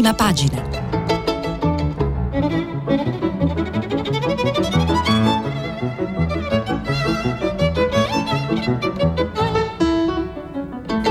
prima 0.00 0.14
pagina. 0.14 0.62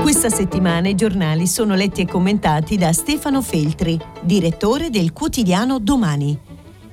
Questa 0.00 0.28
settimana 0.28 0.88
i 0.88 0.96
giornali 0.96 1.46
sono 1.46 1.76
letti 1.76 2.00
e 2.00 2.06
commentati 2.06 2.76
da 2.76 2.92
Stefano 2.92 3.42
Feltri, 3.42 3.96
direttore 4.22 4.90
del 4.90 5.12
quotidiano 5.12 5.78
Domani. 5.78 6.36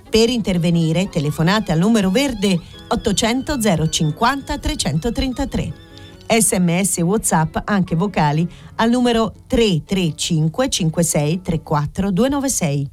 Per 0.07 0.29
intervenire 0.29 1.09
telefonate 1.09 1.71
al 1.71 1.79
numero 1.79 2.11
verde 2.11 2.59
800 2.89 3.57
050 3.89 4.57
333 4.59 5.86
sms 6.27 6.97
e 6.97 7.01
whatsapp 7.01 7.57
anche 7.63 7.95
vocali 7.95 8.47
al 8.75 8.89
numero 8.89 9.33
335 9.47 10.69
56 10.69 11.41
34 11.41 12.11
296. 12.11 12.89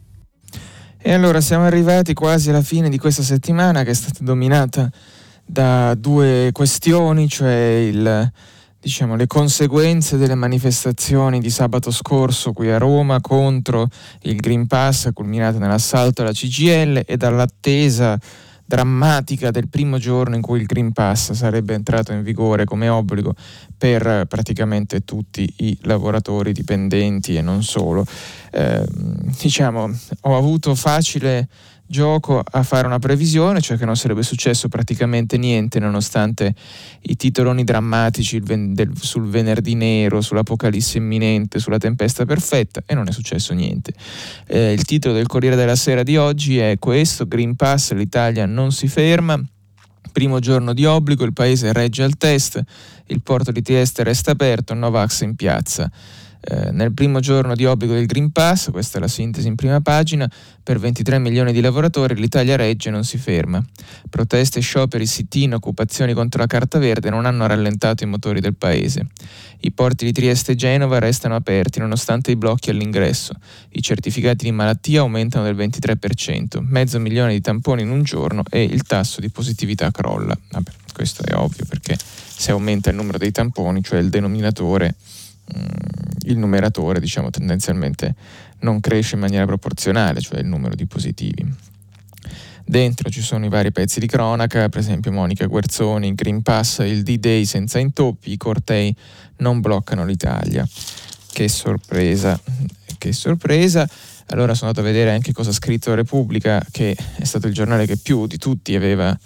E 1.06 1.12
allora 1.12 1.42
siamo 1.42 1.64
arrivati 1.64 2.14
quasi 2.14 2.48
alla 2.48 2.62
fine 2.62 2.88
di 2.88 2.96
questa 2.96 3.22
settimana 3.22 3.82
che 3.82 3.90
è 3.90 3.94
stata 3.94 4.24
dominata 4.24 4.90
da 5.44 5.94
due 5.94 6.48
questioni, 6.52 7.28
cioè 7.28 7.86
il, 7.90 8.32
diciamo, 8.80 9.14
le 9.14 9.26
conseguenze 9.26 10.16
delle 10.16 10.34
manifestazioni 10.34 11.40
di 11.40 11.50
sabato 11.50 11.90
scorso 11.90 12.52
qui 12.52 12.70
a 12.70 12.78
Roma 12.78 13.20
contro 13.20 13.88
il 14.22 14.36
Green 14.36 14.66
Pass 14.66 15.10
culminate 15.12 15.58
nell'assalto 15.58 16.22
alla 16.22 16.32
CGL 16.32 17.02
e 17.04 17.16
dall'attesa 17.16 18.18
drammatica 18.64 19.50
del 19.50 19.68
primo 19.68 19.98
giorno 19.98 20.34
in 20.34 20.42
cui 20.42 20.60
il 20.60 20.66
Green 20.66 20.92
Pass 20.92 21.32
sarebbe 21.32 21.74
entrato 21.74 22.12
in 22.12 22.22
vigore 22.22 22.64
come 22.64 22.88
obbligo 22.88 23.34
per 23.76 24.26
praticamente 24.26 25.04
tutti 25.04 25.52
i 25.58 25.76
lavoratori 25.82 26.52
dipendenti 26.52 27.36
e 27.36 27.42
non 27.42 27.62
solo. 27.62 28.06
Eh, 28.50 28.86
diciamo, 29.40 29.90
ho 30.22 30.36
avuto 30.36 30.74
facile 30.74 31.48
gioco 31.86 32.42
a 32.42 32.62
fare 32.62 32.86
una 32.86 32.98
previsione, 32.98 33.60
cioè 33.60 33.76
che 33.76 33.84
non 33.84 33.96
sarebbe 33.96 34.22
successo 34.22 34.68
praticamente 34.68 35.36
niente 35.36 35.78
nonostante 35.78 36.54
i 37.02 37.16
titoloni 37.16 37.64
drammatici 37.64 38.42
sul 39.00 39.28
venerdì 39.28 39.74
nero, 39.74 40.20
sull'apocalisse 40.20 40.98
imminente, 40.98 41.58
sulla 41.58 41.78
tempesta 41.78 42.24
perfetta 42.24 42.82
e 42.86 42.94
non 42.94 43.08
è 43.08 43.12
successo 43.12 43.52
niente. 43.52 43.92
Eh, 44.46 44.72
il 44.72 44.84
titolo 44.84 45.14
del 45.14 45.26
Corriere 45.26 45.56
della 45.56 45.76
Sera 45.76 46.02
di 46.02 46.16
oggi 46.16 46.58
è 46.58 46.76
questo, 46.78 47.26
Green 47.26 47.54
Pass, 47.56 47.92
l'Italia 47.92 48.46
non 48.46 48.72
si 48.72 48.88
ferma. 48.88 49.40
Primo 50.12 50.38
giorno 50.38 50.74
di 50.74 50.84
obbligo, 50.84 51.24
il 51.24 51.32
paese 51.32 51.72
regge 51.72 52.04
al 52.04 52.16
test, 52.16 52.62
il 53.06 53.20
porto 53.20 53.50
di 53.50 53.62
Trieste 53.62 54.04
resta 54.04 54.30
aperto, 54.30 54.72
Novax 54.72 55.22
in 55.22 55.34
piazza. 55.34 55.90
Eh, 56.46 56.72
nel 56.72 56.92
primo 56.92 57.20
giorno 57.20 57.54
di 57.54 57.64
obbligo 57.64 57.94
del 57.94 58.04
Green 58.04 58.30
Pass, 58.30 58.70
questa 58.70 58.98
è 58.98 59.00
la 59.00 59.08
sintesi 59.08 59.48
in 59.48 59.54
prima 59.54 59.80
pagina, 59.80 60.30
per 60.62 60.78
23 60.78 61.18
milioni 61.18 61.52
di 61.54 61.62
lavoratori 61.62 62.14
l'Italia 62.16 62.54
regge 62.56 62.90
e 62.90 62.92
non 62.92 63.02
si 63.02 63.16
ferma. 63.16 63.64
Proteste, 64.10 64.60
scioperi, 64.60 65.06
sit-in, 65.06 65.54
occupazioni 65.54 66.12
contro 66.12 66.40
la 66.40 66.46
Carta 66.46 66.78
Verde 66.78 67.08
non 67.08 67.24
hanno 67.24 67.46
rallentato 67.46 68.04
i 68.04 68.06
motori 68.06 68.40
del 68.40 68.54
paese. 68.56 69.06
I 69.60 69.72
porti 69.72 70.04
di 70.04 70.12
Trieste 70.12 70.52
e 70.52 70.54
Genova 70.54 70.98
restano 70.98 71.34
aperti 71.34 71.78
nonostante 71.78 72.30
i 72.30 72.36
blocchi 72.36 72.68
all'ingresso. 72.68 73.32
I 73.70 73.80
certificati 73.80 74.44
di 74.44 74.52
malattia 74.52 75.00
aumentano 75.00 75.44
del 75.44 75.56
23%, 75.56 76.58
mezzo 76.60 76.98
milione 76.98 77.32
di 77.32 77.40
tamponi 77.40 77.80
in 77.80 77.90
un 77.90 78.02
giorno 78.02 78.42
e 78.50 78.62
il 78.64 78.82
tasso 78.82 79.22
di 79.22 79.30
positività 79.30 79.90
crolla. 79.90 80.36
Vabbè, 80.50 80.70
questo 80.92 81.24
è 81.24 81.34
ovvio 81.34 81.64
perché 81.66 81.96
se 81.96 82.50
aumenta 82.50 82.90
il 82.90 82.96
numero 82.96 83.16
dei 83.16 83.30
tamponi, 83.30 83.82
cioè 83.82 83.98
il 83.98 84.10
denominatore, 84.10 84.94
il 86.26 86.38
numeratore 86.38 87.00
diciamo 87.00 87.30
tendenzialmente 87.30 88.14
non 88.60 88.80
cresce 88.80 89.14
in 89.14 89.20
maniera 89.20 89.44
proporzionale, 89.44 90.20
cioè 90.20 90.40
il 90.40 90.46
numero 90.46 90.74
di 90.74 90.86
positivi. 90.86 91.46
Dentro 92.66 93.10
ci 93.10 93.20
sono 93.20 93.44
i 93.44 93.50
vari 93.50 93.72
pezzi 93.72 94.00
di 94.00 94.06
cronaca, 94.06 94.70
per 94.70 94.80
esempio 94.80 95.12
Monica 95.12 95.44
Guerzoni, 95.44 96.14
Green 96.14 96.40
Pass, 96.40 96.78
il 96.78 97.02
D-Day 97.02 97.44
senza 97.44 97.78
intoppi, 97.78 98.32
i 98.32 98.36
cortei 98.38 98.94
non 99.38 99.60
bloccano 99.60 100.06
l'Italia. 100.06 100.66
Che 101.30 101.48
sorpresa, 101.48 102.40
che 102.96 103.12
sorpresa. 103.12 103.86
Allora 104.28 104.54
sono 104.54 104.70
andato 104.70 104.86
a 104.86 104.90
vedere 104.90 105.10
anche 105.10 105.32
cosa 105.32 105.50
ha 105.50 105.52
scritto 105.52 105.92
Repubblica, 105.94 106.64
che 106.70 106.96
è 107.16 107.24
stato 107.24 107.48
il 107.48 107.52
giornale 107.52 107.84
che 107.84 107.98
più 107.98 108.26
di 108.26 108.38
tutti 108.38 108.74
aveva 108.74 109.16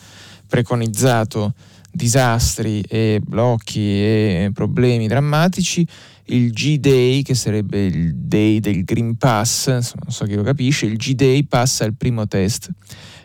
preconizzato 0.48 1.54
disastri 1.98 2.80
e 2.88 3.20
blocchi 3.22 3.80
e 3.80 4.50
problemi 4.54 5.08
drammatici 5.08 5.86
il 6.30 6.52
G-Day, 6.52 7.22
che 7.22 7.34
sarebbe 7.34 7.86
il 7.86 8.14
day 8.14 8.60
del 8.60 8.84
Green 8.84 9.16
Pass, 9.16 9.68
non 9.68 9.82
so 10.08 10.24
chi 10.24 10.34
lo 10.34 10.42
capisce, 10.42 10.86
il 10.86 10.96
G-Day 10.96 11.44
passa 11.44 11.84
il 11.84 11.94
primo 11.94 12.26
test. 12.26 12.70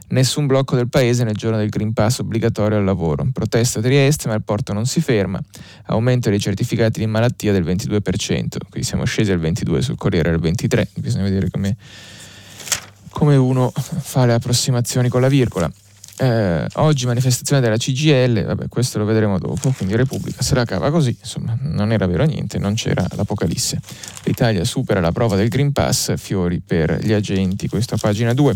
Nessun 0.10 0.46
blocco 0.46 0.76
del 0.76 0.90
paese 0.90 1.24
nel 1.24 1.36
giorno 1.36 1.58
del 1.58 1.70
Green 1.70 1.92
Pass 1.92 2.20
obbligatorio 2.20 2.78
al 2.78 2.84
lavoro. 2.84 3.28
Protesta 3.34 3.80
a 3.80 3.82
Trieste, 3.82 4.28
ma 4.28 4.36
il 4.36 4.44
porto 4.44 4.72
non 4.72 4.86
si 4.86 5.02
ferma. 5.02 5.42
Aumento 5.86 6.30
dei 6.30 6.40
certificati 6.40 7.00
di 7.00 7.08
malattia 7.08 7.52
del 7.52 7.64
22%. 7.64 8.00
Quindi 8.70 8.84
siamo 8.84 9.06
scesi 9.06 9.32
al 9.32 9.40
22, 9.40 9.82
sul 9.82 9.98
Corriere 9.98 10.30
al 10.30 10.40
23. 10.40 10.90
Bisogna 10.96 11.24
vedere 11.24 11.50
come, 11.50 11.76
come 13.10 13.36
uno 13.36 13.72
fa 13.72 14.26
le 14.26 14.34
approssimazioni 14.34 15.10
con 15.10 15.22
la 15.22 15.30
virgola. 15.30 15.72
Eh, 16.24 16.66
oggi 16.76 17.06
manifestazione 17.06 17.62
della 17.62 17.76
CGL, 17.76 18.46
vabbè, 18.46 18.70
questo 18.70 18.98
lo 18.98 19.04
vedremo 19.04 19.38
dopo, 19.38 19.74
quindi 19.76 19.94
Repubblica 19.98 20.42
se 20.42 20.56
la 20.56 20.64
cava 20.64 20.90
così, 20.90 21.14
insomma, 21.20 21.58
non 21.64 21.92
era 21.92 22.08
vero 22.08 22.24
niente, 22.24 22.58
non 22.60 22.76
c'era 22.76 23.06
l'Apocalisse. 23.18 23.82
L'Italia 24.24 24.64
supera 24.64 25.02
la 25.02 25.12
prova 25.12 25.36
del 25.36 25.50
Green 25.50 25.74
Pass, 25.74 26.16
fiori 26.16 26.62
per 26.66 26.98
gli 27.04 27.12
agenti, 27.12 27.68
questo 27.68 27.96
a 27.96 27.98
pagina 27.98 28.34
2. 28.34 28.56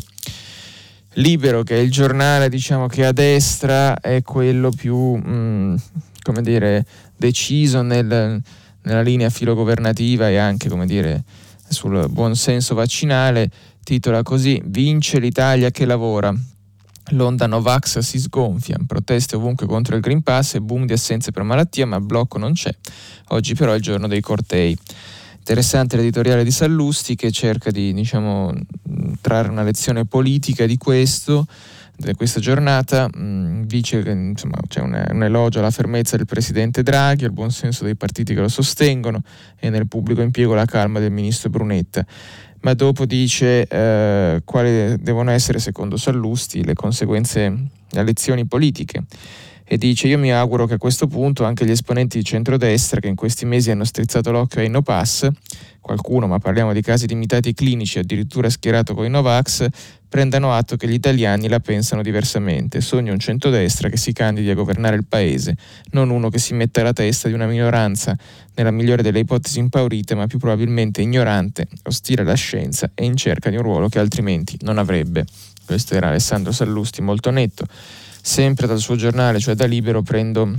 Libero, 1.15 1.63
che 1.63 1.75
è 1.75 1.79
il 1.79 1.91
giornale 1.91 2.47
diciamo, 2.47 2.87
che 2.87 3.05
a 3.05 3.11
destra 3.11 3.99
è 3.99 4.21
quello 4.21 4.69
più, 4.71 5.15
mh, 5.15 5.29
mm, 5.29 5.75
come 6.21 6.41
dire, 6.41 6.85
deciso 7.17 7.81
nel, 7.81 8.41
nella 8.83 9.01
linea 9.01 9.29
filogovernativa 9.29 10.29
e 10.29 10.37
anche, 10.37 10.69
come 10.69 10.85
dire, 10.85 11.21
sul 11.67 12.07
buonsenso 12.09 12.75
vaccinale, 12.75 13.49
titola 13.83 14.23
così, 14.23 14.61
vince 14.63 15.19
l'Italia 15.19 15.69
che 15.69 15.83
lavora, 15.83 16.33
L'onda 17.11 17.47
Novax 17.47 17.99
si 17.99 18.19
sgonfia, 18.19 18.77
proteste 18.85 19.37
ovunque 19.37 19.65
contro 19.65 19.95
il 19.95 20.01
Green 20.01 20.21
Pass 20.21 20.55
e 20.55 20.61
boom 20.61 20.85
di 20.85 20.91
assenze 20.91 21.31
per 21.31 21.43
malattia, 21.43 21.85
ma 21.85 22.01
blocco 22.01 22.37
non 22.37 22.51
c'è. 22.51 22.73
Oggi 23.29 23.55
però 23.55 23.71
è 23.71 23.75
il 23.75 23.81
giorno 23.81 24.07
dei 24.07 24.19
cortei. 24.19 24.77
Interessante 25.37 25.95
l'editoriale 25.95 26.43
di 26.43 26.51
Sallusti 26.51 27.15
che 27.15 27.31
cerca 27.31 27.71
di 27.71 27.93
diciamo, 27.93 28.53
trarre 29.21 29.49
una 29.49 29.63
lezione 29.63 30.03
politica 30.03 30.65
di 30.65 30.75
questo, 30.75 31.47
di 31.95 32.13
questa 32.13 32.41
giornata. 32.41 33.09
Mm, 33.17 33.63
dice 33.63 34.03
che 34.03 34.33
c'è 34.67 34.81
un, 34.81 35.07
un 35.09 35.23
elogio 35.23 35.59
alla 35.59 35.71
fermezza 35.71 36.17
del 36.17 36.25
presidente 36.25 36.83
Draghi, 36.83 37.23
al 37.23 37.31
buonsenso 37.31 37.85
dei 37.85 37.95
partiti 37.95 38.33
che 38.33 38.41
lo 38.41 38.49
sostengono 38.49 39.21
e 39.57 39.69
nel 39.69 39.87
pubblico 39.87 40.21
impiego 40.21 40.53
la 40.53 40.65
calma 40.65 40.99
del 40.99 41.11
ministro 41.11 41.49
Brunetta 41.49 42.05
ma 42.67 42.73
dopo 42.73 43.05
dice 43.05 43.65
eh, 43.65 44.41
quali 44.43 45.01
devono 45.01 45.31
essere, 45.31 45.57
secondo 45.57 45.95
Sallusti, 45.95 46.65
le 46.65 46.73
conseguenze, 46.73 47.39
le 47.91 48.03
lezioni 48.03 48.45
politiche. 48.45 49.05
E 49.69 49.77
dice: 49.77 50.07
Io 50.07 50.17
mi 50.17 50.31
auguro 50.31 50.65
che 50.65 50.75
a 50.75 50.77
questo 50.77 51.07
punto 51.07 51.43
anche 51.43 51.65
gli 51.65 51.71
esponenti 51.71 52.17
di 52.17 52.23
centrodestra, 52.23 53.01
che 53.01 53.09
in 53.09 53.15
questi 53.15 53.45
mesi 53.45 53.69
hanno 53.69 53.83
strizzato 53.83 54.31
l'occhio 54.31 54.61
ai 54.61 54.69
no 54.69 54.81
pass, 54.81 55.27
qualcuno, 55.81 56.25
ma 56.25 56.39
parliamo 56.39 56.71
di 56.71 56.81
casi 56.81 57.05
limitati 57.05 57.53
clinici, 57.53 57.99
addirittura 57.99 58.49
schierato 58.49 58.93
con 58.93 59.03
i 59.03 59.09
Novax, 59.09 59.67
prendano 60.07 60.53
atto 60.53 60.77
che 60.77 60.87
gli 60.87 60.93
italiani 60.93 61.49
la 61.49 61.59
pensano 61.59 62.01
diversamente. 62.01 62.79
Sogno 62.79 63.11
un 63.11 63.19
centrodestra 63.19 63.89
che 63.89 63.97
si 63.97 64.13
candidi 64.13 64.49
a 64.49 64.53
governare 64.53 64.95
il 64.95 65.05
paese, 65.05 65.57
non 65.91 66.11
uno 66.11 66.29
che 66.29 66.39
si 66.39 66.53
mette 66.53 66.79
alla 66.79 66.93
testa 66.93 67.27
di 67.27 67.33
una 67.33 67.45
minoranza, 67.45 68.17
nella 68.55 68.71
migliore 68.71 69.03
delle 69.03 69.19
ipotesi 69.19 69.59
impaurita, 69.59 70.15
ma 70.15 70.27
più 70.27 70.39
probabilmente 70.39 71.01
ignorante, 71.01 71.67
ostile 71.83 72.21
alla 72.21 72.35
scienza 72.35 72.89
e 72.95 73.03
in 73.03 73.17
cerca 73.17 73.49
di 73.49 73.57
un 73.57 73.63
ruolo 73.63 73.89
che 73.89 73.99
altrimenti 73.99 74.57
non 74.61 74.77
avrebbe. 74.77 75.25
Questo 75.65 75.93
era 75.95 76.07
Alessandro 76.07 76.53
Sallusti, 76.53 77.01
molto 77.01 77.31
netto. 77.31 77.65
Sempre 78.27 78.67
dal 78.67 78.79
suo 78.79 78.97
giornale, 78.97 79.39
cioè 79.39 79.55
da 79.55 79.65
Libero, 79.65 80.01
prendo 80.01 80.53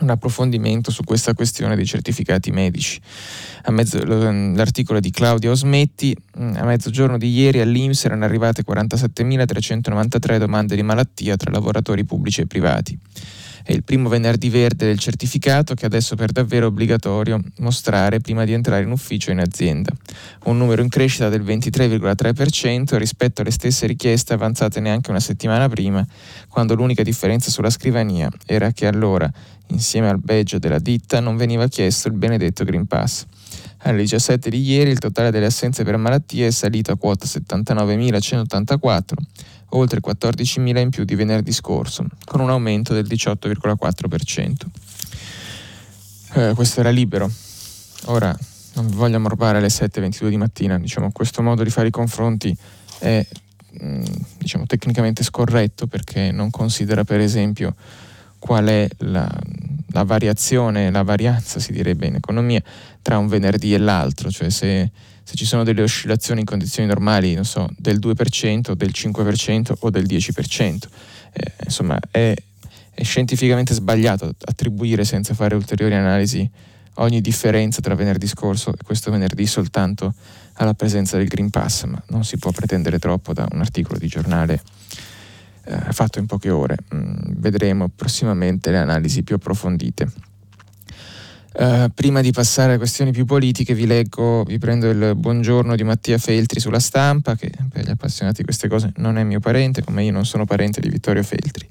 un 0.00 0.10
approfondimento 0.10 0.90
su 0.90 1.04
questa 1.04 1.34
questione 1.34 1.76
dei 1.76 1.86
certificati 1.86 2.50
medici. 2.50 3.00
Mezzo, 3.68 4.02
l'articolo 4.04 5.00
di 5.00 5.10
Claudia 5.10 5.50
Osmetti, 5.50 6.16
mm, 6.38 6.56
a 6.56 6.64
mezzogiorno 6.64 7.16
di 7.16 7.30
ieri 7.30 7.60
all'Inps 7.60 8.04
erano 8.04 8.24
arrivate 8.24 8.62
47.393 8.64 10.38
domande 10.38 10.76
di 10.76 10.82
malattia 10.82 11.36
tra 11.36 11.50
lavoratori 11.50 12.04
pubblici 12.04 12.42
e 12.42 12.46
privati. 12.46 12.98
È 13.66 13.72
il 13.72 13.82
primo 13.82 14.10
venerdì 14.10 14.50
verde 14.50 14.84
del 14.84 14.98
certificato 14.98 15.72
che 15.72 15.86
adesso 15.86 16.16
per 16.16 16.32
davvero 16.32 16.66
è 16.66 16.68
obbligatorio 16.68 17.40
mostrare 17.60 18.20
prima 18.20 18.44
di 18.44 18.52
entrare 18.52 18.82
in 18.82 18.90
ufficio 18.90 19.30
o 19.30 19.32
in 19.32 19.38
azienda. 19.38 19.90
Un 20.44 20.58
numero 20.58 20.82
in 20.82 20.90
crescita 20.90 21.30
del 21.30 21.42
23,3% 21.42 22.98
rispetto 22.98 23.40
alle 23.40 23.50
stesse 23.50 23.86
richieste 23.86 24.34
avanzate 24.34 24.80
neanche 24.80 25.08
una 25.08 25.18
settimana 25.18 25.66
prima, 25.70 26.06
quando 26.46 26.74
l'unica 26.74 27.02
differenza 27.02 27.50
sulla 27.50 27.70
scrivania 27.70 28.28
era 28.44 28.70
che 28.70 28.86
allora, 28.86 29.32
insieme 29.68 30.08
al 30.08 30.18
badge 30.18 30.58
della 30.58 30.78
ditta, 30.78 31.20
non 31.20 31.36
veniva 31.36 31.66
chiesto 31.68 32.08
il 32.08 32.14
benedetto 32.14 32.64
Green 32.64 32.86
Pass. 32.86 33.24
Alle 33.78 33.98
17 33.98 34.48
di 34.48 34.62
ieri 34.62 34.90
il 34.90 34.98
totale 34.98 35.30
delle 35.30 35.46
assenze 35.46 35.84
per 35.84 35.96
malattie 35.96 36.46
è 36.46 36.50
salito 36.50 36.92
a 36.92 36.96
quota 36.96 37.26
79.184, 37.26 39.02
oltre 39.70 40.00
14.000 40.00 40.78
in 40.78 40.90
più 40.90 41.04
di 41.04 41.14
venerdì 41.14 41.52
scorso, 41.52 42.06
con 42.24 42.40
un 42.40 42.50
aumento 42.50 42.94
del 42.94 43.06
18,4%. 43.06 44.52
Eh, 46.34 46.52
questo 46.54 46.80
era 46.80 46.90
libero. 46.90 47.30
Ora 48.06 48.36
non 48.74 48.88
vi 48.88 48.96
voglio 48.96 49.16
ammorbare 49.16 49.58
alle 49.58 49.68
7.22 49.68 50.28
di 50.28 50.36
mattina, 50.36 50.78
diciamo, 50.78 51.12
questo 51.12 51.42
modo 51.42 51.62
di 51.62 51.70
fare 51.70 51.88
i 51.88 51.92
confronti 51.92 52.56
è 52.98 53.24
mm, 53.82 54.04
diciamo, 54.38 54.66
tecnicamente 54.66 55.22
scorretto 55.22 55.86
perché 55.86 56.32
non 56.32 56.50
considera 56.50 57.04
per 57.04 57.20
esempio 57.20 57.74
qual 58.44 58.66
è 58.66 58.86
la, 58.98 59.26
la, 59.92 60.02
variazione, 60.02 60.90
la 60.90 61.02
varianza 61.02 61.58
si 61.58 61.72
direbbe 61.72 62.08
in 62.08 62.16
economia 62.16 62.62
tra 63.00 63.16
un 63.16 63.26
venerdì 63.26 63.72
e 63.72 63.78
l'altro, 63.78 64.30
cioè 64.30 64.50
se, 64.50 64.90
se 65.22 65.34
ci 65.34 65.46
sono 65.46 65.64
delle 65.64 65.80
oscillazioni 65.80 66.40
in 66.40 66.46
condizioni 66.46 66.86
normali, 66.86 67.32
non 67.32 67.46
so, 67.46 67.66
del 67.78 67.98
2%, 67.98 68.72
del 68.72 68.90
5% 68.92 69.72
o 69.78 69.88
del 69.88 70.04
10%. 70.04 70.76
Eh, 71.32 71.52
insomma, 71.64 71.98
è, 72.10 72.34
è 72.90 73.02
scientificamente 73.02 73.72
sbagliato 73.72 74.34
attribuire 74.44 75.06
senza 75.06 75.32
fare 75.32 75.54
ulteriori 75.54 75.94
analisi 75.94 76.46
ogni 76.96 77.22
differenza 77.22 77.80
tra 77.80 77.94
venerdì 77.94 78.26
scorso 78.26 78.74
e 78.74 78.84
questo 78.84 79.10
venerdì 79.10 79.46
soltanto 79.46 80.12
alla 80.56 80.74
presenza 80.74 81.16
del 81.16 81.28
Green 81.28 81.48
Pass, 81.48 81.84
ma 81.84 82.00
non 82.08 82.24
si 82.24 82.36
può 82.36 82.50
pretendere 82.50 82.98
troppo 82.98 83.32
da 83.32 83.48
un 83.50 83.60
articolo 83.60 83.98
di 83.98 84.06
giornale 84.06 84.60
eh, 85.64 85.92
fatto 85.92 86.18
in 86.18 86.26
poche 86.26 86.50
ore. 86.50 86.76
Mm, 86.94 87.14
vedremo 87.36 87.88
prossimamente 87.94 88.70
le 88.70 88.78
analisi 88.78 89.22
più 89.22 89.36
approfondite. 89.36 90.32
Uh, 91.56 91.88
prima 91.94 92.20
di 92.20 92.32
passare 92.32 92.70
alle 92.70 92.78
questioni 92.78 93.12
più 93.12 93.24
politiche 93.24 93.74
vi 93.74 93.86
leggo, 93.86 94.42
vi 94.42 94.58
prendo 94.58 94.90
il 94.90 95.14
buongiorno 95.14 95.76
di 95.76 95.84
Mattia 95.84 96.18
Feltri 96.18 96.58
sulla 96.58 96.80
stampa, 96.80 97.36
che 97.36 97.52
per 97.70 97.84
gli 97.84 97.90
appassionati 97.90 98.38
di 98.38 98.42
queste 98.42 98.66
cose 98.66 98.92
non 98.96 99.18
è 99.18 99.22
mio 99.22 99.38
parente, 99.38 99.84
come 99.84 100.02
io 100.02 100.10
non 100.10 100.26
sono 100.26 100.46
parente 100.46 100.80
di 100.80 100.88
Vittorio 100.88 101.22
Feltri. 101.22 101.68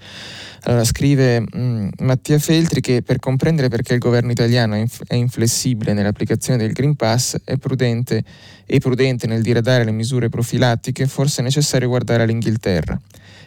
Allora, 0.66 0.86
scrive 0.86 1.42
mh, 1.42 1.48
mm, 1.58 1.88
Mattia 2.00 2.40
Feltri 2.40 2.80
che 2.80 3.02
per 3.02 3.20
comprendere 3.20 3.68
perché 3.68 3.92
il 3.92 4.00
governo 4.00 4.32
italiano 4.32 4.76
è, 4.76 4.78
inf- 4.78 5.04
è 5.06 5.16
inflessibile 5.16 5.92
nell'applicazione 5.92 6.58
del 6.58 6.72
Green 6.72 6.96
Pass 6.96 7.36
è 7.44 7.58
prudente, 7.58 8.24
e 8.66 8.80
prudente 8.80 9.28
nel 9.28 9.42
diradare 9.42 9.84
le 9.84 9.92
misure 9.92 10.30
profilattiche, 10.30 11.08
forse 11.08 11.42
è 11.42 11.44
necessario 11.44 11.90
guardare 11.90 12.24
all'Inghilterra. 12.24 12.98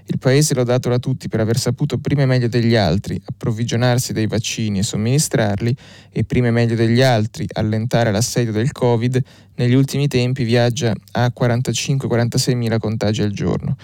Il 0.09 0.19
paese 0.19 0.55
lodato 0.55 0.89
da 0.89 1.01
tutti 1.01 1.29
per 1.29 1.41
aver 1.41 1.59
saputo 1.59 1.99
prima 1.99 2.23
e 2.23 2.27
meglio 2.27 2.47
degli 2.47 2.77
altri 2.77 3.21
approvvigionarsi 3.25 4.13
dei 4.13 4.29
vaccini 4.29 4.79
e 4.79 4.83
somministrarli 4.85 5.77
e 6.13 6.23
prima 6.23 6.47
e 6.47 6.53
meglio 6.53 6.77
degli 6.77 7.03
altri 7.03 7.45
allentare 7.55 8.13
l'assedio 8.13 8.53
del 8.53 8.71
Covid, 8.71 9.21
negli 9.57 9.75
ultimi 9.75 10.07
tempi 10.07 10.45
viaggia 10.45 10.95
a 11.13 11.33
45-46 11.37 12.55
mila 12.55 12.79
contagi 12.79 13.23
al 13.23 13.33
giorno. 13.33 13.77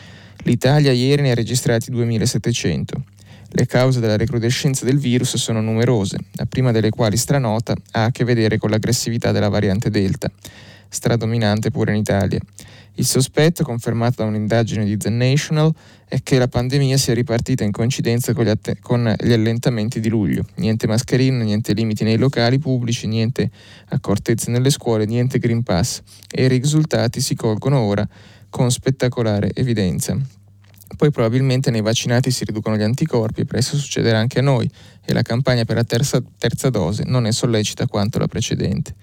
L'Italia 0.44 0.92
ieri 0.92 1.22
ne 1.22 1.32
ha 1.32 1.34
registrati 1.34 1.90
2700. 1.90 3.04
Le 3.54 3.66
cause 3.66 4.00
della 4.00 4.16
recrudescenza 4.16 4.84
del 4.84 4.98
virus 4.98 5.36
sono 5.36 5.60
numerose, 5.60 6.18
la 6.32 6.46
prima 6.46 6.70
delle 6.70 6.90
quali 6.90 7.16
stranota 7.16 7.74
ha 7.92 8.04
a 8.04 8.10
che 8.10 8.24
vedere 8.24 8.58
con 8.58 8.70
l'aggressività 8.70 9.30
della 9.32 9.48
variante 9.48 9.90
Delta, 9.90 10.30
stradominante 10.88 11.70
pure 11.70 11.92
in 11.92 11.98
Italia. 11.98 12.40
Il 12.94 13.06
sospetto, 13.06 13.64
confermato 13.64 14.22
da 14.22 14.28
un'indagine 14.28 14.84
di 14.84 14.96
The 14.98 15.08
National, 15.08 15.72
è 16.06 16.22
che 16.22 16.36
la 16.36 16.46
pandemia 16.46 16.98
sia 16.98 17.14
ripartita 17.14 17.64
in 17.64 17.70
coincidenza 17.70 18.34
con 18.34 18.44
gli, 18.44 18.48
att- 18.48 18.78
con 18.80 19.14
gli 19.18 19.32
allentamenti 19.32 19.98
di 19.98 20.10
luglio. 20.10 20.44
Niente 20.56 20.86
mascherine, 20.86 21.42
niente 21.42 21.72
limiti 21.72 22.04
nei 22.04 22.18
locali 22.18 22.58
pubblici, 22.58 23.06
niente 23.06 23.50
accortezze 23.88 24.50
nelle 24.50 24.68
scuole, 24.68 25.06
niente 25.06 25.38
Green 25.38 25.62
Pass. 25.62 26.02
E 26.30 26.44
i 26.44 26.48
risultati 26.48 27.22
si 27.22 27.34
colgono 27.34 27.80
ora 27.80 28.06
con 28.50 28.70
spettacolare 28.70 29.50
evidenza. 29.54 30.41
Poi 30.96 31.10
probabilmente 31.10 31.70
nei 31.70 31.80
vaccinati 31.80 32.30
si 32.30 32.44
riducono 32.44 32.76
gli 32.76 32.82
anticorpi 32.82 33.44
presto 33.44 33.76
succederà 33.76 34.18
anche 34.18 34.38
a 34.38 34.42
noi 34.42 34.70
e 35.04 35.12
la 35.12 35.22
campagna 35.22 35.64
per 35.64 35.76
la 35.76 35.84
terza, 35.84 36.22
terza 36.38 36.70
dose 36.70 37.04
non 37.06 37.26
è 37.26 37.32
sollecita 37.32 37.86
quanto 37.86 38.18
la 38.18 38.26
precedente. 38.26 38.94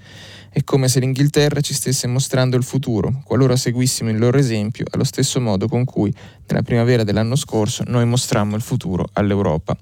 È 0.51 0.63
come 0.63 0.88
se 0.88 1.00
l'Inghilterra 1.00 1.62
ci 1.62 1.74
stesse 1.74 2.07
mostrando 2.07 2.57
il 2.57 2.63
futuro, 2.63 3.21
qualora 3.24 3.56
seguissimo 3.56 4.09
il 4.09 4.18
loro 4.18 4.38
esempio 4.38 4.86
allo 4.89 5.03
stesso 5.03 5.39
modo 5.39 5.68
con 5.68 5.86
cui 5.86 6.13
nella 6.47 6.63
primavera 6.63 7.03
dell'anno 7.03 7.36
scorso 7.36 7.83
noi 7.86 8.06
mostrammo 8.06 8.56
il 8.56 8.62
futuro 8.62 9.07
all'Europa. 9.13 9.77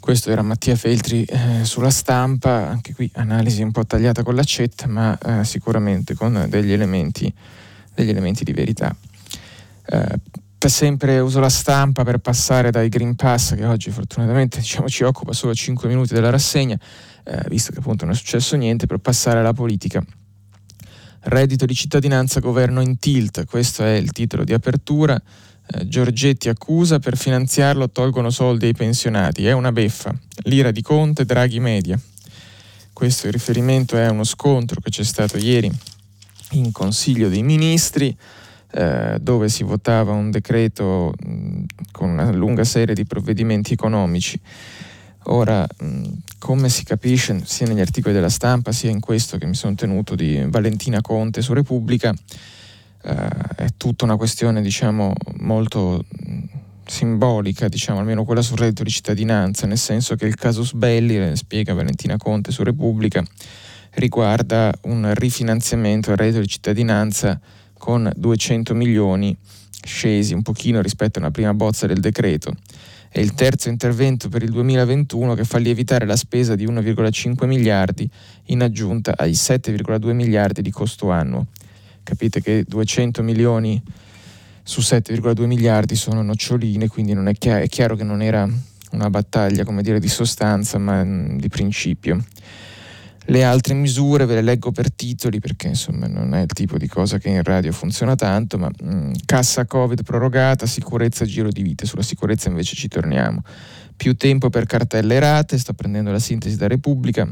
Questo 0.00 0.30
era 0.30 0.42
Mattia 0.42 0.76
Feltri 0.76 1.24
eh, 1.24 1.64
sulla 1.64 1.88
stampa, 1.88 2.68
anche 2.68 2.92
qui 2.92 3.08
analisi 3.14 3.62
un 3.62 3.70
po' 3.70 3.86
tagliata 3.86 4.22
con 4.22 4.34
l'accetta, 4.34 4.86
ma 4.86 5.16
eh, 5.18 5.44
sicuramente 5.44 6.14
con 6.14 6.46
degli 6.48 6.72
elementi, 6.72 7.32
degli 7.94 8.10
elementi 8.10 8.44
di 8.44 8.52
verità. 8.52 8.94
Eh, 9.86 10.18
sempre 10.68 11.18
uso 11.18 11.40
la 11.40 11.48
stampa 11.48 12.04
per 12.04 12.18
passare 12.18 12.70
dai 12.70 12.88
Green 12.88 13.14
Pass, 13.14 13.54
che 13.54 13.64
oggi 13.64 13.90
fortunatamente 13.90 14.58
diciamo, 14.60 14.88
ci 14.88 15.04
occupa 15.04 15.32
solo 15.32 15.54
5 15.54 15.88
minuti 15.88 16.14
della 16.14 16.30
rassegna, 16.30 16.78
eh, 17.24 17.44
visto 17.48 17.72
che 17.72 17.78
appunto 17.78 18.04
non 18.04 18.14
è 18.14 18.16
successo 18.16 18.56
niente, 18.56 18.86
per 18.86 18.98
passare 18.98 19.40
alla 19.40 19.52
politica. 19.52 20.04
Reddito 21.20 21.64
di 21.64 21.74
cittadinanza, 21.74 22.40
governo 22.40 22.80
in 22.80 22.98
tilt, 22.98 23.46
questo 23.46 23.82
è 23.82 23.92
il 23.92 24.12
titolo 24.12 24.44
di 24.44 24.52
apertura. 24.52 25.20
Eh, 25.66 25.88
Giorgetti 25.88 26.48
accusa, 26.48 26.98
per 26.98 27.16
finanziarlo 27.16 27.90
tolgono 27.90 28.30
soldi 28.30 28.66
ai 28.66 28.74
pensionati, 28.74 29.46
è 29.46 29.52
una 29.52 29.72
beffa. 29.72 30.14
L'ira 30.44 30.70
di 30.70 30.82
Conte, 30.82 31.24
Draghi 31.24 31.60
media. 31.60 31.98
Questo 32.92 33.26
il 33.26 33.32
riferimento 33.32 33.96
è 33.96 34.02
a 34.02 34.10
uno 34.10 34.24
scontro 34.24 34.80
che 34.80 34.90
c'è 34.90 35.04
stato 35.04 35.36
ieri 35.36 35.70
in 36.52 36.70
Consiglio 36.72 37.28
dei 37.28 37.42
Ministri 37.42 38.16
eh, 38.76 39.18
dove 39.20 39.48
si 39.48 39.62
votava 39.62 40.12
un 40.12 40.32
decreto 40.32 41.12
mh, 41.16 41.62
con 41.92 42.10
una 42.10 42.32
lunga 42.32 42.64
serie 42.64 42.94
di 42.94 43.04
provvedimenti 43.04 43.72
economici. 43.72 44.40
Ora, 45.26 45.64
mh, 45.64 46.02
come 46.38 46.68
si 46.68 46.82
capisce 46.82 47.40
sia 47.44 47.66
negli 47.66 47.80
articoli 47.80 48.12
della 48.12 48.28
stampa 48.28 48.72
sia 48.72 48.90
in 48.90 48.98
questo 48.98 49.38
che 49.38 49.46
mi 49.46 49.54
sono 49.54 49.76
tenuto 49.76 50.16
di 50.16 50.44
Valentina 50.48 51.00
Conte 51.00 51.40
su 51.40 51.52
Repubblica, 51.52 52.12
eh, 53.02 53.28
è 53.56 53.66
tutta 53.76 54.04
una 54.04 54.16
questione 54.16 54.60
diciamo 54.60 55.12
molto 55.38 56.04
simbolica, 56.84 57.68
diciamo, 57.68 58.00
almeno 58.00 58.24
quella 58.24 58.42
sul 58.42 58.58
reddito 58.58 58.82
di 58.82 58.90
cittadinanza, 58.90 59.66
nel 59.66 59.78
senso 59.78 60.16
che 60.16 60.26
il 60.26 60.34
casus 60.34 60.72
belli, 60.72 61.34
spiega 61.36 61.74
Valentina 61.74 62.16
Conte 62.16 62.50
su 62.50 62.62
Repubblica, 62.64 63.24
riguarda 63.92 64.72
un 64.82 65.12
rifinanziamento 65.14 66.08
del 66.08 66.18
reddito 66.18 66.40
di 66.40 66.48
cittadinanza 66.48 67.40
con 67.84 68.10
200 68.16 68.74
milioni 68.74 69.36
scesi 69.84 70.32
un 70.32 70.40
pochino 70.40 70.80
rispetto 70.80 71.18
a 71.18 71.20
una 71.20 71.30
prima 71.30 71.52
bozza 71.52 71.86
del 71.86 72.00
decreto. 72.00 72.54
È 73.10 73.20
il 73.20 73.34
terzo 73.34 73.68
intervento 73.68 74.30
per 74.30 74.42
il 74.42 74.48
2021 74.52 75.34
che 75.34 75.44
fa 75.44 75.58
lievitare 75.58 76.06
la 76.06 76.16
spesa 76.16 76.54
di 76.54 76.64
1,5 76.66 77.46
miliardi 77.46 78.08
in 78.46 78.62
aggiunta 78.62 79.12
ai 79.18 79.32
7,2 79.32 80.12
miliardi 80.12 80.62
di 80.62 80.70
costo 80.70 81.10
annuo. 81.10 81.48
Capite 82.02 82.40
che 82.40 82.64
200 82.66 83.22
milioni 83.22 83.82
su 84.62 84.80
7,2 84.80 85.44
miliardi 85.44 85.94
sono 85.94 86.22
noccioline, 86.22 86.88
quindi 86.88 87.12
è, 87.12 87.34
chiaro, 87.34 87.64
è 87.64 87.68
chiaro 87.68 87.96
che 87.96 88.04
non 88.04 88.22
era 88.22 88.48
una 88.92 89.10
battaglia 89.10 89.64
come 89.64 89.82
dire, 89.82 90.00
di 90.00 90.08
sostanza, 90.08 90.78
ma 90.78 91.04
di 91.04 91.48
principio. 91.48 92.24
Le 93.26 93.42
altre 93.42 93.72
misure 93.74 94.26
ve 94.26 94.34
le 94.34 94.42
leggo 94.42 94.70
per 94.70 94.92
titoli 94.92 95.40
perché 95.40 95.68
insomma 95.68 96.06
non 96.06 96.34
è 96.34 96.42
il 96.42 96.52
tipo 96.52 96.76
di 96.76 96.86
cosa 96.86 97.18
che 97.18 97.30
in 97.30 97.42
radio 97.42 97.72
funziona 97.72 98.14
tanto, 98.14 98.58
ma 98.58 98.68
mh, 98.68 98.94
mm, 98.94 99.12
cassa 99.24 99.64
Covid 99.64 100.02
prorogata, 100.02 100.66
sicurezza 100.66 101.24
giro 101.24 101.48
di 101.48 101.62
vite, 101.62 101.86
sulla 101.86 102.02
sicurezza 102.02 102.48
invece 102.48 102.76
ci 102.76 102.88
torniamo. 102.88 103.42
Più 103.96 104.14
tempo 104.14 104.50
per 104.50 104.66
cartelle 104.66 105.18
rate, 105.18 105.56
sto 105.56 105.72
prendendo 105.72 106.10
la 106.10 106.18
sintesi 106.18 106.56
da 106.56 106.66
Repubblica. 106.66 107.26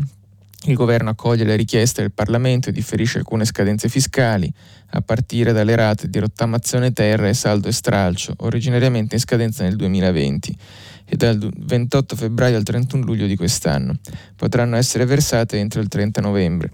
Il 0.66 0.74
governo 0.74 1.10
accoglie 1.10 1.44
le 1.44 1.56
richieste 1.56 2.02
del 2.02 2.12
Parlamento 2.12 2.68
e 2.68 2.72
differisce 2.72 3.18
alcune 3.18 3.44
scadenze 3.44 3.88
fiscali, 3.88 4.52
a 4.90 5.00
partire 5.00 5.52
dalle 5.52 5.74
rate 5.74 6.08
di 6.08 6.20
rottamazione 6.20 6.92
terra 6.92 7.28
e 7.28 7.34
saldo 7.34 7.66
e 7.66 7.72
stralcio, 7.72 8.34
originariamente 8.38 9.16
in 9.16 9.20
scadenza 9.20 9.64
nel 9.64 9.74
2020 9.74 10.56
e 11.04 11.16
dal 11.16 11.36
28 11.38 12.14
febbraio 12.14 12.56
al 12.56 12.62
31 12.62 13.04
luglio 13.04 13.26
di 13.26 13.34
quest'anno. 13.34 13.96
Potranno 14.36 14.76
essere 14.76 15.04
versate 15.04 15.58
entro 15.58 15.80
il 15.80 15.88
30 15.88 16.20
novembre. 16.20 16.70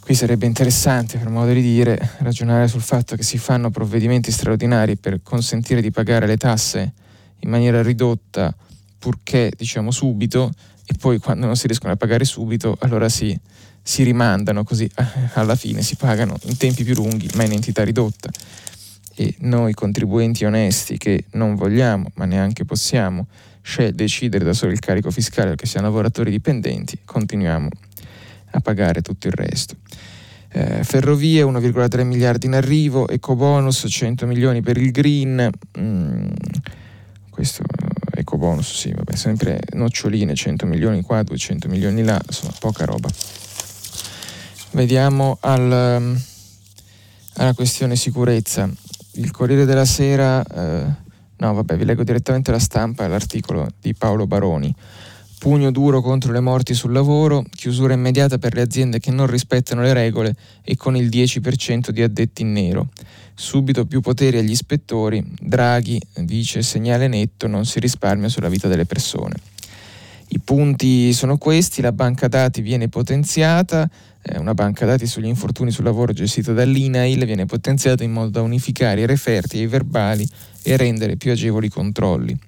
Qui 0.00 0.14
sarebbe 0.14 0.46
interessante, 0.46 1.18
per 1.18 1.28
modo 1.28 1.52
di 1.52 1.62
dire, 1.62 2.16
ragionare 2.18 2.66
sul 2.66 2.80
fatto 2.80 3.14
che 3.14 3.22
si 3.22 3.38
fanno 3.38 3.70
provvedimenti 3.70 4.32
straordinari 4.32 4.96
per 4.96 5.22
consentire 5.22 5.80
di 5.80 5.92
pagare 5.92 6.26
le 6.26 6.36
tasse 6.36 6.92
in 7.40 7.48
maniera 7.48 7.80
ridotta, 7.80 8.52
purché 8.98 9.52
diciamo 9.56 9.92
subito, 9.92 10.50
e 10.90 10.94
poi 10.98 11.18
quando 11.18 11.46
non 11.46 11.54
si 11.54 11.68
riescono 11.68 11.92
a 11.92 11.96
pagare 11.96 12.24
subito, 12.24 12.76
allora 12.80 13.08
si, 13.08 13.38
si 13.80 14.02
rimandano 14.02 14.64
così 14.64 14.90
eh, 14.96 15.04
alla 15.34 15.54
fine 15.54 15.82
si 15.82 15.94
pagano 15.94 16.36
in 16.42 16.56
tempi 16.56 16.82
più 16.82 16.94
lunghi 16.94 17.30
ma 17.34 17.44
in 17.44 17.52
entità 17.52 17.84
ridotta 17.84 18.28
e 19.14 19.34
noi 19.40 19.72
contribuenti 19.72 20.44
onesti 20.44 20.96
che 20.96 21.26
non 21.32 21.54
vogliamo, 21.54 22.10
ma 22.14 22.24
neanche 22.24 22.64
possiamo, 22.64 23.26
decidere 23.92 24.44
da 24.44 24.52
solo 24.52 24.72
il 24.72 24.80
carico 24.80 25.10
fiscale 25.10 25.50
perché 25.50 25.66
siamo 25.66 25.86
lavoratori 25.86 26.30
dipendenti, 26.30 26.98
continuiamo 27.04 27.68
a 28.52 28.60
pagare 28.60 29.02
tutto 29.02 29.28
il 29.28 29.34
resto. 29.34 29.76
Eh, 30.52 30.82
ferrovie 30.82 31.42
1,3 31.42 32.02
miliardi 32.04 32.46
in 32.46 32.54
arrivo, 32.54 33.06
ecobonus 33.06 33.84
100 33.88 34.26
milioni 34.26 34.62
per 34.62 34.78
il 34.78 34.90
green, 34.90 35.50
mm, 35.78 36.28
questo 37.28 37.62
ecobonus 38.20 38.72
sì, 38.74 38.92
vabbè, 38.92 39.14
sempre 39.16 39.60
noccioline, 39.72 40.34
100 40.34 40.66
milioni 40.66 41.02
qua, 41.02 41.22
200 41.22 41.68
milioni 41.68 42.02
là, 42.02 42.20
insomma 42.24 42.52
poca 42.58 42.84
roba. 42.84 43.08
Vediamo 44.72 45.38
al, 45.40 45.96
mm, 46.00 46.16
alla 47.34 47.54
questione 47.54 47.96
sicurezza. 47.96 48.70
Il 49.14 49.30
Corriere 49.32 49.64
della 49.64 49.84
Sera, 49.84 50.42
eh, 50.44 50.86
no 51.36 51.54
vabbè 51.54 51.76
vi 51.76 51.84
leggo 51.84 52.04
direttamente 52.04 52.50
la 52.50 52.58
stampa, 52.58 53.08
l'articolo 53.08 53.68
di 53.80 53.94
Paolo 53.94 54.26
Baroni. 54.26 54.74
Pugno 55.40 55.70
duro 55.70 56.02
contro 56.02 56.32
le 56.32 56.40
morti 56.40 56.74
sul 56.74 56.92
lavoro, 56.92 57.42
chiusura 57.56 57.94
immediata 57.94 58.36
per 58.36 58.52
le 58.52 58.60
aziende 58.60 58.98
che 58.98 59.10
non 59.10 59.26
rispettano 59.26 59.80
le 59.80 59.94
regole 59.94 60.36
e 60.62 60.76
con 60.76 60.98
il 60.98 61.08
10% 61.08 61.88
di 61.88 62.02
addetti 62.02 62.42
in 62.42 62.52
nero. 62.52 62.88
Subito 63.32 63.86
più 63.86 64.02
poteri 64.02 64.36
agli 64.36 64.50
ispettori, 64.50 65.24
Draghi 65.40 65.98
dice 66.18 66.60
segnale 66.60 67.08
netto, 67.08 67.46
non 67.46 67.64
si 67.64 67.80
risparmia 67.80 68.28
sulla 68.28 68.50
vita 68.50 68.68
delle 68.68 68.84
persone. 68.84 69.36
I 70.28 70.40
punti 70.40 71.14
sono 71.14 71.38
questi, 71.38 71.80
la 71.80 71.92
banca 71.92 72.28
dati 72.28 72.60
viene 72.60 72.90
potenziata, 72.90 73.88
eh, 74.20 74.38
una 74.38 74.52
banca 74.52 74.84
dati 74.84 75.06
sugli 75.06 75.24
infortuni 75.24 75.70
sul 75.70 75.84
lavoro 75.84 76.12
gestita 76.12 76.52
dall'INAIL 76.52 77.24
viene 77.24 77.46
potenziata 77.46 78.04
in 78.04 78.12
modo 78.12 78.28
da 78.28 78.42
unificare 78.42 79.00
i 79.00 79.06
referti 79.06 79.56
e 79.56 79.62
i 79.62 79.66
verbali 79.66 80.28
e 80.62 80.76
rendere 80.76 81.16
più 81.16 81.30
agevoli 81.30 81.68
i 81.68 81.70
controlli 81.70 82.38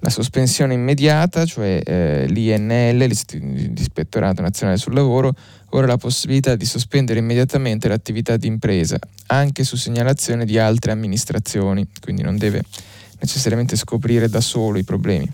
la 0.00 0.10
sospensione 0.10 0.74
immediata, 0.74 1.44
cioè 1.44 1.80
eh, 1.84 2.26
l'INL, 2.26 2.96
l'Ispettorato 2.96 4.40
Nazionale 4.40 4.78
sul 4.78 4.94
Lavoro, 4.94 5.34
ora 5.70 5.86
la 5.86 5.98
possibilità 5.98 6.56
di 6.56 6.64
sospendere 6.64 7.18
immediatamente 7.18 7.86
l'attività 7.88 8.36
di 8.36 8.46
impresa, 8.46 8.98
anche 9.26 9.62
su 9.62 9.76
segnalazione 9.76 10.46
di 10.46 10.58
altre 10.58 10.92
amministrazioni, 10.92 11.86
quindi 12.00 12.22
non 12.22 12.38
deve 12.38 12.62
necessariamente 13.20 13.76
scoprire 13.76 14.28
da 14.28 14.40
solo 14.40 14.78
i 14.78 14.84
problemi. 14.84 15.30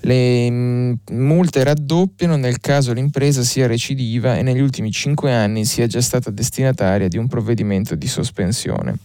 Le 0.00 0.50
mm, 0.50 0.92
multe 1.12 1.62
raddoppiano 1.62 2.36
nel 2.36 2.60
caso 2.60 2.94
l'impresa 2.94 3.42
sia 3.42 3.66
recidiva 3.66 4.36
e 4.36 4.42
negli 4.42 4.60
ultimi 4.60 4.90
cinque 4.90 5.34
anni 5.34 5.66
sia 5.66 5.86
già 5.86 6.00
stata 6.00 6.30
destinataria 6.30 7.08
di 7.08 7.18
un 7.18 7.28
provvedimento 7.28 7.94
di 7.94 8.06
sospensione. 8.06 8.96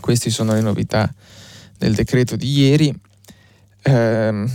Queste 0.00 0.30
sono 0.30 0.52
le 0.52 0.62
novità 0.62 1.12
del 1.76 1.94
decreto 1.94 2.34
di 2.34 2.50
ieri 2.58 2.92
ehm, 3.88 4.50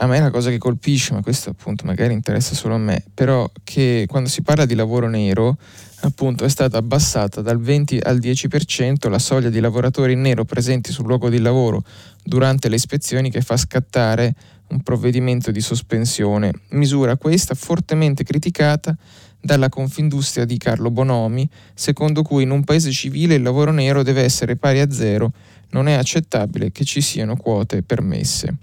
a 0.00 0.06
me 0.06 0.16
è 0.16 0.20
una 0.20 0.30
cosa 0.30 0.50
che 0.50 0.58
colpisce, 0.58 1.12
ma 1.12 1.22
questo 1.22 1.50
appunto 1.50 1.84
magari 1.84 2.12
interessa 2.12 2.54
solo 2.54 2.74
a 2.74 2.78
me, 2.78 3.02
però 3.12 3.50
che 3.64 4.04
quando 4.06 4.28
si 4.28 4.42
parla 4.42 4.64
di 4.64 4.74
lavoro 4.74 5.08
nero, 5.08 5.56
appunto 6.02 6.44
è 6.44 6.48
stata 6.48 6.78
abbassata 6.78 7.40
dal 7.40 7.60
20 7.60 7.98
al 8.02 8.18
10% 8.18 9.10
la 9.10 9.18
soglia 9.18 9.48
di 9.48 9.58
lavoratori 9.58 10.14
nero 10.14 10.44
presenti 10.44 10.92
sul 10.92 11.06
luogo 11.06 11.28
di 11.28 11.40
lavoro 11.40 11.82
durante 12.22 12.68
le 12.68 12.76
ispezioni 12.76 13.30
che 13.30 13.40
fa 13.40 13.56
scattare 13.56 14.34
un 14.68 14.82
provvedimento 14.82 15.50
di 15.50 15.60
sospensione, 15.60 16.52
misura 16.70 17.16
questa 17.16 17.54
fortemente 17.54 18.22
criticata 18.22 18.96
dalla 19.40 19.68
Confindustria 19.68 20.44
di 20.44 20.58
Carlo 20.58 20.90
Bonomi, 20.90 21.48
secondo 21.74 22.22
cui 22.22 22.42
in 22.42 22.50
un 22.50 22.62
paese 22.62 22.90
civile 22.92 23.34
il 23.34 23.42
lavoro 23.42 23.72
nero 23.72 24.02
deve 24.02 24.22
essere 24.22 24.56
pari 24.56 24.80
a 24.80 24.90
zero 24.92 25.32
non 25.70 25.88
è 25.88 25.94
accettabile 25.94 26.70
che 26.72 26.84
ci 26.84 27.00
siano 27.00 27.36
quote 27.36 27.82
permesse. 27.82 28.56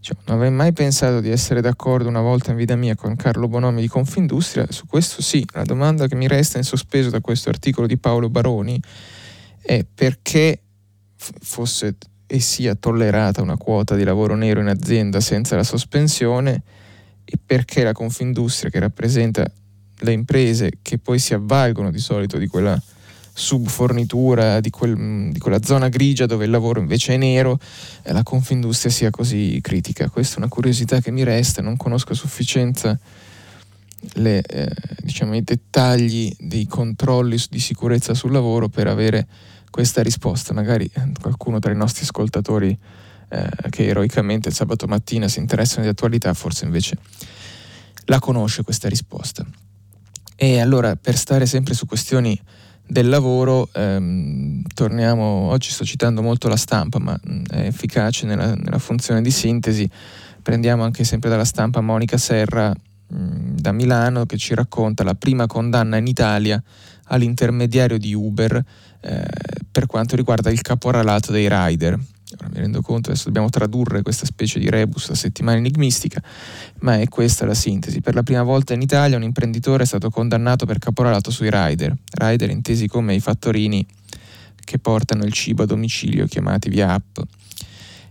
Cioè, 0.00 0.16
non 0.26 0.36
avrei 0.36 0.50
mai 0.50 0.72
pensato 0.72 1.20
di 1.20 1.28
essere 1.28 1.60
d'accordo 1.60 2.08
una 2.08 2.20
volta 2.20 2.50
in 2.50 2.56
vita 2.56 2.76
mia 2.76 2.94
con 2.94 3.16
Carlo 3.16 3.48
Bonomi 3.48 3.80
di 3.80 3.88
Confindustria, 3.88 4.66
su 4.70 4.86
questo 4.86 5.22
sì, 5.22 5.44
la 5.52 5.64
domanda 5.64 6.06
che 6.06 6.14
mi 6.14 6.28
resta 6.28 6.58
in 6.58 6.64
sospeso 6.64 7.10
da 7.10 7.20
questo 7.20 7.48
articolo 7.48 7.86
di 7.86 7.98
Paolo 7.98 8.30
Baroni 8.30 8.80
è 9.60 9.84
perché 9.84 10.62
fosse 11.16 11.96
e 12.30 12.40
sia 12.40 12.74
tollerata 12.74 13.40
una 13.40 13.56
quota 13.56 13.96
di 13.96 14.04
lavoro 14.04 14.34
nero 14.34 14.60
in 14.60 14.68
azienda 14.68 15.18
senza 15.18 15.56
la 15.56 15.64
sospensione 15.64 16.62
e 17.24 17.38
perché 17.44 17.82
la 17.82 17.92
Confindustria 17.92 18.70
che 18.70 18.78
rappresenta 18.78 19.50
le 20.00 20.12
imprese 20.12 20.72
che 20.82 20.98
poi 20.98 21.18
si 21.18 21.32
avvalgono 21.32 21.90
di 21.90 21.98
solito 21.98 22.36
di 22.36 22.46
quella 22.46 22.80
subfornitura 23.38 24.60
di, 24.60 24.70
quel, 24.70 25.30
di, 25.30 25.38
quella 25.38 25.62
zona 25.62 25.88
grigia 25.88 26.26
dove 26.26 26.44
il 26.44 26.50
lavoro 26.50 26.80
invece 26.80 27.14
è 27.14 27.16
nero, 27.16 27.58
eh, 28.02 28.12
la 28.12 28.24
Confindustria 28.24 28.90
sia 28.90 29.10
così 29.10 29.60
critica. 29.62 30.10
Questa 30.10 30.34
è 30.34 30.38
una 30.38 30.48
curiosità 30.48 31.00
che 31.00 31.12
mi 31.12 31.22
resta, 31.22 31.62
non 31.62 31.76
conosco 31.76 32.12
a 32.12 32.16
sufficienza 32.16 32.98
le, 34.14 34.42
eh, 34.42 34.68
diciamo, 35.02 35.36
i 35.36 35.42
dettagli 35.42 36.34
dei 36.38 36.66
controlli 36.66 37.38
di 37.48 37.60
sicurezza 37.60 38.12
sul 38.12 38.32
lavoro 38.32 38.68
per 38.68 38.88
avere 38.88 39.26
questa 39.70 40.02
risposta. 40.02 40.52
Magari 40.52 40.90
eh, 40.92 41.12
qualcuno 41.20 41.60
tra 41.60 41.70
i 41.70 41.76
nostri 41.76 42.02
ascoltatori 42.02 42.76
eh, 43.28 43.48
che 43.70 43.86
eroicamente 43.86 44.50
sabato 44.50 44.88
mattina 44.88 45.28
si 45.28 45.38
interessano 45.38 45.84
di 45.84 45.90
attualità 45.90 46.34
forse 46.34 46.64
invece 46.64 46.98
la 48.06 48.18
conosce 48.18 48.64
questa 48.64 48.88
risposta. 48.88 49.46
E 50.34 50.60
allora 50.60 50.96
per 50.96 51.16
stare 51.16 51.46
sempre 51.46 51.74
su 51.74 51.86
questioni 51.86 52.40
del 52.88 53.08
lavoro, 53.08 53.68
ehm, 53.74 54.62
torniamo, 54.74 55.22
oggi 55.22 55.70
sto 55.70 55.84
citando 55.84 56.22
molto 56.22 56.48
la 56.48 56.56
stampa, 56.56 56.98
ma 56.98 57.18
mm, 57.30 57.44
è 57.50 57.66
efficace 57.66 58.24
nella, 58.24 58.54
nella, 58.54 58.78
funzione 58.78 59.20
di 59.20 59.30
sintesi, 59.30 59.88
prendiamo 60.42 60.84
anche 60.84 61.04
sempre 61.04 61.28
dalla 61.28 61.44
stampa 61.44 61.82
Monica 61.82 62.16
Serra 62.16 62.70
mh, 62.70 63.16
mm, 63.16 63.56
da 63.56 63.72
Milano 63.72 64.24
che 64.24 64.38
ci 64.38 64.54
racconta 64.54 65.04
la 65.04 65.14
prima 65.14 65.46
condanna 65.46 65.98
in 65.98 66.06
Italia 66.06 66.62
all'intermediario 67.10 67.98
di 67.98 68.14
Uber 68.14 68.64
eh, 69.00 69.26
per 69.70 69.86
quanto 69.86 70.16
riguarda 70.16 70.50
il 70.50 70.62
caporalato 70.62 71.30
dei 71.30 71.46
rider. 71.48 71.98
Ora 72.40 72.50
mi 72.52 72.60
rendo 72.60 72.82
conto, 72.82 73.10
adesso 73.10 73.24
dobbiamo 73.24 73.50
tradurre 73.50 74.02
questa 74.02 74.24
specie 74.24 74.60
di 74.60 74.70
rebus, 74.70 75.08
la 75.08 75.16
settimana 75.16 75.58
enigmistica, 75.58 76.22
ma 76.80 77.00
è 77.00 77.08
questa 77.08 77.44
la 77.44 77.54
sintesi. 77.54 78.00
Per 78.00 78.14
la 78.14 78.22
prima 78.22 78.44
volta 78.44 78.74
in 78.74 78.80
Italia 78.80 79.16
un 79.16 79.24
imprenditore 79.24 79.82
è 79.82 79.86
stato 79.86 80.08
condannato 80.08 80.64
per 80.64 80.78
caporalato 80.78 81.30
sui 81.30 81.48
rider, 81.50 81.96
rider 82.12 82.50
intesi 82.50 82.86
come 82.86 83.14
i 83.14 83.20
fattorini 83.20 83.84
che 84.54 84.78
portano 84.78 85.24
il 85.24 85.32
cibo 85.32 85.64
a 85.64 85.66
domicilio, 85.66 86.26
chiamati 86.26 86.68
via 86.68 86.92
app, 86.92 87.18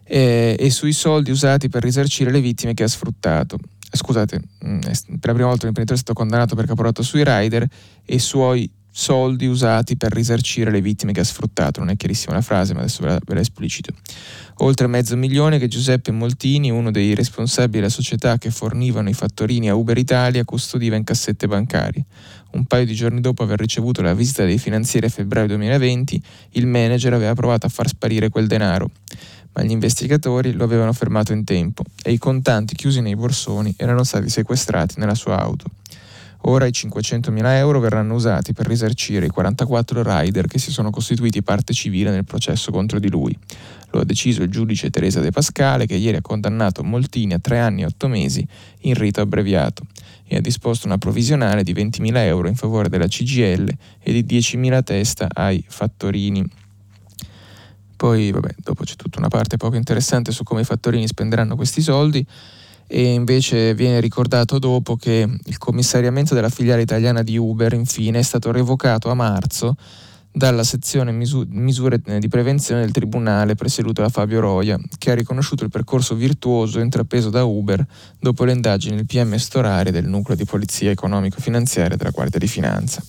e, 0.03 0.55
e 0.59 0.69
sui 0.71 0.91
soldi 0.91 1.31
usati 1.31 1.69
per 1.69 1.83
risarcire 1.83 2.31
le 2.31 2.41
vittime 2.41 2.73
che 2.73 2.83
ha 2.83 2.87
sfruttato. 2.87 3.57
Scusate, 3.89 4.41
mm, 4.65 4.79
per 4.79 5.29
la 5.29 5.33
prima 5.33 5.47
volta 5.47 5.63
un 5.63 5.69
imprenditore 5.69 5.93
è 5.93 6.01
stato 6.01 6.13
condannato 6.13 6.55
per 6.55 6.65
caporalato 6.65 7.03
sui 7.03 7.23
rider 7.23 7.65
e 8.03 8.15
i 8.15 8.19
suoi 8.19 8.69
soldi 8.99 9.45
usati 9.45 9.95
per 9.95 10.11
risarcire 10.11 10.71
le 10.71 10.81
vittime 10.81 11.11
che 11.11 11.19
ha 11.19 11.23
sfruttato. 11.23 11.79
Non 11.79 11.89
è 11.89 11.95
chiarissima 11.95 12.33
la 12.33 12.41
frase, 12.41 12.73
ma 12.73 12.79
adesso 12.79 13.03
ve 13.03 13.09
la, 13.09 13.19
ve 13.23 13.35
la 13.35 13.41
esplicito. 13.41 13.93
Oltre 14.61 14.87
mezzo 14.87 15.15
milione 15.15 15.59
che 15.59 15.67
Giuseppe 15.67 16.11
Moltini, 16.11 16.71
uno 16.71 16.89
dei 16.89 17.13
responsabili 17.13 17.77
della 17.77 17.89
società 17.89 18.39
che 18.39 18.49
fornivano 18.49 19.07
i 19.07 19.13
fattorini 19.13 19.69
a 19.69 19.75
Uber 19.75 19.99
Italia, 19.99 20.43
custodiva 20.43 20.95
in 20.95 21.03
cassette 21.03 21.47
bancarie. 21.47 22.05
Un 22.53 22.65
paio 22.65 22.87
di 22.87 22.95
giorni 22.95 23.21
dopo 23.21 23.43
aver 23.43 23.59
ricevuto 23.59 24.01
la 24.01 24.15
visita 24.15 24.43
dei 24.45 24.57
finanzieri 24.57 25.05
a 25.05 25.09
febbraio 25.09 25.45
2020, 25.45 26.19
il 26.53 26.65
manager 26.65 27.13
aveva 27.13 27.35
provato 27.35 27.67
a 27.67 27.69
far 27.69 27.87
sparire 27.87 28.29
quel 28.29 28.47
denaro, 28.47 28.89
ma 29.53 29.61
gli 29.61 29.71
investigatori 29.71 30.53
lo 30.53 30.63
avevano 30.63 30.91
fermato 30.91 31.33
in 31.33 31.43
tempo 31.43 31.83
e 32.01 32.13
i 32.13 32.17
contanti 32.17 32.73
chiusi 32.73 33.01
nei 33.01 33.15
borsoni 33.15 33.75
erano 33.77 34.03
stati 34.03 34.27
sequestrati 34.27 34.95
nella 34.97 35.13
sua 35.13 35.39
auto. 35.39 35.69
Ora 36.41 36.65
i 36.65 36.71
500.000 36.71 37.45
euro 37.55 37.79
verranno 37.79 38.13
usati 38.13 38.53
per 38.53 38.67
risarcire 38.67 39.25
i 39.25 39.29
44 39.29 40.01
rider 40.03 40.47
che 40.47 40.59
si 40.59 40.71
sono 40.71 40.91
costituiti 40.91 41.41
parte 41.41 41.73
civile 41.73 42.11
nel 42.11 42.23
processo 42.23 42.71
contro 42.71 42.99
di 42.99 43.09
lui. 43.09 43.37
Lo 43.91 44.01
ha 44.01 44.05
deciso 44.05 44.43
il 44.43 44.49
giudice 44.49 44.89
Teresa 44.89 45.19
De 45.19 45.31
Pascale 45.31 45.85
che 45.85 45.95
ieri 45.95 46.17
ha 46.17 46.21
condannato 46.21 46.83
Moltini 46.83 47.33
a 47.33 47.39
tre 47.39 47.59
anni 47.59 47.81
e 47.81 47.85
otto 47.85 48.07
mesi 48.07 48.47
in 48.81 48.93
rito 48.93 49.21
abbreviato 49.21 49.83
e 50.25 50.37
ha 50.37 50.41
disposto 50.41 50.87
una 50.87 50.97
provvisionale 50.97 51.63
di 51.63 51.73
20.000 51.73 52.15
euro 52.17 52.47
in 52.47 52.55
favore 52.55 52.89
della 52.89 53.07
CGL 53.07 53.69
e 53.99 54.11
di 54.11 54.23
10.000 54.23 54.83
testa 54.83 55.27
ai 55.31 55.63
fattorini. 55.67 56.45
Poi, 57.95 58.31
vabbè, 58.31 58.55
dopo 58.57 58.83
c'è 58.83 58.95
tutta 58.95 59.17
una 59.17 59.27
parte 59.27 59.57
poco 59.57 59.75
interessante 59.75 60.31
su 60.31 60.43
come 60.43 60.61
i 60.61 60.65
fattorini 60.65 61.07
spenderanno 61.07 61.55
questi 61.55 61.81
soldi 61.81 62.25
e 62.87 63.13
invece 63.13 63.75
viene 63.75 63.99
ricordato 63.99 64.59
dopo 64.59 64.95
che 64.95 65.27
il 65.43 65.57
commissariamento 65.57 66.33
della 66.33 66.49
filiale 66.49 66.81
italiana 66.81 67.21
di 67.21 67.37
Uber 67.37 67.73
infine 67.73 68.19
è 68.19 68.23
stato 68.23 68.51
revocato 68.51 69.09
a 69.09 69.13
marzo 69.13 69.75
dalla 70.31 70.63
sezione 70.63 71.11
misu- 71.11 71.47
misure 71.49 71.99
di 72.19 72.27
prevenzione 72.27 72.81
del 72.81 72.91
tribunale 72.91 73.55
presieduto 73.55 74.03
da 74.03 74.09
Fabio 74.09 74.39
Roia, 74.39 74.79
che 74.97 75.11
ha 75.11 75.15
riconosciuto 75.15 75.63
il 75.63 75.71
percorso 75.71 76.13
virtuoso 76.13 76.79
intrapreso 76.79 77.31
da 77.31 77.43
Uber 77.43 77.83
dopo 78.19 78.45
le 78.45 78.51
indagini 78.51 78.95
del 78.95 79.07
PM 79.07 79.35
Storare 79.35 79.91
del 79.91 80.07
nucleo 80.07 80.37
di 80.37 80.45
polizia 80.45 80.91
economico-finanziaria 80.91 81.97
della 81.97 82.11
Guardia 82.11 82.39
di 82.39 82.47
Finanza. 82.47 83.01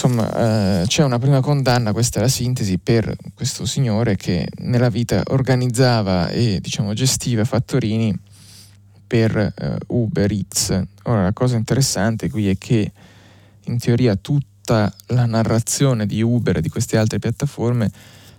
Insomma, 0.00 0.82
eh, 0.82 0.86
c'è 0.86 1.02
una 1.02 1.18
prima 1.18 1.40
condanna, 1.40 1.90
questa 1.90 2.20
è 2.20 2.22
la 2.22 2.28
sintesi, 2.28 2.78
per 2.78 3.16
questo 3.34 3.66
signore 3.66 4.14
che 4.14 4.46
nella 4.58 4.90
vita 4.90 5.24
organizzava 5.26 6.28
e 6.28 6.60
diciamo, 6.60 6.92
gestiva 6.92 7.44
fattorini 7.44 8.16
per 9.04 9.36
eh, 9.36 9.76
Uber 9.88 10.30
Eats. 10.30 10.80
Ora 11.02 11.24
la 11.24 11.32
cosa 11.32 11.56
interessante 11.56 12.30
qui 12.30 12.48
è 12.48 12.56
che 12.56 12.92
in 13.64 13.78
teoria 13.78 14.14
tutta 14.14 14.94
la 15.06 15.26
narrazione 15.26 16.06
di 16.06 16.22
Uber 16.22 16.58
e 16.58 16.60
di 16.60 16.68
queste 16.68 16.96
altre 16.96 17.18
piattaforme 17.18 17.90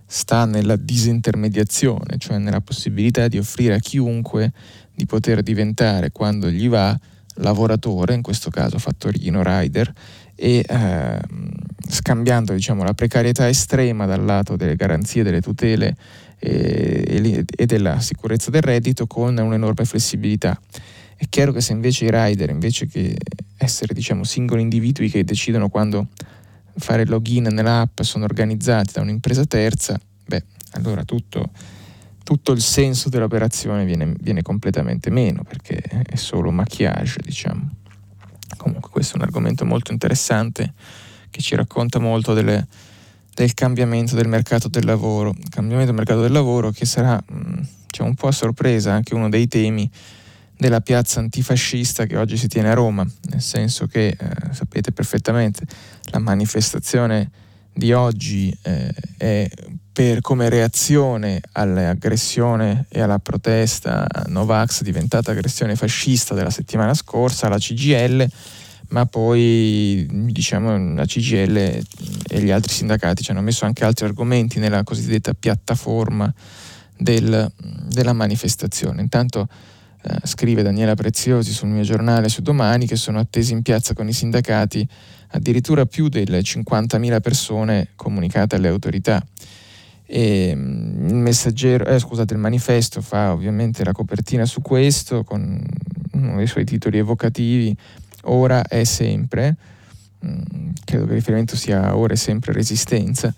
sta 0.06 0.46
nella 0.46 0.78
disintermediazione, 0.78 2.18
cioè 2.20 2.38
nella 2.38 2.62
possibilità 2.62 3.28
di 3.28 3.38
offrire 3.38 3.74
a 3.74 3.80
chiunque 3.80 4.54
di 4.96 5.06
poter 5.06 5.44
diventare 5.44 6.12
quando 6.12 6.50
gli 6.50 6.70
va 6.70 6.98
lavoratore, 7.42 8.14
in 8.14 8.22
questo 8.22 8.50
caso 8.50 8.78
fattorino, 8.80 9.42
rider, 9.44 9.94
e 10.40 10.64
eh, 10.66 11.20
scambiando 11.90 12.54
diciamo, 12.54 12.84
la 12.84 12.94
precarietà 12.94 13.50
estrema 13.50 14.06
dal 14.06 14.24
lato 14.24 14.56
delle 14.56 14.78
garanzie, 14.78 15.24
delle 15.24 15.42
tutele 15.42 15.96
e, 16.40 17.46
e 17.56 17.66
della 17.66 18.00
sicurezza 18.00 18.50
del 18.50 18.62
reddito 18.62 19.06
con 19.06 19.38
un'enorme 19.38 19.84
flessibilità. 19.84 20.60
È 21.16 21.26
chiaro 21.28 21.52
che 21.52 21.60
se 21.60 21.74
invece 21.74 22.06
i 22.06 22.12
rider, 22.12 22.50
invece 22.50 22.88
che 22.88 23.18
essere 23.58 23.94
diciamo, 23.94 24.24
singoli 24.24 24.62
individui 24.62 25.10
che 25.10 25.26
decidono 25.26 25.68
quando 25.68 26.08
fare 26.78 27.02
il 27.02 27.10
login 27.10 27.50
nell'app, 27.52 28.00
sono 28.02 28.24
organizzati 28.24 28.94
da 28.94 29.02
un'impresa 29.02 29.44
terza, 29.44 30.00
beh, 30.26 30.44
allora 30.72 31.04
tutto, 31.04 31.50
tutto 32.24 32.54
il 32.54 32.62
senso 32.62 33.10
dell'operazione 33.10 33.84
viene, 33.84 34.14
viene, 34.22 34.42
completamente 34.42 35.10
meno, 35.10 35.44
perché 35.44 35.82
è 35.82 36.16
solo 36.16 36.52
maquillage, 36.52 37.18
diciamo. 37.22 37.70
Comunque 38.58 38.90
questo 38.90 39.14
è 39.14 39.18
un 39.18 39.24
argomento 39.24 39.66
molto 39.66 39.92
interessante 39.92 40.74
che 41.30 41.42
ci 41.42 41.56
racconta 41.56 42.00
molto 42.00 42.34
delle, 42.34 42.68
del 43.34 43.54
cambiamento 43.54 44.16
del 44.16 44.28
mercato 44.28 44.68
del 44.68 44.86
lavoro, 44.86 45.30
il 45.30 45.50
cambiamento 45.50 45.92
del 45.92 45.96
mercato 45.96 46.22
del 46.22 46.32
lavoro 46.32 46.72
che 46.72 46.86
sarà 46.86 47.22
mm, 47.32 47.60
diciamo, 47.88 48.10
un 48.10 48.16
po' 48.16 48.28
a 48.28 48.32
sorpresa 48.32 48.94
anche 48.94 49.14
uno 49.14 49.30
dei 49.30 49.48
temi 49.48 49.90
della 50.58 50.82
piazza 50.82 51.20
antifascista 51.20 52.06
che 52.06 52.18
oggi 52.18 52.36
si 52.36 52.50
tiene 52.50 52.70
a 52.70 52.74
Roma, 52.74 53.08
nel 53.30 53.42
senso 53.42 53.88
che 53.88 54.08
eh, 54.08 54.18
sapete 54.52 54.92
perfettamente 54.92 55.66
la 56.12 56.20
manifestazione 56.20 57.32
di 57.74 57.94
oggi 57.94 58.56
eh, 58.64 58.94
è 59.18 59.50
per, 59.92 60.22
come 60.22 60.50
reazione 60.50 61.42
all'aggressione 61.54 62.86
e 62.90 63.02
alla 63.02 63.20
protesta 63.20 64.08
Novax 64.28 64.82
diventata 64.82 65.32
aggressione 65.32 65.76
fascista 65.76 66.34
della 66.34 66.50
settimana 66.50 66.94
scorsa, 66.94 67.50
la 67.50 67.58
CGL 67.58 68.28
ma 68.90 69.06
poi 69.06 70.08
diciamo 70.10 70.96
la 70.96 71.06
CGL 71.06 71.58
e 71.58 72.42
gli 72.42 72.50
altri 72.50 72.74
sindacati 72.74 73.24
ci 73.24 73.32
hanno 73.32 73.42
messo 73.42 73.66
anche 73.66 73.84
altri 73.84 74.06
argomenti 74.06 74.60
nella 74.60 74.84
cosiddetta 74.84 75.34
piattaforma 75.34 76.32
del, 76.98 77.52
della 77.88 78.14
manifestazione. 78.14 79.02
Intanto 79.02 79.48
eh, 80.02 80.16
scrive 80.24 80.64
Daniela 80.64 80.96
Preziosi 80.96 81.52
sul 81.52 81.68
mio 81.70 81.84
giornale 81.84 82.30
su 82.30 82.42
domani 82.42 82.88
che 82.88 82.96
sono 82.96 83.20
attesi 83.20 83.54
in 83.54 83.62
piazza 83.62 83.94
con 83.94 84.08
i 84.08 84.14
sindacati 84.14 84.88
addirittura 85.32 85.86
più 85.86 86.08
delle 86.08 86.40
50.000 86.40 87.22
persone 87.22 87.90
comunicate 87.96 88.56
alle 88.56 88.70
autorità. 88.70 89.26
E, 90.06 90.54
mm, 90.56 91.28
il 91.28 91.82
eh, 91.86 92.00
scusate, 92.00 92.34
il 92.34 92.40
manifesto 92.40 93.02
fa 93.02 93.32
ovviamente 93.32 93.84
la 93.84 93.92
copertina 93.92 94.46
su 94.46 94.62
questo 94.62 95.24
con 95.24 95.64
uno 96.14 96.36
dei 96.38 96.48
suoi 96.48 96.66
titoli 96.66 96.98
evocativi 96.98 97.76
ora 98.24 98.64
è 98.64 98.84
sempre, 98.84 99.56
mm, 100.26 100.70
credo 100.84 101.06
che 101.06 101.12
il 101.12 101.18
riferimento 101.18 101.56
sia 101.56 101.96
ora 101.96 102.14
è 102.14 102.18
sempre 102.18 102.54
resistenza, 102.54 103.34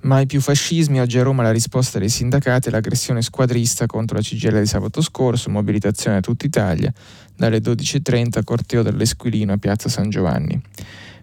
mai 0.00 0.26
più 0.26 0.40
fascismi, 0.40 1.00
oggi 1.00 1.18
a 1.18 1.22
Roma 1.22 1.42
la 1.42 1.50
risposta 1.50 1.98
dei 1.98 2.10
sindacati 2.10 2.68
l'aggressione 2.68 3.22
squadrista 3.22 3.86
contro 3.86 4.16
la 4.16 4.22
CGL 4.22 4.60
di 4.60 4.66
sabato 4.66 5.00
scorso, 5.00 5.48
mobilitazione 5.48 6.18
a 6.18 6.20
tutta 6.20 6.44
Italia, 6.44 6.92
dalle 7.34 7.58
12.30 7.58 8.44
corteo 8.44 8.82
dall'Esquilino 8.82 9.54
a 9.54 9.56
Piazza 9.56 9.88
San 9.88 10.10
Giovanni. 10.10 10.60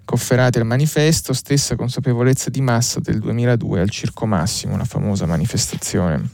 Cofferati 0.04 0.58
al 0.58 0.66
manifesto, 0.66 1.32
stessa 1.34 1.76
consapevolezza 1.76 2.50
di 2.50 2.62
massa 2.62 3.00
del 3.00 3.20
2002 3.20 3.80
al 3.80 3.90
Circo 3.90 4.26
Massimo, 4.26 4.76
la 4.76 4.84
famosa 4.84 5.26
manifestazione 5.26 6.28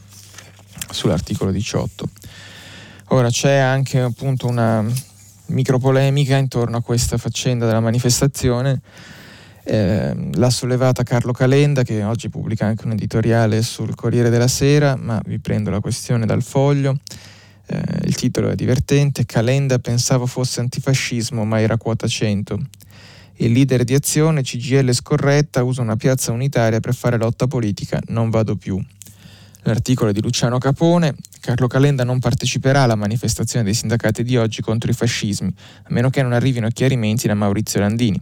sull'articolo 0.90 1.50
18. 1.50 2.08
Ora 3.08 3.30
c'è 3.30 3.56
anche 3.56 4.00
appunto 4.00 4.46
una 4.46 4.84
micropolemica 5.46 6.36
intorno 6.36 6.78
a 6.78 6.82
questa 6.82 7.16
faccenda 7.18 7.66
della 7.66 7.80
manifestazione. 7.80 8.80
Eh, 9.64 10.30
l'ha 10.32 10.50
sollevata 10.50 11.02
Carlo 11.02 11.32
Calenda 11.32 11.82
che 11.82 12.02
oggi 12.02 12.30
pubblica 12.30 12.66
anche 12.66 12.86
un 12.86 12.92
editoriale 12.92 13.62
sul 13.62 13.94
Corriere 13.94 14.30
della 14.30 14.48
Sera, 14.48 14.96
ma 14.96 15.20
vi 15.24 15.38
prendo 15.38 15.70
la 15.70 15.80
questione 15.80 16.26
dal 16.26 16.42
foglio. 16.42 16.98
Eh, 17.66 17.82
il 18.04 18.14
titolo 18.14 18.48
è 18.48 18.54
divertente, 18.54 19.26
Calenda 19.26 19.78
pensavo 19.78 20.26
fosse 20.26 20.60
antifascismo 20.60 21.44
ma 21.44 21.60
era 21.60 21.76
quota 21.76 22.06
100. 22.06 22.58
Il 23.40 23.52
leader 23.52 23.84
di 23.84 23.94
azione, 23.94 24.42
CGL 24.42 24.92
scorretta, 24.92 25.62
usa 25.62 25.80
una 25.80 25.94
piazza 25.94 26.32
unitaria 26.32 26.80
per 26.80 26.92
fare 26.92 27.16
lotta 27.16 27.46
politica, 27.46 28.00
non 28.08 28.30
vado 28.30 28.56
più. 28.56 28.84
L'articolo 29.62 30.10
è 30.10 30.12
di 30.12 30.20
Luciano 30.20 30.58
Capone. 30.58 31.14
Carlo 31.38 31.68
Calenda 31.68 32.02
non 32.02 32.18
parteciperà 32.18 32.82
alla 32.82 32.96
manifestazione 32.96 33.64
dei 33.64 33.74
sindacati 33.74 34.24
di 34.24 34.36
oggi 34.36 34.60
contro 34.60 34.90
i 34.90 34.94
fascismi, 34.94 35.54
a 35.84 35.86
meno 35.90 36.10
che 36.10 36.20
non 36.20 36.32
arrivino 36.32 36.66
chiarimenti 36.68 37.28
da 37.28 37.34
Maurizio 37.34 37.78
Landini. 37.78 38.20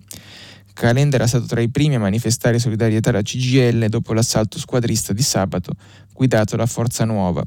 Calenda 0.75 1.17
era 1.17 1.27
stato 1.27 1.47
tra 1.47 1.63
i 1.63 1.71
primi 1.71 1.95
a 1.95 1.99
manifestare 1.99 2.59
solidarietà 2.59 3.09
alla 3.09 3.23
CGL 3.23 3.87
dopo 3.87 4.13
l'assalto 4.13 4.59
squadrista 4.59 5.15
di 5.15 5.23
sabato, 5.23 5.73
guidato 6.13 6.57
da 6.57 6.67
Forza 6.67 7.07
Nuova, 7.07 7.43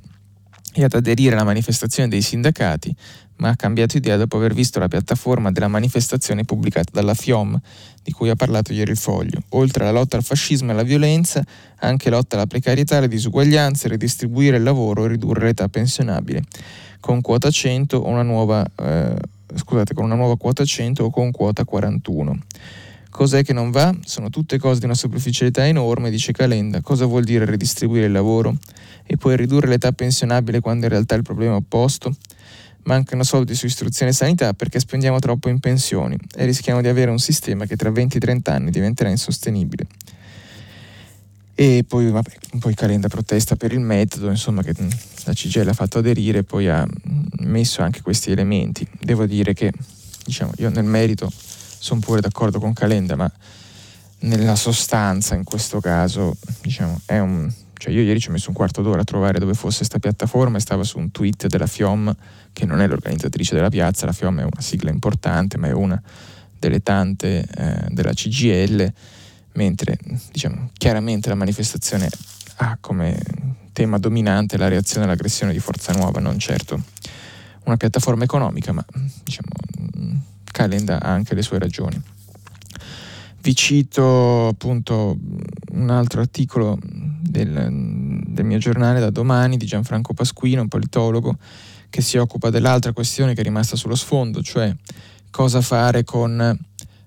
e 0.73 0.83
ad 0.83 0.93
aderire 0.93 1.35
alla 1.35 1.43
manifestazione 1.43 2.09
dei 2.09 2.21
sindacati, 2.21 2.95
ma 3.37 3.49
ha 3.49 3.55
cambiato 3.55 3.97
idea 3.97 4.17
dopo 4.17 4.37
aver 4.37 4.53
visto 4.53 4.79
la 4.79 4.87
piattaforma 4.87 5.51
della 5.51 5.67
manifestazione 5.67 6.43
pubblicata 6.43 6.91
dalla 6.91 7.13
FIOM, 7.13 7.59
di 8.03 8.11
cui 8.11 8.29
ha 8.29 8.35
parlato 8.35 8.73
ieri 8.73 8.91
il 8.91 8.97
Foglio. 8.97 9.41
Oltre 9.49 9.83
alla 9.83 9.97
lotta 9.97 10.17
al 10.17 10.23
fascismo 10.23 10.69
e 10.69 10.73
alla 10.73 10.83
violenza, 10.83 11.43
anche 11.77 12.09
lotta 12.09 12.35
alla 12.35 12.47
precarietà, 12.47 12.97
alle 12.97 13.07
disuguaglianze, 13.07 13.87
ridistribuire 13.87 14.57
il 14.57 14.63
lavoro 14.63 15.05
e 15.05 15.09
ridurre 15.09 15.45
l'età 15.45 15.67
pensionabile. 15.67 16.43
Con 16.99 17.21
quota 17.21 17.49
100 17.49 17.97
o 17.97 18.07
una 18.07 18.23
nuova, 18.23 18.65
eh, 18.75 19.15
scusate, 19.55 19.93
con 19.93 20.03
una 20.03 20.15
nuova 20.15 20.37
quota 20.37 20.65
100 20.65 21.05
o 21.05 21.09
con 21.09 21.31
quota 21.31 21.63
41. 21.63 22.37
Cos'è 23.09 23.43
che 23.43 23.53
non 23.53 23.71
va? 23.71 23.93
Sono 24.05 24.29
tutte 24.29 24.59
cose 24.59 24.79
di 24.79 24.85
una 24.85 24.93
superficialità 24.93 25.65
enorme, 25.65 26.09
dice 26.09 26.31
Calenda. 26.31 26.81
Cosa 26.81 27.05
vuol 27.05 27.23
dire 27.23 27.43
ridistribuire 27.45 28.05
il 28.05 28.11
lavoro? 28.11 28.55
E 29.05 29.17
poi 29.17 29.35
ridurre 29.35 29.67
l'età 29.67 29.91
pensionabile 29.91 30.59
quando 30.59 30.85
in 30.85 30.91
realtà 30.91 31.15
il 31.15 31.23
problema 31.23 31.53
è 31.53 31.57
opposto? 31.57 32.15
Mancano 32.83 33.23
soldi 33.23 33.55
su 33.55 33.65
istruzione 33.65 34.11
e 34.11 34.13
sanità 34.13 34.53
perché 34.53 34.79
spendiamo 34.79 35.19
troppo 35.19 35.49
in 35.49 35.59
pensioni 35.59 36.15
e 36.35 36.45
rischiamo 36.45 36.81
di 36.81 36.87
avere 36.87 37.11
un 37.11 37.19
sistema 37.19 37.65
che 37.65 37.75
tra 37.75 37.89
20-30 37.89 38.51
anni 38.51 38.69
diventerà 38.71 39.09
insostenibile. 39.09 39.87
E 41.55 41.83
poi, 41.85 42.09
vabbè, 42.09 42.31
poi 42.59 42.73
Calenda 42.73 43.09
protesta 43.09 43.57
per 43.57 43.73
il 43.73 43.81
metodo, 43.81 44.29
insomma, 44.29 44.63
che 44.63 44.73
la 45.25 45.33
CGL 45.33 45.67
ha 45.67 45.73
fatto 45.73 45.97
aderire 45.97 46.43
poi 46.43 46.69
ha 46.69 46.87
messo 47.39 47.81
anche 47.81 48.01
questi 48.01 48.31
elementi. 48.31 48.87
Devo 48.97 49.25
dire 49.25 49.53
che, 49.53 49.73
diciamo, 50.23 50.53
io 50.57 50.69
nel 50.69 50.85
merito 50.85 51.29
sono 51.79 51.99
pure 51.99 52.21
d'accordo 52.21 52.59
con 52.59 52.73
Calenda, 52.73 53.15
ma 53.15 53.31
nella 54.19 54.55
sostanza 54.55 55.35
in 55.35 55.43
questo 55.43 55.79
caso, 55.79 56.35
diciamo, 56.61 56.99
è 57.05 57.19
un 57.19 57.51
cioè 57.79 57.93
io 57.93 58.01
ieri 58.01 58.19
ci 58.19 58.27
ho 58.27 58.33
messo 58.33 58.49
un 58.49 58.55
quarto 58.55 58.81
d'ora 58.81 59.01
a 59.01 59.03
trovare 59.05 59.39
dove 59.39 59.53
fosse 59.53 59.77
questa 59.77 59.99
piattaforma 59.99 60.57
e 60.57 60.59
stava 60.59 60.83
su 60.83 60.99
un 60.99 61.11
tweet 61.11 61.47
della 61.47 61.65
FIOM, 61.65 62.13
che 62.51 62.65
non 62.65 62.81
è 62.81 62.87
l'organizzatrice 62.87 63.55
della 63.55 63.69
piazza, 63.69 64.05
la 64.05 64.11
FIOM 64.11 64.41
è 64.41 64.43
una 64.43 64.59
sigla 64.59 64.89
importante, 64.89 65.57
ma 65.57 65.67
è 65.67 65.71
una 65.71 65.99
delle 66.59 66.83
tante 66.83 67.47
eh, 67.47 67.85
della 67.87 68.11
CGL, 68.11 68.91
mentre 69.53 69.97
diciamo, 70.29 70.71
chiaramente 70.73 71.29
la 71.29 71.35
manifestazione 71.35 72.09
ha 72.57 72.77
come 72.81 73.17
tema 73.71 73.97
dominante 73.97 74.57
la 74.57 74.67
reazione 74.67 75.05
all'aggressione 75.05 75.53
di 75.53 75.59
Forza 75.59 75.93
Nuova, 75.93 76.19
non 76.19 76.37
certo 76.37 76.83
una 77.63 77.77
piattaforma 77.77 78.25
economica, 78.25 78.73
ma 78.73 78.83
diciamo, 79.23 79.47
Calenda 80.51 81.01
ha 81.01 81.09
anche 81.09 81.35
le 81.35 81.41
sue 81.41 81.59
ragioni. 81.59 82.01
Vi 83.41 83.55
cito 83.55 84.47
appunto 84.47 85.17
un 85.71 85.89
altro 85.89 86.21
articolo 86.21 86.77
del, 86.81 88.21
del 88.25 88.45
mio 88.45 88.57
giornale 88.57 88.99
da 88.99 89.09
domani 89.09 89.57
di 89.57 89.65
Gianfranco 89.65 90.13
Pasquino, 90.13 90.61
un 90.61 90.67
politologo, 90.67 91.37
che 91.89 92.01
si 92.01 92.17
occupa 92.17 92.49
dell'altra 92.49 92.91
questione 92.91 93.33
che 93.33 93.41
è 93.41 93.43
rimasta 93.43 93.75
sullo 93.75 93.95
sfondo, 93.95 94.41
cioè 94.41 94.75
cosa 95.31 95.61
fare 95.61 96.03
con 96.03 96.57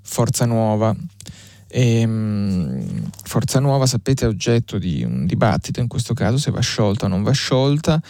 Forza 0.01 0.47
Nuova. 0.47 0.95
E, 1.69 2.01
ehm, 2.01 3.11
Forza 3.25 3.61
Nuova, 3.61 3.87
sapete, 3.87 4.25
è 4.25 4.29
oggetto 4.29 4.79
di 4.79 5.03
un 5.05 5.27
dibattito, 5.27 5.81
in 5.81 5.89
questo 5.89 6.15
caso 6.15 6.39
se 6.39 6.51
va 6.51 6.61
sciolta 6.61 7.07
o 7.07 7.09
non 7.09 7.23
va 7.23 7.33
sciolta, 7.33 8.01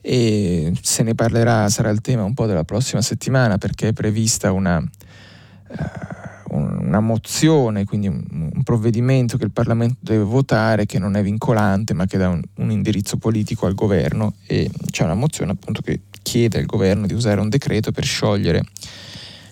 e 0.00 0.72
se 0.80 1.02
ne 1.02 1.14
parlerà, 1.14 1.68
sarà 1.68 1.90
il 1.90 2.00
tema 2.00 2.24
un 2.24 2.34
po' 2.34 2.46
della 2.46 2.64
prossima 2.64 3.02
settimana 3.02 3.58
perché 3.58 3.88
è 3.88 3.92
prevista 3.92 4.52
una... 4.52 4.78
Uh, 4.78 6.18
una 6.52 6.98
mozione, 6.98 7.84
quindi 7.84 8.08
un, 8.08 8.22
un, 8.28 8.62
provvedimento 8.64 9.36
che 9.36 9.44
il 9.44 9.52
Parlamento 9.52 9.98
deve 10.00 10.24
votare 10.24 10.84
che 10.84 10.98
non 10.98 11.14
è 11.14 11.22
vincolante 11.22 11.94
ma 11.94 12.06
che 12.06 12.18
dà 12.18 12.28
un, 12.28 12.42
un 12.56 12.70
indirizzo 12.72 13.16
politico 13.18 13.66
al 13.66 13.74
governo 13.74 14.34
e 14.46 14.68
c'è 14.90 15.04
una 15.04 15.14
mozione 15.14 15.52
appunto 15.52 15.80
che 15.80 16.00
chiede 16.22 16.58
al 16.58 16.66
governo 16.66 17.06
di 17.06 17.14
usare 17.14 17.40
un 17.40 17.48
decreto 17.48 17.92
per 17.92 18.04
sciogliere 18.04 18.64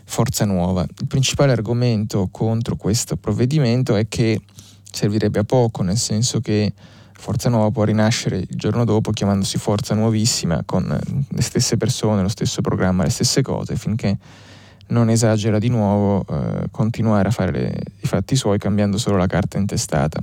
Forza 0.05 0.45
Nuova. 0.45 0.83
Il 0.83 1.07
principale 1.07 1.53
argomento 1.53 2.29
contro 2.31 2.77
questo 2.77 3.17
provvedimento 3.17 3.95
è 3.95 4.09
che 4.09 4.41
servirebbe 4.91 5.41
a 5.41 5.45
poco, 5.45 5.83
nel 5.83 5.99
senso 5.99 6.41
che 6.41 6.73
Forza 7.19 7.49
Nuova 7.49 7.73
può 7.73 7.83
rinascere 7.83 8.37
il 8.37 8.47
giorno 8.49 8.85
dopo 8.85 9.11
chiamandosi 9.11 9.59
Forza 9.59 9.93
Nuovissima 9.95 10.63
con 10.65 10.87
le 11.29 11.43
stesse 11.43 11.77
persone, 11.77 12.23
lo 12.23 12.29
stesso 12.29 12.61
programma, 12.61 13.03
le 13.03 13.11
stesse 13.11 13.43
cose, 13.43 13.75
finché 13.75 14.17
non 14.89 15.11
esagera 15.11 15.59
di 15.59 15.69
nuovo 15.69 16.25
eh, 16.29 16.69
continuare 16.71 17.29
a 17.29 17.33
fare 17.33 17.51
le, 17.51 17.77
i 18.01 18.07
fatti 18.07 18.37
suoi 18.37 18.59
cambiando 18.59 18.99
solo 18.99 19.17
la 19.17 19.27
carta 19.27 19.59
intestata. 19.59 20.23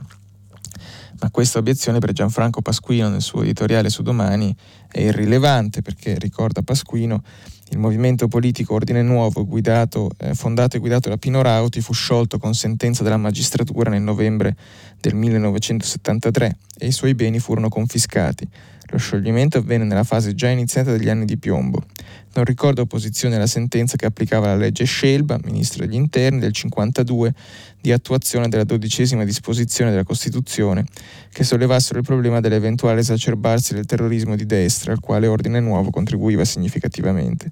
Ma 1.19 1.29
questa 1.31 1.59
obiezione 1.59 1.99
per 1.99 2.13
Gianfranco 2.13 2.61
Pasquino 2.61 3.09
nel 3.09 3.21
suo 3.21 3.41
editoriale 3.43 3.89
su 3.89 4.01
Domani 4.01 4.55
è 4.89 5.01
irrilevante 5.01 5.81
perché, 5.81 6.17
ricorda 6.17 6.61
Pasquino, 6.61 7.23
il 7.69 7.79
movimento 7.79 8.27
politico 8.27 8.75
Ordine 8.75 9.01
Nuovo, 9.01 9.45
guidato, 9.45 10.11
eh, 10.17 10.35
fondato 10.35 10.77
e 10.77 10.79
guidato 10.79 11.09
da 11.09 11.17
Pino 11.17 11.41
Rauti, 11.41 11.81
fu 11.81 11.93
sciolto 11.93 12.37
con 12.37 12.53
sentenza 12.53 13.03
della 13.03 13.17
magistratura 13.17 13.89
nel 13.89 14.01
novembre 14.01 14.55
del 15.01 15.15
1973 15.15 16.57
e 16.77 16.87
i 16.87 16.91
suoi 16.91 17.15
beni 17.15 17.39
furono 17.39 17.69
confiscati. 17.69 18.47
Lo 18.89 18.97
scioglimento 18.99 19.57
avvenne 19.57 19.83
nella 19.83 20.03
fase 20.03 20.35
già 20.35 20.47
iniziata 20.47 20.91
degli 20.91 21.09
anni 21.09 21.25
di 21.25 21.37
piombo. 21.37 21.83
Non 22.35 22.43
ricordo 22.43 22.81
opposizione 22.81 23.37
alla 23.37 23.47
sentenza 23.47 23.95
che 23.95 24.05
applicava 24.05 24.47
la 24.47 24.57
legge 24.57 24.83
Scelba, 24.83 25.39
ministro 25.45 25.85
degli 25.85 25.95
interni, 25.95 26.39
del 26.39 26.51
52, 26.51 27.33
di 27.79 27.93
attuazione 27.93 28.49
della 28.49 28.65
dodicesima 28.65 29.23
disposizione 29.23 29.91
della 29.91 30.03
Costituzione, 30.03 30.83
che 31.31 31.45
sollevassero 31.45 31.99
il 31.99 32.03
problema 32.03 32.41
dell'eventuale 32.41 32.99
esacerbarsi 32.99 33.73
del 33.73 33.85
terrorismo 33.85 34.35
di 34.35 34.45
destra, 34.45 34.91
al 34.91 34.99
quale 34.99 35.27
Ordine 35.27 35.61
Nuovo 35.61 35.91
contribuiva 35.91 36.43
significativamente. 36.43 37.49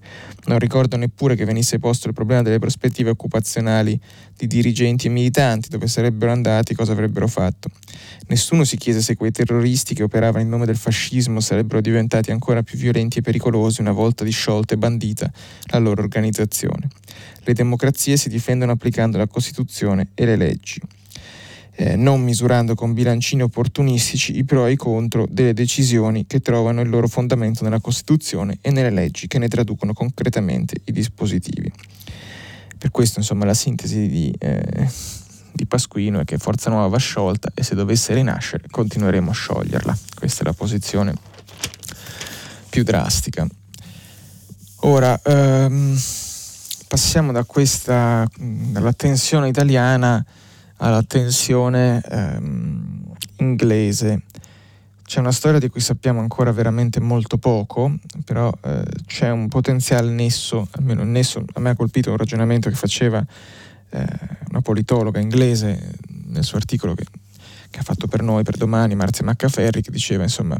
Non 0.48 0.60
ricordo 0.60 0.98
neppure 0.98 1.36
che 1.36 1.46
venisse 1.46 1.80
posto 1.80 2.10
il 2.10 2.14
problema 2.14 2.42
delle 2.42 2.60
prospettive 2.60 3.12
occupazionali 3.12 3.98
di 4.36 4.48
dirigenti 4.48 5.08
e 5.08 5.12
militanti, 5.12 5.70
dove 5.70 5.88
sarebbero 5.88 6.34
andati, 6.34 6.74
cosa 6.74 6.92
avrebbero 6.92 7.28
fatto. 7.28 7.70
Nessuno 8.28 8.66
si 8.66 8.76
chiese 8.76 9.02
se 9.02 9.16
quei 9.16 9.32
terroristi 9.32 9.94
che 9.94 10.04
operavano 10.04 10.44
in 10.44 10.50
nome 10.50 10.66
del 10.66 10.78
fascismo 10.78 11.40
sarebbero 11.40 11.80
diventati 11.80 12.32
ancora 12.32 12.64
più 12.64 12.78
violenti 12.78 13.20
e 13.20 13.22
pericolosi 13.22 13.80
una 13.80 13.92
volta 13.92 14.24
disciolta 14.24 14.73
e 14.74 14.78
bandita 14.78 15.32
la 15.72 15.80
loro 15.80 16.02
organizzazione. 16.02 16.88
Le 17.44 17.54
democrazie 17.54 18.18
si 18.18 18.30
difendono 18.30 18.72
applicando 18.72 19.18
la 19.18 19.28
Costituzione 19.28 20.10
e 20.14 20.26
le 20.26 20.36
leggi. 20.36 20.82
Eh, 21.76 21.96
non 21.96 22.22
misurando 22.22 22.76
con 22.76 22.94
bilancini 22.94 23.42
opportunistici 23.42 24.38
i 24.38 24.44
pro 24.44 24.68
e 24.68 24.74
i 24.74 24.76
contro 24.76 25.26
delle 25.28 25.54
decisioni 25.54 26.28
che 26.28 26.40
trovano 26.40 26.82
il 26.82 26.90
loro 26.90 27.08
fondamento 27.08 27.64
nella 27.64 27.80
Costituzione 27.80 28.60
e 28.62 28.70
nelle 28.70 28.92
leggi 28.92 29.26
che 29.26 29.40
ne 29.40 29.48
traducono 29.48 29.94
concretamente 29.94 30.76
i 30.84 30.92
dispositivi. 30.92 31.72
Per 32.78 32.92
questo, 32.92 33.20
insomma, 33.20 33.46
la 33.46 33.56
sintesi 33.56 34.08
di, 34.08 34.36
eh, 34.38 34.88
di 35.52 35.66
Pasquino 35.66 36.20
è 36.20 36.26
che 36.26 36.38
Forza 36.38 36.70
Nuova 36.70 36.88
va 36.88 36.98
sciolta 36.98 37.52
e 37.56 37.64
se 37.64 37.74
dovesse 37.74 38.14
rinascere 38.14 38.66
continueremo 38.70 39.32
a 39.32 39.34
scioglierla. 39.34 39.98
Questa 40.16 40.42
è 40.42 40.46
la 40.46 40.54
posizione 40.54 41.16
più 42.70 42.84
drastica. 42.84 43.48
Ora, 44.86 45.18
ehm, 45.24 45.98
passiamo 46.90 47.32
da 47.32 47.46
questa, 47.46 48.28
dalla 48.38 48.92
tensione 48.92 49.48
italiana 49.48 50.24
alla 50.78 51.02
tensione 51.04 52.02
ehm, 52.06 53.14
inglese. 53.38 54.24
C'è 55.06 55.22
una 55.22 55.32
storia 55.32 55.60
di 55.60 55.70
cui 55.70 55.80
sappiamo 55.80 56.20
ancora 56.20 56.52
veramente 56.52 57.00
molto 57.00 57.38
poco, 57.38 57.96
però 58.26 58.52
eh, 58.62 58.84
c'è 59.06 59.30
un 59.30 59.48
potenziale 59.48 60.12
nesso, 60.12 60.68
almeno 60.72 61.04
un 61.04 61.12
nesso, 61.12 61.46
a 61.54 61.62
me 61.62 61.70
ha 61.70 61.76
colpito 61.76 62.10
un 62.10 62.18
ragionamento 62.18 62.70
che 62.70 62.76
faceva 62.76 63.26
eh, 63.90 64.06
una 64.50 64.60
politologa 64.62 65.22
inglese 65.22 65.94
nel 66.26 66.44
suo 66.44 66.58
articolo 66.58 66.94
che, 66.94 67.06
che, 67.70 67.80
ha 67.80 67.84
fatto 67.84 68.08
per 68.08 68.22
noi, 68.22 68.44
per 68.44 68.58
domani, 68.58 68.96
Marzia 68.96 69.24
Maccaferri, 69.24 69.82
che 69.82 69.92
diceva 69.92 70.24
insomma 70.24 70.60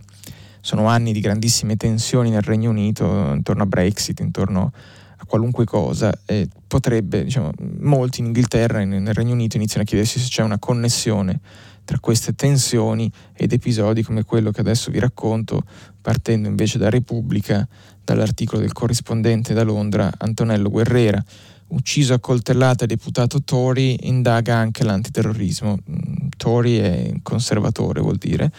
sono 0.64 0.88
anni 0.88 1.12
di 1.12 1.20
grandissime 1.20 1.76
tensioni 1.76 2.30
nel 2.30 2.42
Regno 2.42 2.70
Unito 2.70 3.04
intorno 3.34 3.64
a 3.64 3.66
Brexit, 3.66 4.22
intorno 4.22 4.72
a 5.18 5.26
qualunque 5.26 5.66
cosa 5.66 6.10
e 6.26 6.48
potrebbe, 6.66 7.26
diciamo, 7.26 7.52
molti 7.80 8.22
in 8.22 8.28
Inghilterra 8.28 8.80
e 8.80 8.86
nel 8.86 9.14
Regno 9.14 9.34
Unito 9.34 9.58
iniziano 9.58 9.84
a 9.84 9.86
chiedersi 9.86 10.20
se 10.20 10.30
c'è 10.30 10.42
una 10.42 10.60
connessione 10.60 11.42
tra 11.84 12.00
queste 12.00 12.34
tensioni 12.34 13.12
ed 13.34 13.52
episodi 13.52 14.04
come 14.04 14.24
quello 14.24 14.52
che 14.52 14.62
adesso 14.62 14.90
vi 14.90 15.00
racconto, 15.00 15.64
partendo 16.00 16.48
invece 16.48 16.78
da 16.78 16.90
Repubblica, 16.90 17.68
dall'articolo 18.02 18.62
del 18.62 18.72
corrispondente 18.72 19.54
da 19.54 19.64
Londra 19.64 20.10
Antonello 20.18 20.70
Guerrera. 20.70 21.22
Ucciso 21.68 22.14
a 22.14 22.20
coltellata 22.20 22.86
deputato 22.86 23.44
Tory, 23.44 23.98
indaga 24.04 24.56
anche 24.56 24.86
l'antiterrorismo. 24.86 25.78
Mm, 25.90 26.28
Tory 26.38 26.78
è 26.78 27.12
conservatore, 27.22 28.00
vuol 28.00 28.16
dire. 28.16 28.50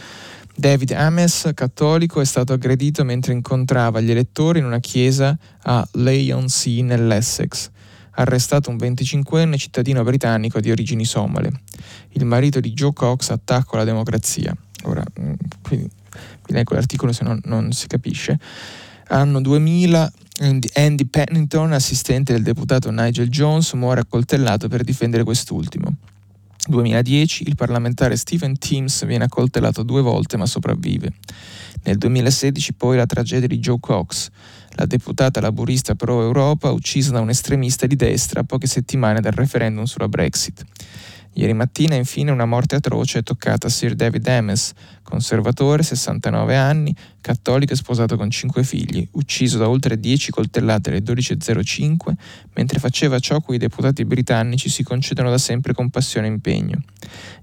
David 0.57 0.93
Ames, 0.93 1.51
cattolico, 1.53 2.21
è 2.21 2.25
stato 2.25 2.53
aggredito 2.53 3.05
mentre 3.05 3.33
incontrava 3.33 4.01
gli 4.01 4.11
elettori 4.11 4.61
in 4.61 4.65
una 4.65 4.79
chiesa 4.79 5.37
a 5.63 5.87
Leigh-on-Sea 5.93 6.85
nell'Essex. 6.85 7.71
Arrestato 8.17 8.71
un 8.71 8.77
25enne 8.77 9.57
cittadino 9.57 10.05
britannico 10.05 10.61
di 10.61 10.71
origini 10.71 11.05
somale. 11.05 11.51
Il 12.11 12.25
marito 12.25 12.61
di 12.61 12.73
Joe 12.73 12.93
Cox 12.93 13.31
attacca 13.31 13.77
la 13.77 13.85
democrazia. 13.85 14.57
Ora, 14.85 15.03
mm, 15.21 15.33
qui 15.63 15.77
vi 15.77 16.53
leggo 16.53 16.75
l'articolo 16.75 17.13
se 17.13 17.25
non, 17.25 17.41
non 17.45 17.73
si 17.73 17.89
capisce. 17.89 18.39
Anno 19.09 19.41
2000, 19.41 20.13
Andy 20.75 21.05
Pennington, 21.07 21.73
assistente 21.73 22.33
del 22.33 22.43
deputato 22.43 22.91
Nigel 22.93 23.29
Jones, 23.29 23.73
muore 23.73 24.03
accoltellato 24.03 24.69
per 24.69 24.85
difendere 24.85 25.25
quest'ultimo. 25.25 25.97
2010 26.67 27.45
il 27.47 27.55
parlamentare 27.55 28.17
Stephen 28.17 28.59
Teams 28.59 29.05
viene 29.05 29.25
accoltellato 29.25 29.83
due 29.83 30.03
volte 30.03 30.37
ma 30.37 30.47
sopravvive. 30.47 31.13
Nel 31.85 31.99
2016 31.99 32.75
poi 32.75 32.97
la 32.97 33.07
tragedia 33.07 33.47
di 33.47 33.59
Joe 33.59 33.79
Cox, 33.81 34.29
la 34.71 34.87
deputata 34.87 35.41
laburista 35.41 35.95
pro-Europa 35.95 36.71
uccisa 36.71 37.13
da 37.13 37.21
un 37.21 37.29
estremista 37.29 37.87
di 37.87 37.97
destra 37.97 38.41
a 38.41 38.45
poche 38.45 38.67
settimane 38.67 39.21
dal 39.21 39.33
referendum 39.33 39.85
sulla 39.85 40.09
Brexit. 40.09 40.65
Ieri 41.37 41.53
mattina 41.53 41.97
infine 41.97 42.31
una 42.31 42.45
morte 42.45 42.77
atroce 42.77 43.19
è 43.19 43.23
toccata 43.25 43.67
a 43.67 43.71
Sir 43.71 43.95
David 43.95 44.27
Ames, 44.29 44.73
conservatore, 45.03 45.83
69 45.83 46.57
anni, 46.57 46.95
cattolico 47.21 47.73
e 47.73 47.77
sposato 47.77 48.17
con 48.17 48.31
cinque 48.31 48.63
figli, 48.63 49.07
ucciso 49.13 49.59
da 49.59 49.69
oltre 49.69 49.99
10 49.99 50.31
coltellate 50.31 50.91
alle 50.91 51.01
12.05 51.01 52.13
mentre 52.55 52.79
faceva 52.79 53.19
ciò 53.19 53.41
cui 53.41 53.57
i 53.57 53.59
deputati 53.59 54.05
britannici 54.05 54.69
si 54.69 54.85
concedono 54.85 55.29
da 55.29 55.39
sempre 55.39 55.73
con 55.73 55.91
passione 55.91 56.29
e 56.29 56.31
impegno, 56.31 56.83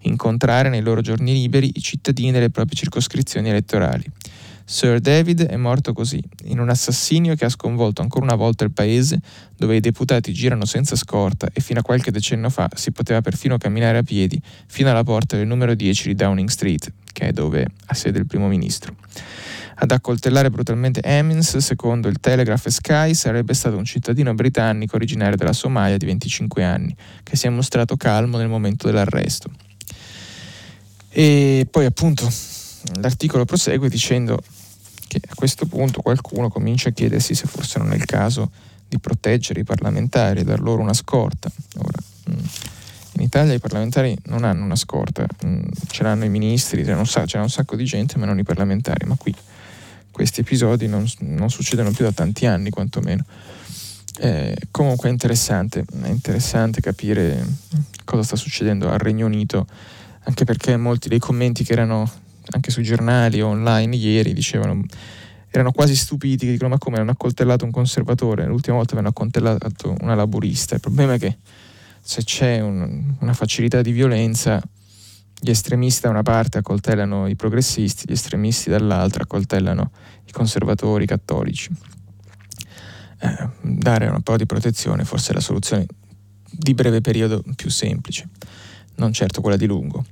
incontrare 0.01 0.69
nei 0.69 0.81
loro 0.81 1.01
giorni 1.01 1.33
liberi 1.33 1.71
i 1.73 1.81
cittadini 1.81 2.31
delle 2.31 2.49
proprie 2.49 2.77
circoscrizioni 2.77 3.49
elettorali. 3.49 4.05
Sir 4.71 5.01
David 5.01 5.47
è 5.47 5.57
morto 5.57 5.91
così, 5.91 6.23
in 6.45 6.57
un 6.57 6.69
assassinio 6.69 7.35
che 7.35 7.43
ha 7.43 7.49
sconvolto 7.49 8.01
ancora 8.01 8.23
una 8.23 8.35
volta 8.35 8.63
il 8.63 8.71
paese, 8.71 9.19
dove 9.57 9.75
i 9.75 9.81
deputati 9.81 10.31
girano 10.31 10.63
senza 10.63 10.95
scorta 10.95 11.49
e 11.51 11.59
fino 11.59 11.81
a 11.81 11.83
qualche 11.83 12.09
decennio 12.09 12.49
fa 12.49 12.69
si 12.73 12.93
poteva 12.93 13.19
perfino 13.19 13.57
camminare 13.57 13.97
a 13.97 14.03
piedi 14.03 14.41
fino 14.67 14.89
alla 14.89 15.03
porta 15.03 15.35
del 15.35 15.45
numero 15.45 15.75
10 15.75 16.07
di 16.07 16.15
Downing 16.15 16.47
Street, 16.47 16.89
che 17.11 17.27
è 17.27 17.31
dove 17.33 17.67
ha 17.87 17.93
sede 17.93 18.19
il 18.19 18.25
primo 18.25 18.47
ministro. 18.47 18.95
Ad 19.75 19.91
accoltellare 19.91 20.49
brutalmente 20.49 21.01
Emmons, 21.01 21.57
secondo 21.57 22.07
il 22.07 22.21
Telegraph 22.21 22.67
e 22.67 22.71
Sky, 22.71 23.13
sarebbe 23.13 23.53
stato 23.53 23.75
un 23.75 23.83
cittadino 23.83 24.33
britannico 24.33 24.95
originario 24.95 25.35
della 25.35 25.51
Somalia 25.51 25.97
di 25.97 26.05
25 26.05 26.63
anni, 26.63 26.95
che 27.23 27.35
si 27.35 27.45
è 27.45 27.49
mostrato 27.49 27.97
calmo 27.97 28.37
nel 28.37 28.47
momento 28.47 28.87
dell'arresto. 28.87 29.51
E 31.09 31.67
poi 31.69 31.83
appunto 31.83 32.31
l'articolo 33.01 33.43
prosegue 33.43 33.89
dicendo 33.89 34.41
che 35.11 35.19
a 35.27 35.35
questo 35.35 35.65
punto 35.65 36.01
qualcuno 36.01 36.47
comincia 36.47 36.87
a 36.87 36.91
chiedersi 36.93 37.35
se 37.35 37.45
forse 37.45 37.79
non 37.79 37.91
è 37.91 37.95
il 37.95 38.05
caso 38.05 38.49
di 38.87 38.97
proteggere 38.97 39.59
i 39.59 39.63
parlamentari 39.65 40.39
e 40.39 40.43
dar 40.45 40.61
loro 40.61 40.81
una 40.81 40.93
scorta. 40.93 41.51
Ora, 41.79 41.97
mm, 42.29 42.45
in 43.13 43.21
Italia 43.21 43.53
i 43.53 43.59
parlamentari 43.59 44.17
non 44.25 44.45
hanno 44.45 44.63
una 44.63 44.77
scorta, 44.77 45.25
mm, 45.45 45.63
ce 45.89 46.03
l'hanno 46.03 46.23
i 46.23 46.29
ministri, 46.29 46.83
c'è 46.83 46.93
un, 46.93 47.03
un 47.05 47.49
sacco 47.49 47.75
di 47.75 47.83
gente, 47.83 48.17
ma 48.17 48.25
non 48.25 48.39
i 48.39 48.43
parlamentari. 48.43 49.05
Ma 49.05 49.15
qui 49.17 49.35
questi 50.11 50.41
episodi 50.41 50.87
non, 50.87 51.05
non 51.19 51.49
succedono 51.49 51.91
più 51.91 52.05
da 52.05 52.13
tanti 52.13 52.45
anni, 52.45 52.69
quantomeno. 52.69 53.25
Eh, 54.17 54.55
comunque 54.71 55.09
è 55.09 55.11
interessante, 55.11 55.83
è 56.03 56.07
interessante 56.07 56.79
capire 56.79 57.45
cosa 58.05 58.23
sta 58.23 58.37
succedendo 58.37 58.89
al 58.89 58.99
Regno 58.99 59.25
Unito, 59.25 59.67
anche 60.23 60.45
perché 60.45 60.77
molti 60.77 61.09
dei 61.09 61.19
commenti 61.19 61.65
che 61.65 61.73
erano 61.73 62.09
anche 62.51 62.71
sui 62.71 62.83
giornali 62.83 63.41
o 63.41 63.47
online 63.47 63.95
ieri 63.95 64.33
dicevano 64.33 64.83
erano 65.53 65.73
quasi 65.73 65.95
stupiti 65.97 66.45
che 66.45 66.53
dicono 66.53 66.69
ma 66.69 66.77
come 66.77 66.97
hanno 66.99 67.11
accoltellato 67.11 67.65
un 67.65 67.71
conservatore? 67.71 68.45
L'ultima 68.45 68.77
volta 68.77 68.93
avevano 68.93 69.09
accoltellato 69.09 69.95
una 69.99 70.15
laburista. 70.15 70.75
Il 70.75 70.81
problema 70.81 71.15
è 71.15 71.19
che 71.19 71.37
se 71.99 72.23
c'è 72.23 72.61
un, 72.61 73.15
una 73.19 73.33
facilità 73.33 73.81
di 73.81 73.91
violenza 73.91 74.61
gli 75.43 75.49
estremisti 75.49 76.01
da 76.01 76.09
una 76.09 76.23
parte 76.23 76.59
accoltellano 76.59 77.27
i 77.27 77.35
progressisti 77.35 78.05
gli 78.07 78.13
estremisti 78.13 78.69
dall'altra 78.69 79.23
accoltellano 79.23 79.91
i 80.25 80.31
conservatori 80.31 81.03
i 81.03 81.07
cattolici. 81.07 81.69
Eh, 83.19 83.49
dare 83.61 84.07
un 84.07 84.21
po' 84.21 84.37
di 84.37 84.45
protezione 84.45 85.03
forse 85.03 85.31
è 85.31 85.33
la 85.33 85.41
soluzione 85.41 85.85
di 86.49 86.73
breve 86.73 87.01
periodo 87.01 87.43
più 87.55 87.69
semplice, 87.69 88.29
non 88.95 89.11
certo 89.11 89.41
quella 89.41 89.57
di 89.57 89.65
lungo. 89.65 90.03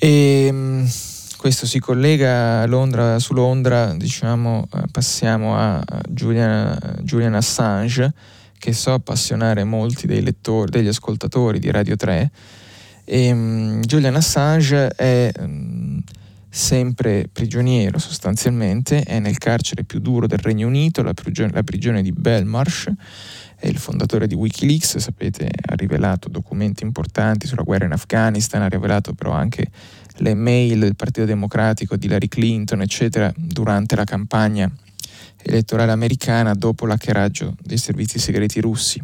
E, 0.00 0.46
ehm, 0.46 0.88
questo 1.36 1.66
si 1.66 1.80
collega 1.80 2.60
a 2.60 2.66
Londra, 2.66 3.18
su 3.18 3.32
Londra, 3.32 3.94
diciamo, 3.94 4.68
eh, 4.72 4.82
passiamo 4.90 5.56
a 5.56 5.82
Julian, 6.08 7.00
Julian 7.02 7.34
Assange, 7.34 8.12
che 8.58 8.72
so 8.72 8.92
appassionare 8.92 9.64
molti 9.64 10.06
dei 10.06 10.22
lettori, 10.22 10.70
degli 10.70 10.88
ascoltatori 10.88 11.58
di 11.58 11.70
Radio 11.70 11.96
3. 11.96 12.30
E, 13.04 13.32
um, 13.32 13.80
Julian 13.80 14.16
Assange 14.16 14.88
è 14.88 15.32
um, 15.38 16.00
sempre 16.48 17.28
prigioniero 17.32 17.98
sostanzialmente, 17.98 19.02
è 19.02 19.18
nel 19.18 19.38
carcere 19.38 19.84
più 19.84 20.00
duro 20.00 20.26
del 20.26 20.38
Regno 20.38 20.66
Unito, 20.66 21.02
la 21.02 21.14
prigione, 21.14 21.52
la 21.52 21.62
prigione 21.62 22.02
di 22.02 22.12
Belmarsh, 22.12 22.88
è 23.58 23.66
il 23.66 23.78
fondatore 23.78 24.28
di 24.28 24.34
Wikileaks, 24.34 24.98
sapete, 24.98 25.50
ha 25.66 25.74
rivelato 25.74 26.28
documenti 26.28 26.84
importanti 26.84 27.46
sulla 27.46 27.62
guerra 27.62 27.86
in 27.86 27.92
Afghanistan, 27.92 28.62
ha 28.62 28.68
rivelato 28.68 29.14
però 29.14 29.32
anche 29.32 29.66
le 30.18 30.34
mail 30.34 30.78
del 30.78 30.94
Partito 30.94 31.26
Democratico 31.26 31.96
di 31.96 32.06
Hillary 32.06 32.28
Clinton, 32.28 32.82
eccetera, 32.82 33.32
durante 33.36 33.96
la 33.96 34.04
campagna 34.04 34.70
elettorale 35.42 35.92
americana 35.92 36.54
dopo 36.54 36.86
l'hackeraggio 36.86 37.56
dei 37.60 37.78
servizi 37.78 38.18
segreti 38.18 38.60
russi. 38.60 39.02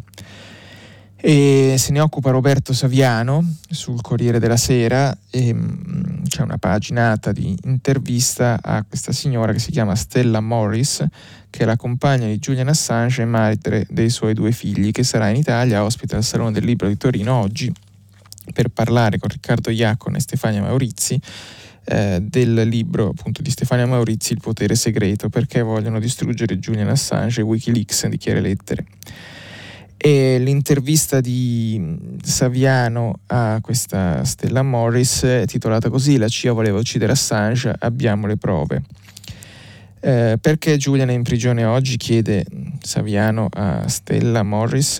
E 1.27 1.73
se 1.79 1.91
ne 1.91 2.01
occupa 2.01 2.29
Roberto 2.29 2.71
Saviano 2.71 3.55
sul 3.67 3.99
Corriere 3.99 4.37
della 4.37 4.57
Sera 4.57 5.17
e 5.31 5.55
mh, 5.55 6.27
c'è 6.27 6.43
una 6.43 6.59
paginata 6.59 7.31
di 7.31 7.57
intervista 7.63 8.59
a 8.61 8.83
questa 8.87 9.11
signora 9.11 9.51
che 9.51 9.57
si 9.57 9.71
chiama 9.71 9.95
Stella 9.95 10.39
Morris, 10.39 11.03
che 11.49 11.63
è 11.63 11.65
la 11.65 11.77
compagna 11.77 12.27
di 12.27 12.37
Julian 12.37 12.67
Assange 12.67 13.23
e 13.23 13.25
madre 13.25 13.87
dei 13.89 14.11
suoi 14.11 14.35
due 14.35 14.51
figli, 14.51 14.91
che 14.91 15.01
sarà 15.01 15.27
in 15.29 15.37
Italia, 15.37 15.83
ospite 15.83 16.15
al 16.15 16.23
Salone 16.23 16.51
del 16.51 16.63
Libro 16.63 16.87
di 16.87 16.95
Torino 16.95 17.33
oggi 17.33 17.73
per 18.53 18.67
parlare 18.67 19.17
con 19.17 19.27
Riccardo 19.27 19.71
Iacon 19.71 20.17
e 20.17 20.19
Stefania 20.19 20.61
Maurizi 20.61 21.19
eh, 21.85 22.19
del 22.21 22.53
libro 22.67 23.09
appunto 23.17 23.41
di 23.41 23.49
Stefania 23.49 23.87
Maurizi 23.87 24.33
Il 24.33 24.41
potere 24.41 24.75
segreto 24.75 25.29
perché 25.29 25.63
vogliono 25.63 25.99
distruggere 25.99 26.59
Julian 26.59 26.89
Assange 26.89 27.41
e 27.41 27.43
Wikileaks 27.43 28.05
di 28.05 28.17
Chiare 28.17 28.41
Lettere. 28.41 28.85
E 29.97 30.37
l'intervista 30.39 31.21
di 31.21 32.17
Saviano 32.21 33.19
a 33.27 33.59
questa 33.61 34.23
Stella 34.23 34.61
Morris 34.61 35.23
è 35.23 35.45
titolata 35.45 35.89
così 35.89 36.17
La 36.17 36.27
CIA 36.27 36.51
voleva 36.51 36.77
uccidere 36.77 37.13
Assange, 37.13 37.73
abbiamo 37.79 38.27
le 38.27 38.37
prove. 38.37 38.83
Eh, 39.99 40.37
perché 40.39 40.77
Julian 40.77 41.09
è 41.09 41.13
in 41.13 41.23
prigione 41.23 41.63
oggi? 41.63 41.97
chiede 41.97 42.45
Saviano 42.81 43.47
a 43.51 43.87
Stella 43.87 44.43
Morris 44.43 44.99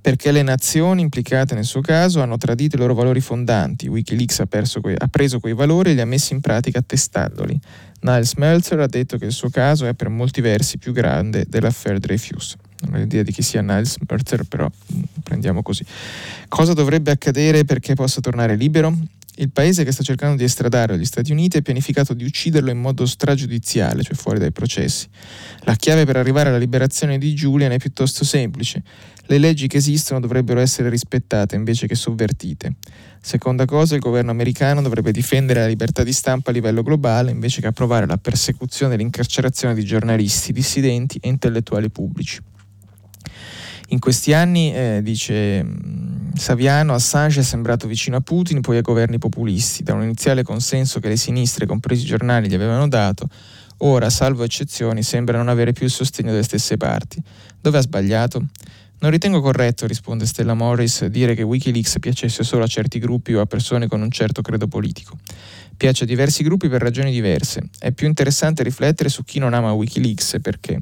perché 0.00 0.32
le 0.32 0.42
nazioni 0.42 1.02
implicate 1.02 1.54
nel 1.54 1.64
suo 1.64 1.82
caso 1.82 2.22
hanno 2.22 2.38
tradito 2.38 2.76
i 2.76 2.78
loro 2.78 2.94
valori 2.94 3.20
fondanti. 3.20 3.86
Wikileaks 3.86 4.40
ha, 4.40 4.46
que- 4.80 4.94
ha 4.96 5.08
preso 5.08 5.40
quei 5.40 5.52
valori 5.52 5.90
e 5.90 5.94
li 5.94 6.00
ha 6.00 6.06
messi 6.06 6.32
in 6.32 6.40
pratica 6.40 6.78
attestandoli. 6.78 7.58
Niles 8.00 8.34
Meltzer 8.34 8.80
ha 8.80 8.86
detto 8.86 9.18
che 9.18 9.26
il 9.26 9.32
suo 9.32 9.50
caso 9.50 9.86
è 9.86 9.92
per 9.92 10.08
molti 10.08 10.40
versi 10.40 10.78
più 10.78 10.92
grande 10.92 11.44
dell'affair 11.46 11.98
Dreyfus. 11.98 12.56
Non 12.82 12.94
ho 12.94 13.02
idea 13.02 13.22
di 13.22 13.32
chi 13.32 13.42
sia 13.42 13.60
Niles 13.60 13.96
Meltzer, 14.06 14.44
però 14.44 14.66
mm, 14.66 15.02
prendiamo 15.22 15.62
così. 15.62 15.84
Cosa 16.48 16.72
dovrebbe 16.72 17.10
accadere 17.10 17.64
perché 17.64 17.94
possa 17.94 18.20
tornare 18.20 18.56
libero? 18.56 18.96
Il 19.36 19.50
paese 19.50 19.84
che 19.84 19.92
sta 19.92 20.02
cercando 20.02 20.36
di 20.36 20.44
estradare 20.44 20.94
agli 20.94 21.04
Stati 21.04 21.32
Uniti 21.32 21.56
ha 21.56 21.62
pianificato 21.62 22.12
di 22.12 22.24
ucciderlo 22.24 22.70
in 22.70 22.78
modo 22.78 23.06
stragiudiziale, 23.06 24.02
cioè 24.02 24.14
fuori 24.14 24.38
dai 24.38 24.52
processi. 24.52 25.08
La 25.60 25.76
chiave 25.76 26.04
per 26.04 26.16
arrivare 26.16 26.50
alla 26.50 26.58
liberazione 26.58 27.16
di 27.16 27.32
Julian 27.32 27.72
è 27.72 27.78
piuttosto 27.78 28.22
semplice. 28.22 28.82
Le 29.24 29.38
leggi 29.38 29.66
che 29.66 29.78
esistono 29.78 30.20
dovrebbero 30.20 30.60
essere 30.60 30.90
rispettate 30.90 31.54
invece 31.54 31.86
che 31.86 31.94
sovvertite. 31.94 32.74
Seconda 33.22 33.64
cosa, 33.64 33.94
il 33.94 34.00
governo 34.00 34.30
americano 34.30 34.82
dovrebbe 34.82 35.10
difendere 35.10 35.60
la 35.60 35.68
libertà 35.68 36.02
di 36.02 36.12
stampa 36.12 36.50
a 36.50 36.52
livello 36.52 36.82
globale 36.82 37.30
invece 37.30 37.62
che 37.62 37.68
approvare 37.68 38.06
la 38.06 38.18
persecuzione 38.18 38.92
e 38.92 38.96
l'incarcerazione 38.98 39.72
di 39.72 39.84
giornalisti, 39.84 40.52
dissidenti 40.52 41.18
e 41.18 41.28
intellettuali 41.28 41.88
pubblici. 41.88 42.49
In 43.92 43.98
questi 43.98 44.32
anni, 44.32 44.72
eh, 44.72 45.00
dice 45.02 45.64
mm, 45.64 46.34
Saviano, 46.34 46.94
Assange 46.94 47.40
è 47.40 47.42
sembrato 47.42 47.88
vicino 47.88 48.16
a 48.16 48.20
Putin, 48.20 48.60
poi 48.60 48.76
ai 48.76 48.82
governi 48.82 49.18
populisti, 49.18 49.82
da 49.82 49.94
un 49.94 50.02
iniziale 50.04 50.44
consenso 50.44 51.00
che 51.00 51.08
le 51.08 51.16
sinistre, 51.16 51.66
compresi 51.66 52.04
i 52.04 52.06
giornali, 52.06 52.48
gli 52.48 52.54
avevano 52.54 52.86
dato, 52.86 53.28
ora, 53.78 54.08
salvo 54.08 54.44
eccezioni, 54.44 55.02
sembra 55.02 55.38
non 55.38 55.48
avere 55.48 55.72
più 55.72 55.86
il 55.86 55.90
sostegno 55.90 56.30
delle 56.30 56.44
stesse 56.44 56.76
parti. 56.76 57.20
Dove 57.60 57.78
ha 57.78 57.80
sbagliato? 57.80 58.46
Non 59.00 59.10
ritengo 59.10 59.40
corretto, 59.40 59.88
risponde 59.88 60.24
Stella 60.24 60.54
Morris, 60.54 61.06
dire 61.06 61.34
che 61.34 61.42
Wikileaks 61.42 61.98
piacesse 61.98 62.44
solo 62.44 62.62
a 62.62 62.68
certi 62.68 63.00
gruppi 63.00 63.34
o 63.34 63.40
a 63.40 63.46
persone 63.46 63.88
con 63.88 64.00
un 64.02 64.10
certo 64.10 64.40
credo 64.40 64.68
politico. 64.68 65.18
Piace 65.80 66.04
a 66.04 66.06
diversi 66.06 66.42
gruppi 66.42 66.68
per 66.68 66.82
ragioni 66.82 67.10
diverse. 67.10 67.70
È 67.78 67.90
più 67.90 68.06
interessante 68.06 68.62
riflettere 68.62 69.08
su 69.08 69.24
chi 69.24 69.38
non 69.38 69.54
ama 69.54 69.72
Wikileaks 69.72 70.34
e 70.34 70.40
perché. 70.40 70.78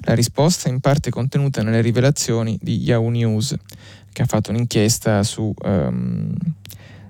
La 0.00 0.14
risposta 0.14 0.68
è 0.68 0.72
in 0.72 0.80
parte 0.80 1.10
contenuta 1.10 1.62
nelle 1.62 1.80
rivelazioni 1.80 2.58
di 2.60 2.78
Yahoo 2.78 3.08
News, 3.08 3.54
che 4.12 4.22
ha 4.22 4.26
fatto 4.26 4.50
un'inchiesta 4.50 5.22
su, 5.22 5.54
um, 5.62 6.34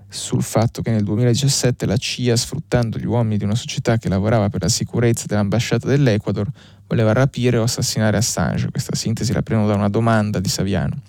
sul 0.06 0.42
fatto 0.42 0.82
che 0.82 0.90
nel 0.90 1.04
2017 1.04 1.86
la 1.86 1.96
CIA, 1.96 2.36
sfruttando 2.36 2.98
gli 2.98 3.06
uomini 3.06 3.38
di 3.38 3.44
una 3.44 3.54
società 3.54 3.96
che 3.96 4.10
lavorava 4.10 4.50
per 4.50 4.60
la 4.60 4.68
sicurezza 4.68 5.24
dell'ambasciata 5.26 5.88
dell'Ecuador, 5.88 6.46
voleva 6.86 7.14
rapire 7.14 7.56
o 7.56 7.62
assassinare 7.62 8.18
Assange. 8.18 8.70
Questa 8.70 8.94
sintesi 8.94 9.32
la 9.32 9.40
prendo 9.40 9.66
da 9.66 9.74
una 9.74 9.88
domanda 9.88 10.38
di 10.38 10.50
Saviano. 10.50 11.00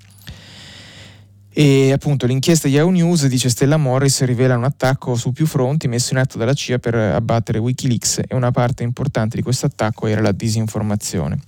E 1.60 1.92
appunto 1.92 2.28
l'inchiesta 2.28 2.68
di 2.68 2.78
News, 2.78 3.26
dice 3.26 3.50
Stella 3.50 3.78
Morris, 3.78 4.22
rivela 4.26 4.56
un 4.56 4.64
attacco 4.64 5.16
su 5.16 5.32
più 5.32 5.48
fronti 5.48 5.88
messo 5.88 6.14
in 6.14 6.20
atto 6.20 6.38
dalla 6.38 6.54
CIA 6.54 6.78
per 6.78 6.94
abbattere 6.94 7.58
Wikileaks 7.58 8.22
e 8.28 8.36
una 8.36 8.52
parte 8.52 8.84
importante 8.84 9.38
di 9.38 9.42
questo 9.42 9.66
attacco 9.66 10.06
era 10.06 10.22
la 10.22 10.32
disinformazione. 10.32 11.40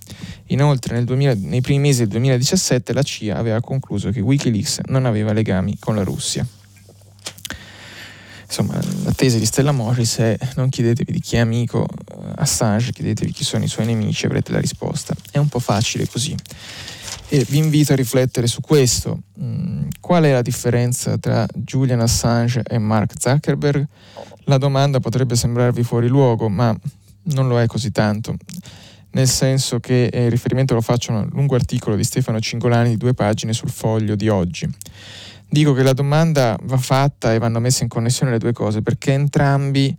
Inoltre 0.46 0.96
nel 0.96 1.04
2000, 1.04 1.34
nei 1.42 1.60
primi 1.60 1.78
mesi 1.78 2.00
del 2.00 2.08
2017 2.08 2.92
la 2.92 3.02
CIA 3.02 3.36
aveva 3.36 3.60
concluso 3.60 4.10
che 4.10 4.18
Wikileaks 4.18 4.80
non 4.86 5.06
aveva 5.06 5.32
legami 5.32 5.76
con 5.78 5.94
la 5.94 6.02
Russia. 6.02 6.44
Insomma, 8.46 8.80
la 9.04 9.12
tesi 9.12 9.38
di 9.38 9.46
Stella 9.46 9.70
Morris 9.70 10.16
è 10.16 10.36
non 10.56 10.70
chiedetevi 10.70 11.12
di 11.12 11.20
chi 11.20 11.36
è 11.36 11.38
amico 11.38 11.86
eh, 11.86 12.14
Assange, 12.34 12.90
chiedetevi 12.90 13.30
chi 13.30 13.44
sono 13.44 13.62
i 13.62 13.68
suoi 13.68 13.86
nemici, 13.86 14.26
avrete 14.26 14.50
la 14.50 14.58
risposta. 14.58 15.14
È 15.30 15.38
un 15.38 15.46
po' 15.46 15.60
facile 15.60 16.08
così. 16.08 16.34
E 17.28 17.46
vi 17.48 17.58
invito 17.58 17.92
a 17.92 17.94
riflettere 17.94 18.48
su 18.48 18.60
questo. 18.60 19.20
Mm, 19.40 19.69
qual 20.10 20.24
è 20.24 20.32
la 20.32 20.42
differenza 20.42 21.18
tra 21.18 21.46
Julian 21.54 22.00
Assange 22.00 22.64
e 22.66 22.78
Mark 22.78 23.12
Zuckerberg? 23.16 23.86
La 24.46 24.58
domanda 24.58 24.98
potrebbe 24.98 25.36
sembrarvi 25.36 25.84
fuori 25.84 26.08
luogo, 26.08 26.48
ma 26.48 26.76
non 27.26 27.46
lo 27.46 27.60
è 27.60 27.66
così 27.68 27.92
tanto. 27.92 28.34
Nel 29.12 29.28
senso 29.28 29.78
che 29.78 30.06
eh, 30.06 30.28
riferimento 30.28 30.74
lo 30.74 30.80
faccio 30.80 31.12
a 31.12 31.18
un 31.18 31.28
lungo 31.30 31.54
articolo 31.54 31.94
di 31.94 32.02
Stefano 32.02 32.40
Cingolani 32.40 32.88
di 32.88 32.96
due 32.96 33.14
pagine 33.14 33.52
sul 33.52 33.70
foglio 33.70 34.16
di 34.16 34.28
oggi. 34.28 34.68
Dico 35.48 35.74
che 35.74 35.84
la 35.84 35.92
domanda 35.92 36.58
va 36.64 36.76
fatta 36.76 37.32
e 37.32 37.38
vanno 37.38 37.60
messe 37.60 37.84
in 37.84 37.88
connessione 37.88 38.32
le 38.32 38.38
due 38.38 38.52
cose 38.52 38.82
perché 38.82 39.12
entrambi 39.12 39.96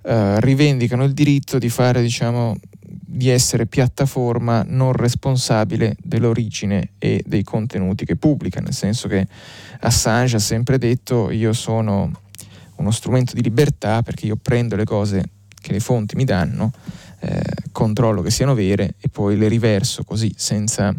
eh, 0.00 0.40
rivendicano 0.40 1.04
il 1.04 1.12
diritto 1.12 1.58
di 1.58 1.68
fare, 1.68 2.00
diciamo, 2.00 2.56
di 2.94 3.28
essere 3.28 3.66
piattaforma 3.66 4.64
non 4.66 4.92
responsabile 4.92 5.96
dell'origine 6.02 6.90
e 6.98 7.22
dei 7.26 7.42
contenuti 7.42 8.04
che 8.04 8.16
pubblica, 8.16 8.60
nel 8.60 8.74
senso 8.74 9.08
che 9.08 9.26
Assange 9.80 10.36
ha 10.36 10.40
sempre 10.40 10.78
detto 10.78 11.30
io 11.30 11.52
sono 11.52 12.10
uno 12.76 12.90
strumento 12.90 13.34
di 13.34 13.42
libertà 13.42 14.02
perché 14.02 14.26
io 14.26 14.36
prendo 14.36 14.76
le 14.76 14.84
cose 14.84 15.22
che 15.60 15.72
le 15.72 15.80
fonti 15.80 16.16
mi 16.16 16.24
danno, 16.24 16.72
eh, 17.20 17.42
controllo 17.70 18.22
che 18.22 18.30
siano 18.30 18.54
vere 18.54 18.94
e 19.00 19.08
poi 19.08 19.36
le 19.36 19.48
riverso 19.48 20.04
così 20.04 20.32
senza 20.36 20.94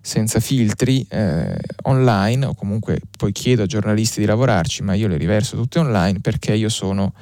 senza 0.00 0.40
filtri 0.40 1.04
eh, 1.10 1.54
online 1.82 2.46
o 2.46 2.54
comunque 2.54 2.98
poi 3.18 3.30
chiedo 3.30 3.64
a 3.64 3.66
giornalisti 3.66 4.20
di 4.20 4.26
lavorarci, 4.26 4.82
ma 4.82 4.94
io 4.94 5.06
le 5.06 5.18
riverso 5.18 5.54
tutte 5.54 5.80
online 5.80 6.20
perché 6.20 6.54
io 6.54 6.70
sono 6.70 7.12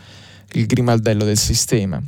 il 0.52 0.66
grimaldello 0.66 1.24
del 1.24 1.38
sistema. 1.38 2.00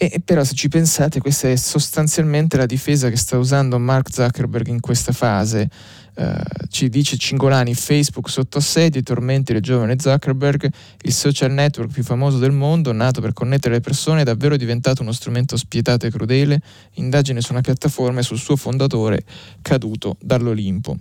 E, 0.00 0.22
però 0.24 0.44
se 0.44 0.54
ci 0.54 0.68
pensate, 0.68 1.18
questa 1.18 1.50
è 1.50 1.56
sostanzialmente 1.56 2.56
la 2.56 2.66
difesa 2.66 3.10
che 3.10 3.16
sta 3.16 3.36
usando 3.36 3.80
Mark 3.80 4.12
Zuckerberg 4.12 4.68
in 4.68 4.78
questa 4.78 5.10
fase. 5.10 5.68
Uh, 6.14 6.66
ci 6.68 6.88
dice 6.88 7.16
Cingolani, 7.16 7.74
Facebook 7.74 8.30
sotto 8.30 8.58
assedio, 8.58 9.00
i 9.00 9.02
tormenti 9.04 9.52
del 9.52 9.62
giovane 9.62 9.96
Zuckerberg, 9.98 10.68
il 11.02 11.12
social 11.12 11.52
network 11.52 11.92
più 11.92 12.04
famoso 12.04 12.38
del 12.38 12.52
mondo, 12.52 12.92
nato 12.92 13.20
per 13.20 13.32
connettere 13.32 13.74
le 13.74 13.80
persone, 13.80 14.20
è 14.20 14.24
davvero 14.24 14.56
diventato 14.56 15.02
uno 15.02 15.12
strumento 15.12 15.56
spietato 15.56 16.06
e 16.06 16.10
crudele, 16.10 16.60
indagine 16.94 17.40
su 17.40 17.50
una 17.52 17.60
piattaforma 17.60 18.20
e 18.20 18.22
sul 18.22 18.38
suo 18.38 18.54
fondatore 18.56 19.24
caduto 19.62 20.16
dall'Olimpo. 20.20 20.96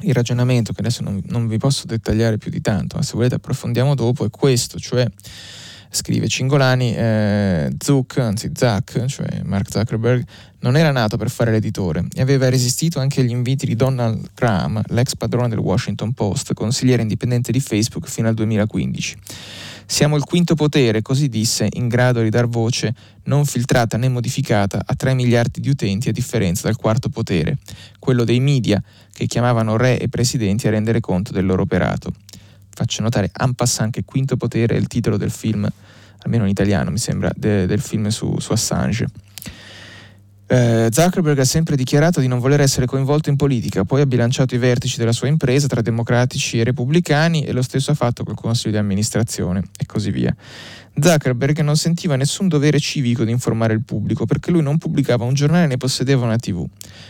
Il 0.00 0.14
ragionamento, 0.14 0.72
che 0.72 0.80
adesso 0.80 1.02
non, 1.02 1.22
non 1.26 1.46
vi 1.46 1.58
posso 1.58 1.86
dettagliare 1.86 2.38
più 2.38 2.50
di 2.50 2.60
tanto, 2.60 2.96
ma 2.96 3.02
se 3.02 3.12
volete 3.14 3.36
approfondiamo 3.36 3.94
dopo, 3.94 4.26
è 4.26 4.30
questo, 4.30 4.78
cioè 4.78 5.06
Scrive 5.94 6.26
Cingolani, 6.26 6.92
eh, 6.92 7.72
Zuck, 7.78 8.18
anzi 8.18 8.50
Zuck, 8.52 9.04
cioè 9.04 9.42
Mark 9.44 9.70
Zuckerberg, 9.70 10.24
non 10.58 10.76
era 10.76 10.90
nato 10.90 11.16
per 11.16 11.30
fare 11.30 11.52
l'editore 11.52 12.04
e 12.12 12.20
aveva 12.20 12.48
resistito 12.48 12.98
anche 12.98 13.20
agli 13.20 13.30
inviti 13.30 13.64
di 13.64 13.76
Donald 13.76 14.30
Graham, 14.34 14.82
l'ex 14.88 15.14
padrone 15.14 15.48
del 15.48 15.58
Washington 15.58 16.12
Post, 16.12 16.52
consigliere 16.52 17.02
indipendente 17.02 17.52
di 17.52 17.60
Facebook 17.60 18.08
fino 18.08 18.26
al 18.26 18.34
2015. 18.34 19.16
Siamo 19.86 20.16
il 20.16 20.24
quinto 20.24 20.56
potere, 20.56 21.00
così 21.00 21.28
disse, 21.28 21.68
in 21.74 21.86
grado 21.86 22.22
di 22.22 22.30
dar 22.30 22.48
voce, 22.48 22.92
non 23.24 23.44
filtrata 23.44 23.96
né 23.96 24.08
modificata, 24.08 24.82
a 24.84 24.94
3 24.96 25.14
miliardi 25.14 25.60
di 25.60 25.68
utenti 25.68 26.08
a 26.08 26.12
differenza 26.12 26.66
del 26.66 26.76
quarto 26.76 27.08
potere, 27.08 27.58
quello 28.00 28.24
dei 28.24 28.40
media, 28.40 28.82
che 29.12 29.26
chiamavano 29.26 29.76
re 29.76 30.00
e 30.00 30.08
presidenti 30.08 30.66
a 30.66 30.70
rendere 30.70 30.98
conto 30.98 31.32
del 31.32 31.46
loro 31.46 31.62
operato. 31.62 32.12
Faccio 32.74 33.02
notare, 33.02 33.30
en 33.40 33.54
passant, 33.54 33.92
che 33.92 34.04
quinto 34.04 34.36
potere 34.36 34.74
è 34.74 34.78
il 34.78 34.88
titolo 34.88 35.16
del 35.16 35.30
film, 35.30 35.68
almeno 36.22 36.44
in 36.44 36.50
italiano 36.50 36.90
mi 36.90 36.98
sembra, 36.98 37.30
de, 37.34 37.66
del 37.66 37.80
film 37.80 38.08
su, 38.08 38.38
su 38.40 38.52
Assange. 38.52 39.06
Eh, 40.46 40.88
Zuckerberg 40.90 41.38
ha 41.38 41.44
sempre 41.44 41.74
dichiarato 41.74 42.20
di 42.20 42.26
non 42.26 42.38
voler 42.38 42.60
essere 42.60 42.84
coinvolto 42.84 43.30
in 43.30 43.36
politica, 43.36 43.84
poi 43.84 44.02
ha 44.02 44.06
bilanciato 44.06 44.54
i 44.54 44.58
vertici 44.58 44.98
della 44.98 45.12
sua 45.12 45.28
impresa 45.28 45.66
tra 45.66 45.80
democratici 45.80 46.60
e 46.60 46.64
repubblicani 46.64 47.44
e 47.44 47.52
lo 47.52 47.62
stesso 47.62 47.92
ha 47.92 47.94
fatto 47.94 48.24
col 48.24 48.34
consiglio 48.34 48.72
di 48.72 48.78
amministrazione 48.78 49.62
e 49.78 49.86
così 49.86 50.10
via. 50.10 50.34
Zuckerberg 51.00 51.60
non 51.60 51.76
sentiva 51.76 52.14
nessun 52.16 52.46
dovere 52.46 52.78
civico 52.78 53.24
di 53.24 53.32
informare 53.32 53.74
il 53.74 53.82
pubblico 53.82 54.26
perché 54.26 54.50
lui 54.50 54.62
non 54.62 54.78
pubblicava 54.78 55.24
un 55.24 55.34
giornale 55.34 55.66
né 55.66 55.76
possedeva 55.76 56.24
una 56.24 56.38
tv. 56.38 56.64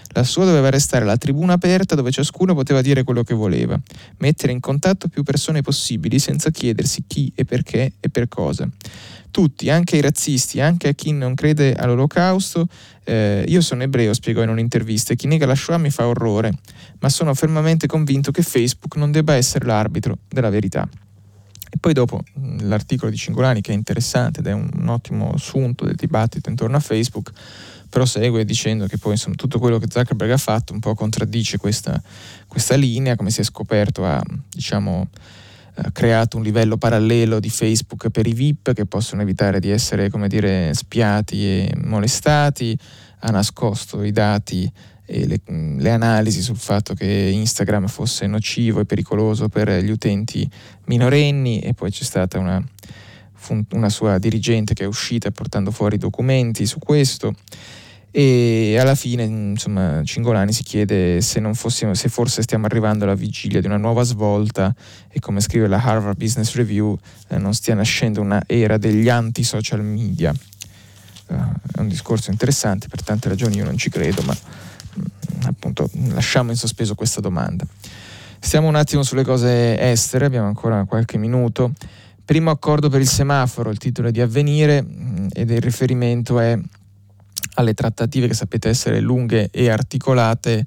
La 0.09 0.25
sua 0.25 0.44
doveva 0.44 0.70
restare 0.70 1.05
la 1.05 1.16
tribuna 1.16 1.55
aperta 1.55 1.94
dove 1.94 2.11
ciascuno 2.11 2.55
poteva 2.55 2.81
dire 2.81 3.03
quello 3.03 3.23
che 3.23 3.35
voleva, 3.35 3.79
mettere 4.18 4.53
in 4.53 4.61
contatto 4.61 5.09
più 5.09 5.23
persone 5.23 5.61
possibili 5.61 6.18
senza 6.18 6.51
chiedersi 6.51 7.05
chi 7.07 7.31
e 7.35 7.44
perché 7.44 7.92
e 8.01 8.09
per 8.09 8.29
cosa 8.29 8.68
tutti, 9.35 9.68
anche 9.68 9.97
i 9.97 10.01
razzisti, 10.01 10.61
anche 10.61 10.90
a 10.90 10.92
chi 10.92 11.11
non 11.11 11.35
crede 11.35 11.75
all'olocausto. 11.75 12.68
Eh, 13.03 13.44
io 13.49 13.61
sono 13.62 13.83
ebreo, 13.83 14.14
spiegò 14.14 14.44
in 14.44 14.49
un'intervista, 14.49 15.12
e 15.12 15.16
chi 15.16 15.27
nega 15.27 15.44
la 15.44 15.57
Shoah 15.57 15.77
mi 15.77 15.90
fa 15.90 16.07
orrore, 16.07 16.53
ma 17.01 17.09
sono 17.09 17.35
fermamente 17.35 17.88
convinto 17.88 18.31
che 18.31 18.42
Facebook 18.42 18.94
non 18.94 19.11
debba 19.11 19.35
essere 19.35 19.66
l'arbitro 19.66 20.18
della 20.29 20.51
verità. 20.51 20.88
E 21.68 21.77
poi 21.81 21.92
dopo 21.92 22.23
l'articolo 22.66 23.11
di 23.11 23.16
Cingolani, 23.16 23.61
che 23.61 23.72
è 23.72 23.74
interessante 23.74 24.40
ed 24.40 24.46
è 24.46 24.53
un, 24.53 24.68
un 24.74 24.88
ottimo 24.88 25.33
assunto 25.33 25.85
del 25.85 25.94
dibattito 25.94 26.48
intorno 26.48 26.77
a 26.77 26.81
Facebook, 26.81 27.33
prosegue 27.88 28.44
dicendo 28.44 28.87
che 28.87 28.98
poi 28.98 29.12
insomma, 29.12 29.37
tutto 29.37 29.59
quello 29.59 29.79
che 29.79 29.87
Zuckerberg 29.88 30.33
ha 30.33 30.37
fatto 30.37 30.72
un 30.72 30.81
po' 30.81 30.94
contraddice 30.94 31.59
questa, 31.59 32.00
questa 32.48 32.74
linea, 32.74 33.14
come 33.14 33.31
si 33.31 33.40
è 33.40 33.44
scoperto 33.44 34.05
ha 34.05 34.20
diciamo, 34.50 35.09
eh, 35.77 35.92
creato 35.92 36.37
un 36.37 36.42
livello 36.42 36.77
parallelo 36.77 37.38
di 37.38 37.50
Facebook 37.50 38.09
per 38.11 38.27
i 38.27 38.33
VIP 38.33 38.72
che 38.72 38.87
possono 38.87 39.22
evitare 39.22 39.61
di 39.61 39.70
essere 39.70 40.11
dire, 40.29 40.74
spiati 40.74 41.44
e 41.46 41.74
molestati, 41.85 42.77
ha 43.20 43.31
nascosto 43.31 44.03
i 44.03 44.11
dati 44.11 44.70
e 45.06 45.26
le, 45.26 45.40
le, 45.46 45.90
analisi 45.90 46.40
sul 46.40 46.56
fatto 46.56 46.94
che 46.94 47.30
Instagram 47.32 47.86
fosse 47.88 48.26
nocivo 48.26 48.80
e 48.80 48.84
pericoloso 48.84 49.48
per 49.48 49.70
gli 49.82 49.90
utenti 49.90 50.48
minorenni 50.86 51.60
e 51.60 51.74
poi 51.74 51.90
c'è 51.90 52.04
stata 52.04 52.38
una, 52.38 52.62
una 53.72 53.88
sua 53.88 54.18
dirigente 54.18 54.74
che 54.74 54.84
è 54.84 54.86
uscita 54.86 55.30
portando 55.30 55.70
fuori 55.70 55.98
documenti 55.98 56.66
su 56.66 56.78
questo 56.78 57.34
e 58.16 58.78
alla 58.78 58.94
fine 58.94 59.24
insomma 59.24 60.00
Cingolani 60.04 60.52
si 60.52 60.62
chiede 60.62 61.20
se, 61.20 61.42
fossimo, 61.52 61.94
se 61.94 62.08
forse 62.08 62.42
stiamo 62.42 62.66
arrivando 62.66 63.02
alla 63.02 63.16
vigilia 63.16 63.60
di 63.60 63.66
una 63.66 63.76
nuova 63.76 64.04
svolta 64.04 64.72
e 65.10 65.18
come 65.18 65.40
scrive 65.40 65.66
la 65.66 65.82
Harvard 65.82 66.16
Business 66.16 66.54
Review 66.54 66.96
eh, 67.30 67.38
non 67.38 67.54
stia 67.54 67.74
nascendo 67.74 68.20
una 68.20 68.40
era 68.46 68.76
degli 68.78 69.08
anti-social 69.08 69.82
media. 69.82 70.32
Uh, 71.26 71.34
è 71.74 71.80
un 71.80 71.88
discorso 71.88 72.30
interessante, 72.30 72.86
per 72.86 73.02
tante 73.02 73.28
ragioni 73.28 73.56
io 73.56 73.64
non 73.64 73.76
ci 73.76 73.90
credo, 73.90 74.22
ma 74.22 74.32
mm, 74.32 74.73
appunto 75.44 75.88
lasciamo 76.09 76.50
in 76.50 76.57
sospeso 76.57 76.94
questa 76.94 77.20
domanda. 77.20 77.66
Stiamo 78.38 78.68
un 78.68 78.74
attimo 78.74 79.02
sulle 79.02 79.24
cose 79.24 79.78
estere, 79.78 80.26
abbiamo 80.26 80.46
ancora 80.46 80.85
qualche 80.85 81.16
minuto. 81.16 81.72
Primo 82.24 82.50
accordo 82.50 82.88
per 82.88 83.00
il 83.00 83.09
semaforo, 83.09 83.70
il 83.70 83.78
titolo 83.78 84.09
è 84.09 84.11
di 84.11 84.20
avvenire 84.20 84.83
mm, 84.83 85.26
ed 85.33 85.50
il 85.50 85.61
riferimento 85.61 86.38
è 86.38 86.59
alle 87.54 87.74
trattative 87.74 88.26
che 88.26 88.35
sapete 88.35 88.68
essere 88.68 89.00
lunghe 89.00 89.48
e 89.50 89.70
articolate 89.70 90.66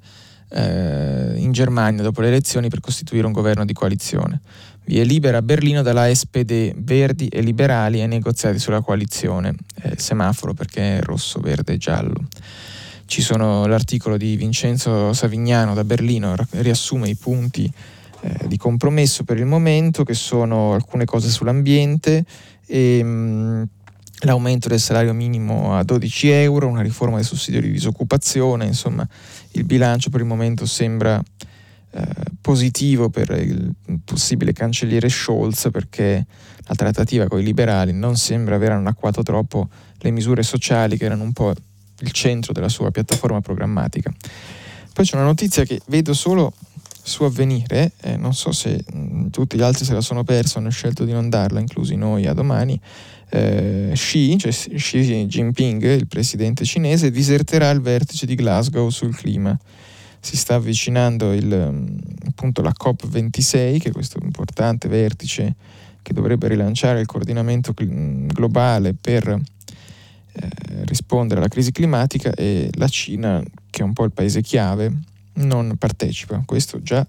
eh, 0.50 1.34
in 1.36 1.52
Germania 1.52 2.02
dopo 2.02 2.20
le 2.20 2.28
elezioni 2.28 2.68
per 2.68 2.80
costituire 2.80 3.26
un 3.26 3.32
governo 3.32 3.64
di 3.64 3.72
coalizione. 3.72 4.40
Via 4.84 5.04
libera 5.04 5.38
a 5.38 5.42
Berlino 5.42 5.82
dalla 5.82 6.12
SPD, 6.12 6.72
Verdi 6.76 7.28
e 7.28 7.42
Liberali 7.42 8.00
ai 8.00 8.08
negoziati 8.08 8.58
sulla 8.58 8.80
coalizione, 8.80 9.54
eh, 9.82 9.94
semaforo 9.98 10.54
perché 10.54 10.98
è 10.98 11.02
rosso, 11.02 11.40
verde 11.40 11.74
e 11.74 11.76
giallo. 11.76 12.26
Ci 13.08 13.22
sono 13.22 13.64
l'articolo 13.64 14.18
di 14.18 14.36
Vincenzo 14.36 15.14
Savignano 15.14 15.72
da 15.72 15.82
Berlino, 15.82 16.36
riassume 16.50 17.08
i 17.08 17.14
punti 17.14 17.72
eh, 18.20 18.46
di 18.46 18.58
compromesso 18.58 19.24
per 19.24 19.38
il 19.38 19.46
momento, 19.46 20.04
che 20.04 20.12
sono 20.12 20.74
alcune 20.74 21.06
cose 21.06 21.30
sull'ambiente 21.30 22.22
e 22.66 23.02
mh, 23.02 23.08
mm, 23.08 23.62
l'aumento 24.26 24.68
del 24.68 24.78
salario 24.78 25.14
minimo 25.14 25.74
a 25.74 25.84
12 25.84 26.28
euro, 26.28 26.66
una 26.66 26.82
riforma 26.82 27.16
del 27.16 27.24
sussidio 27.24 27.62
di 27.62 27.70
disoccupazione, 27.70 28.66
insomma 28.66 29.08
il 29.52 29.64
bilancio 29.64 30.10
per 30.10 30.20
il 30.20 30.26
momento 30.26 30.66
sembra 30.66 31.18
eh, 31.90 32.06
positivo 32.42 33.08
per 33.08 33.30
il 33.30 33.72
possibile 34.04 34.52
cancelliere 34.52 35.08
Scholz 35.08 35.70
perché 35.72 36.26
la 36.66 36.74
trattativa 36.74 37.26
con 37.26 37.40
i 37.40 37.42
liberali 37.42 37.94
non 37.94 38.18
sembra 38.18 38.56
aver 38.56 38.72
annacquato 38.72 39.22
troppo 39.22 39.70
le 39.96 40.10
misure 40.10 40.42
sociali 40.42 40.98
che 40.98 41.06
erano 41.06 41.22
un 41.22 41.32
po' 41.32 41.54
il 42.00 42.12
centro 42.12 42.52
della 42.52 42.68
sua 42.68 42.90
piattaforma 42.90 43.40
programmatica. 43.40 44.12
Poi 44.92 45.04
c'è 45.04 45.16
una 45.16 45.24
notizia 45.24 45.64
che 45.64 45.80
vedo 45.86 46.12
solo 46.12 46.52
su 47.02 47.24
avvenire, 47.24 47.92
eh, 48.02 48.16
non 48.16 48.34
so 48.34 48.52
se 48.52 48.84
mh, 48.84 49.28
tutti 49.28 49.56
gli 49.56 49.62
altri 49.62 49.84
se 49.84 49.94
la 49.94 50.00
sono 50.00 50.24
persa, 50.24 50.58
hanno 50.58 50.70
scelto 50.70 51.04
di 51.04 51.12
non 51.12 51.28
darla, 51.28 51.58
inclusi 51.58 51.96
noi 51.96 52.26
a 52.26 52.34
domani, 52.34 52.78
eh, 53.30 53.90
Xi, 53.94 54.36
cioè 54.38 54.52
Xi 54.52 55.26
Jinping, 55.26 55.82
il 55.84 56.06
presidente 56.06 56.64
cinese, 56.64 57.10
diserterà 57.10 57.70
il 57.70 57.80
vertice 57.80 58.26
di 58.26 58.34
Glasgow 58.34 58.88
sul 58.90 59.14
clima. 59.14 59.58
Si 60.20 60.36
sta 60.36 60.56
avvicinando 60.56 61.32
il, 61.32 61.46
mm, 61.46 61.98
appunto 62.26 62.60
la 62.62 62.72
COP26, 62.76 63.78
che 63.78 63.88
è 63.88 63.92
questo 63.92 64.18
importante 64.22 64.88
vertice 64.88 65.54
che 66.02 66.12
dovrebbe 66.12 66.48
rilanciare 66.48 67.00
il 67.00 67.06
coordinamento 67.06 67.74
mm, 67.82 68.28
globale 68.28 68.94
per 68.94 69.38
eh, 70.40 70.84
rispondere 70.84 71.40
alla 71.40 71.48
crisi 71.48 71.72
climatica 71.72 72.32
e 72.34 72.70
la 72.74 72.88
Cina, 72.88 73.42
che 73.70 73.80
è 73.80 73.84
un 73.84 73.92
po' 73.92 74.04
il 74.04 74.12
paese 74.12 74.40
chiave, 74.42 74.92
non 75.34 75.74
partecipa. 75.78 76.42
Questo 76.44 76.82
già 76.82 77.06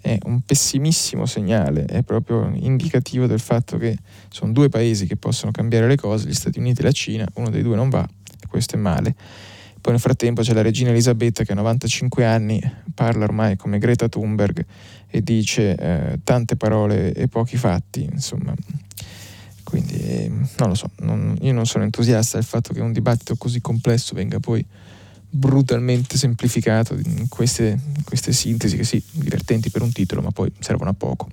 è 0.00 0.18
un 0.24 0.40
pessimissimo 0.40 1.26
segnale, 1.26 1.84
è 1.84 2.02
proprio 2.02 2.50
indicativo 2.54 3.26
del 3.26 3.40
fatto 3.40 3.76
che 3.76 3.98
sono 4.28 4.52
due 4.52 4.68
paesi 4.68 5.06
che 5.06 5.16
possono 5.16 5.50
cambiare 5.50 5.88
le 5.88 5.96
cose, 5.96 6.28
gli 6.28 6.34
Stati 6.34 6.58
Uniti 6.58 6.80
e 6.80 6.84
la 6.84 6.92
Cina, 6.92 7.26
uno 7.34 7.50
dei 7.50 7.62
due 7.62 7.74
non 7.74 7.88
va 7.88 8.08
e 8.40 8.46
questo 8.46 8.76
è 8.76 8.78
male. 8.78 9.14
Poi 9.80 9.92
nel 9.92 10.00
frattempo 10.00 10.42
c'è 10.42 10.52
la 10.52 10.62
regina 10.62 10.90
Elisabetta 10.90 11.44
che 11.44 11.52
a 11.52 11.54
95 11.56 12.24
anni 12.24 12.60
parla 12.94 13.24
ormai 13.24 13.56
come 13.56 13.78
Greta 13.78 14.08
Thunberg 14.08 14.64
e 15.08 15.22
dice 15.22 15.76
eh, 15.76 16.18
tante 16.24 16.56
parole 16.56 17.12
e 17.12 17.28
pochi 17.28 17.56
fatti, 17.56 18.02
insomma. 18.02 18.54
Quindi 19.66 19.94
eh, 19.94 20.30
non 20.58 20.68
lo 20.68 20.74
so, 20.76 20.88
non, 21.00 21.36
io 21.40 21.52
non 21.52 21.66
sono 21.66 21.82
entusiasta 21.82 22.36
del 22.36 22.46
fatto 22.46 22.72
che 22.72 22.80
un 22.80 22.92
dibattito 22.92 23.34
così 23.34 23.60
complesso 23.60 24.14
venga 24.14 24.38
poi 24.38 24.64
brutalmente 25.28 26.16
semplificato 26.16 26.94
in 26.94 27.26
queste, 27.28 27.76
queste 28.04 28.32
sintesi 28.32 28.76
che 28.76 28.84
sì, 28.84 29.02
divertenti 29.10 29.70
per 29.70 29.82
un 29.82 29.90
titolo, 29.90 30.22
ma 30.22 30.30
poi 30.30 30.52
servono 30.60 30.90
a 30.90 30.94
poco. 30.94 31.28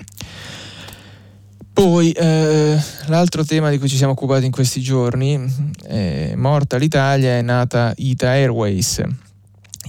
Poi 1.71 2.11
eh, 2.11 2.75
l'altro 3.05 3.45
tema 3.45 3.69
di 3.69 3.77
cui 3.77 3.87
ci 3.87 3.97
siamo 3.97 4.13
occupati 4.13 4.45
in 4.45 4.51
questi 4.51 4.81
giorni 4.81 5.39
è 5.83 6.33
morta 6.35 6.77
l'Italia, 6.77 7.37
è 7.37 7.41
nata 7.43 7.93
Ita 7.95 8.29
Airways. 8.29 8.99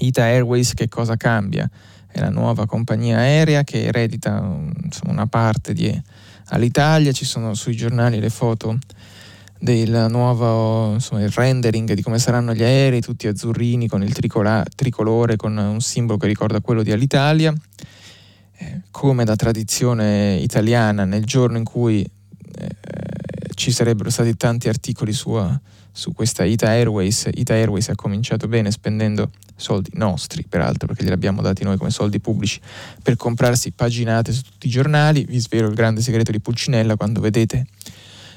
Ita 0.00 0.22
Airways 0.22 0.74
che 0.74 0.88
cosa 0.88 1.16
cambia? 1.16 1.68
È 2.06 2.20
la 2.20 2.28
nuova 2.28 2.66
compagnia 2.66 3.16
aerea 3.20 3.64
che 3.64 3.84
eredita 3.84 4.36
insomma, 4.82 5.12
una 5.12 5.26
parte 5.26 5.72
di, 5.72 6.02
all'Italia, 6.46 7.12
ci 7.12 7.24
sono 7.24 7.54
sui 7.54 7.76
giornali 7.76 8.20
le 8.20 8.30
foto 8.30 8.78
del 9.58 10.06
nuovo 10.10 10.92
insomma, 10.92 11.22
il 11.22 11.30
rendering 11.30 11.92
di 11.94 12.02
come 12.02 12.18
saranno 12.18 12.52
gli 12.52 12.62
aerei, 12.62 13.00
tutti 13.00 13.26
azzurrini 13.26 13.88
con 13.88 14.02
il 14.02 14.12
tricola, 14.12 14.62
tricolore, 14.74 15.36
con 15.36 15.56
un 15.56 15.80
simbolo 15.80 16.18
che 16.18 16.26
ricorda 16.26 16.60
quello 16.60 16.82
di 16.82 16.92
Alitalia. 16.92 17.52
Eh, 18.56 18.82
come 18.90 19.24
da 19.24 19.36
tradizione 19.36 20.36
italiana, 20.36 21.04
nel 21.04 21.24
giorno 21.24 21.56
in 21.56 21.64
cui 21.64 22.02
eh, 22.02 22.68
ci 23.54 23.72
sarebbero 23.72 24.10
stati 24.10 24.36
tanti 24.36 24.68
articoli 24.68 25.12
su, 25.12 25.32
su 25.96 26.12
questa 26.12 26.42
Ita 26.42 26.66
Airways, 26.70 27.30
Ita 27.32 27.54
Airways 27.54 27.88
ha 27.88 27.94
cominciato 27.94 28.48
bene 28.48 28.72
spendendo 28.72 29.30
soldi 29.54 29.90
nostri, 29.92 30.44
peraltro, 30.44 30.88
perché 30.88 31.04
glieli 31.04 31.14
abbiamo 31.14 31.40
dati 31.40 31.62
noi 31.62 31.76
come 31.76 31.90
soldi 31.90 32.18
pubblici 32.18 32.60
per 33.00 33.14
comprarsi 33.14 33.70
paginate 33.70 34.32
su 34.32 34.42
tutti 34.42 34.66
i 34.66 34.70
giornali. 34.70 35.24
Vi 35.24 35.38
svelo 35.38 35.68
il 35.68 35.74
grande 35.74 36.00
segreto 36.00 36.32
di 36.32 36.40
Pulcinella 36.40 36.96
quando 36.96 37.20
vedete 37.20 37.68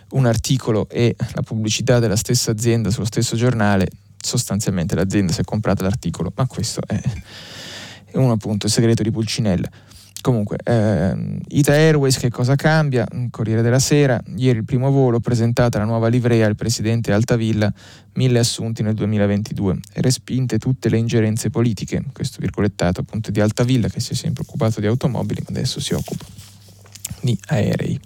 un 0.09 0.27
articolo 0.27 0.87
e 0.87 1.15
la 1.33 1.41
pubblicità 1.41 1.97
della 1.97 2.15
stessa 2.15 2.51
azienda 2.51 2.91
sullo 2.91 3.05
stesso 3.05 3.35
giornale, 3.35 3.87
sostanzialmente 4.21 4.93
l'azienda 4.93 5.33
si 5.33 5.41
è 5.41 5.43
comprata 5.43 5.81
l'articolo, 5.81 6.31
ma 6.35 6.45
questo 6.45 6.81
è, 6.85 7.01
uno 8.13 8.33
appunto 8.33 8.67
il 8.67 8.71
segreto 8.71 9.01
di 9.01 9.09
Pulcinella. 9.09 9.67
Comunque, 10.27 10.57
eh, 10.61 11.37
Ita 11.47 11.71
Airways 11.71 12.17
che 12.17 12.29
cosa 12.29 12.55
cambia? 12.55 13.07
Corriere 13.31 13.61
della 13.61 13.79
Sera, 13.79 14.21
ieri 14.35 14.57
il 14.57 14.65
primo 14.65 14.91
volo, 14.91 15.21
presentata 15.21 15.77
la 15.77 15.85
nuova 15.85 16.09
livrea 16.09 16.45
al 16.45 16.57
presidente 16.57 17.13
Altavilla, 17.13 17.73
mille 18.15 18.39
assunti 18.39 18.83
nel 18.83 18.93
2022 18.93 19.79
e 19.93 20.01
respinte 20.01 20.57
tutte 20.57 20.89
le 20.89 20.97
ingerenze 20.97 21.49
politiche, 21.49 22.03
questo 22.11 22.39
virgolettato 22.41 22.99
appunto 22.99 23.31
di 23.31 23.39
Altavilla 23.39 23.87
che 23.87 24.01
si 24.01 24.11
è 24.11 24.15
sempre 24.15 24.43
occupato 24.45 24.81
di 24.81 24.87
automobili, 24.87 25.43
ma 25.47 25.55
adesso 25.55 25.79
si 25.79 25.93
occupa 25.93 26.25
di 27.21 27.39
aerei. 27.45 27.97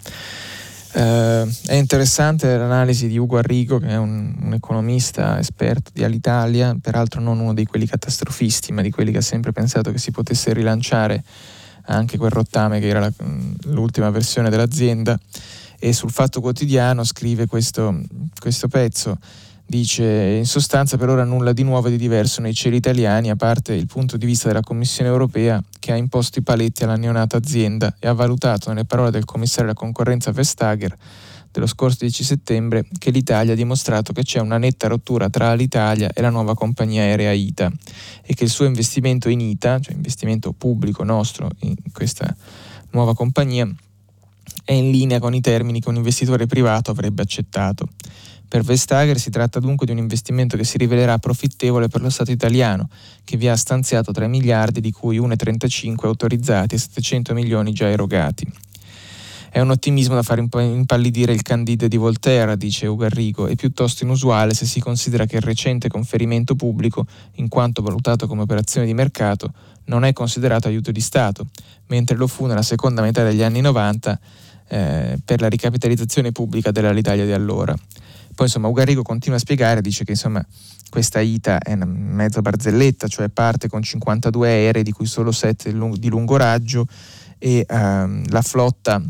Uh, 0.94 1.50
è 1.66 1.74
interessante 1.74 2.56
l'analisi 2.56 3.08
di 3.08 3.18
Ugo 3.18 3.40
Arrigo, 3.40 3.80
che 3.80 3.88
è 3.88 3.98
un, 3.98 4.36
un, 4.40 4.54
economista 4.54 5.40
esperto 5.40 5.90
di 5.92 6.04
Alitalia, 6.04 6.78
peraltro 6.80 7.20
non 7.20 7.40
uno 7.40 7.56
di 7.56 7.66
quelli 7.66 7.88
catastrofisti, 7.88 8.72
ma 8.74 8.84
di 8.84 8.92
quelli 8.92 9.12
che 9.12 9.18
ha 9.18 9.22
sempre 9.22 9.52
pensato 9.54 9.92
che 9.92 9.98
si 9.98 10.12
potesse 10.12 10.54
rilanciare 10.54 11.24
anche 11.94 12.18
quel 12.18 12.32
rottame 12.32 12.80
che 12.80 12.88
era 12.88 13.00
la, 13.00 13.12
l'ultima 13.66 14.10
versione 14.10 14.50
dell'azienda. 14.50 15.20
E 15.80 15.94
sul 15.94 16.12
Fatto 16.12 16.42
Quotidiano 16.42 17.04
scrive 17.04 17.48
questo, 17.48 18.02
questo 18.39 18.68
pezzo. 18.68 19.18
Dice 19.66 20.04
in 20.04 20.46
sostanza 20.46 20.98
per 20.98 21.08
ora 21.08 21.24
nulla 21.24 21.54
di 21.54 21.64
nuovo 21.64 21.88
e 21.88 21.92
di 21.92 21.98
diverso 21.98 22.42
nei 22.42 22.54
cieli 22.54 22.76
italiani, 22.76 23.30
a 23.30 23.38
parte 23.38 23.74
il 23.74 23.88
punto 23.88 24.18
di 24.18 24.26
vista 24.26 24.50
della 24.50 24.60
Commissione 24.60 25.10
europea 25.10 25.64
che 25.80 25.94
ha 25.94 25.96
imposto 25.96 26.39
i 26.39 26.42
paletti 26.44 26.84
alla 26.84 26.98
neonata 26.98 27.38
azienda 27.38 27.96
e 27.98 28.08
ha 28.08 28.14
valutato, 28.14 28.70
nelle 28.70 28.84
parole 28.84 29.12
del 29.12 29.24
commissario 29.24 29.68
della 29.68 29.80
concorrenza 29.80 30.32
Vestager, 30.34 30.94
dello 31.52 31.68
scorso 31.68 31.97
10 32.02 32.24
settembre, 32.24 32.86
che 32.97 33.12
l'Italia 33.12 33.54
ha 33.54 33.56
dimostrato 33.56 34.14
che 34.14 34.24
c'è 34.24 34.39
una 34.39 34.58
netta 34.58 34.88
rottura 34.88 35.30
tra 35.30 35.54
l'Italia 35.54 36.12
e 36.14 36.22
la 36.22 36.30
nuova 36.30 36.56
compagnia 36.56 37.04
aerea 37.04 37.32
ITA 37.32 37.72
e 38.24 38.34
che 38.34 38.45
il 38.45 38.49
suo 38.49 38.66
investimento 38.66 39.30
in 39.30 39.41
ITA, 39.41 39.80
cioè 39.80 39.93
investimento 39.93 40.54
pubblico 40.54 41.04
nostro 41.04 41.49
in 41.60 41.76
questa 41.91 42.34
nuova 42.91 43.14
compagnia, 43.14 43.70
è 44.64 44.74
in 44.74 44.91
linea 44.91 45.20
con 45.20 45.34
i 45.34 45.41
termini 45.41 45.82
che 45.82 45.89
un 45.89 45.95
investitore 45.95 46.45
privato 46.45 46.91
avrebbe 46.91 47.22
accettato. 47.22 47.88
Per 48.47 48.64
Vestager 48.64 49.18
si 49.18 49.30
tratta 49.30 49.60
dunque 49.60 49.86
di 49.86 49.93
un 49.93 49.97
investimento 49.97 50.58
che 50.58 50.66
si 50.66 50.78
rivelerà 50.78 51.18
profittevole 51.20 51.88
per 51.88 52.02
lo 52.02 52.10
Stato 52.10 52.32
italiano, 52.32 52.89
che 53.24 53.38
vi 53.38 53.47
ha 53.47 53.56
stanziato 53.56 54.12
3 54.12 54.28
miliardi, 54.28 54.82
di 54.82 54.91
cui 54.91 55.20
1,35 55.20 56.06
autorizzati 56.06 56.76
e 56.76 56.78
700 56.78 57.34
milioni 57.34 57.72
già 57.72 57.88
erogati. 57.88 58.45
È 59.54 59.60
un 59.60 59.70
ottimismo 59.70 60.16
da 60.16 60.24
far 60.24 60.39
impallidire 60.39 61.34
il 61.34 61.41
Candide 61.41 61.89
di 61.89 61.97
Volterra, 61.97 62.56
dice 62.56 62.88
Ugarrigo, 62.88 63.47
e 63.47 63.56
piuttosto 63.56 64.06
inusuale 64.06 64.54
se 64.54 64.66
si 64.66 64.80
considera 64.80 65.26
che 65.26 65.36
il 65.36 65.41
recente 65.41 65.89
conferimento 65.89 66.56
pubblico, 66.56 67.06
in 67.34 67.49
quanto 67.49 67.82
valutato 67.82 68.28
come 68.28 68.43
operazione 68.43 68.88
di 68.88 68.93
mercato, 68.93 69.52
non 69.88 70.06
è 70.06 70.14
considerato 70.14 70.70
aiuto 70.70 70.91
di 70.91 71.02
Stato, 71.02 71.47
mentre 71.88 72.16
lo 72.16 72.28
fu 72.28 72.45
nella 72.45 72.62
seconda 72.62 73.02
metà 73.02 73.26
degli 73.26 73.43
anni 73.43 73.60
90 73.60 74.20
eh, 74.70 75.20
per 75.26 75.41
la 75.41 75.49
ricapitalizzazione 75.49 76.32
pubblica 76.32 76.72
dell'Alitalia 76.72 77.26
di 77.26 77.34
allora. 77.34 77.76
Poi 78.34 78.45
insomma 78.45 78.70
Ugarigo 78.70 79.02
continua 79.02 79.36
a 79.36 79.41
spiegare, 79.41 79.82
dice 79.82 80.06
che 80.06 80.12
insomma 80.12 80.41
questa 80.89 81.20
ITA 81.20 81.60
è 81.60 81.74
una 81.74 81.84
mezza 81.84 82.41
barzelletta, 82.41 83.10
cioè 83.10 83.28
parte 83.28 83.68
con 83.68 83.82
52 83.82 84.47
aerei 84.47 84.84
di 84.84 84.93
cui 84.93 85.08
solo 85.08 85.34
7 85.34 85.74
di 85.97 86.08
lungo 86.08 86.38
raggio 86.38 86.88
e 87.38 87.66
ehm, 87.68 88.30
la 88.30 88.41
flotta 88.41 89.04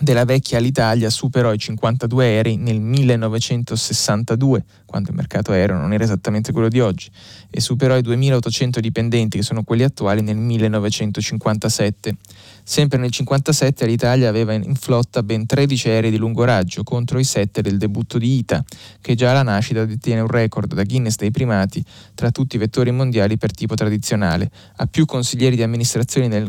della 0.00 0.24
vecchia 0.24 0.58
Alitalia 0.58 1.10
superò 1.10 1.52
i 1.52 1.58
52 1.58 2.24
aerei 2.24 2.56
nel 2.56 2.80
1962, 2.80 4.64
quando 4.86 5.10
il 5.10 5.16
mercato 5.16 5.52
aereo 5.52 5.76
non 5.76 5.92
era 5.92 6.04
esattamente 6.04 6.52
quello 6.52 6.68
di 6.68 6.80
oggi, 6.80 7.10
e 7.50 7.60
superò 7.60 7.96
i 7.96 8.02
2800 8.02 8.80
dipendenti, 8.80 9.36
che 9.38 9.44
sono 9.44 9.62
quelli 9.62 9.82
attuali, 9.82 10.22
nel 10.22 10.36
1957. 10.36 12.16
Sempre 12.62 12.98
nel 12.98 13.10
1957 13.10 13.86
l'Italia 13.86 14.28
aveva 14.28 14.52
in 14.52 14.74
flotta 14.74 15.22
ben 15.22 15.46
13 15.46 15.88
aerei 15.88 16.10
di 16.10 16.16
lungo 16.16 16.44
raggio 16.44 16.82
contro 16.82 17.18
i 17.18 17.24
7 17.24 17.62
del 17.62 17.78
debutto 17.78 18.18
di 18.18 18.38
ITA, 18.38 18.64
che 19.00 19.14
già 19.14 19.30
alla 19.30 19.42
nascita 19.42 19.84
detiene 19.84 20.20
un 20.20 20.28
record 20.28 20.74
da 20.74 20.84
Guinness 20.84 21.16
dei 21.16 21.30
primati 21.30 21.84
tra 22.14 22.30
tutti 22.30 22.56
i 22.56 22.58
vettori 22.58 22.90
mondiali 22.90 23.36
per 23.36 23.52
tipo 23.52 23.74
tradizionale. 23.74 24.50
Ha 24.76 24.86
più 24.86 25.04
consiglieri 25.04 25.56
di 25.56 25.62
amministrazione 25.62 26.28
nel, 26.28 26.48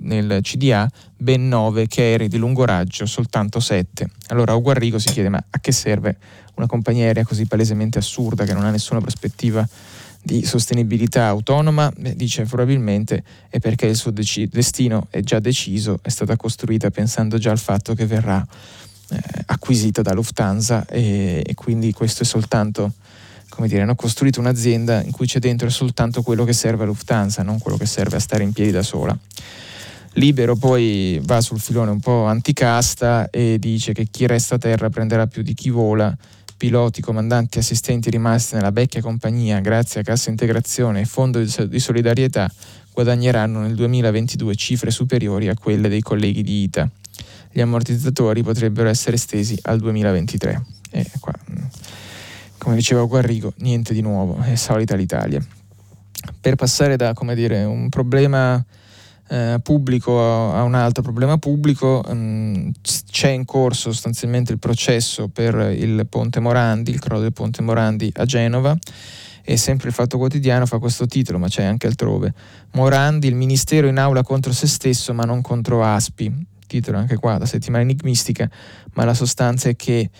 nel 0.00 0.38
CDA, 0.42 0.90
ben 1.16 1.48
9 1.48 1.86
che 1.86 2.02
aerei 2.02 2.28
di 2.28 2.38
lungo 2.38 2.64
raggio, 2.64 3.06
soltanto 3.06 3.60
7. 3.60 4.08
Allora 4.28 4.54
Uguarrigo 4.54 4.98
si 4.98 5.10
chiede 5.10 5.28
ma 5.28 5.42
a 5.50 5.58
che 5.60 5.72
serve 5.72 6.16
una 6.56 6.66
compagnia 6.66 7.06
aerea 7.06 7.24
così 7.24 7.46
palesemente 7.46 7.98
assurda 7.98 8.44
che 8.44 8.52
non 8.52 8.64
ha 8.64 8.70
nessuna 8.70 9.00
prospettiva 9.00 9.66
di 10.22 10.44
sostenibilità 10.44 11.26
autonoma, 11.26 11.90
dice 11.96 12.44
probabilmente 12.44 13.22
è 13.48 13.58
perché 13.58 13.86
il 13.86 13.96
suo 13.96 14.10
dec- 14.10 14.48
destino 14.48 15.06
è 15.10 15.20
già 15.20 15.40
deciso, 15.40 15.98
è 16.02 16.08
stata 16.08 16.36
costruita 16.36 16.90
pensando 16.90 17.38
già 17.38 17.50
al 17.50 17.58
fatto 17.58 17.94
che 17.94 18.06
verrà 18.06 18.46
eh, 19.10 19.18
acquisita 19.46 20.02
da 20.02 20.12
Lufthansa 20.12 20.86
e, 20.86 21.42
e, 21.44 21.54
quindi 21.54 21.92
questo 21.92 22.22
è 22.22 22.26
soltanto, 22.26 22.92
come 23.48 23.66
dire, 23.66 23.82
hanno 23.82 23.94
costruito 23.94 24.40
un'azienda 24.40 25.02
in 25.02 25.10
cui 25.10 25.26
c'è 25.26 25.38
dentro 25.38 25.70
soltanto 25.70 26.22
quello 26.22 26.44
che 26.44 26.52
serve 26.52 26.84
a 26.84 26.86
Lufthansa, 26.86 27.42
non 27.42 27.58
quello 27.58 27.76
che 27.76 27.86
serve 27.86 28.16
a 28.16 28.20
stare 28.20 28.42
in 28.42 28.52
piedi 28.52 28.70
da 28.70 28.82
sola. 28.82 29.18
Libero 30.14 30.56
poi 30.56 31.20
va 31.22 31.40
sul 31.40 31.60
filone 31.60 31.90
un 31.90 32.00
po' 32.00 32.24
anticasta 32.24 33.30
e 33.30 33.58
dice 33.58 33.92
che 33.92 34.08
chi 34.10 34.26
resta 34.26 34.56
a 34.56 34.58
terra 34.58 34.90
prenderà 34.90 35.26
più 35.28 35.42
di 35.42 35.54
chi 35.54 35.70
vola 35.70 36.14
piloti, 36.60 37.00
comandanti 37.00 37.56
e 37.56 37.60
assistenti 37.62 38.10
rimasti 38.10 38.54
nella 38.54 38.70
vecchia 38.70 39.00
compagnia 39.00 39.60
grazie 39.60 40.02
a 40.02 40.04
cassa 40.04 40.28
integrazione 40.28 41.00
e 41.00 41.06
fondo 41.06 41.42
di 41.42 41.80
solidarietà 41.80 42.52
guadagneranno 42.92 43.60
nel 43.60 43.74
2022 43.74 44.54
cifre 44.56 44.90
superiori 44.90 45.48
a 45.48 45.54
quelle 45.54 45.88
dei 45.88 46.02
colleghi 46.02 46.42
di 46.42 46.64
ITA. 46.64 46.86
Gli 47.50 47.62
ammortizzatori 47.62 48.42
potrebbero 48.42 48.90
essere 48.90 49.16
estesi 49.16 49.58
al 49.62 49.78
2023. 49.78 50.64
E 50.90 51.10
qua, 51.18 51.32
come 52.58 52.76
diceva 52.76 53.04
Guarrigo, 53.04 53.54
niente 53.60 53.94
di 53.94 54.02
nuovo, 54.02 54.38
è 54.42 54.54
solita 54.54 54.96
l'Italia. 54.96 55.42
Per 56.42 56.56
passare 56.56 56.96
da 56.96 57.14
dire, 57.34 57.64
un 57.64 57.88
problema 57.88 58.62
eh, 59.30 59.60
pubblico 59.62 60.52
a 60.52 60.62
un 60.64 60.74
altro 60.74 61.02
problema 61.02 61.38
pubblico, 61.38 62.02
um, 62.08 62.72
c'è 63.08 63.28
in 63.28 63.44
corso 63.44 63.92
sostanzialmente 63.92 64.50
il 64.50 64.58
processo 64.58 65.28
per 65.28 65.54
il 65.72 66.04
Ponte 66.08 66.40
Morandi, 66.40 66.90
il 66.90 66.98
crollo 66.98 67.20
del 67.20 67.32
Ponte 67.32 67.62
Morandi 67.62 68.12
a 68.16 68.24
Genova 68.24 68.76
e 69.42 69.56
sempre 69.56 69.88
il 69.88 69.94
Fatto 69.94 70.18
Quotidiano 70.18 70.66
fa 70.66 70.78
questo 70.78 71.06
titolo, 71.06 71.38
ma 71.38 71.46
c'è 71.46 71.62
anche 71.62 71.86
altrove. 71.86 72.34
Morandi, 72.72 73.28
il 73.28 73.36
Ministero 73.36 73.86
in 73.86 73.98
aula 73.98 74.22
contro 74.22 74.52
se 74.52 74.66
stesso 74.66 75.14
ma 75.14 75.22
non 75.22 75.40
contro 75.42 75.84
Aspi. 75.84 76.46
Titolo 76.66 76.98
anche 76.98 77.16
qua, 77.16 77.38
da 77.38 77.46
settimana 77.46 77.82
enigmistica, 77.82 78.48
ma 78.94 79.04
la 79.04 79.14
sostanza 79.14 79.68
è 79.68 79.76
che 79.76 80.10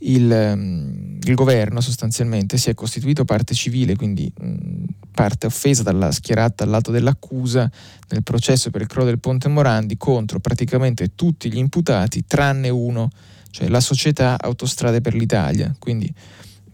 il, 0.00 0.30
ehm, 0.30 1.18
il, 1.22 1.34
governo 1.34 1.80
sostanzialmente 1.80 2.58
si 2.58 2.70
è 2.70 2.74
costituito 2.74 3.24
parte 3.24 3.54
civile, 3.54 3.96
quindi 3.96 4.30
mh, 4.38 4.84
parte 5.12 5.46
offesa 5.46 5.82
dalla 5.82 6.12
schierata 6.12 6.64
al 6.64 6.70
lato 6.70 6.90
dell'accusa 6.90 7.70
nel 8.10 8.22
processo 8.22 8.70
per 8.70 8.82
il 8.82 8.86
crollo 8.86 9.06
del 9.06 9.18
ponte 9.18 9.48
Morandi 9.48 9.96
contro 9.96 10.38
praticamente 10.38 11.14
tutti 11.14 11.50
gli 11.50 11.56
imputati 11.56 12.24
tranne 12.26 12.68
uno, 12.68 13.10
cioè 13.50 13.68
la 13.68 13.80
società 13.80 14.36
Autostrade 14.38 15.00
per 15.00 15.14
l'Italia. 15.14 15.74
Quindi 15.78 16.12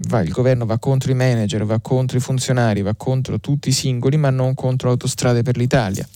va, 0.09 0.21
il 0.21 0.33
governo 0.33 0.67
va 0.67 0.79
contro 0.79 1.13
i 1.13 1.15
manager, 1.15 1.65
va 1.65 1.79
contro 1.79 2.19
i 2.19 2.21
funzionari, 2.21 2.83
va 2.83 2.95
contro 2.95 3.39
tutti 3.39 3.69
i 3.69 3.73
singoli, 3.73 4.17
ma 4.17 4.31
non 4.31 4.55
contro 4.55 4.91
Autostrade 4.91 5.43
per 5.43 5.57
l'Italia. 5.57 6.07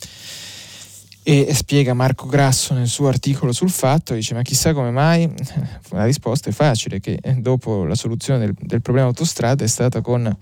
E 1.29 1.53
spiega 1.55 1.93
Marco 1.93 2.29
Grasso 2.29 2.73
nel 2.73 2.87
suo 2.87 3.09
articolo 3.09 3.51
sul 3.51 3.69
fatto, 3.69 4.15
dice 4.15 4.33
ma 4.33 4.43
chissà 4.43 4.73
come 4.73 4.93
mai, 4.93 5.29
la 5.91 6.05
risposta 6.05 6.51
è 6.51 6.53
facile, 6.53 7.01
che 7.01 7.19
dopo 7.39 7.83
la 7.83 7.97
soluzione 7.97 8.39
del, 8.39 8.55
del 8.57 8.81
problema 8.81 9.09
autostrada 9.09 9.65
è 9.65 9.67
stata 9.67 10.01
con 10.03 10.33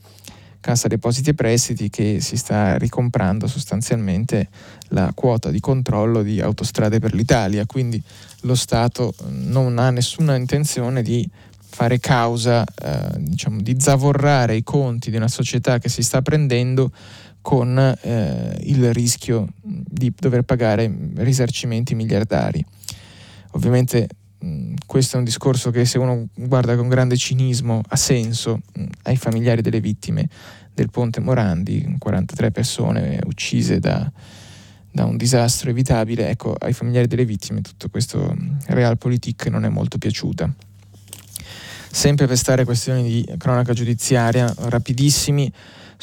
Cassa 0.61 0.87
Depositi 0.87 1.31
e 1.31 1.35
Prestiti 1.35 1.89
che 1.89 2.21
si 2.21 2.37
sta 2.37 2.77
ricomprando 2.77 3.47
sostanzialmente 3.47 4.49
la 4.89 5.11
quota 5.15 5.51
di 5.51 5.59
controllo 5.59 6.23
di 6.23 6.43
autostrade 6.43 6.99
per 6.99 7.15
l'Italia, 7.15 7.65
quindi 7.65 8.03
lo 8.43 8.55
Stato 8.55 9.15
non 9.29 9.79
ha 9.79 9.89
nessuna 9.89 10.35
intenzione 10.35 11.01
di 11.01 11.27
fare 11.75 11.99
causa, 11.99 12.63
eh, 12.63 13.09
diciamo, 13.21 13.63
di 13.63 13.75
zavorrare 13.81 14.55
i 14.55 14.63
conti 14.63 15.11
di 15.11 15.17
una 15.17 15.29
società 15.29 15.79
che 15.79 15.89
si 15.89 16.03
sta 16.03 16.21
prendendo 16.21 16.93
con 17.45 17.77
eh, 17.79 18.57
il 18.63 18.95
rischio 18.95 19.47
di 19.61 20.11
dover 20.19 20.45
pagare 20.45 20.91
risarcimenti 21.17 21.95
miliardari. 21.95 22.65
Ovviamente 23.51 24.09
mh, 24.39 24.73
questo 24.87 25.17
è 25.17 25.19
un 25.19 25.27
discorso 25.27 25.71
che 25.71 25.85
se 25.85 25.99
uno 25.99 26.29
guarda 26.35 26.75
con 26.75 26.89
grande 26.89 27.19
cinismo 27.19 27.83
ha 27.87 27.97
senso 27.97 28.63
mh, 28.73 28.85
ai 29.03 29.17
familiari 29.19 29.61
delle 29.61 29.81
vittime 29.81 30.27
del 30.73 30.89
ponte 30.89 31.21
Morandi, 31.21 31.97
43 31.99 32.51
persone 32.51 33.21
uccise 33.27 33.79
da, 33.79 34.11
da 34.91 35.05
un 35.05 35.19
disastro 35.19 35.69
evitabile, 35.69 36.31
ecco, 36.31 36.55
ai 36.55 36.73
familiari 36.73 37.09
delle 37.09 37.27
vittime 37.27 37.61
tutto 37.61 37.91
questo 37.91 38.35
realpolitik 38.69 39.49
non 39.49 39.67
è 39.67 39.69
molto 39.69 39.99
piaciuta. 39.99 40.51
sempre 41.91 42.27
per 42.27 42.39
stare 42.39 42.65
questioni 42.65 43.03
di 43.03 43.35
cronaca 43.37 43.75
giudiziaria, 43.75 44.51
rapidissimi 44.61 45.53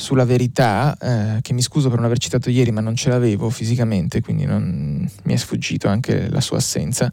sulla 0.01 0.25
verità, 0.25 0.97
eh, 0.99 1.41
che 1.41 1.53
mi 1.53 1.61
scuso 1.61 1.87
per 1.87 1.97
non 1.97 2.07
aver 2.07 2.17
citato 2.17 2.49
ieri, 2.49 2.71
ma 2.71 2.81
non 2.81 2.95
ce 2.95 3.09
l'avevo 3.09 3.51
fisicamente, 3.51 4.19
quindi 4.19 4.45
non, 4.45 5.07
mi 5.23 5.33
è 5.33 5.37
sfuggito 5.37 5.87
anche 5.87 6.27
la 6.27 6.41
sua 6.41 6.57
assenza. 6.57 7.11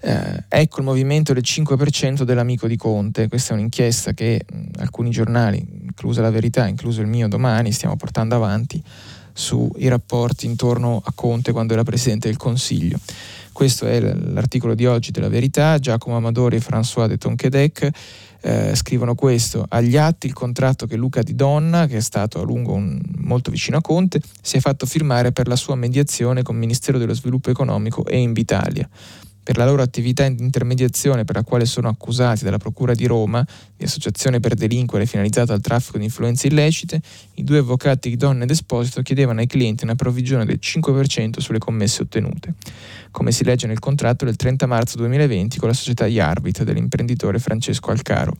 Eh, 0.00 0.44
ecco 0.48 0.80
il 0.80 0.84
movimento 0.84 1.32
del 1.32 1.44
5% 1.44 2.22
dell'amico 2.24 2.66
di 2.66 2.76
Conte, 2.76 3.28
questa 3.28 3.52
è 3.52 3.56
un'inchiesta 3.56 4.12
che 4.12 4.44
alcuni 4.78 5.10
giornali, 5.10 5.64
inclusa 5.82 6.20
la 6.20 6.30
verità, 6.30 6.66
incluso 6.66 7.00
il 7.00 7.06
mio 7.06 7.28
domani, 7.28 7.70
stiamo 7.70 7.94
portando 7.94 8.34
avanti 8.34 8.82
sui 9.32 9.86
rapporti 9.86 10.46
intorno 10.46 11.00
a 11.04 11.12
Conte 11.14 11.52
quando 11.52 11.74
era 11.74 11.84
Presidente 11.84 12.26
del 12.26 12.36
Consiglio. 12.36 12.98
Questo 13.56 13.86
è 13.86 13.98
l'articolo 14.00 14.74
di 14.74 14.84
oggi 14.84 15.12
della 15.12 15.30
Verità, 15.30 15.78
Giacomo 15.78 16.14
Amadori 16.14 16.56
e 16.56 16.60
François 16.60 17.06
de 17.06 17.16
Tonquedec 17.16 17.88
eh, 18.42 18.74
scrivono 18.74 19.14
questo, 19.14 19.64
agli 19.66 19.96
atti 19.96 20.26
il 20.26 20.34
contratto 20.34 20.86
che 20.86 20.94
Luca 20.94 21.22
Di 21.22 21.34
Donna, 21.34 21.86
che 21.86 21.96
è 21.96 22.00
stato 22.00 22.38
a 22.38 22.44
lungo 22.44 22.74
un, 22.74 23.00
molto 23.20 23.50
vicino 23.50 23.78
a 23.78 23.80
Conte, 23.80 24.20
si 24.42 24.58
è 24.58 24.60
fatto 24.60 24.84
firmare 24.84 25.32
per 25.32 25.48
la 25.48 25.56
sua 25.56 25.74
mediazione 25.74 26.42
con 26.42 26.56
il 26.56 26.60
Ministero 26.60 26.98
dello 26.98 27.14
Sviluppo 27.14 27.48
Economico 27.48 28.04
e 28.04 28.18
Invitalia 28.18 28.86
per 29.46 29.58
la 29.58 29.64
loro 29.64 29.80
attività 29.80 30.28
di 30.28 30.42
intermediazione 30.42 31.22
per 31.22 31.36
la 31.36 31.44
quale 31.44 31.66
sono 31.66 31.86
accusati 31.86 32.42
dalla 32.42 32.58
Procura 32.58 32.94
di 32.94 33.06
Roma 33.06 33.46
di 33.76 33.84
associazione 33.84 34.40
per 34.40 34.54
delinquere 34.54 35.06
finalizzata 35.06 35.52
al 35.52 35.60
traffico 35.60 35.98
di 35.98 36.04
influenze 36.04 36.48
illecite, 36.48 37.00
i 37.34 37.44
due 37.44 37.58
avvocati 37.58 38.08
di 38.08 38.16
Donne 38.16 38.42
ed 38.42 38.50
Esposito 38.50 39.02
chiedevano 39.02 39.38
ai 39.38 39.46
clienti 39.46 39.84
una 39.84 39.94
provvigione 39.94 40.44
del 40.44 40.58
5% 40.60 41.38
sulle 41.38 41.60
commesse 41.60 42.02
ottenute, 42.02 42.54
come 43.12 43.30
si 43.30 43.44
legge 43.44 43.68
nel 43.68 43.78
contratto 43.78 44.24
del 44.24 44.34
30 44.34 44.66
marzo 44.66 44.96
2020 44.96 45.58
con 45.58 45.68
la 45.68 45.74
società 45.74 46.08
Yarbit 46.08 46.64
dell'imprenditore 46.64 47.38
Francesco 47.38 47.92
Alcaro. 47.92 48.36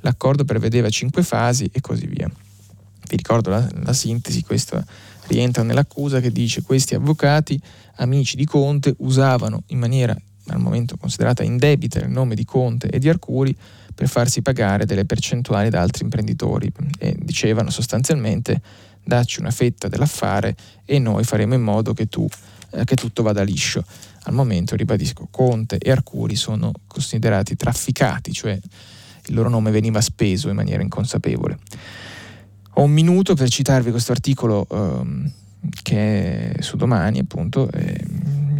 L'accordo 0.00 0.44
prevedeva 0.44 0.90
cinque 0.90 1.22
fasi 1.22 1.70
e 1.72 1.80
così 1.80 2.06
via. 2.06 2.28
Vi 2.28 3.16
ricordo 3.16 3.48
la, 3.48 3.66
la 3.84 3.94
sintesi, 3.94 4.42
questa 4.42 4.84
rientra 5.28 5.62
nell'accusa 5.62 6.20
che 6.20 6.30
dice 6.30 6.60
questi 6.60 6.94
avvocati, 6.94 7.58
amici 7.96 8.36
di 8.36 8.44
Conte, 8.44 8.94
usavano 8.98 9.62
in 9.68 9.78
maniera 9.78 10.14
al 10.48 10.60
momento 10.60 10.96
considerata 10.96 11.42
indebita 11.42 12.00
nel 12.00 12.10
nome 12.10 12.34
di 12.34 12.44
Conte 12.44 12.88
e 12.88 12.98
di 12.98 13.08
Arcuri, 13.08 13.56
per 13.94 14.08
farsi 14.08 14.42
pagare 14.42 14.86
delle 14.86 15.04
percentuali 15.04 15.68
da 15.68 15.80
altri 15.80 16.04
imprenditori 16.04 16.72
e 16.98 17.14
dicevano 17.18 17.70
sostanzialmente 17.70 18.60
dacci 19.04 19.40
una 19.40 19.50
fetta 19.50 19.88
dell'affare 19.88 20.56
e 20.84 20.98
noi 20.98 21.24
faremo 21.24 21.54
in 21.54 21.62
modo 21.62 21.92
che, 21.92 22.08
tu, 22.08 22.26
eh, 22.70 22.84
che 22.84 22.94
tutto 22.94 23.22
vada 23.22 23.42
liscio. 23.42 23.84
Al 24.24 24.34
momento, 24.34 24.76
ribadisco, 24.76 25.28
Conte 25.30 25.78
e 25.78 25.90
Arcuri 25.90 26.36
sono 26.36 26.72
considerati 26.86 27.56
trafficati, 27.56 28.32
cioè 28.32 28.58
il 29.26 29.34
loro 29.34 29.48
nome 29.48 29.70
veniva 29.70 30.00
speso 30.00 30.48
in 30.48 30.54
maniera 30.54 30.82
inconsapevole. 30.82 31.58
Ho 32.74 32.82
un 32.82 32.90
minuto 32.90 33.34
per 33.34 33.50
citarvi 33.50 33.90
questo 33.90 34.12
articolo 34.12 34.66
ehm, 34.70 35.30
che 35.82 36.52
è 36.52 36.62
su 36.62 36.76
domani, 36.76 37.18
appunto, 37.18 37.70
eh, 37.70 38.04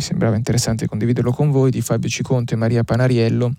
mi 0.03 0.09
sembrava 0.09 0.35
interessante 0.35 0.89
condividerlo 0.89 1.31
con 1.31 1.53
voi, 1.53 1.71
di 1.71 1.81
Fabio 1.81 2.09
Ciconte 2.09 2.55
e 2.55 2.57
Maria 2.57 2.83
Panariello. 2.83 3.55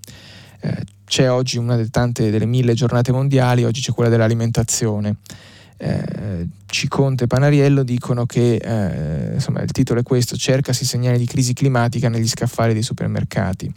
Eh, 0.59 0.83
c'è 1.05 1.31
oggi 1.31 1.57
una 1.57 1.77
delle 1.77 1.89
tante 1.89 2.29
delle 2.29 2.45
mille 2.45 2.73
giornate 2.73 3.13
mondiali, 3.13 3.63
oggi 3.63 3.79
c'è 3.79 3.93
quella 3.93 4.09
dell'alimentazione. 4.09 5.15
Eh, 5.77 6.47
Ciconte 6.65 7.23
e 7.23 7.27
Panariello 7.27 7.83
dicono 7.83 8.25
che 8.25 8.55
eh, 8.55 9.33
insomma, 9.35 9.61
il 9.61 9.71
titolo 9.71 10.01
è 10.01 10.03
questo: 10.03 10.35
cercasi 10.35 10.83
segnali 10.83 11.17
di 11.17 11.25
crisi 11.25 11.53
climatica 11.53 12.09
negli 12.09 12.27
scaffali 12.27 12.73
dei 12.73 12.83
supermercati 12.83 13.73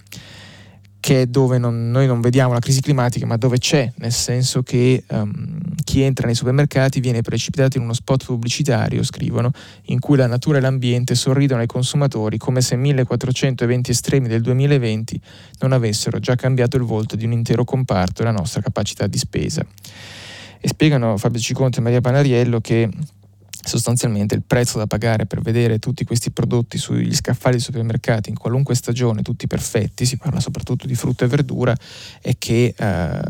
che 1.00 1.22
è 1.22 1.26
dove 1.26 1.58
non, 1.58 1.90
noi 1.90 2.06
non 2.06 2.20
vediamo 2.20 2.52
la 2.52 2.58
crisi 2.58 2.80
climatica, 2.80 3.26
ma 3.26 3.36
dove 3.36 3.58
c'è, 3.58 3.92
nel 3.96 4.12
senso 4.12 4.62
che 4.62 5.04
um, 5.08 5.58
chi 5.84 6.02
entra 6.02 6.26
nei 6.26 6.34
supermercati 6.34 7.00
viene 7.00 7.22
precipitato 7.22 7.76
in 7.76 7.84
uno 7.84 7.92
spot 7.92 8.24
pubblicitario, 8.24 9.02
scrivono, 9.04 9.52
in 9.84 10.00
cui 10.00 10.16
la 10.16 10.26
natura 10.26 10.58
e 10.58 10.60
l'ambiente 10.60 11.14
sorridono 11.14 11.60
ai 11.60 11.66
consumatori 11.66 12.38
come 12.38 12.60
se 12.60 12.76
1400 12.76 13.64
eventi 13.64 13.92
estremi 13.92 14.26
del 14.26 14.40
2020 14.42 15.20
non 15.60 15.72
avessero 15.72 16.18
già 16.18 16.34
cambiato 16.34 16.76
il 16.76 16.82
volto 16.82 17.14
di 17.14 17.24
un 17.24 17.32
intero 17.32 17.64
comparto 17.64 18.22
e 18.22 18.24
la 18.24 18.32
nostra 18.32 18.60
capacità 18.60 19.06
di 19.06 19.18
spesa. 19.18 19.64
E 20.58 20.68
spiegano 20.68 21.16
Fabio 21.16 21.38
Ciconte 21.38 21.78
e 21.78 21.82
Maria 21.82 22.00
Panariello 22.00 22.60
che 22.60 22.88
sostanzialmente 23.66 24.34
il 24.34 24.42
prezzo 24.42 24.78
da 24.78 24.86
pagare 24.86 25.26
per 25.26 25.40
vedere 25.40 25.78
tutti 25.78 26.04
questi 26.04 26.30
prodotti 26.30 26.78
sugli 26.78 27.14
scaffali 27.14 27.56
dei 27.56 27.64
supermercati 27.64 28.30
in 28.30 28.38
qualunque 28.38 28.74
stagione, 28.74 29.22
tutti 29.22 29.46
perfetti, 29.46 30.06
si 30.06 30.16
parla 30.16 30.40
soprattutto 30.40 30.86
di 30.86 30.94
frutta 30.94 31.24
e 31.24 31.28
verdura, 31.28 31.74
è 32.20 32.34
che 32.38 32.74
eh, 32.76 33.20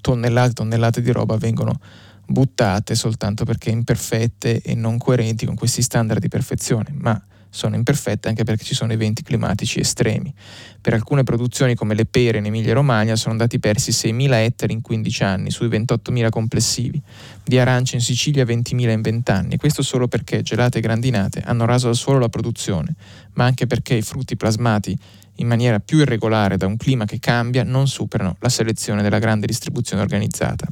tonnellate 0.00 0.50
e 0.50 0.54
tonnellate 0.54 1.00
di 1.02 1.12
roba 1.12 1.36
vengono 1.36 1.78
buttate 2.26 2.94
soltanto 2.94 3.44
perché 3.44 3.70
imperfette 3.70 4.60
e 4.60 4.74
non 4.74 4.98
coerenti 4.98 5.46
con 5.46 5.54
questi 5.54 5.82
standard 5.82 6.20
di 6.20 6.28
perfezione, 6.28 6.92
ma 6.92 7.20
sono 7.56 7.74
imperfette 7.74 8.28
anche 8.28 8.44
perché 8.44 8.64
ci 8.64 8.74
sono 8.74 8.92
eventi 8.92 9.22
climatici 9.22 9.80
estremi. 9.80 10.32
Per 10.80 10.92
alcune 10.92 11.22
produzioni 11.22 11.74
come 11.74 11.94
le 11.94 12.04
pere 12.04 12.38
in 12.38 12.44
Emilia 12.44 12.74
Romagna 12.74 13.16
sono 13.16 13.32
andati 13.32 13.58
persi 13.58 13.90
6.000 13.90 14.32
ettari 14.34 14.74
in 14.74 14.82
15 14.82 15.22
anni 15.24 15.50
sui 15.50 15.68
28.000 15.68 16.28
complessivi, 16.28 17.00
di 17.42 17.58
arance 17.58 17.96
in 17.96 18.02
Sicilia 18.02 18.44
20.000 18.44 18.90
in 18.90 19.00
20 19.00 19.30
anni, 19.30 19.56
questo 19.56 19.82
solo 19.82 20.06
perché 20.06 20.42
gelate 20.42 20.78
e 20.78 20.80
grandinate 20.82 21.42
hanno 21.44 21.64
raso 21.64 21.88
al 21.88 21.96
suolo 21.96 22.18
la 22.18 22.28
produzione, 22.28 22.94
ma 23.32 23.44
anche 23.44 23.66
perché 23.66 23.94
i 23.94 24.02
frutti 24.02 24.36
plasmati 24.36 24.96
in 25.36 25.46
maniera 25.46 25.80
più 25.80 25.98
irregolare 25.98 26.56
da 26.56 26.66
un 26.66 26.76
clima 26.76 27.04
che 27.04 27.18
cambia 27.18 27.62
non 27.64 27.88
superano 27.88 28.36
la 28.40 28.48
selezione 28.48 29.02
della 29.02 29.18
grande 29.18 29.46
distribuzione 29.46 30.02
organizzata. 30.02 30.66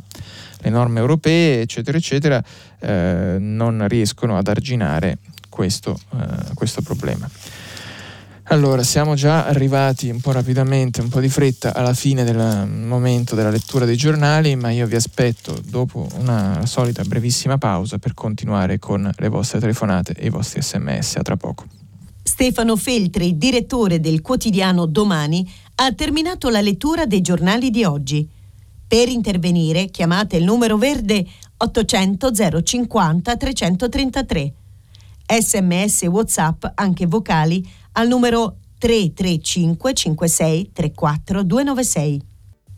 Le 0.59 0.70
norme 0.70 1.01
europee, 1.01 1.62
eccetera, 1.62 1.99
eccetera, 1.99 2.43
eh, 2.80 3.37
non 3.39 3.87
riescono 3.89 4.39
ad 4.39 4.49
arginare 4.49 5.18
questo, 5.55 5.96
eh, 6.14 6.52
questo 6.55 6.82
problema. 6.82 7.30
Allora, 8.48 8.82
siamo 8.82 9.14
già 9.14 9.46
arrivati 9.46 10.11
un 10.11 10.20
po' 10.20 10.32
rapidamente, 10.32 11.00
un 11.00 11.09
po' 11.09 11.20
di 11.20 11.28
fretta 11.28 11.72
alla 11.72 11.94
fine 11.94 12.24
del 12.24 12.68
momento 12.68 13.36
della 13.36 13.50
lettura 13.50 13.84
dei 13.86 13.96
giornali, 13.96 14.57
ma 14.57 14.70
io 14.70 14.86
vi 14.86 14.96
aspetto 14.96 15.59
dopo 15.64 16.09
una 16.18 16.66
solita 16.66 17.05
brevissima 17.05 17.57
pausa 17.57 17.98
per 17.98 18.14
continuare 18.14 18.78
con 18.78 19.09
le 19.16 19.28
vostre 19.28 19.61
telefonate 19.61 20.12
e 20.14 20.26
i 20.26 20.30
vostri 20.30 20.61
sms. 20.61 21.16
A 21.16 21.22
tra 21.22 21.36
poco. 21.36 21.64
Stefano 22.22 22.76
Feltri, 22.76 23.38
direttore 23.38 24.00
del 24.00 24.20
quotidiano 24.20 24.86
Domani, 24.86 25.48
ha 25.76 25.92
terminato 25.92 26.50
la 26.50 26.61
lettura 26.61 27.07
dei 27.07 27.20
giornali 27.20 27.70
di 27.70 27.84
oggi. 27.84 28.28
Per 28.86 29.09
intervenire 29.09 29.86
chiamate 29.86 30.36
il 30.36 30.44
numero 30.44 30.76
verde 30.76 31.24
800 31.57 32.30
050 32.62 33.36
333 33.36 34.52
sms 35.27 36.03
e 36.03 36.07
whatsapp 36.07 36.64
anche 36.75 37.07
vocali 37.07 37.66
al 37.93 38.09
numero 38.09 38.59
335 38.79 39.95
56 39.95 40.70
34 40.72 41.43
296. 41.43 42.20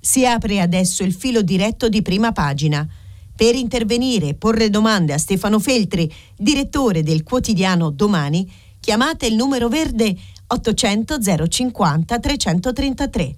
Si 0.00 0.24
apre 0.24 0.60
adesso 0.60 1.02
il 1.02 1.12
filo 1.12 1.42
diretto 1.42 1.88
di 1.88 2.02
prima 2.02 2.32
pagina. 2.32 2.86
Per 3.34 3.54
intervenire 3.54 4.28
e 4.28 4.34
porre 4.34 4.70
domande 4.70 5.12
a 5.12 5.18
Stefano 5.18 5.58
Feltri, 5.58 6.10
direttore 6.36 7.02
del 7.02 7.22
quotidiano 7.22 7.90
Domani, 7.90 8.50
chiamate 8.80 9.26
il 9.26 9.34
numero 9.34 9.68
verde 9.68 10.16
800 10.46 11.18
050 11.48 12.18
333. 12.18 13.36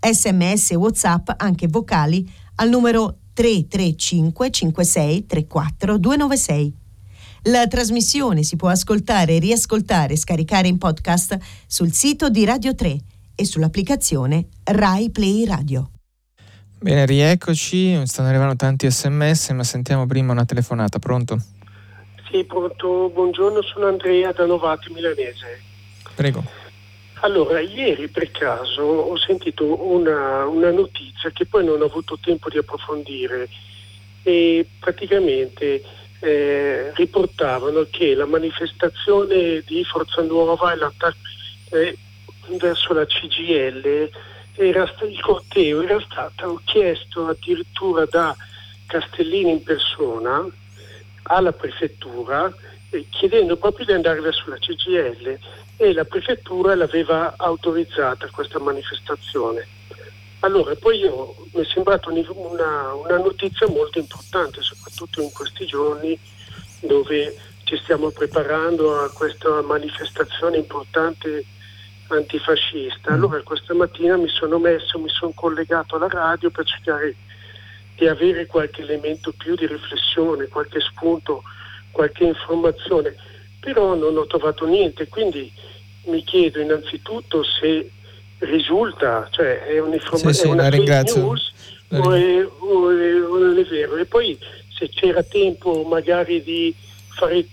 Sms 0.00 0.72
e 0.72 0.74
WhatsApp 0.74 1.30
anche 1.36 1.68
vocali 1.68 2.28
al 2.56 2.68
numero 2.68 3.18
335 3.32 4.50
56 4.50 5.26
34 5.26 5.96
296. 5.98 6.79
La 7.44 7.66
trasmissione 7.66 8.42
si 8.42 8.56
può 8.56 8.68
ascoltare, 8.68 9.38
riascoltare 9.38 10.12
e 10.12 10.18
scaricare 10.18 10.68
in 10.68 10.76
podcast 10.76 11.38
sul 11.66 11.90
sito 11.90 12.28
di 12.28 12.44
Radio 12.44 12.74
3 12.74 12.98
e 13.34 13.44
sull'applicazione 13.46 14.48
Rai 14.64 15.10
Play 15.10 15.46
Radio. 15.46 15.90
Bene, 16.78 17.06
rieccoci, 17.06 18.06
stanno 18.06 18.28
arrivando 18.28 18.56
tanti 18.56 18.90
sms, 18.90 19.50
ma 19.50 19.64
sentiamo 19.64 20.06
prima 20.06 20.32
una 20.32 20.44
telefonata, 20.44 20.98
pronto? 20.98 21.42
Sì, 22.30 22.44
pronto, 22.44 23.10
buongiorno, 23.10 23.62
sono 23.62 23.86
Andrea 23.86 24.32
da 24.32 24.44
Novati 24.44 24.92
Milanese. 24.92 25.62
Prego. 26.14 26.44
Allora, 27.22 27.60
ieri 27.60 28.08
per 28.08 28.30
caso 28.32 28.82
ho 28.82 29.16
sentito 29.16 29.82
una, 29.90 30.44
una 30.46 30.70
notizia 30.70 31.30
che 31.30 31.46
poi 31.46 31.64
non 31.64 31.80
ho 31.80 31.86
avuto 31.86 32.18
tempo 32.20 32.50
di 32.50 32.58
approfondire 32.58 33.48
e 34.22 34.66
praticamente 34.78 35.82
eh, 36.20 36.92
riportavano 36.94 37.86
che 37.90 38.14
la 38.14 38.26
manifestazione 38.26 39.62
di 39.66 39.84
Forza 39.84 40.22
Nuova 40.22 40.74
eh, 41.70 41.96
verso 42.58 42.92
la 42.92 43.06
CGL, 43.06 44.10
era, 44.54 44.94
il 45.08 45.20
corteo 45.20 45.82
era 45.82 46.00
stato 46.00 46.60
chiesto 46.64 47.28
addirittura 47.28 48.04
da 48.06 48.36
Castellini 48.86 49.50
in 49.52 49.62
persona 49.62 50.46
alla 51.24 51.52
prefettura 51.52 52.52
eh, 52.90 53.06
chiedendo 53.08 53.56
proprio 53.56 53.86
di 53.86 53.92
andare 53.92 54.20
verso 54.20 54.50
la 54.50 54.58
CGL 54.58 55.38
e 55.76 55.92
la 55.92 56.04
prefettura 56.04 56.74
l'aveva 56.74 57.34
autorizzata 57.36 58.28
questa 58.30 58.58
manifestazione. 58.58 59.66
Allora, 60.40 60.74
poi 60.74 60.98
io, 60.98 61.34
mi 61.52 61.62
è 61.62 61.66
sembrata 61.66 62.10
una, 62.10 62.94
una 62.94 63.18
notizia 63.18 63.68
molto 63.68 63.98
importante, 63.98 64.62
soprattutto 64.62 65.20
in 65.20 65.30
questi 65.32 65.66
giorni 65.66 66.18
dove 66.80 67.36
ci 67.64 67.76
stiamo 67.82 68.10
preparando 68.10 69.00
a 69.00 69.10
questa 69.10 69.60
manifestazione 69.62 70.56
importante 70.56 71.44
antifascista. 72.08 73.10
Mm. 73.10 73.14
Allora 73.14 73.42
questa 73.42 73.74
mattina 73.74 74.16
mi 74.16 74.28
sono 74.28 74.58
messo, 74.58 74.98
mi 74.98 75.10
sono 75.10 75.32
collegato 75.34 75.96
alla 75.96 76.08
radio 76.08 76.50
per 76.50 76.64
cercare 76.64 77.14
di 77.96 78.06
avere 78.06 78.46
qualche 78.46 78.80
elemento 78.80 79.32
più 79.36 79.54
di 79.54 79.66
riflessione, 79.66 80.48
qualche 80.48 80.80
spunto, 80.80 81.42
qualche 81.90 82.24
informazione, 82.24 83.14
però 83.60 83.94
non 83.94 84.16
ho 84.16 84.26
trovato 84.26 84.64
niente, 84.66 85.06
quindi 85.08 85.52
mi 86.04 86.24
chiedo 86.24 86.60
innanzitutto 86.60 87.42
se 87.44 87.90
risulta, 88.40 89.28
cioè 89.30 89.64
è, 89.66 89.78
un'informazione 89.78 90.32
sì, 90.34 90.40
sì, 90.40 90.48
una 90.48 90.70
fake 90.70 91.18
news 91.18 91.52
o 91.92 92.12
è, 92.12 92.46
o, 92.46 92.90
è, 92.90 93.22
o 93.22 93.38
non 93.38 93.58
è 93.58 93.64
vero. 93.64 93.96
E 93.96 94.04
poi 94.04 94.38
se 94.68 94.88
c'era 94.88 95.22
tempo 95.22 95.82
magari 95.84 96.42
di 96.42 96.74
fare, 97.08 97.46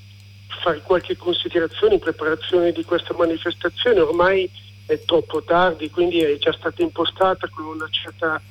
fare 0.61 0.81
qualche 0.81 1.17
considerazione 1.17 1.95
in 1.95 1.99
preparazione 1.99 2.71
di 2.71 2.83
questa 2.83 3.13
manifestazione, 3.17 3.99
ormai 3.99 4.49
è 4.85 4.99
troppo 5.05 5.43
tardi, 5.43 5.89
quindi 5.89 6.21
è 6.21 6.37
già 6.37 6.53
stata 6.53 6.81
impostata 6.81 7.49
con 7.49 7.65
una 7.65 7.87
certa 7.89 8.41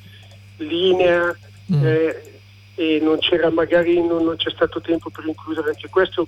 linea 0.59 1.35
mm. 1.73 1.85
eh, 1.85 2.41
e 2.75 3.01
non 3.03 3.19
c'era 3.19 3.51
magari 3.51 4.07
non, 4.07 4.23
non, 4.25 4.37
c'è 4.37 4.51
stato 4.51 4.81
tempo 4.81 5.09
per 5.09 5.25
includere 5.27 5.71
anche 5.71 5.89
questo. 5.89 6.27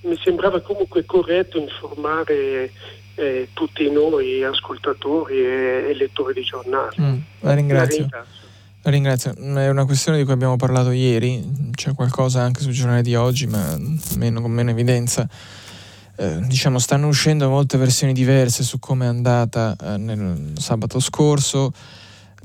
Mi 0.00 0.18
sembrava 0.22 0.60
comunque 0.60 1.04
corretto 1.04 1.58
informare 1.58 2.72
eh, 3.16 3.48
tutti 3.52 3.90
noi 3.90 4.44
ascoltatori 4.44 5.38
e, 5.38 5.86
e 5.88 5.94
lettori 5.94 6.34
di 6.34 6.42
giornali. 6.42 6.96
Mm, 7.00 7.18
la 7.40 7.54
ringrazio. 7.54 7.98
La 7.98 8.90
ringrazio. 8.90 9.32
Ringrazio. 9.32 9.34
È 9.34 9.68
una 9.68 9.84
questione 9.84 10.18
di 10.18 10.24
cui 10.24 10.32
abbiamo 10.32 10.56
parlato 10.56 10.92
ieri, 10.92 11.70
c'è 11.72 11.92
qualcosa 11.92 12.42
anche 12.42 12.60
sul 12.60 12.72
giornale 12.72 13.02
di 13.02 13.16
oggi, 13.16 13.46
ma 13.46 13.76
meno, 14.16 14.40
con 14.40 14.52
meno 14.52 14.70
evidenza. 14.70 15.28
Eh, 16.18 16.40
diciamo, 16.46 16.78
stanno 16.78 17.08
uscendo 17.08 17.48
molte 17.48 17.78
versioni 17.78 18.12
diverse 18.12 18.62
su 18.62 18.78
come 18.78 19.06
è 19.06 19.08
andata 19.08 19.76
eh, 19.82 19.96
nel 19.96 20.52
sabato 20.56 21.00
scorso. 21.00 21.72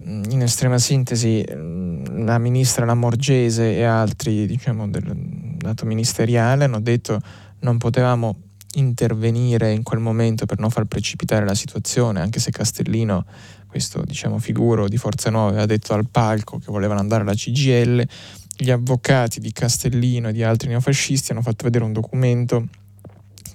Mm, 0.04 0.24
in 0.30 0.42
estrema 0.42 0.80
sintesi, 0.80 1.46
mm, 1.48 2.26
la 2.26 2.40
ministra 2.40 2.86
Lamorgese 2.86 3.76
e 3.76 3.84
altri 3.84 4.48
diciamo, 4.48 4.90
del 4.90 5.04
dato 5.14 5.86
ministeriale 5.86 6.64
hanno 6.64 6.82
detto 6.82 7.20
non 7.60 7.78
potevamo 7.78 8.36
intervenire 8.76 9.72
in 9.72 9.84
quel 9.84 10.00
momento 10.00 10.46
per 10.46 10.60
non 10.60 10.70
far 10.70 10.86
precipitare 10.86 11.46
la 11.46 11.56
situazione, 11.56 12.22
anche 12.22 12.40
se 12.40 12.52
Castellino, 12.52 13.26
questo 13.68 14.02
diciamo 14.04 14.38
figuro 14.40 14.88
di 14.88 14.98
Forza 14.98 15.30
Nuova, 15.30 15.50
aveva 15.50 15.66
detto 15.66 15.94
al 15.94 16.08
palco 16.08 16.58
che 16.58 16.72
volevano 16.72 17.00
andare 17.00 17.24
alla 17.24 17.34
CGL, 17.34 18.06
gli 18.56 18.70
avvocati 18.70 19.40
di 19.40 19.52
Castellino 19.52 20.30
e 20.30 20.34
di 20.34 20.44
altri 20.44 20.70
neofascisti 20.70 21.32
hanno 21.32 21.42
fatto 21.42 21.64
vedere 21.64 21.84
un 21.84 21.94
documento 21.94 22.68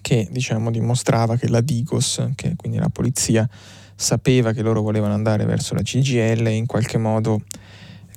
che 0.00 0.28
diciamo 0.30 0.70
dimostrava 0.70 1.36
che 1.36 1.48
la 1.48 1.60
Digos, 1.60 2.24
che 2.34 2.54
quindi 2.56 2.78
la 2.78 2.88
polizia, 2.88 3.48
sapeva 3.94 4.52
che 4.52 4.62
loro 4.62 4.82
volevano 4.82 5.14
andare 5.14 5.44
verso 5.44 5.74
la 5.74 5.82
CGL 5.82 6.46
e 6.46 6.54
in 6.54 6.66
qualche 6.66 6.98
modo 6.98 7.42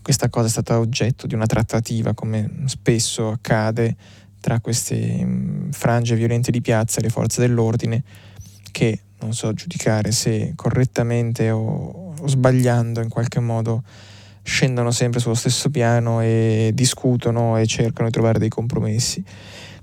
questa 0.02 0.30
cosa 0.30 0.47
è 0.47 0.50
stata 0.50 0.80
oggetto 0.80 1.28
di 1.28 1.36
una 1.36 1.45
trattativa 1.45 2.14
come 2.14 2.64
spesso 2.66 3.30
accade 3.30 3.95
tra 4.40 4.60
queste 4.60 5.24
mm, 5.24 5.72
frange 5.72 6.16
violente 6.16 6.52
di 6.52 6.62
piazza 6.62 7.00
e 7.00 7.04
le 7.04 7.10
forze 7.10 7.42
dell'ordine 7.42 8.04
che 8.72 9.00
non 9.20 9.34
so 9.34 9.54
giudicare 9.54 10.12
se 10.12 10.54
correttamente 10.56 11.50
o, 11.52 12.14
o 12.18 12.28
sbagliando 12.28 13.02
in 13.02 13.10
qualche 13.10 13.40
modo 13.40 13.84
scendono 14.44 14.92
sempre 14.92 15.20
sullo 15.20 15.36
stesso 15.36 15.70
piano 15.70 16.22
e 16.22 16.72
discutono 16.74 17.58
e 17.58 17.66
cercano 17.68 18.08
di 18.08 18.14
trovare 18.14 18.40
dei 18.40 18.50
compromessi. 18.50 19.24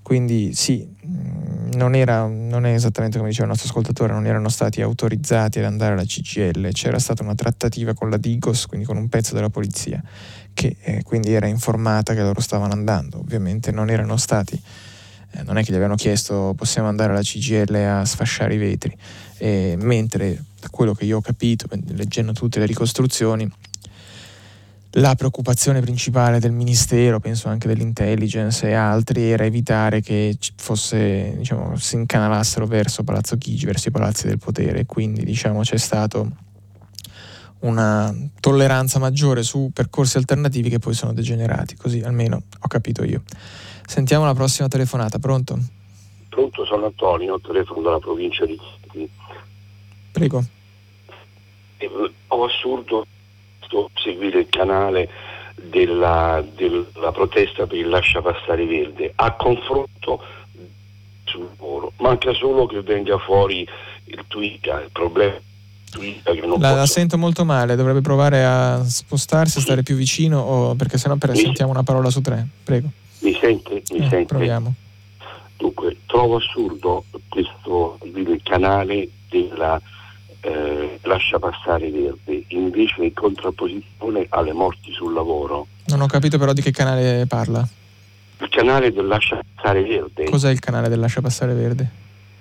Quindi 0.02 0.54
sì, 0.54 0.86
mm, 1.06 1.72
non, 1.74 1.94
era, 1.94 2.26
non 2.26 2.64
è 2.64 2.72
esattamente 2.72 3.18
come 3.18 3.30
diceva 3.30 3.46
il 3.46 3.52
nostro 3.52 3.68
ascoltatore, 3.68 4.12
non 4.12 4.26
erano 4.26 4.48
stati 4.48 4.80
autorizzati 4.80 5.58
ad 5.58 5.64
andare 5.64 5.94
alla 5.94 6.04
CGL, 6.04 6.70
c'era 6.72 6.98
stata 6.98 7.22
una 7.22 7.34
trattativa 7.34 7.92
con 7.92 8.08
la 8.08 8.16
Digos, 8.16 8.66
quindi 8.66 8.86
con 8.86 8.96
un 8.96 9.08
pezzo 9.08 9.34
della 9.34 9.50
polizia 9.50 10.02
che 10.56 10.76
eh, 10.80 11.02
quindi 11.02 11.34
era 11.34 11.46
informata 11.46 12.14
che 12.14 12.22
loro 12.22 12.40
stavano 12.40 12.72
andando. 12.72 13.18
Ovviamente 13.18 13.70
non 13.70 13.90
erano 13.90 14.16
stati, 14.16 14.58
eh, 15.32 15.42
non 15.42 15.58
è 15.58 15.62
che 15.62 15.70
gli 15.70 15.74
avevano 15.74 15.96
chiesto 15.96 16.54
possiamo 16.56 16.88
andare 16.88 17.12
alla 17.12 17.20
CGL 17.20 17.74
a 17.74 18.04
sfasciare 18.06 18.54
i 18.54 18.58
vetri, 18.58 18.96
eh, 19.36 19.76
mentre 19.78 20.42
da 20.58 20.68
quello 20.70 20.94
che 20.94 21.04
io 21.04 21.18
ho 21.18 21.20
capito, 21.20 21.68
leggendo 21.88 22.32
tutte 22.32 22.58
le 22.58 22.64
ricostruzioni, 22.64 23.48
la 24.92 25.14
preoccupazione 25.14 25.80
principale 25.82 26.40
del 26.40 26.52
Ministero, 26.52 27.20
penso 27.20 27.48
anche 27.48 27.68
dell'intelligence 27.68 28.66
e 28.66 28.72
altri, 28.72 29.30
era 29.30 29.44
evitare 29.44 30.00
che 30.00 30.38
fosse, 30.56 31.34
diciamo, 31.36 31.76
si 31.76 31.96
incanalassero 31.96 32.66
verso 32.66 33.04
Palazzo 33.04 33.36
Chigi, 33.36 33.66
verso 33.66 33.88
i 33.88 33.90
palazzi 33.90 34.26
del 34.26 34.38
potere. 34.38 34.86
Quindi 34.86 35.22
diciamo, 35.22 35.60
c'è 35.60 35.76
stato 35.76 36.44
una 37.60 38.14
tolleranza 38.40 38.98
maggiore 38.98 39.42
su 39.42 39.70
percorsi 39.72 40.16
alternativi 40.16 40.68
che 40.68 40.78
poi 40.78 40.94
sono 40.94 41.12
degenerati, 41.12 41.76
così 41.76 42.00
almeno 42.00 42.42
ho 42.60 42.68
capito 42.68 43.04
io. 43.04 43.22
Sentiamo 43.86 44.24
la 44.24 44.34
prossima 44.34 44.68
telefonata, 44.68 45.18
pronto? 45.18 45.58
Pronto, 46.28 46.64
sono 46.66 46.86
Antonio, 46.86 47.40
telefono 47.40 47.82
dalla 47.82 47.98
provincia 47.98 48.44
di 48.44 48.58
Chieti. 48.90 49.10
Prego. 50.12 50.44
Eh, 51.78 51.90
ho 52.28 52.44
assurdo 52.44 53.06
seguire 53.94 54.40
il 54.40 54.48
canale 54.48 55.08
della, 55.56 56.44
della 56.54 57.12
protesta 57.12 57.66
per 57.66 57.78
il 57.78 57.88
lascia 57.88 58.22
passare 58.22 58.64
verde 58.66 59.12
a 59.14 59.32
confronto 59.32 60.22
sul 61.24 61.48
lavoro. 61.56 61.92
Manca 61.98 62.32
solo 62.34 62.66
che 62.66 62.80
venga 62.82 63.18
fuori 63.18 63.66
il 64.04 64.24
tweet, 64.28 64.66
il 64.66 64.90
problema 64.92 65.34
la, 66.58 66.74
la, 66.74 66.86
sento 66.86 67.16
molto 67.16 67.44
male, 67.44 67.76
dovrebbe 67.76 68.00
provare 68.00 68.44
a 68.44 68.84
spostarsi, 68.84 69.58
a 69.58 69.60
stare 69.60 69.82
più 69.82 69.96
vicino, 69.96 70.40
o, 70.40 70.74
perché 70.74 70.98
sennò 70.98 71.16
per, 71.16 71.30
mi, 71.30 71.38
sentiamo 71.38 71.70
una 71.70 71.82
parola 71.82 72.10
su 72.10 72.20
tre. 72.20 72.46
Prego. 72.62 72.88
Mi 73.20 73.36
sente? 73.40 73.82
Mi 73.92 73.98
eh, 74.04 74.08
sente? 74.08 74.26
Proviamo. 74.26 74.74
Dunque, 75.56 75.96
trovo 76.06 76.36
assurdo 76.36 77.04
questo 77.28 77.98
il 78.02 78.40
canale 78.42 79.08
della 79.30 79.80
eh, 80.40 80.98
lascia 81.02 81.38
passare 81.38 81.90
verde, 81.90 82.44
invece 82.48 83.04
in 83.04 83.14
contrapposizione 83.14 84.26
alle 84.28 84.52
morti 84.52 84.92
sul 84.92 85.12
lavoro. 85.12 85.66
Non 85.86 86.00
ho 86.02 86.06
capito 86.06 86.38
però 86.38 86.52
di 86.52 86.62
che 86.62 86.70
canale 86.70 87.26
parla. 87.26 87.66
Il 88.38 88.48
canale 88.50 88.92
del 88.92 89.06
lascia 89.06 89.40
passare 89.54 89.82
verde. 89.82 90.24
Cos'è 90.24 90.50
il 90.50 90.60
canale 90.60 90.88
del 90.88 91.00
lascia 91.00 91.20
passare 91.20 91.54
verde? 91.54 91.90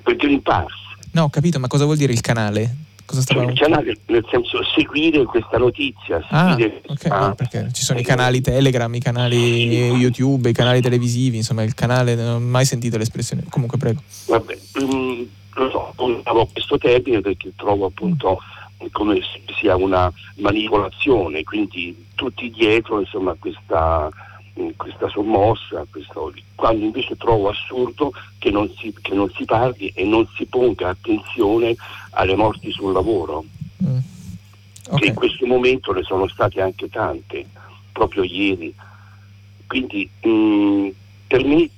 Per 0.04 0.16
Green 0.18 0.42
Pass. 0.42 0.72
No, 1.12 1.24
ho 1.24 1.30
capito, 1.30 1.60
ma 1.60 1.68
cosa 1.68 1.86
vuol 1.86 1.98
dire 1.98 2.12
il 2.12 2.22
canale? 2.22 2.76
Cosa 3.06 3.22
stavamo... 3.22 3.54
Canale, 3.54 3.98
nel 4.08 4.26
senso 4.30 4.64
seguire 4.76 5.24
questa 5.26 5.58
notizia. 5.58 6.26
Ah, 6.30 6.54
okay, 6.54 6.82
ah, 7.10 7.28
no, 7.28 7.36
perché 7.36 7.70
ci 7.72 7.84
sono 7.84 8.00
i 8.00 8.04
canali 8.04 8.42
Telegram, 8.42 8.94
i 8.94 9.00
canali 9.00 9.92
YouTube, 9.94 10.50
i 10.50 10.54
canali 10.54 10.82
televisivi, 10.82 11.38
insomma 11.38 11.64
il 11.64 11.74
canale, 11.74 12.16
non 12.16 12.36
ho 12.36 12.40
mai 12.40 12.66
sentito 12.66 12.98
l'espressione. 12.98 13.44
Comunque 13.50 13.78
prego. 13.78 14.02
Vabbè, 14.28 14.58
um, 14.82 15.28
lo 15.54 15.70
so, 15.70 15.94
usavo 15.98 16.50
questo 16.52 16.78
termine 16.78 17.22
perché 17.22 17.52
trovo 17.56 17.86
appunto 17.86 18.40
come 18.92 19.20
sia 19.58 19.76
una 19.76 20.12
manipolazione, 20.38 21.44
quindi 21.44 22.06
tutti 22.16 22.50
dietro 22.52 23.00
insomma 23.00 23.36
questa 23.40 24.10
questa 24.76 25.10
sommossa, 25.10 25.86
questo, 25.90 26.34
quando 26.56 26.86
invece 26.86 27.18
trovo 27.18 27.50
assurdo 27.50 28.14
che 28.38 28.52
non, 28.52 28.70
si, 28.78 28.94
che 29.02 29.14
non, 29.14 29.30
si, 29.32 29.46
parli 29.46 29.92
e 29.94 30.06
non 30.06 30.28
si 30.36 30.46
ponga 30.46 30.90
attenzione 30.90 31.76
alle 32.12 32.36
morti 32.36 32.72
sul 32.72 32.94
lavoro, 32.94 33.44
mm. 33.84 33.98
okay. 34.88 35.00
che 35.00 35.06
in 35.08 35.14
questo 35.14 35.46
momento 35.46 35.92
ne 35.92 36.04
sono 36.04 36.28
state 36.28 36.62
anche 36.62 36.90
tante, 36.90 37.46
proprio 37.92 38.24
ieri. 38.24 38.74
Quindi 39.68 40.10
mh, 40.22 40.30
mm, 40.30 40.90
per 41.28 41.44
me, 41.44 41.70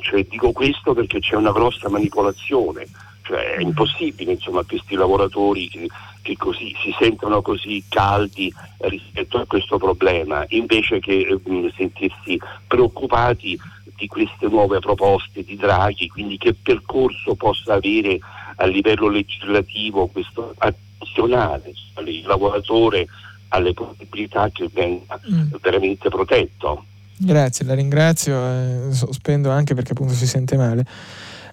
cioè, 0.00 0.24
dico 0.24 0.52
questo 0.52 0.92
perché 0.92 1.20
c'è 1.20 1.36
una 1.36 1.52
grossa 1.52 1.88
manipolazione 1.88 2.86
cioè 3.28 3.56
è 3.56 3.60
impossibile 3.60 4.32
insomma 4.32 4.62
questi 4.62 4.94
lavoratori 4.94 5.68
che, 5.68 5.86
che 6.22 6.34
così, 6.38 6.74
si 6.82 6.94
sentono 6.98 7.42
così 7.42 7.84
caldi 7.86 8.52
rispetto 8.78 9.36
a 9.36 9.44
questo 9.44 9.76
problema, 9.76 10.46
invece 10.48 10.98
che 10.98 11.26
eh, 11.28 11.72
sentirsi 11.76 12.40
preoccupati 12.66 13.58
di 13.96 14.06
queste 14.06 14.46
nuove 14.46 14.78
proposte 14.78 15.44
di 15.44 15.56
Draghi, 15.56 16.08
quindi 16.08 16.38
che 16.38 16.54
percorso 16.54 17.34
possa 17.34 17.74
avere 17.74 18.18
a 18.56 18.66
livello 18.66 19.08
legislativo 19.08 20.06
questo 20.06 20.54
addizionale 20.56 21.74
il 22.06 22.24
lavoratore 22.26 23.06
alle 23.48 23.74
possibilità 23.74 24.48
che 24.50 24.70
venga 24.72 25.20
mm. 25.30 25.54
veramente 25.60 26.08
protetto. 26.08 26.84
Grazie, 27.16 27.66
la 27.66 27.74
ringrazio, 27.74 28.38
eh, 28.38 28.92
sospendo 28.92 29.50
anche 29.50 29.74
perché 29.74 29.92
appunto 29.92 30.14
si 30.14 30.26
sente 30.26 30.56
male. 30.56 30.86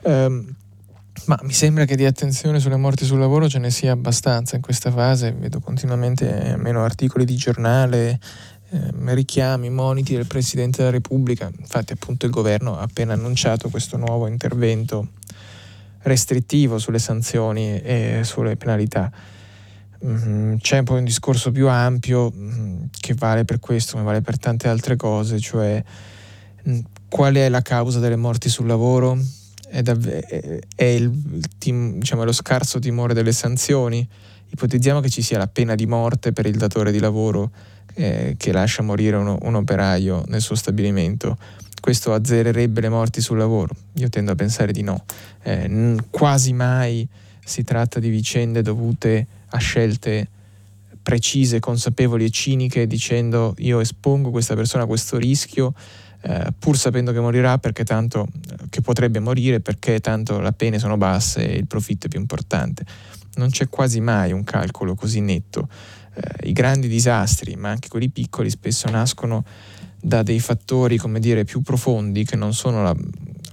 Um, 0.04 0.56
Ma 1.26 1.40
mi 1.42 1.54
sembra 1.54 1.86
che 1.86 1.96
di 1.96 2.06
attenzione 2.06 2.60
sulle 2.60 2.76
morti 2.76 3.06
sul 3.06 3.18
lavoro 3.18 3.50
ce 3.50 3.58
ne 3.58 3.72
sia 3.72 3.94
abbastanza 3.94 4.56
in 4.56 4.62
questa 4.62 4.92
fase, 4.92 5.32
vedo 5.32 5.60
continuamente 5.60 6.56
meno 6.58 6.84
articoli 6.84 7.26
di 7.26 7.36
giornale, 7.36 8.20
eh, 8.70 8.92
richiami, 9.14 9.70
moniti 9.70 10.14
del 10.14 10.28
Presidente 10.28 10.80
della 10.80 10.92
Repubblica, 10.92 11.50
infatti 11.58 11.94
appunto 11.94 12.26
il 12.26 12.32
governo 12.32 12.78
ha 12.78 12.82
appena 12.82 13.14
annunciato 13.14 13.70
questo 13.70 13.98
nuovo 13.98 14.28
intervento 14.28 15.14
restrittivo 16.04 16.78
sulle 16.78 17.00
sanzioni 17.00 17.82
e 17.82 18.22
sulle 18.24 18.56
penalità. 18.56 19.12
Mm, 20.06 20.58
c'è 20.58 20.84
poi 20.84 21.00
un 21.00 21.06
discorso 21.06 21.52
più 21.52 21.68
ampio 21.68 22.32
mm, 22.32 22.84
che 23.00 23.16
vale 23.16 23.46
per 23.46 23.60
questo, 23.60 23.94
come 23.94 24.04
vale 24.04 24.22
per 24.22 24.38
tante 24.38 24.68
altre 24.68 24.96
cose, 24.96 25.40
cioè 25.40 25.84
mm, 26.70 26.80
qual 27.10 27.34
è 27.36 27.50
la 27.50 27.62
causa 27.62 28.00
delle 28.00 28.16
morti 28.16 28.50
sul 28.50 28.68
lavoro? 28.68 29.18
È, 29.70 29.82
dav- 29.82 30.64
è 30.76 30.84
il, 30.84 31.42
tim- 31.58 31.98
diciamo, 31.98 32.24
lo 32.24 32.32
scarso 32.32 32.80
timore 32.80 33.14
delle 33.14 33.32
sanzioni. 33.32 34.08
Ipotizziamo 34.50 35.00
che 35.00 35.10
ci 35.10 35.22
sia 35.22 35.38
la 35.38 35.48
pena 35.48 35.76
di 35.76 35.86
morte 35.86 36.32
per 36.32 36.46
il 36.46 36.58
datore 36.58 36.92
di 36.92 37.00
lavoro 37.00 37.52
eh, 37.96 38.36
che 38.38 38.52
lascia 38.52 38.84
morire 38.84 39.18
uno, 39.18 39.38
un 39.42 39.56
operaio 39.56 40.24
nel 40.28 40.42
suo 40.42 40.56
stabilimento. 40.56 41.38
Questo 41.80 42.14
azzererebbe 42.14 42.82
le 42.82 42.90
morti 42.90 43.22
sul 43.22 43.38
lavoro? 43.38 43.76
Io 43.94 44.10
tendo 44.10 44.32
a 44.32 44.36
pensare 44.36 44.72
di 44.72 44.82
no. 44.82 45.04
Eh, 45.44 45.68
n- 45.68 45.98
quasi 46.10 46.54
mai 46.54 47.08
si 47.44 47.64
tratta 47.64 48.00
di 48.00 48.10
vicende 48.10 48.62
dovute 48.62 49.28
a 49.50 49.58
scelte 49.58 50.28
precise, 51.02 51.60
consapevoli 51.60 52.26
e 52.26 52.30
ciniche 52.32 52.88
dicendo 52.88 53.54
io 53.60 53.80
espongo 53.80 54.32
questa 54.32 54.56
persona 54.56 54.84
a 54.84 54.88
questo 54.88 55.18
rischio 55.18 55.76
eh, 56.28 56.52
pur 56.58 56.76
sapendo 56.76 57.12
che 57.12 57.20
morirà 57.20 57.60
perché 57.60 57.84
tanto 57.84 58.28
che 58.70 58.82
potrebbe 58.82 59.20
morire 59.20 59.60
perché 59.60 60.00
tanto 60.00 60.40
le 60.40 60.54
pene 60.54 60.80
sono 60.80 60.98
basse 60.98 61.48
e 61.48 61.56
il 61.58 61.68
profitto 61.68 62.08
è 62.08 62.10
più 62.10 62.20
importante. 62.20 62.84
Non 63.36 63.52
c'è 63.52 63.70
quasi 63.70 64.00
mai 64.00 64.32
un 64.32 64.44
calcolo 64.44 64.96
così 64.96 65.20
netto. 65.20 65.70
Eh, 66.16 66.50
I 66.50 66.52
grandi 66.52 66.88
disastri, 66.88 67.56
ma 67.56 67.70
anche 67.70 67.90
quelli 67.90 68.10
piccoli, 68.10 68.50
spesso 68.50 68.90
nascono 68.90 69.46
da 70.02 70.24
dei 70.24 70.40
fattori, 70.40 70.98
come 70.98 71.20
dire, 71.20 71.44
più 71.44 71.62
profondi 71.62 72.26
che 72.26 72.36
non 72.36 72.56
sono 72.56 72.82
la, 72.82 72.96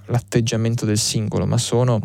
l'atteggiamento 0.07 0.87
del 0.87 0.99
singolo, 0.99 1.45
ma 1.45 1.59
sono 1.59 2.01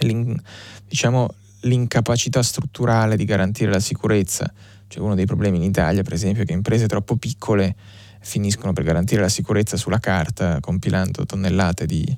l'in, 0.00 0.38
diciamo, 0.86 1.32
l'incapacità 1.60 2.42
strutturale 2.42 3.16
di 3.16 3.24
garantire 3.24 3.70
la 3.70 3.80
sicurezza. 3.80 4.52
Cioè 4.86 5.02
uno 5.02 5.14
dei 5.14 5.26
problemi 5.26 5.56
in 5.56 5.62
Italia, 5.62 6.02
per 6.02 6.12
esempio, 6.12 6.42
è 6.42 6.46
che 6.46 6.52
imprese 6.52 6.86
troppo 6.86 7.16
piccole 7.16 7.74
finiscono 8.20 8.72
per 8.72 8.84
garantire 8.84 9.20
la 9.20 9.28
sicurezza 9.28 9.76
sulla 9.76 10.00
carta, 10.00 10.60
compilando 10.60 11.24
tonnellate 11.24 11.86
di, 11.86 12.16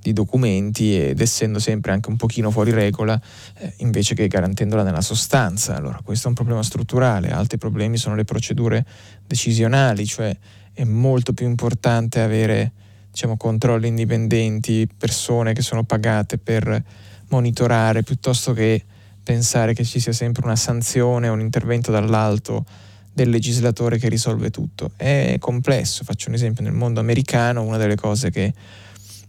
di 0.00 0.12
documenti 0.12 0.98
ed 0.98 1.20
essendo 1.20 1.60
sempre 1.60 1.92
anche 1.92 2.10
un 2.10 2.16
pochino 2.16 2.50
fuori 2.50 2.72
regola 2.72 3.20
eh, 3.58 3.74
invece 3.78 4.14
che 4.14 4.26
garantendola 4.26 4.82
nella 4.82 5.00
sostanza. 5.00 5.76
Allora 5.76 6.00
questo 6.02 6.26
è 6.26 6.28
un 6.28 6.34
problema 6.34 6.62
strutturale, 6.62 7.30
altri 7.30 7.56
problemi 7.56 7.96
sono 7.96 8.16
le 8.16 8.24
procedure 8.24 8.84
decisionali, 9.26 10.04
cioè 10.04 10.36
è 10.72 10.84
molto 10.84 11.32
più 11.32 11.46
importante 11.46 12.20
avere 12.20 12.72
diciamo, 13.10 13.36
controlli 13.36 13.86
indipendenti, 13.86 14.88
persone 14.88 15.52
che 15.52 15.62
sono 15.62 15.84
pagate 15.84 16.38
per 16.38 16.82
monitorare 17.28 18.02
piuttosto 18.02 18.52
che 18.52 18.84
pensare 19.22 19.72
che 19.72 19.84
ci 19.84 20.00
sia 20.00 20.12
sempre 20.12 20.44
una 20.44 20.56
sanzione 20.56 21.28
o 21.28 21.32
un 21.32 21.40
intervento 21.40 21.92
dall'alto 21.92 22.64
del 23.12 23.30
legislatore 23.30 23.98
che 23.98 24.08
risolve 24.08 24.50
tutto. 24.50 24.92
È 24.96 25.36
complesso, 25.38 26.04
faccio 26.04 26.28
un 26.28 26.34
esempio, 26.34 26.62
nel 26.62 26.72
mondo 26.72 27.00
americano 27.00 27.62
una 27.62 27.76
delle 27.76 27.96
cose 27.96 28.30
che 28.30 28.52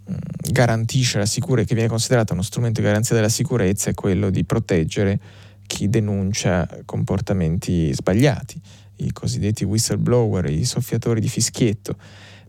mh, 0.06 0.14
garantisce 0.52 1.18
la 1.18 1.26
sicurezza, 1.26 1.68
che 1.68 1.76
viene 1.76 1.90
considerata 1.90 2.34
uno 2.34 2.42
strumento 2.42 2.80
di 2.80 2.88
garanzia 2.88 3.16
della 3.16 3.30
sicurezza, 3.30 3.90
è 3.90 3.94
quello 3.94 4.30
di 4.30 4.44
proteggere 4.46 5.20
chi 5.66 5.90
denuncia 5.90 6.68
comportamenti 6.86 7.94
sbagliati, 7.94 8.60
i 8.98 9.12
cosiddetti 9.12 9.64
whistleblower, 9.64 10.50
i 10.50 10.66
soffiatori 10.66 11.20
di 11.20 11.30
fischietto 11.30 11.96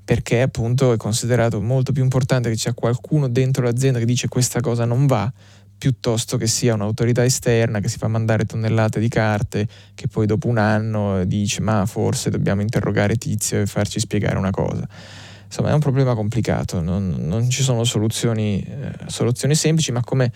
perché 0.05 0.43
appunto 0.43 0.93
è 0.93 0.99
considerato 0.99 1.63
molto 1.63 1.93
più 1.93 2.03
importante 2.03 2.51
che 2.51 2.57
ci 2.57 2.63
sia 2.63 2.75
qualcuno 2.75 3.27
dentro 3.27 3.65
l'azienda 3.65 3.99
che 3.99 4.05
dice 4.05 4.29
questa 4.29 4.61
cosa 4.61 4.85
non 4.85 5.07
va 5.07 5.33
piuttosto 5.77 6.37
che 6.37 6.47
sia 6.47 6.75
un'autorità 6.75 7.25
esterna 7.25 7.81
che 7.81 7.89
si 7.89 7.99
fa 7.99 8.09
mandare 8.09 8.45
tonnellate 8.45 9.01
di 9.01 9.09
carte 9.09 9.69
che 9.95 10.09
poi 10.09 10.27
dopo 10.27 10.49
un 10.49 10.59
anno 10.59 11.25
dice 11.25 11.61
ma 11.61 11.85
forse 11.87 12.31
dobbiamo 12.31 12.63
interrogare 12.63 13.17
Tizio 13.17 13.61
e 13.61 13.67
farci 13.67 14.01
spiegare 14.01 14.39
una 14.39 14.51
cosa. 14.51 14.87
Insomma 15.45 15.71
è 15.71 15.73
un 15.73 15.81
problema 15.81 16.15
complicato, 16.15 16.81
non, 16.81 17.15
non 17.19 17.49
ci 17.49 17.63
sono 17.63 17.85
soluzioni, 17.85 18.61
eh, 18.61 18.93
soluzioni 19.07 19.55
semplici, 19.55 19.93
ma 19.93 20.03
come 20.03 20.33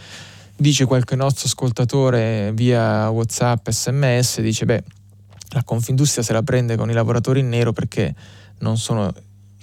dice 0.54 0.84
qualche 0.84 1.16
nostro 1.16 1.46
ascoltatore 1.46 2.52
via 2.54 3.08
Whatsapp, 3.08 3.68
sms, 3.68 4.40
dice 4.40 4.64
beh 4.64 4.82
la 5.50 5.62
Confindustria 5.64 6.22
se 6.22 6.32
la 6.32 6.42
prende 6.42 6.76
con 6.76 6.90
i 6.90 6.92
lavoratori 6.92 7.40
in 7.40 7.48
nero 7.48 7.72
perché 7.72 8.14
non 8.58 8.76
sono 8.76 9.12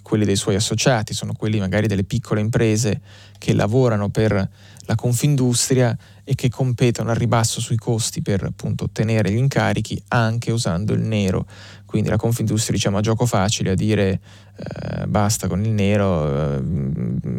quelli 0.02 0.26
dei 0.26 0.36
suoi 0.36 0.56
associati, 0.56 1.14
sono 1.14 1.34
quelli 1.34 1.60
magari 1.60 1.88
delle 1.88 2.04
piccole 2.04 2.40
imprese 2.40 3.02
che 3.38 3.54
lavorano 3.54 4.10
per 4.10 4.50
la 4.86 4.96
Confindustria 4.96 5.96
e 6.24 6.36
che 6.36 6.50
competono 6.50 7.10
al 7.12 7.16
ribasso 7.16 7.62
sui 7.62 7.76
costi 7.76 8.22
per 8.22 8.44
appunto 8.44 8.86
ottenere 8.86 9.32
gli 9.32 9.38
incarichi 9.38 10.02
anche 10.10 10.52
usando 10.52 10.94
il 10.94 11.02
nero. 11.02 11.46
Quindi 11.86 12.10
la 12.10 12.18
Confindustria 12.18 12.76
diciamo 12.76 12.98
a 12.98 13.02
gioco 13.02 13.26
facile 13.26 13.72
a 13.72 13.76
dire 13.76 14.20
eh, 14.58 15.08
basta 15.08 15.48
con 15.48 15.64
il 15.64 15.72
nero, 15.72 16.56
eh, 16.56 16.64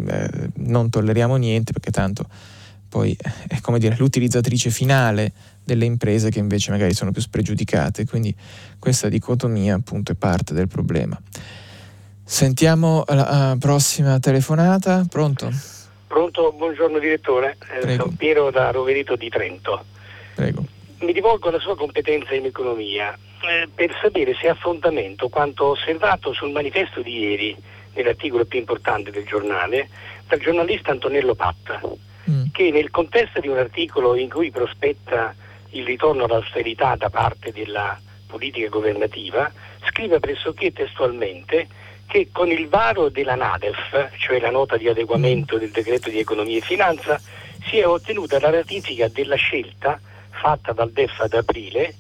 eh 0.07 0.51
non 0.57 0.91
tolleriamo 0.91 1.37
niente 1.37 1.73
perché 1.73 1.91
tanto 1.91 2.27
poi 2.89 3.17
è 3.49 3.61
come 3.61 3.79
dire 3.79 3.97
l'utilizzatrice 3.99 4.71
finale 4.71 5.33
delle 5.65 5.85
imprese 5.85 6.31
che 6.31 6.39
invece 6.39 6.71
magari 6.71 6.95
sono 6.95 7.11
più 7.11 7.21
spregiudicate. 7.21 8.07
Quindi 8.07 8.35
questa 8.79 9.09
dicotomia 9.09 9.75
appunto 9.75 10.13
è 10.13 10.15
parte 10.15 10.55
del 10.55 10.69
problema. 10.69 11.21
Sentiamo 12.25 13.05
la 13.09 13.57
prossima 13.59 14.19
telefonata. 14.19 15.05
Pronto? 15.09 15.76
Pronto, 16.07 16.53
buongiorno 16.53 16.99
direttore, 16.99 17.57
eh, 17.69 17.97
sono 17.97 18.15
Piero 18.17 18.51
da 18.51 18.71
Roverito 18.71 19.17
di 19.17 19.29
Trento. 19.29 19.85
Prego. 20.35 20.65
Mi 21.01 21.13
rivolgo 21.13 21.49
alla 21.49 21.59
sua 21.59 21.77
competenza 21.77 22.35
in 22.35 22.47
economia 22.47 23.17
eh, 23.43 23.69
per 23.75 23.97
sapere 24.01 24.35
se 24.35 24.49
ha 24.49 24.55
fondamento 24.55 25.29
quanto 25.29 25.67
osservato 25.67 26.33
sul 26.33 26.53
manifesto 26.53 27.03
di 27.03 27.19
ieri, 27.19 27.57
nell'articolo 27.95 28.45
più 28.45 28.59
importante 28.59 29.11
del 29.11 29.27
giornale, 29.27 29.89
dal 30.29 30.39
giornalista 30.39 30.93
Antonello 30.93 31.35
Patta, 31.35 31.81
mm. 32.31 32.47
che 32.53 32.71
nel 32.71 32.91
contesto 32.91 33.41
di 33.41 33.49
un 33.49 33.59
articolo 33.59 34.15
in 34.15 34.31
cui 34.31 34.51
prospetta 34.51 35.35
il 35.71 35.85
ritorno 35.85 36.25
all'austerità 36.25 36.95
da 36.97 37.11
parte 37.11 37.53
della 37.53 37.99
politica 38.27 38.69
governativa, 38.69 39.51
scrive 39.89 40.21
pressoché 40.21 40.73
testualmente 40.73 41.67
che 42.07 42.29
con 42.33 42.51
il 42.51 42.69
varo 42.69 43.09
della 43.09 43.35
NADEF, 43.35 44.17
cioè 44.17 44.41
la 44.41 44.51
nota 44.51 44.77
di 44.77 44.89
adeguamento 44.89 45.59
del 45.59 45.71
decreto 45.71 46.09
di 46.09 46.19
economia 46.19 46.59
e 46.59 46.61
finanza, 46.61 47.21
si 47.67 47.79
è 47.79 47.87
ottenuta 47.87 48.39
la 48.41 48.51
ratifica 48.51 49.09
della 49.09 49.37
scelta 49.37 50.01
fatta 50.31 50.73
dal 50.73 50.91
DEF 50.91 51.21
ad 51.21 51.35
aprile 51.35 51.95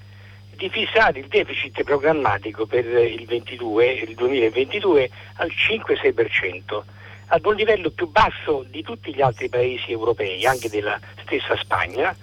di 0.56 0.70
fissare 0.70 1.18
il 1.20 1.26
deficit 1.26 1.82
programmatico 1.82 2.66
per 2.66 2.86
il, 2.86 3.26
22, 3.26 3.92
il 3.92 4.14
2022 4.14 5.10
al 5.36 5.50
5-6%, 5.50 6.82
ad 7.26 7.44
un 7.44 7.54
livello 7.54 7.90
più 7.90 8.08
basso 8.08 8.64
di 8.68 8.82
tutti 8.82 9.14
gli 9.14 9.20
altri 9.20 9.48
paesi 9.48 9.90
europei, 9.90 10.46
anche 10.46 10.70
della 10.70 10.98
stessa 11.22 11.56
Spagna, 11.56 12.16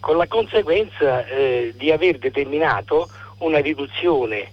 con 0.00 0.16
la 0.16 0.26
conseguenza 0.26 1.26
eh, 1.26 1.72
di 1.76 1.90
aver 1.90 2.18
determinato 2.18 3.08
una 3.38 3.58
riduzione 3.58 4.52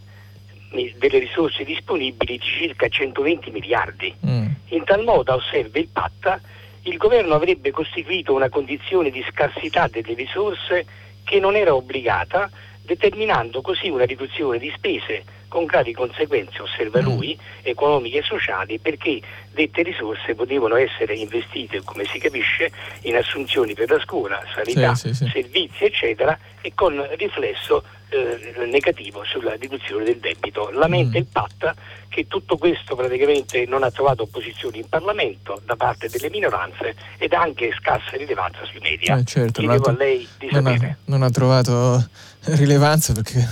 delle 0.97 1.19
risorse 1.19 1.63
disponibili 1.63 2.37
di 2.37 2.43
circa 2.43 2.87
120 2.87 3.51
miliardi. 3.51 4.13
Mm. 4.25 4.47
In 4.69 4.83
tal 4.83 5.03
modo, 5.03 5.33
osserva 5.33 5.79
il 5.79 5.89
Patta, 5.91 6.39
il 6.83 6.97
governo 6.97 7.33
avrebbe 7.33 7.71
costituito 7.71 8.33
una 8.33 8.49
condizione 8.49 9.09
di 9.09 9.23
scarsità 9.29 9.87
delle 9.87 10.13
risorse 10.13 10.85
che 11.23 11.39
non 11.39 11.55
era 11.55 11.73
obbligata, 11.73 12.49
determinando 12.81 13.61
così 13.61 13.89
una 13.89 14.05
riduzione 14.05 14.59
di 14.59 14.71
spese 14.75 15.23
con 15.47 15.65
gravi 15.65 15.93
conseguenze, 15.93 16.61
osserva 16.61 17.01
mm. 17.01 17.03
lui, 17.05 17.37
economiche 17.61 18.17
e 18.17 18.23
sociali, 18.23 18.77
perché 18.77 19.21
dette 19.51 19.83
risorse 19.83 20.35
potevano 20.35 20.75
essere 20.75 21.15
investite, 21.15 21.81
come 21.83 22.03
si 22.05 22.19
capisce, 22.19 22.69
in 23.03 23.15
assunzioni 23.15 23.73
per 23.73 23.89
la 23.89 23.99
scuola, 23.99 24.43
sanità, 24.53 24.93
sì, 24.95 25.13
sì, 25.13 25.23
sì. 25.23 25.29
servizi, 25.29 25.85
eccetera, 25.85 26.37
e 26.61 26.73
con 26.75 27.07
riflesso 27.15 27.83
eh, 28.15 28.65
negativo 28.65 29.23
sulla 29.25 29.55
riduzione 29.55 30.05
del 30.05 30.17
debito. 30.17 30.69
Lamenta 30.71 31.17
mm. 31.17 31.21
il 31.21 31.25
PAT 31.25 31.73
che 32.15 32.27
tutto 32.27 32.57
questo 32.57 32.95
praticamente 32.95 33.65
non 33.65 33.83
ha 33.83 33.91
trovato 33.91 34.23
opposizione 34.23 34.77
in 34.77 34.87
Parlamento 34.87 35.61
da 35.65 35.75
parte 35.75 36.07
delle 36.07 36.29
minoranze 36.29 36.95
ed 37.17 37.33
ha 37.33 37.41
anche 37.41 37.71
scarsa 37.77 38.15
rilevanza 38.15 38.59
sui 38.63 38.79
media. 38.79 39.17
Eh 39.17 39.25
certo, 39.25 39.59
Chiedevo 39.59 39.89
a 39.89 39.91
lei 39.91 40.25
di 40.37 40.47
non 40.49 40.63
sapere. 40.63 40.87
Ha, 40.87 40.95
non 41.05 41.23
ha 41.23 41.29
trovato 41.29 42.07
rilevanza 42.45 43.11
perché 43.11 43.45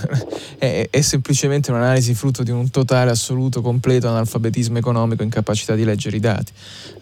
è, 0.56 0.88
è, 0.90 1.00
semplicemente 1.02 1.70
un'analisi 1.70 2.14
frutto 2.14 2.42
di 2.42 2.52
un 2.52 2.70
totale, 2.70 3.10
assoluto, 3.10 3.60
completo 3.60 4.08
analfabetismo 4.08 4.78
economico, 4.78 5.22
incapacità 5.22 5.74
di 5.74 5.84
leggere 5.84 6.16
i 6.16 6.20
dati. 6.20 6.52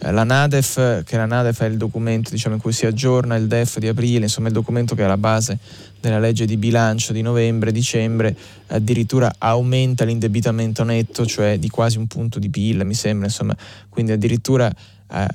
Eh, 0.00 0.10
la 0.10 0.24
NADEF, 0.24 1.04
che 1.04 1.16
la 1.16 1.26
NADEF 1.26 1.62
è 1.62 1.66
il 1.66 1.76
documento 1.76 2.30
diciamo, 2.30 2.56
in 2.56 2.60
cui 2.60 2.72
si 2.72 2.86
aggiorna 2.86 3.36
il 3.36 3.46
DEF 3.46 3.78
di 3.78 3.86
aprile, 3.86 4.24
insomma 4.24 4.48
il 4.48 4.54
documento 4.54 4.96
che 4.96 5.02
è 5.02 5.04
alla 5.04 5.16
base 5.16 5.58
della 6.02 6.18
legge 6.18 6.44
di 6.44 6.56
bilancio 6.56 7.12
di 7.12 7.22
novembre-dicembre, 7.22 8.36
addirittura 8.66 9.32
aumenta 9.38 10.04
l'indebitamento 10.04 10.82
netto, 10.82 11.24
cioè 11.24 11.58
di 11.58 11.68
quasi 11.68 11.96
un 11.96 12.08
punto 12.08 12.40
di 12.40 12.50
PIL, 12.50 12.84
mi 12.84 12.94
sembra, 12.94 13.26
insomma, 13.26 13.56
quindi 13.88 14.10
addirittura 14.10 14.68
eh, 14.68 15.26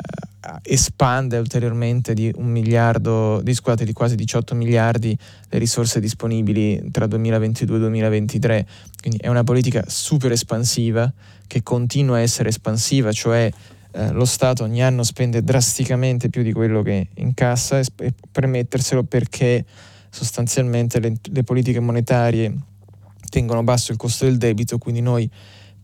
espande 0.63 1.37
ulteriormente 1.37 2.13
di 2.13 2.29
un 2.35 2.47
miliardo, 2.47 3.39
di, 3.41 3.53
scusate, 3.53 3.85
di 3.85 3.93
quasi 3.93 4.15
18 4.15 4.55
miliardi 4.55 5.17
le 5.49 5.57
risorse 5.57 6.01
disponibili 6.01 6.91
tra 6.91 7.07
2022 7.07 7.75
e 7.75 7.79
2023. 7.79 8.67
Quindi 9.01 9.19
è 9.21 9.29
una 9.29 9.45
politica 9.45 9.83
super 9.87 10.33
espansiva 10.33 11.11
che 11.47 11.63
continua 11.63 12.17
a 12.17 12.21
essere 12.21 12.49
espansiva, 12.49 13.13
cioè 13.13 13.49
eh, 13.91 14.11
lo 14.11 14.25
Stato 14.25 14.63
ogni 14.63 14.83
anno 14.83 15.03
spende 15.03 15.41
drasticamente 15.43 16.29
più 16.29 16.43
di 16.43 16.51
quello 16.51 16.81
che 16.81 17.07
incassa 17.15 17.79
e 17.79 18.13
permetterselo 18.29 19.03
perché 19.03 19.63
sostanzialmente 20.09 20.99
le, 20.99 21.13
le 21.31 21.43
politiche 21.43 21.79
monetarie 21.79 22.53
tengono 23.29 23.63
basso 23.63 23.91
il 23.91 23.97
costo 23.97 24.25
del 24.25 24.37
debito, 24.37 24.77
quindi 24.77 25.01
noi 25.01 25.29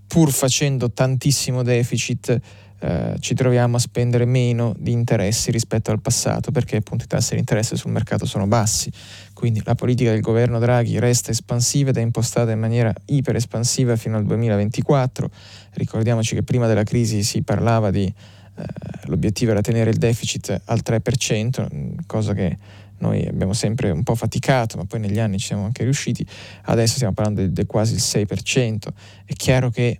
pur 0.07 0.32
facendo 0.32 0.91
tantissimo 0.91 1.63
deficit 1.63 2.39
eh, 2.84 3.15
ci 3.19 3.34
troviamo 3.34 3.78
a 3.78 3.80
spendere 3.80 4.26
meno 4.26 4.76
di 4.78 4.91
interessi 4.91 5.51
rispetto 5.51 5.89
al 5.89 6.01
passato 6.01 6.51
perché 6.51 6.76
appunto 6.76 7.05
i 7.05 7.07
tassi 7.07 7.34
di 7.34 7.39
interesse 7.39 7.78
sul 7.78 7.91
mercato 7.91 8.26
sono 8.26 8.45
bassi. 8.45 8.91
Quindi 9.34 9.61
la 9.63 9.74
politica 9.74 10.11
del 10.11 10.19
governo 10.19 10.59
Draghi 10.59 10.99
resta 10.99 11.32
espansiva 11.32 11.91
ed 11.91 11.97
è 11.97 12.01
impostata 12.01 12.51
in 12.51 12.59
maniera 12.59 12.93
iper 13.05 13.38
espansiva 13.38 13.95
fino 13.95 14.17
al 14.17 14.26
2024. 14.26 15.30
Ricordiamoci 15.76 16.36
che 16.36 16.43
prima 16.43 16.67
della 16.67 16.84
crisi 16.84 17.24
si 17.24 17.41
parlava 17.41 17.89
di 17.89 18.05
eh, 18.05 18.63
l'obiettivo 19.05 19.51
era 19.51 19.61
tenere 19.61 19.89
il 19.89 19.97
deficit 19.97 20.61
al 20.65 20.82
3%, 20.84 21.95
cosa 22.05 22.34
che 22.34 22.57
noi 23.00 23.26
abbiamo 23.26 23.54
sempre 23.54 23.91
un 23.91 24.04
po' 24.04 24.16
faticato, 24.16 24.78
ma 24.78 24.86
poi 24.86 25.00
negli 25.00 25.20
anni 25.20 25.38
ci 25.38 25.48
siamo 25.48 25.66
anche 25.66 25.84
riusciti, 25.84 26.26
adesso 26.64 26.96
stiamo 26.96 27.14
parlando 27.14 27.46
di, 27.46 27.66
quasi 27.66 27.94
il 27.96 28.02
6%. 28.02 28.88
È 29.26 29.34
chiaro 29.34 29.70
che 29.70 30.00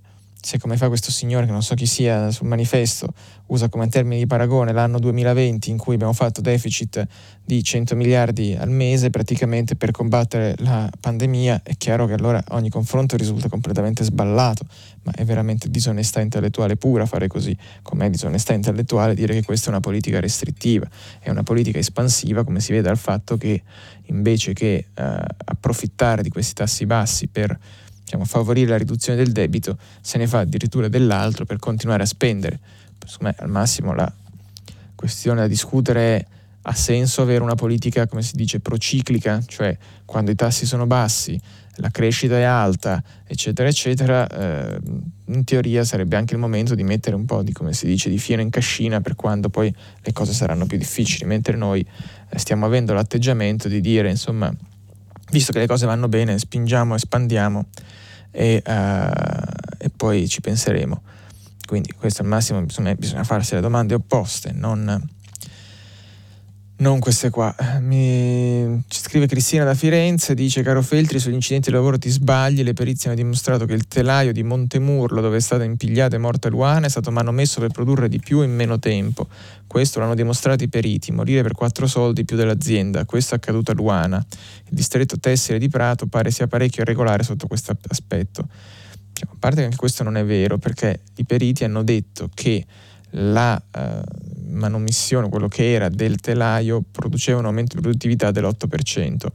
come 0.60 0.76
fa 0.76 0.90
questo 0.90 1.10
signore, 1.10 1.46
che 1.46 1.52
non 1.52 1.64
so 1.64 1.74
chi 1.74 1.86
sia, 1.86 2.30
sul 2.32 2.48
manifesto, 2.48 3.14
usa 3.48 3.70
come 3.70 3.88
termine 3.88 4.18
di 4.18 4.28
paragone 4.28 4.74
l'anno 4.74 5.00
2020 5.00 5.70
in 5.70 5.78
cui 5.78 5.96
abbiamo 5.96 6.14
fatto 6.14 6.42
deficit 6.42 7.06
di 7.46 7.64
100 7.64 7.96
miliardi 7.96 8.56
al 8.58 8.70
mese 8.70 9.10
praticamente 9.10 9.76
per 9.76 9.92
combattere 9.92 10.56
la 10.60 10.90
pandemia, 11.00 11.62
è 11.64 11.76
chiaro 11.78 12.06
che 12.06 12.14
allora 12.14 12.44
ogni 12.50 12.70
confronto 12.70 13.16
risulta 13.16 13.48
completamente 13.48 14.04
sballato, 14.04 14.66
ma 15.04 15.12
è 15.14 15.24
veramente 15.24 15.70
disonestà 15.70 16.20
intellettuale 16.20 16.76
pura 16.76 17.06
fare 17.06 17.28
così, 17.28 17.56
come 17.82 18.06
è 18.06 18.10
disonestà 18.10 18.54
intellettuale 18.54 19.16
dire 19.16 19.34
che 19.34 19.44
questa 19.44 19.68
è 19.68 19.70
una 19.70 19.80
politica 19.80 20.20
restrittiva, 20.20 20.88
è 21.20 21.30
una 21.30 21.44
politica 21.44 21.80
espansiva 21.80 22.44
come 22.44 22.60
si 22.60 22.72
vede 22.72 22.84
dal 22.84 22.98
fatto 22.98 23.38
che 23.38 23.62
invece 24.08 24.54
che 24.54 24.88
eh, 24.94 25.04
approfittare 25.46 26.22
di 26.22 26.30
questi 26.30 26.54
tassi 26.54 26.86
bassi 26.86 27.28
per 27.28 27.58
diciamo, 28.14 28.26
favorire 28.26 28.70
la 28.70 28.78
riduzione 28.78 29.18
del 29.18 29.32
debito, 29.32 29.78
se 30.02 30.18
ne 30.18 30.28
fa 30.28 30.40
addirittura 30.40 30.88
dell'altro 30.88 31.46
per 31.46 31.58
continuare 31.58 32.04
a 32.04 32.06
spendere. 32.06 32.60
Secondo 33.06 33.36
al 33.40 33.50
massimo 33.50 33.94
la 33.94 34.12
questione 34.96 35.42
da 35.42 35.48
discutere 35.48 36.18
è 36.18 36.26
ha 36.66 36.74
senso 36.74 37.22
avere 37.22 37.44
una 37.44 37.56
politica, 37.56 38.08
come 38.08 38.22
si 38.22 38.38
dice, 38.38 38.62
prociclica, 38.62 39.44
cioè 39.46 39.78
quando 40.06 40.32
i 40.32 40.36
tassi 40.36 40.66
sono 40.66 40.88
bassi, 40.88 41.38
la 41.78 41.90
crescita 41.90 42.38
è 42.38 42.44
alta, 42.44 43.04
eccetera, 43.28 43.68
eccetera, 43.68 44.26
eh, 44.30 44.80
in 45.26 45.44
teoria 45.44 45.84
sarebbe 45.84 46.16
anche 46.16 46.36
il 46.36 46.40
momento 46.40 46.74
di 46.74 46.84
mettere 46.84 47.18
un 47.18 47.26
po' 47.26 47.44
di, 47.44 47.52
come 47.52 47.74
si 47.74 47.86
dice, 47.86 48.10
di 48.10 48.18
fieno 48.18 48.42
in 48.42 48.50
cascina 48.50 49.02
per 49.02 49.18
quando 49.18 49.50
poi 49.50 49.76
le 50.04 50.14
cose 50.14 50.32
saranno 50.32 50.66
più 50.66 50.78
difficili, 50.78 51.28
mentre 51.28 51.58
noi 51.58 51.86
eh, 52.30 52.40
stiamo 52.40 52.66
avendo 52.66 52.94
l'atteggiamento 52.94 53.68
di 53.68 53.82
dire, 53.82 54.10
insomma, 54.10 54.50
visto 55.32 55.52
che 55.52 55.60
le 55.60 55.68
cose 55.68 55.86
vanno 55.86 56.08
bene, 56.08 56.40
spingiamo, 56.40 56.96
espandiamo 56.96 57.66
e, 58.34 58.62
uh, 58.66 59.52
e 59.78 59.90
poi 59.96 60.28
ci 60.28 60.42
penseremo. 60.42 61.02
Quindi 61.66 61.94
questo 61.94 62.24
al 62.24 62.28
massimo 62.28 62.62
bisogna, 62.62 62.94
bisogna 62.96 63.24
farsi 63.24 63.56
le 63.56 63.62
domande 63.62 63.94
opposte, 63.94 64.52
non, 64.52 65.02
non 66.78 67.00
queste 67.00 67.30
qua. 67.30 67.56
Mi... 67.80 68.84
Ci 68.88 69.00
scrive 69.00 69.28
Cristina 69.28 69.64
da 69.64 69.76
Firenze, 69.76 70.34
dice 70.34 70.64
caro 70.64 70.82
Feltri, 70.82 71.20
sugli 71.20 71.34
incidenti 71.34 71.70
di 71.70 71.76
lavoro 71.76 71.98
ti 71.98 72.10
sbagli, 72.10 72.64
le 72.64 72.74
perizie 72.74 73.10
hanno 73.10 73.20
dimostrato 73.20 73.66
che 73.66 73.74
il 73.74 73.88
telaio 73.88 74.34
di 74.34 74.44
Montemurlo 74.44 75.22
dove 75.22 75.38
è 75.38 75.40
stata 75.40 75.64
impigliata 75.64 76.16
e 76.16 76.20
morta 76.20 76.50
Luana 76.50 76.88
è 76.88 76.90
stato 76.90 77.12
manomesso 77.12 77.60
per 77.60 77.72
produrre 77.72 78.10
di 78.10 78.20
più 78.20 78.42
in 78.42 78.54
meno 78.54 78.80
tempo. 78.80 79.28
Questo 79.68 80.00
l'hanno 80.00 80.16
dimostrato 80.16 80.64
i 80.64 80.68
periti, 80.68 81.12
morire 81.12 81.42
per 81.42 81.54
quattro 81.54 81.88
soldi 81.88 82.26
più 82.26 82.36
dell'azienda. 82.36 83.06
Questo 83.06 83.36
è 83.36 83.38
accaduto 83.38 83.72
a 83.72 83.76
Luana. 83.76 84.18
Il 84.18 84.76
distretto 84.76 85.20
tessile 85.20 85.60
di 85.60 85.70
Prato 85.70 86.08
pare 86.08 86.32
sia 86.32 86.48
parecchio 86.48 86.82
irregolare 86.82 87.24
sotto 87.24 87.48
questo 87.48 87.76
aspetto. 87.88 88.48
Cioè, 89.14 89.28
a 89.32 89.36
parte 89.38 89.58
che 89.58 89.64
anche 89.66 89.78
questo 89.78 90.04
non 90.04 90.18
è 90.18 90.26
vero, 90.26 90.58
perché 90.58 91.02
i 91.16 91.24
periti 91.24 91.64
hanno 91.64 91.84
detto 91.84 92.30
che 92.34 92.66
la 93.16 93.62
uh, 93.76 94.52
manomissione, 94.52 95.30
quello 95.30 95.48
che 95.48 95.74
era 95.74 95.90
del 95.90 96.18
telaio, 96.18 96.84
produceva 96.92 97.40
un 97.40 97.46
aumento 97.46 97.76
di 97.76 97.82
produttività 97.82 98.32
dell'8%. 98.32 99.26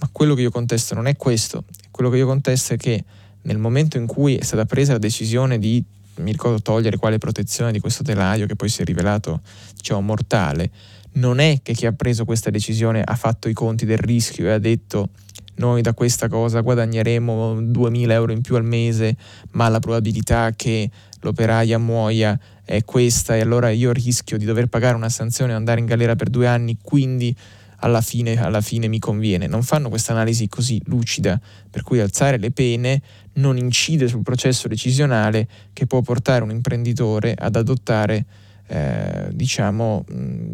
Ma 0.00 0.08
quello 0.10 0.34
che 0.34 0.42
io 0.42 0.50
contesto 0.50 0.94
non 0.94 1.06
è 1.06 1.16
questo, 1.16 1.64
quello 1.90 2.10
che 2.10 2.16
io 2.16 2.26
contesto 2.26 2.74
è 2.74 2.76
che 2.76 3.04
nel 3.42 3.58
momento 3.58 3.96
in 3.96 4.06
cui 4.06 4.36
è 4.36 4.42
stata 4.42 4.64
presa 4.64 4.92
la 4.92 4.98
decisione 4.98 5.58
di 5.58 5.82
mi 6.16 6.30
ricordo 6.30 6.60
togliere 6.60 6.98
quale 6.98 7.16
protezione 7.16 7.72
di 7.72 7.80
questo 7.80 8.02
telaio 8.02 8.46
che 8.46 8.54
poi 8.54 8.68
si 8.68 8.82
è 8.82 8.84
rivelato 8.84 9.40
diciamo, 9.74 10.02
mortale, 10.02 10.70
non 11.12 11.38
è 11.38 11.60
che 11.62 11.72
chi 11.72 11.86
ha 11.86 11.92
preso 11.92 12.24
questa 12.24 12.50
decisione 12.50 13.02
ha 13.02 13.14
fatto 13.14 13.48
i 13.48 13.54
conti 13.54 13.86
del 13.86 13.98
rischio 13.98 14.46
e 14.46 14.52
ha 14.52 14.58
detto 14.58 15.08
noi 15.56 15.82
da 15.82 15.94
questa 15.94 16.28
cosa 16.28 16.60
guadagneremo 16.60 17.60
2.000 17.60 18.10
euro 18.10 18.32
in 18.32 18.40
più 18.40 18.56
al 18.56 18.64
mese, 18.64 19.16
ma 19.52 19.68
la 19.68 19.80
probabilità 19.80 20.52
che 20.54 20.90
l'operaia 21.20 21.78
muoia 21.78 22.38
è 22.72 22.84
questa 22.84 23.36
e 23.36 23.40
allora 23.40 23.68
io 23.68 23.92
rischio 23.92 24.38
di 24.38 24.46
dover 24.46 24.66
pagare 24.66 24.96
una 24.96 25.10
sanzione 25.10 25.52
e 25.52 25.54
andare 25.54 25.80
in 25.80 25.84
galera 25.84 26.16
per 26.16 26.30
due 26.30 26.46
anni, 26.46 26.78
quindi 26.80 27.36
alla 27.80 28.00
fine, 28.00 28.40
alla 28.42 28.62
fine 28.62 28.88
mi 28.88 28.98
conviene. 28.98 29.46
Non 29.46 29.62
fanno 29.62 29.90
questa 29.90 30.12
analisi 30.12 30.48
così 30.48 30.80
lucida, 30.86 31.38
per 31.68 31.82
cui 31.82 32.00
alzare 32.00 32.38
le 32.38 32.50
pene 32.50 33.02
non 33.34 33.58
incide 33.58 34.08
sul 34.08 34.22
processo 34.22 34.68
decisionale 34.68 35.46
che 35.74 35.86
può 35.86 36.00
portare 36.00 36.44
un 36.44 36.50
imprenditore 36.50 37.34
ad 37.38 37.56
adottare 37.56 38.24
eh, 38.68 39.28
diciamo, 39.32 40.06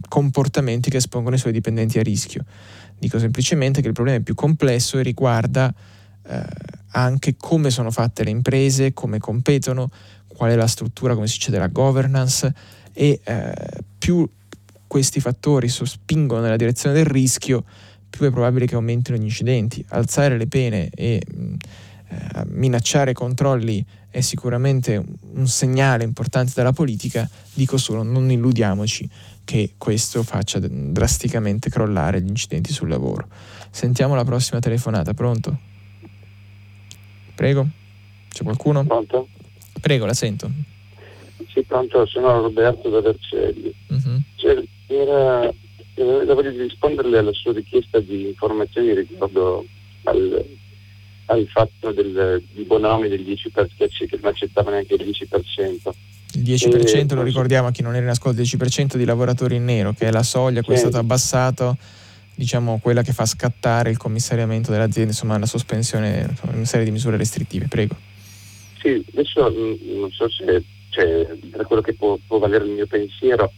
comportamenti 0.08 0.90
che 0.90 0.96
espongono 0.96 1.36
i 1.36 1.38
suoi 1.38 1.52
dipendenti 1.52 2.00
a 2.00 2.02
rischio. 2.02 2.44
Dico 2.98 3.20
semplicemente 3.20 3.80
che 3.80 3.86
il 3.86 3.94
problema 3.94 4.18
è 4.18 4.22
più 4.22 4.34
complesso 4.34 4.98
e 4.98 5.04
riguarda 5.04 5.72
eh, 6.28 6.42
anche 6.92 7.36
come 7.36 7.70
sono 7.70 7.90
fatte 7.90 8.24
le 8.24 8.30
imprese, 8.30 8.92
come 8.92 9.18
competono, 9.18 9.90
qual 10.26 10.50
è 10.50 10.54
la 10.54 10.66
struttura, 10.66 11.14
come 11.14 11.26
si 11.26 11.38
dice, 11.38 11.50
della 11.50 11.68
governance 11.68 12.52
e 12.92 13.20
eh, 13.22 13.54
più 13.98 14.28
questi 14.86 15.20
fattori 15.20 15.68
sospingono 15.68 16.40
nella 16.40 16.56
direzione 16.56 16.94
del 16.94 17.04
rischio, 17.04 17.64
più 18.08 18.26
è 18.26 18.30
probabile 18.30 18.66
che 18.66 18.74
aumentino 18.74 19.18
gli 19.18 19.22
incidenti. 19.22 19.84
Alzare 19.88 20.36
le 20.36 20.46
pene 20.46 20.88
e 20.90 21.20
mh, 21.26 21.54
eh, 22.08 22.44
minacciare 22.46 23.12
controlli 23.12 23.84
è 24.10 24.20
sicuramente 24.20 25.04
un 25.34 25.46
segnale 25.46 26.04
importante 26.04 26.52
della 26.54 26.72
politica, 26.72 27.28
dico 27.52 27.76
solo 27.76 28.02
non 28.02 28.30
illudiamoci 28.30 29.08
che 29.44 29.74
questo 29.76 30.22
faccia 30.22 30.58
drasticamente 30.58 31.70
crollare 31.70 32.22
gli 32.22 32.28
incidenti 32.28 32.72
sul 32.72 32.88
lavoro. 32.88 33.28
Sentiamo 33.70 34.14
la 34.14 34.24
prossima 34.24 34.60
telefonata, 34.60 35.12
pronto? 35.14 35.58
Prego? 37.38 37.68
C'è 38.32 38.42
qualcuno? 38.42 38.84
Pronto? 38.84 39.28
Prego, 39.80 40.06
la 40.06 40.12
sento. 40.12 40.50
Sì, 41.46 41.62
pronto, 41.62 42.04
sono 42.04 42.40
Roberto 42.40 42.88
da 42.88 43.00
Vercelli. 43.00 43.72
Uh-huh. 43.86 44.20
Cioè, 44.34 44.60
era, 44.88 45.48
voglio 45.94 46.50
risponderle 46.50 47.16
alla 47.16 47.32
sua 47.32 47.52
richiesta 47.52 48.00
di 48.00 48.26
informazioni 48.26 48.92
riguardo 48.92 49.64
al, 50.02 50.44
al 51.26 51.46
fatto 51.46 51.92
del, 51.92 52.42
di 52.50 52.64
Bonomi 52.64 53.06
del 53.06 53.20
10%, 53.20 54.08
che 54.08 54.18
non 54.20 54.32
accettava 54.32 54.72
neanche 54.72 54.94
il 54.94 55.06
10%. 55.06 55.90
Il 56.32 56.42
10% 56.42 57.12
e, 57.12 57.14
lo 57.14 57.22
ricordiamo 57.22 57.68
a 57.68 57.70
chi 57.70 57.82
non 57.82 57.94
era 57.94 58.02
in 58.02 58.10
ascolto, 58.10 58.40
il 58.40 58.48
10% 58.52 58.96
di 58.96 59.04
lavoratori 59.04 59.54
in 59.54 59.64
nero, 59.64 59.92
che 59.92 60.08
è 60.08 60.10
la 60.10 60.24
soglia, 60.24 60.62
cui 60.62 60.74
è 60.74 60.78
stato 60.78 60.98
abbassato 60.98 61.76
diciamo, 62.38 62.78
quella 62.80 63.02
che 63.02 63.12
fa 63.12 63.26
scattare 63.26 63.90
il 63.90 63.96
commissariamento 63.96 64.70
dell'azienda, 64.70 65.10
insomma 65.10 65.36
la 65.38 65.46
sospensione, 65.46 66.36
una 66.52 66.64
serie 66.64 66.84
di 66.84 66.92
misure 66.92 67.16
restrittive. 67.16 67.66
Prego. 67.66 67.96
Sì, 68.80 69.04
adesso 69.12 69.50
mm, 69.50 69.98
non 69.98 70.10
so 70.12 70.30
se 70.30 70.62
cioè, 70.90 71.26
tra 71.50 71.64
quello 71.64 71.82
che 71.82 71.94
può, 71.94 72.16
può, 72.24 72.38
valere 72.38 72.64
il 72.64 72.70
mio 72.70 72.86
pensiero, 72.86 73.52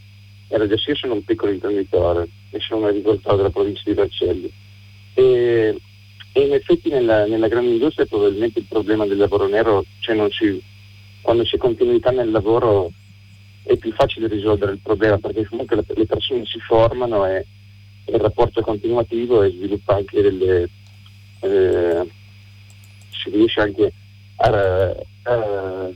era 0.49 0.67
già 0.67 0.77
io 0.87 0.95
sono 0.95 1.13
un 1.13 1.25
piccolo 1.25 1.53
imprenditore 1.53 2.27
e 2.49 2.59
sono 2.61 2.81
un 2.81 2.87
agricoltore 2.87 3.37
della 3.37 3.51
provincia 3.51 3.83
di 3.85 3.93
Vercelli. 3.93 4.51
E, 5.13 5.77
e 6.33 6.41
in 6.41 6.55
effetti 6.55 6.89
nella, 6.89 7.27
nella, 7.27 7.49
grande 7.49 7.73
industria 7.73 8.07
probabilmente 8.07 8.61
il 8.61 8.67
problema 8.67 9.05
del 9.05 9.19
lavoro 9.19 9.47
nero, 9.47 9.85
cioè 9.99 10.17
si, 10.31 10.59
quando 11.21 11.43
c'è 11.43 11.59
continuità 11.59 12.11
nel 12.13 12.31
lavoro 12.31 12.91
è 13.63 13.77
più 13.77 13.93
facile 13.93 14.27
risolvere 14.27 14.73
il 14.73 14.81
problema 14.83 15.19
perché 15.19 15.47
comunque 15.47 15.77
le, 15.77 16.07
persone 16.07 16.47
si 16.47 16.59
formano 16.61 17.27
e, 17.27 17.45
il 18.13 18.21
rapporto 18.21 18.61
è 18.61 18.63
continuativo 18.63 19.43
e 19.43 19.51
sviluppa 19.51 19.97
anche 19.97 20.23
delle... 20.23 20.69
Eh, 21.41 22.09
si 23.11 23.31
riesce 23.31 23.61
anche 23.61 23.93
a, 24.37 24.49
a, 25.23 25.91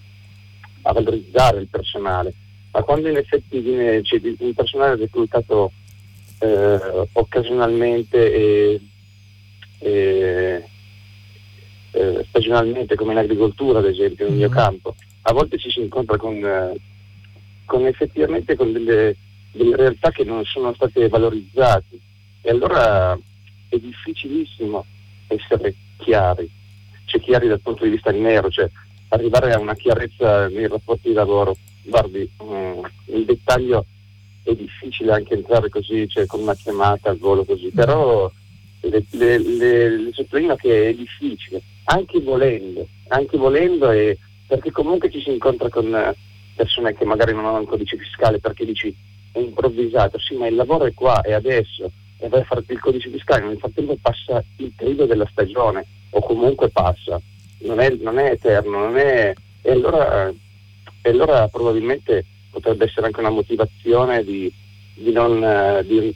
a, 0.82 0.92
valorizzare 0.92 1.60
il 1.60 1.68
personale. 1.68 2.34
Ma 2.72 2.82
quando 2.82 3.08
in 3.08 3.16
effetti 3.16 3.60
viene, 3.60 4.02
c'è 4.02 4.20
un 4.38 4.52
personale 4.52 4.96
reclutato 4.96 5.72
eh, 6.38 7.08
occasionalmente 7.12 8.32
e, 8.32 8.80
e 9.78 10.64
eh, 11.92 12.24
stagionalmente 12.28 12.94
come 12.94 13.12
in 13.12 13.18
agricoltura 13.18 13.78
ad 13.78 13.86
esempio 13.86 14.26
nel 14.26 14.34
mio 14.34 14.48
mm-hmm. 14.48 14.56
campo, 14.56 14.96
a 15.22 15.32
volte 15.32 15.58
ci 15.58 15.70
si 15.70 15.80
incontra 15.80 16.16
con 16.16 16.40
con 17.64 17.86
effettivamente 17.86 18.56
con 18.56 18.72
delle, 18.72 19.16
delle 19.52 19.76
realtà 19.76 20.10
che 20.10 20.24
non 20.24 20.44
sono 20.44 20.72
state 20.74 21.08
valorizzate 21.08 21.98
e 22.44 22.50
allora 22.50 23.18
è 23.70 23.78
difficilissimo 23.78 24.84
essere 25.28 25.74
chiari, 25.96 26.48
cioè 27.06 27.20
chiari 27.20 27.48
dal 27.48 27.60
punto 27.60 27.84
di 27.84 27.90
vista 27.90 28.10
nero, 28.10 28.50
cioè 28.50 28.70
arrivare 29.08 29.54
a 29.54 29.58
una 29.58 29.74
chiarezza 29.74 30.48
nei 30.48 30.68
rapporti 30.68 31.08
di 31.08 31.14
lavoro. 31.14 31.56
Guardi, 31.82 32.30
um, 32.38 32.86
il 33.06 33.24
dettaglio 33.24 33.86
è 34.42 34.54
difficile 34.54 35.12
anche 35.12 35.32
entrare 35.32 35.70
così, 35.70 36.06
cioè 36.06 36.26
con 36.26 36.40
una 36.40 36.54
chiamata 36.54 37.08
al 37.08 37.16
volo 37.16 37.44
così, 37.44 37.70
però 37.70 38.30
le, 38.82 39.04
le, 39.12 39.38
le, 39.38 39.88
le 39.88 40.12
sottolineo 40.12 40.56
che 40.56 40.90
è 40.90 40.94
difficile, 40.94 41.62
anche 41.84 42.20
volendo, 42.20 42.86
anche 43.08 43.38
volendo 43.38 43.90
e 43.90 44.18
perché 44.46 44.70
comunque 44.70 45.10
ci 45.10 45.22
si 45.22 45.30
incontra 45.30 45.70
con 45.70 46.14
persone 46.54 46.94
che 46.94 47.06
magari 47.06 47.32
non 47.32 47.46
hanno 47.46 47.62
il 47.62 47.66
codice 47.66 47.96
fiscale 47.96 48.38
perché 48.38 48.66
dici 48.66 48.94
è 49.32 49.38
improvvisato, 49.38 50.18
sì 50.18 50.34
ma 50.34 50.46
il 50.46 50.56
lavoro 50.56 50.84
è 50.84 50.92
qua, 50.92 51.22
è 51.22 51.32
adesso 51.32 51.90
e 52.24 52.28
vai 52.28 52.40
a 52.40 52.44
fare 52.44 52.64
il 52.66 52.80
codice 52.80 53.10
fiscale, 53.10 53.44
nel 53.44 53.58
frattempo 53.58 53.96
passa 54.00 54.42
il 54.56 54.72
periodo 54.74 55.04
della 55.04 55.28
stagione 55.30 55.84
o 56.10 56.20
comunque 56.20 56.70
passa, 56.70 57.20
non 57.58 57.80
è, 57.80 57.90
non 58.00 58.18
è 58.18 58.30
eterno, 58.30 58.78
non 58.78 58.96
è... 58.96 59.34
E 59.60 59.70
allora, 59.70 60.32
e 61.02 61.10
allora 61.10 61.48
probabilmente 61.48 62.24
potrebbe 62.50 62.84
essere 62.84 63.06
anche 63.06 63.20
una 63.20 63.30
motivazione 63.30 64.24
di, 64.24 64.52
di, 64.94 65.12
non, 65.12 65.82
di, 65.86 66.14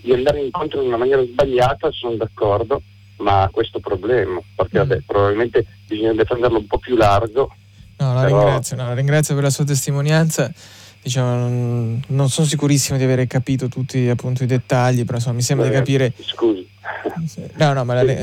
di, 0.00 0.12
andare 0.12 0.40
incontro 0.40 0.80
in 0.80 0.88
una 0.88 0.96
maniera 0.96 1.24
sbagliata, 1.24 1.90
sono 1.90 2.14
d'accordo, 2.14 2.82
ma 3.18 3.42
a 3.42 3.48
questo 3.48 3.80
problema, 3.80 4.40
perché 4.54 4.78
mm. 4.78 4.88
vabbè, 4.88 5.02
probabilmente 5.06 5.66
bisognerebbe 5.86 6.24
prenderlo 6.24 6.58
un 6.58 6.66
po' 6.66 6.78
più 6.78 6.96
largo 6.96 7.52
No, 7.98 8.14
la, 8.14 8.22
Però... 8.22 8.38
ringrazio, 8.38 8.76
no, 8.76 8.86
la 8.86 8.94
ringrazio 8.94 9.34
per 9.34 9.44
la 9.44 9.50
sua 9.50 9.64
testimonianza. 9.64 10.52
Diciamo, 11.08 12.02
non, 12.06 12.28
sono 12.28 12.46
sicurissimo 12.46 12.98
di 12.98 13.04
aver 13.04 13.26
capito 13.26 13.68
tutti 13.68 14.06
appunto, 14.10 14.44
i 14.44 14.46
dettagli, 14.46 15.06
però 15.06 15.16
insomma, 15.16 15.36
mi 15.36 15.42
sembra 15.42 15.66
Beh, 15.66 15.72
di 15.72 15.78
capire. 15.78 16.12
Scusi. 16.20 16.68
No, 17.56 17.72
no, 17.72 17.84
ma 17.84 18.02
la, 18.02 18.14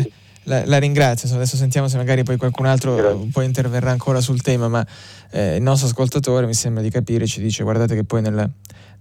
la, 0.44 0.64
la 0.66 0.78
ringrazio. 0.78 1.34
Adesso 1.34 1.58
sentiamo 1.58 1.88
se 1.88 1.98
magari 1.98 2.22
poi 2.22 2.38
qualcun 2.38 2.68
altro 2.68 2.96
Grazie. 2.96 3.30
poi 3.32 3.46
interverrà 3.46 3.90
ancora 3.90 4.22
sul 4.22 4.42
tema, 4.42 4.68
ma 4.68 4.86
eh, 5.32 5.56
il 5.56 5.64
nostro 5.64 5.88
ascoltatore 5.88 6.46
mi 6.46 6.54
sembra 6.54 6.84
di 6.84 6.92
capire, 6.92 7.26
ci 7.26 7.42
dice 7.42 7.64
guardate 7.64 7.96
che 7.96 8.04
poi 8.04 8.22
nel, 8.22 8.52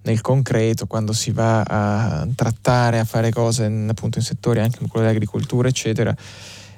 nel 0.02 0.20
concreto, 0.22 0.86
quando 0.86 1.12
si 1.12 1.30
va 1.30 1.60
a 1.60 2.26
trattare, 2.34 2.98
a 2.98 3.04
fare 3.04 3.30
cose 3.30 3.64
appunto 3.64 4.18
in 4.18 4.24
settori 4.24 4.60
anche 4.60 4.78
come 4.78 4.88
quello 4.88 5.06
dell'agricoltura, 5.06 5.68
eccetera, 5.68 6.14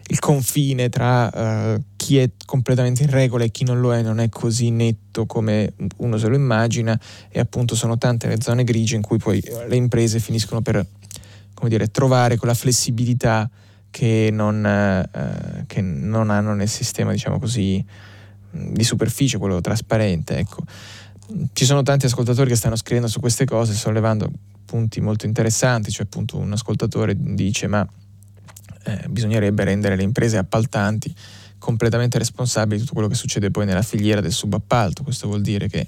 il 0.08 0.18
confine 0.20 0.88
tra 0.88 1.74
uh, 1.74 1.82
chi 1.96 2.18
è 2.18 2.30
completamente 2.44 3.02
in 3.02 3.10
regola 3.10 3.44
e 3.44 3.50
chi 3.50 3.64
non 3.64 3.80
lo 3.80 3.92
è 3.92 4.02
non 4.02 4.20
è 4.20 4.28
così 4.28 4.70
netto 4.70 5.26
come 5.26 5.72
uno 5.98 6.16
se 6.16 6.28
lo 6.28 6.36
immagina 6.36 6.98
e 7.28 7.40
appunto 7.40 7.74
sono 7.74 7.98
tante 7.98 8.28
le 8.28 8.40
zone 8.40 8.62
grigie 8.62 8.94
in 8.94 9.02
cui 9.02 9.18
poi 9.18 9.42
le 9.68 9.76
imprese 9.76 10.20
finiscono 10.20 10.60
per 10.60 10.86
dire, 11.64 11.88
trovare 11.88 12.36
quella 12.36 12.54
flessibilità 12.54 13.48
che 13.90 14.28
non, 14.30 14.62
uh, 14.62 15.64
che 15.66 15.80
non, 15.80 16.30
hanno 16.30 16.54
nel 16.54 16.68
sistema 16.68 17.12
diciamo 17.12 17.38
così 17.38 17.82
di 18.50 18.84
superficie, 18.84 19.38
quello 19.38 19.60
trasparente. 19.60 20.36
Ecco. 20.36 20.62
Ci 21.52 21.64
sono 21.64 21.82
tanti 21.82 22.06
ascoltatori 22.06 22.50
che 22.50 22.56
stanno 22.56 22.76
scrivendo 22.76 23.08
su 23.08 23.20
queste 23.20 23.44
cose, 23.44 23.72
sollevando 23.72 24.30
punti 24.64 25.00
molto 25.00 25.26
interessanti, 25.26 25.90
cioè 25.90 26.04
appunto 26.04 26.36
un 26.36 26.52
ascoltatore 26.52 27.14
dice 27.16 27.66
ma 27.68 27.86
eh, 28.86 29.08
bisognerebbe 29.08 29.64
rendere 29.64 29.96
le 29.96 30.02
imprese 30.02 30.36
appaltanti 30.36 31.14
completamente 31.58 32.18
responsabili 32.18 32.76
di 32.76 32.82
tutto 32.82 32.94
quello 32.94 33.08
che 33.08 33.14
succede 33.14 33.50
poi 33.50 33.66
nella 33.66 33.82
filiera 33.82 34.20
del 34.20 34.32
subappalto. 34.32 35.02
Questo 35.02 35.26
vuol 35.26 35.40
dire 35.42 35.68
che 35.68 35.86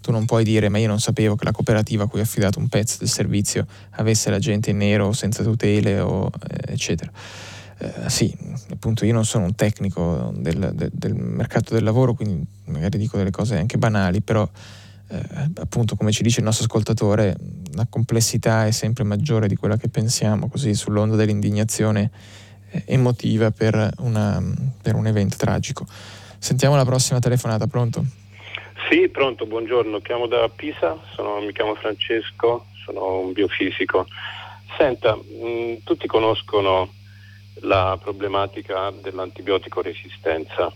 tu 0.00 0.10
non 0.10 0.24
puoi 0.24 0.44
dire 0.44 0.68
ma 0.68 0.78
io 0.78 0.88
non 0.88 1.00
sapevo 1.00 1.36
che 1.36 1.44
la 1.44 1.52
cooperativa 1.52 2.04
a 2.04 2.06
cui 2.06 2.20
ho 2.20 2.22
affidato 2.22 2.58
un 2.58 2.68
pezzo 2.68 2.96
del 3.00 3.08
servizio 3.08 3.66
avesse 3.90 4.30
la 4.30 4.38
gente 4.38 4.70
in 4.70 4.78
nero 4.78 5.12
senza 5.12 5.42
tutele 5.42 6.00
o 6.00 6.30
eh, 6.48 6.72
eccetera. 6.72 7.10
Eh, 7.80 8.08
sì, 8.08 8.34
appunto 8.72 9.04
io 9.04 9.12
non 9.12 9.24
sono 9.24 9.44
un 9.44 9.54
tecnico 9.54 10.32
del, 10.34 10.72
del, 10.74 10.90
del, 10.92 11.14
mercato 11.14 11.74
del 11.74 11.84
lavoro, 11.84 12.14
quindi 12.14 12.44
magari 12.64 12.98
dico 12.98 13.16
delle 13.16 13.30
cose 13.30 13.56
anche 13.56 13.78
banali, 13.78 14.20
però 14.20 14.48
eh, 15.08 15.50
appunto 15.60 15.96
come 15.96 16.12
ci 16.12 16.22
dice 16.22 16.40
il 16.40 16.44
nostro 16.44 16.64
ascoltatore, 16.64 17.36
la 17.74 17.86
complessità 17.88 18.66
è 18.66 18.70
sempre 18.70 19.04
maggiore 19.04 19.48
di 19.48 19.56
quella 19.56 19.76
che 19.76 19.88
pensiamo, 19.88 20.48
così 20.48 20.74
sull'onda 20.74 21.16
dell'indignazione 21.16 22.10
eh, 22.70 22.82
emotiva 22.86 23.50
per, 23.50 23.92
una, 23.98 24.42
per 24.82 24.94
un 24.94 25.06
evento 25.06 25.36
tragico. 25.36 25.86
Sentiamo 26.38 26.76
la 26.76 26.84
prossima 26.84 27.18
telefonata, 27.18 27.66
pronto? 27.66 28.04
Sì, 28.88 29.08
pronto, 29.08 29.44
buongiorno, 29.46 30.00
chiamo 30.00 30.26
da 30.26 30.48
Pisa, 30.48 30.96
sono, 31.14 31.40
mi 31.40 31.52
chiamo 31.52 31.74
Francesco, 31.74 32.66
sono 32.84 33.20
un 33.20 33.32
biofisico. 33.32 34.06
Senta, 34.76 35.14
mh, 35.16 35.82
tutti 35.84 36.06
conoscono 36.06 36.92
la 37.62 37.98
problematica 38.00 38.92
dell'antibiotico 39.02 39.82
resistenza. 39.82 40.72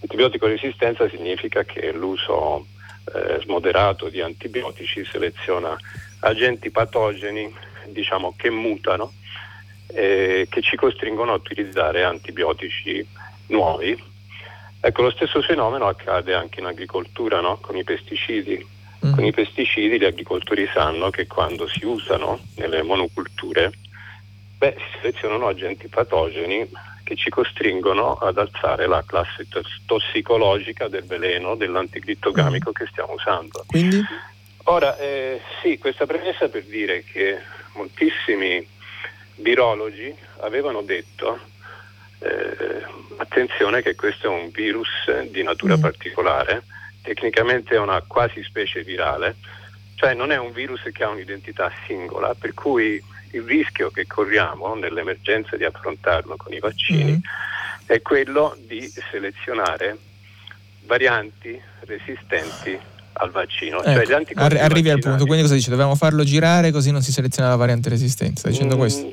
Antibiotico 0.00 0.46
resistenza 0.46 1.08
significa 1.08 1.64
che 1.64 1.90
l'uso 1.92 2.66
eh, 3.14 3.40
smoderato 3.42 4.08
di 4.08 4.20
antibiotici 4.20 5.04
seleziona 5.04 5.76
agenti 6.20 6.70
patogeni 6.70 7.52
diciamo, 7.86 8.34
che 8.36 8.50
mutano 8.50 9.12
e 9.86 10.46
che 10.50 10.60
ci 10.60 10.76
costringono 10.76 11.32
a 11.32 11.36
utilizzare 11.36 12.04
antibiotici 12.04 13.06
nuovi. 13.48 13.96
Ecco, 14.80 15.02
lo 15.02 15.10
stesso 15.10 15.42
fenomeno 15.42 15.86
accade 15.86 16.34
anche 16.34 16.60
in 16.60 16.66
agricoltura, 16.66 17.40
no? 17.40 17.58
con 17.60 17.76
i 17.76 17.84
pesticidi. 17.84 18.76
Mm. 19.06 19.14
Con 19.14 19.24
i 19.24 19.32
pesticidi 19.32 19.98
gli 19.98 20.04
agricoltori 20.04 20.68
sanno 20.72 21.10
che 21.10 21.26
quando 21.26 21.68
si 21.68 21.84
usano 21.84 22.40
nelle 22.56 22.82
monoculture, 22.82 23.72
beh, 24.58 24.76
si 24.76 24.98
selezionano 25.00 25.46
agenti 25.46 25.88
patogeni 25.88 26.68
che 27.08 27.16
ci 27.16 27.30
costringono 27.30 28.16
ad 28.16 28.36
alzare 28.36 28.86
la 28.86 29.02
classe 29.02 29.46
tossicologica 29.86 30.88
del 30.88 31.06
veleno 31.06 31.54
dell'anticrittogamico 31.54 32.68
mm. 32.68 32.72
che 32.74 32.86
stiamo 32.90 33.14
usando. 33.14 33.64
Quindi? 33.66 34.04
Ora, 34.64 34.94
eh, 34.98 35.40
sì, 35.62 35.78
questa 35.78 36.04
premessa 36.04 36.50
per 36.50 36.64
dire 36.64 37.04
che 37.04 37.38
moltissimi 37.72 38.66
virologi 39.36 40.14
avevano 40.40 40.82
detto 40.82 41.40
eh, 42.18 42.84
attenzione 43.16 43.80
che 43.80 43.94
questo 43.94 44.26
è 44.26 44.28
un 44.28 44.50
virus 44.50 45.10
di 45.30 45.42
natura 45.42 45.78
mm. 45.78 45.80
particolare, 45.80 46.62
tecnicamente 47.00 47.74
è 47.74 47.78
una 47.78 48.02
quasi 48.06 48.42
specie 48.42 48.82
virale, 48.82 49.36
cioè 49.94 50.12
non 50.12 50.30
è 50.30 50.36
un 50.36 50.52
virus 50.52 50.82
che 50.92 51.04
ha 51.04 51.08
un'identità 51.08 51.72
singola, 51.86 52.34
per 52.34 52.52
cui 52.52 53.02
il 53.32 53.42
rischio 53.42 53.90
che 53.90 54.06
corriamo 54.06 54.74
nell'emergenza 54.74 55.56
di 55.56 55.64
affrontarlo 55.64 56.36
con 56.36 56.52
i 56.52 56.58
vaccini 56.58 57.12
mm. 57.12 57.86
è 57.86 58.00
quello 58.02 58.56
di 58.66 58.90
selezionare 59.10 59.96
varianti 60.86 61.60
resistenti 61.80 62.78
al 63.20 63.30
vaccino. 63.30 63.82
Ecco, 63.82 64.04
cioè 64.04 64.24
arri- 64.34 64.58
arrivi 64.58 64.90
al 64.90 65.00
punto, 65.00 65.24
quindi 65.24 65.42
cosa 65.42 65.54
dice? 65.54 65.70
Dovevamo 65.70 65.94
farlo 65.94 66.24
girare 66.24 66.70
così 66.70 66.90
non 66.90 67.02
si 67.02 67.12
seleziona 67.12 67.48
la 67.48 67.56
variante 67.56 67.88
resistente, 67.88 68.40
sta 68.40 68.48
dicendo 68.48 68.76
mm. 68.76 68.78
questo? 68.78 69.12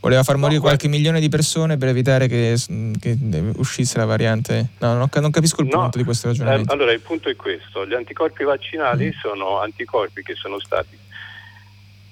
Voleva 0.00 0.22
far 0.22 0.36
morire 0.36 0.56
no, 0.56 0.62
qualche 0.62 0.88
guarda. 0.88 0.96
milione 0.96 1.20
di 1.20 1.28
persone 1.28 1.76
per 1.76 1.88
evitare 1.88 2.26
che, 2.26 2.56
che 2.98 3.18
uscisse 3.56 3.98
la 3.98 4.06
variante. 4.06 4.68
No, 4.78 4.94
non, 4.94 5.08
non 5.12 5.30
capisco 5.30 5.60
il 5.60 5.68
no, 5.68 5.80
punto 5.80 5.98
di 5.98 6.04
questo 6.04 6.28
ragionamento. 6.28 6.72
Eh, 6.72 6.74
allora, 6.74 6.92
il 6.92 7.00
punto 7.00 7.28
è 7.28 7.36
questo: 7.36 7.86
gli 7.86 7.92
anticorpi 7.92 8.44
vaccinali 8.44 9.08
mm. 9.08 9.20
sono 9.20 9.60
anticorpi 9.60 10.22
che 10.22 10.34
sono 10.36 10.58
stati 10.58 10.96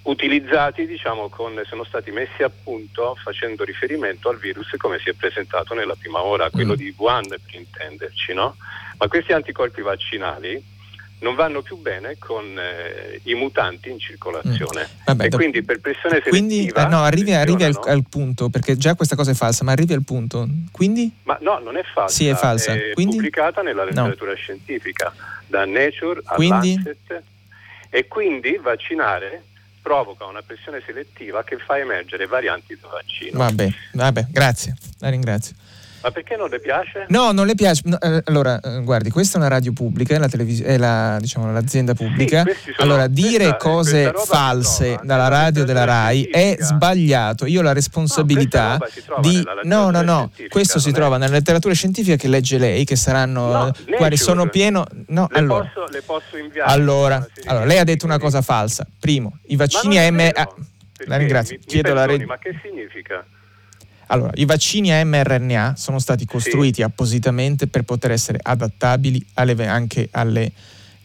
utilizzati, 0.09 0.87
diciamo, 0.87 1.29
con, 1.29 1.61
sono 1.67 1.85
stati 1.85 2.11
messi 2.11 2.43
a 2.43 2.51
punto 2.51 3.17
facendo 3.23 3.65
riferimento 3.65 4.29
al 4.29 4.39
virus 4.39 4.75
come 4.79 4.99
si 4.99 5.11
è 5.11 5.13
presentato 5.13 5.75
nella 5.75 5.95
prima 5.95 6.23
ora, 6.23 6.51
quello 6.51 6.73
mm. 6.73 6.77
di 6.77 6.95
Wuhan 6.97 7.29
per 7.29 7.55
intenderci, 7.55 8.33
no? 8.33 8.57
Ma 8.99 9.09
questi 9.09 9.33
anticorpi 9.33 9.83
vaccinali 9.83 10.77
non 11.21 11.35
vanno 11.35 11.63
più 11.63 11.77
bene 11.77 12.17
con 12.19 12.45
eh, 12.59 13.21
i 13.25 13.35
mutanti 13.35 13.91
in 13.91 13.99
circolazione. 13.99 14.83
Mm. 14.83 15.05
Vabbè, 15.05 15.25
e 15.25 15.29
do... 15.29 15.37
quindi 15.37 15.63
per 15.63 15.81
pressione 15.81 16.23
selettiva... 16.23 16.37
Quindi, 16.37 16.69
eh, 16.69 16.87
no, 16.87 17.03
arrivi, 17.03 17.33
arrivi 17.33 17.65
al, 17.65 17.79
al, 17.85 18.05
punto, 18.09 18.49
perché 18.49 18.77
già 18.77 18.95
questa 18.95 19.15
cosa 19.15 19.33
è 19.33 19.35
falsa, 19.35 19.63
ma 19.65 19.73
arrivi 19.73 19.93
al 19.93 20.05
punto. 20.05 20.49
Quindi? 20.73 21.13
Ma 21.25 21.37
no, 21.43 21.59
non 21.59 21.77
è 21.77 21.83
falsa. 21.83 22.15
Sì, 22.15 22.29
è 22.29 22.35
falsa. 22.35 22.73
È 22.73 22.93
quindi? 22.95 23.17
pubblicata 23.17 23.61
nella 23.63 23.85
letteratura 23.85 24.31
no. 24.31 24.37
scientifica, 24.37 25.13
da 25.47 25.67
Nature 25.67 26.23
a 26.25 26.35
quindi? 26.35 26.75
Lancet. 26.75 27.23
E 27.91 28.07
quindi 28.07 28.59
vaccinare 28.63 29.45
provoca 29.89 30.27
una 30.27 30.43
pressione 30.43 30.83
selettiva 30.85 31.43
che 31.43 31.57
fa 31.57 31.79
emergere 31.79 32.27
varianti 32.27 32.77
del 32.79 32.91
vaccino. 32.91 33.39
Vabbè, 33.39 33.69
vabbè, 33.93 34.27
grazie, 34.29 34.75
la 34.99 35.09
ringrazio. 35.09 35.57
Ma 36.01 36.11
perché 36.11 36.37
non 36.37 36.49
le 36.49 36.61
piace? 36.61 37.07
No, 37.09 37.33
non 37.33 37.47
le 37.47 37.55
piace. 37.55 37.83
No, 37.85 37.99
eh, 37.99 38.23
allora, 38.27 38.61
eh, 38.61 38.83
guardi, 38.83 39.11
questa 39.11 39.37
è 39.37 39.41
una 39.41 39.49
radio 39.49 39.73
pubblica, 39.73 40.15
è, 40.15 40.19
la 40.19 40.29
televis- 40.29 40.63
è 40.63 40.77
la, 40.77 41.19
diciamo, 41.21 41.51
l'azienda 41.53 41.95
pubblica. 41.95 42.45
Sì, 42.45 42.73
allora, 42.77 43.09
dire 43.09 43.57
questa, 43.57 43.57
cose 43.57 44.13
false 44.15 45.01
dalla 45.03 45.29
radio 45.29 45.65
della 45.65 45.85
RAI 45.85 46.25
è 46.25 46.57
sbagliato. 46.61 47.47
Io 47.47 47.61
ho 47.61 47.63
la 47.63 47.73
responsabilità 47.73 48.79
no, 48.79 49.21
di... 49.21 49.43
No, 49.65 49.91
no, 49.91 50.03
no, 50.03 50.31
questo 50.49 50.79
si 50.79 50.93
trova 50.93 51.17
nella 51.17 51.35
letteratura 51.35 51.75
scientifica 51.75 52.17
che 52.17 52.29
legge 52.29 52.59
lei, 52.59 52.85
che 52.85 52.97
saranno... 52.97 53.49
No, 53.49 53.73
guardi, 53.97 54.17
sono 54.17 54.49
pieno... 54.49 54.87
No, 55.09 55.27
le, 55.31 55.39
allora, 55.39 55.65
posso, 55.65 55.91
le 55.91 56.03
posso 56.03 56.37
inviare. 56.37 56.71
Allora, 56.71 57.27
allora, 57.47 57.65
lei 57.65 57.79
ha 57.79 57.85
detto 57.85 58.05
una 58.05 58.19
cosa 58.19 58.41
falsa. 58.41 58.87
Primo, 58.99 59.39
i 59.47 59.57
vaccini 59.57 59.99
AM... 59.99 60.31
La 61.07 61.17
ringrazio. 61.17 61.57
Mi, 61.59 61.65
Chiedo 61.65 61.91
mi 61.91 61.95
perdoni, 61.95 62.19
la... 62.21 62.27
Ma 62.27 62.39
che 62.39 62.59
significa? 62.61 63.25
Allora, 64.09 64.31
i 64.35 64.45
vaccini 64.45 64.93
a 64.93 65.05
mRNA 65.05 65.75
sono 65.77 65.99
stati 65.99 66.25
costruiti 66.25 66.77
sì. 66.77 66.83
appositamente 66.83 67.67
per 67.67 67.83
poter 67.83 68.13
essere 68.13 68.39
adattabili 68.43 69.25
alle, 69.35 69.67
anche 69.67 70.09
alle 70.13 70.53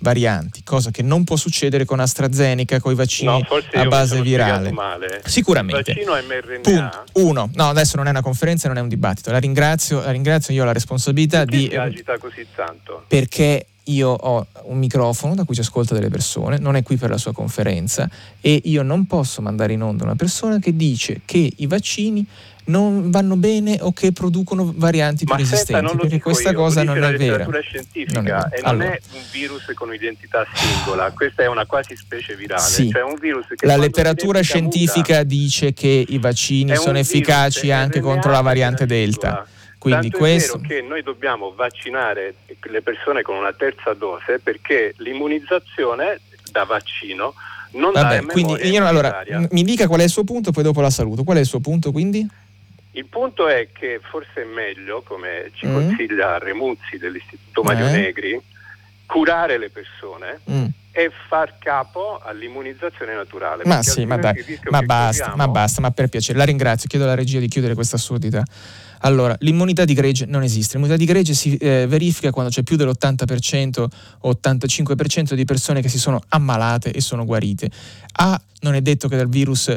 varianti, 0.04 0.64
cosa 0.64 0.92
che 0.92 1.02
non 1.02 1.24
può 1.24 1.38
succedere 1.38 1.86
con 1.86 2.00
AstraZeneca, 2.00 2.80
con 2.80 2.92
i 2.92 2.96
vaccini 2.96 3.32
no, 3.32 3.60
a 3.74 3.86
base 3.86 4.22
virale. 4.22 4.72
Male. 4.72 5.22
Sicuramente. 5.26 5.92
Il 5.92 6.06
vaccino 6.06 6.14
mRNA. 6.14 6.60
Punto. 6.62 7.04
Uno, 7.14 7.50
no, 7.54 7.70
adesso 7.70 7.96
non 7.96 8.08
è 8.08 8.10
una 8.10 8.22
conferenza, 8.22 8.68
non 8.68 8.78
è 8.78 8.82
un 8.82 8.90
dibattito. 8.90 9.32
La 9.32 9.40
ringrazio, 9.40 10.02
la 10.02 10.12
ringrazio 10.12 10.54
io 10.54 10.64
ho 10.64 10.66
la 10.66 10.74
responsabilità 10.74 11.46
Perché 11.46 11.58
di. 11.58 11.68
Si 11.70 11.76
agita 11.76 12.18
così 12.18 12.46
tanto? 12.54 13.06
Perché 13.08 13.68
io 13.88 14.10
ho 14.10 14.46
un 14.64 14.78
microfono 14.78 15.36
da 15.36 15.44
cui 15.44 15.56
ci 15.56 15.62
ascolta 15.62 15.94
delle 15.94 16.10
persone, 16.10 16.58
non 16.58 16.76
è 16.76 16.84
qui 16.84 16.96
per 16.96 17.10
la 17.10 17.18
sua 17.18 17.34
conferenza 17.34 18.10
e 18.40 18.62
io 18.66 18.82
non 18.82 19.06
posso 19.08 19.42
mandare 19.42 19.74
in 19.74 19.82
onda 19.82 20.06
una 20.06 20.16
persona 20.16 20.60
che 20.60 20.76
dice 20.76 21.22
che 21.26 21.52
i 21.58 21.68
vaccini 21.68 22.26
non 22.66 23.10
vanno 23.12 23.36
bene 23.36 23.78
o 23.82 23.92
che 23.92 24.12
producono 24.12 24.72
varianti 24.76 25.26
Ma 25.26 25.36
più 25.36 25.44
resistenti, 25.44 25.88
senta, 25.88 26.02
perché 26.02 26.20
questa 26.20 26.52
io, 26.52 26.56
cosa 26.58 26.84
non 26.84 27.04
è 27.04 27.14
vera. 27.16 27.46
non 27.46 27.56
è, 27.56 27.60
e 27.92 28.06
non 28.12 28.28
allora. 28.64 28.92
è 28.92 29.00
un 29.14 29.22
virus 29.32 29.72
con 29.74 29.94
identità 29.94 30.46
singola, 30.54 31.12
questa 31.12 31.44
è 31.44 31.48
una 31.48 31.66
quasi 31.66 31.96
specie 31.96 32.36
virale. 32.36 32.62
Sì. 32.62 32.90
Cioè 32.90 33.04
la 33.62 33.78
letteratura 33.78 34.42
scientifica 34.42 35.18
muta, 35.18 35.24
dice 35.24 35.74
che 35.74 36.06
i 36.08 36.18
vaccini 36.20 36.76
sono 36.76 36.98
efficaci 36.98 37.72
anche 37.72 38.00
contro 38.00 38.32
la 38.32 38.42
variante 38.42 38.86
Delta. 38.86 39.46
Quindi 39.78 40.10
Tanto 40.10 40.18
questo... 40.20 40.56
è 40.56 40.60
vero 40.62 40.68
che 40.82 40.88
noi 40.88 41.04
dobbiamo 41.04 41.54
vaccinare 41.54 42.36
le 42.62 42.82
persone 42.82 43.22
con 43.22 43.36
una 43.36 43.52
terza 43.52 43.94
dose 43.94 44.40
perché 44.40 44.94
l'immunizzazione 45.00 46.22
da 46.52 46.64
vaccino 46.64 47.34
non 47.74 47.92
Vabbè, 47.92 48.22
dà 48.22 48.32
quindi 48.32 48.54
io, 48.68 48.86
allora, 48.86 49.24
mi 49.50 49.64
dica 49.64 49.88
qual 49.88 50.02
è 50.02 50.04
il 50.04 50.10
suo 50.10 50.24
punto, 50.24 50.52
poi 50.52 50.64
dopo 50.64 50.82
la 50.82 50.90
saluto. 50.90 51.24
Qual 51.24 51.38
è 51.38 51.40
il 51.40 51.46
suo 51.46 51.60
punto 51.60 51.92
quindi? 51.92 52.26
Il 52.96 53.06
punto 53.06 53.48
è 53.48 53.70
che 53.72 54.00
forse 54.02 54.44
è 54.44 54.46
meglio, 54.46 55.02
come 55.02 55.52
ci 55.54 55.66
mm. 55.66 55.74
consiglia 55.74 56.38
Remuzzi 56.38 56.98
dell'Istituto 56.98 57.64
Mario 57.64 57.88
eh. 57.88 57.92
Negri, 57.92 58.42
curare 59.08 59.58
le 59.58 59.70
persone 59.70 60.40
mm. 60.50 60.66
e 60.92 61.12
far 61.28 61.58
capo 61.58 62.20
all'immunizzazione 62.24 63.16
naturale. 63.16 63.64
Ma 63.66 63.82
sì, 63.82 64.06
ma 64.06 64.18
dai, 64.18 64.60
ma 64.70 64.82
basta, 64.84 65.30
corriamo... 65.30 65.46
ma 65.46 65.52
basta, 65.52 65.82
ma 65.82 65.90
per 65.90 66.08
piacere, 66.08 66.38
la 66.38 66.44
ringrazio, 66.44 66.88
chiedo 66.88 67.06
alla 67.06 67.16
regia 67.16 67.40
di 67.40 67.48
chiudere 67.48 67.74
questa 67.74 67.96
assurdità. 67.96 68.44
Allora, 69.06 69.36
l'immunità 69.40 69.86
di 69.86 69.94
gregge 69.96 70.26
non 70.26 70.44
esiste. 70.44 70.74
L'immunità 70.74 70.98
di 70.98 71.06
gregge 71.06 71.34
si 71.34 71.58
eh, 71.58 71.86
verifica 71.88 72.32
quando 72.32 72.52
c'è 72.52 72.62
più 72.62 72.78
dell'80% 72.78 73.86
o 74.20 74.40
85% 74.42 75.34
di 75.34 75.46
persone 75.46 75.82
che 75.82 75.90
si 75.90 75.98
sono 75.98 76.22
ammalate 76.30 76.92
e 76.92 77.02
sono 77.02 77.26
guarite. 77.26 77.70
A, 78.18 78.40
non 78.62 78.76
è 78.76 78.82
detto 78.82 79.08
che 79.08 79.18
dal 79.18 79.30
virus 79.30 79.76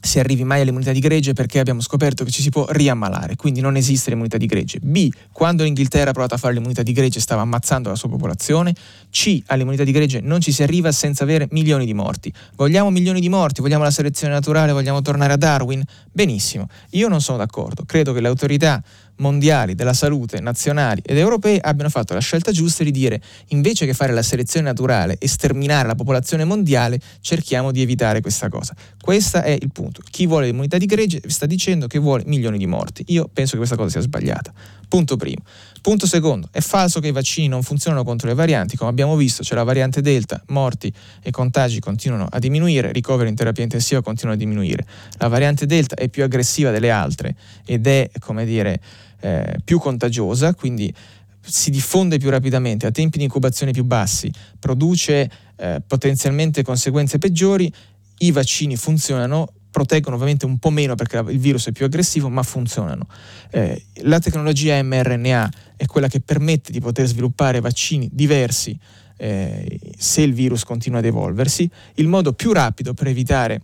si 0.00 0.18
arrivi 0.18 0.44
mai 0.44 0.60
all'immunità 0.60 0.92
di 0.92 1.00
gregge 1.00 1.32
perché 1.32 1.58
abbiamo 1.58 1.80
scoperto 1.80 2.24
che 2.24 2.30
ci 2.30 2.42
si 2.42 2.50
può 2.50 2.66
riammalare, 2.68 3.36
quindi 3.36 3.60
non 3.60 3.76
esiste 3.76 4.10
l'immunità 4.10 4.36
di 4.36 4.46
gregge. 4.46 4.78
B, 4.80 5.08
quando 5.32 5.64
l'Inghilterra 5.64 6.10
ha 6.10 6.12
provato 6.12 6.34
a 6.34 6.38
fare 6.38 6.54
l'immunità 6.54 6.82
di 6.82 6.92
gregge 6.92 7.20
stava 7.20 7.42
ammazzando 7.42 7.88
la 7.88 7.94
sua 7.94 8.08
popolazione. 8.08 8.74
C, 9.10 9.42
all'immunità 9.46 9.84
di 9.84 9.92
gregge 9.92 10.20
non 10.20 10.40
ci 10.40 10.52
si 10.52 10.62
arriva 10.62 10.92
senza 10.92 11.24
avere 11.24 11.48
milioni 11.50 11.86
di 11.86 11.94
morti. 11.94 12.32
Vogliamo 12.54 12.90
milioni 12.90 13.20
di 13.20 13.28
morti, 13.28 13.60
vogliamo 13.60 13.82
la 13.82 13.90
selezione 13.90 14.32
naturale, 14.32 14.72
vogliamo 14.72 15.02
tornare 15.02 15.32
a 15.32 15.36
Darwin? 15.36 15.82
Benissimo, 16.12 16.68
io 16.90 17.08
non 17.08 17.20
sono 17.20 17.38
d'accordo, 17.38 17.84
credo 17.84 18.12
che 18.12 18.20
le 18.20 18.28
autorità 18.28 18.82
mondiali 19.18 19.74
della 19.74 19.94
salute 19.94 20.40
nazionali 20.40 21.02
ed 21.04 21.18
europee 21.18 21.58
abbiano 21.58 21.90
fatto 21.90 22.14
la 22.14 22.20
scelta 22.20 22.52
giusta 22.52 22.84
di 22.84 22.90
dire 22.90 23.20
invece 23.48 23.86
che 23.86 23.94
fare 23.94 24.12
la 24.12 24.22
selezione 24.22 24.66
naturale 24.66 25.16
e 25.18 25.28
sterminare 25.28 25.88
la 25.88 25.94
popolazione 25.94 26.44
mondiale 26.44 27.00
cerchiamo 27.20 27.72
di 27.72 27.82
evitare 27.82 28.20
questa 28.20 28.48
cosa. 28.48 28.74
Questo 29.00 29.42
è 29.42 29.56
il 29.58 29.70
punto. 29.72 30.02
Chi 30.10 30.26
vuole 30.26 30.46
l'immunità 30.46 30.78
di 30.78 30.86
gregge 30.86 31.20
sta 31.26 31.46
dicendo 31.46 31.86
che 31.86 31.98
vuole 31.98 32.24
milioni 32.26 32.58
di 32.58 32.66
morti. 32.66 33.04
Io 33.08 33.28
penso 33.32 33.52
che 33.52 33.58
questa 33.58 33.76
cosa 33.76 33.90
sia 33.90 34.00
sbagliata. 34.00 34.52
Punto 34.88 35.16
primo. 35.16 35.42
Punto 35.80 36.06
secondo, 36.06 36.48
è 36.50 36.60
falso 36.60 37.00
che 37.00 37.08
i 37.08 37.12
vaccini 37.12 37.48
non 37.48 37.62
funzionano 37.62 38.02
contro 38.02 38.28
le 38.28 38.34
varianti, 38.34 38.76
come 38.76 38.90
abbiamo 38.90 39.14
visto 39.14 39.42
c'è 39.42 39.54
la 39.54 39.62
variante 39.62 40.00
Delta, 40.00 40.42
morti 40.48 40.92
e 41.22 41.30
contagi 41.30 41.78
continuano 41.78 42.26
a 42.28 42.38
diminuire, 42.40 42.90
ricoveri 42.92 43.28
in 43.28 43.36
terapia 43.36 43.62
intensiva 43.62 44.02
continuano 44.02 44.36
a 44.36 44.40
diminuire. 44.40 44.84
La 45.18 45.28
variante 45.28 45.66
Delta 45.66 45.94
è 45.94 46.08
più 46.08 46.24
aggressiva 46.24 46.70
delle 46.70 46.90
altre 46.90 47.36
ed 47.64 47.86
è, 47.86 48.10
come 48.18 48.44
dire, 48.44 48.80
eh, 49.20 49.56
più 49.64 49.78
contagiosa, 49.78 50.54
quindi 50.54 50.92
si 51.40 51.70
diffonde 51.70 52.18
più 52.18 52.28
rapidamente, 52.30 52.86
ha 52.86 52.90
tempi 52.90 53.18
di 53.18 53.24
incubazione 53.24 53.72
più 53.72 53.84
bassi, 53.84 54.30
produce 54.58 55.30
eh, 55.56 55.82
potenzialmente 55.86 56.62
conseguenze 56.62 57.18
peggiori, 57.18 57.72
i 58.18 58.30
vaccini 58.32 58.76
funzionano, 58.76 59.52
proteggono 59.70 60.14
ovviamente 60.14 60.46
un 60.46 60.58
po' 60.58 60.70
meno 60.70 60.94
perché 60.94 61.18
il 61.18 61.38
virus 61.38 61.68
è 61.68 61.72
più 61.72 61.84
aggressivo, 61.84 62.28
ma 62.28 62.42
funzionano. 62.42 63.06
Eh, 63.50 63.84
la 64.02 64.18
tecnologia 64.18 64.82
mRNA 64.82 65.52
è 65.76 65.84
quella 65.86 66.08
che 66.08 66.20
permette 66.20 66.72
di 66.72 66.80
poter 66.80 67.06
sviluppare 67.06 67.60
vaccini 67.60 68.08
diversi 68.10 68.78
eh, 69.18 69.78
se 69.96 70.22
il 70.22 70.32
virus 70.32 70.64
continua 70.64 70.98
ad 70.98 71.04
evolversi. 71.04 71.68
Il 71.94 72.08
modo 72.08 72.32
più 72.32 72.52
rapido 72.52 72.94
per 72.94 73.08
evitare 73.08 73.60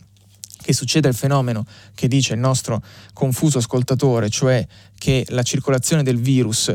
che 0.62 0.72
succeda 0.72 1.08
il 1.08 1.14
fenomeno 1.14 1.66
che 1.94 2.08
dice 2.08 2.32
il 2.34 2.40
nostro 2.40 2.82
confuso 3.12 3.58
ascoltatore, 3.58 4.30
cioè 4.30 4.66
che 4.96 5.26
la 5.28 5.42
circolazione 5.42 6.02
del 6.02 6.18
virus 6.18 6.72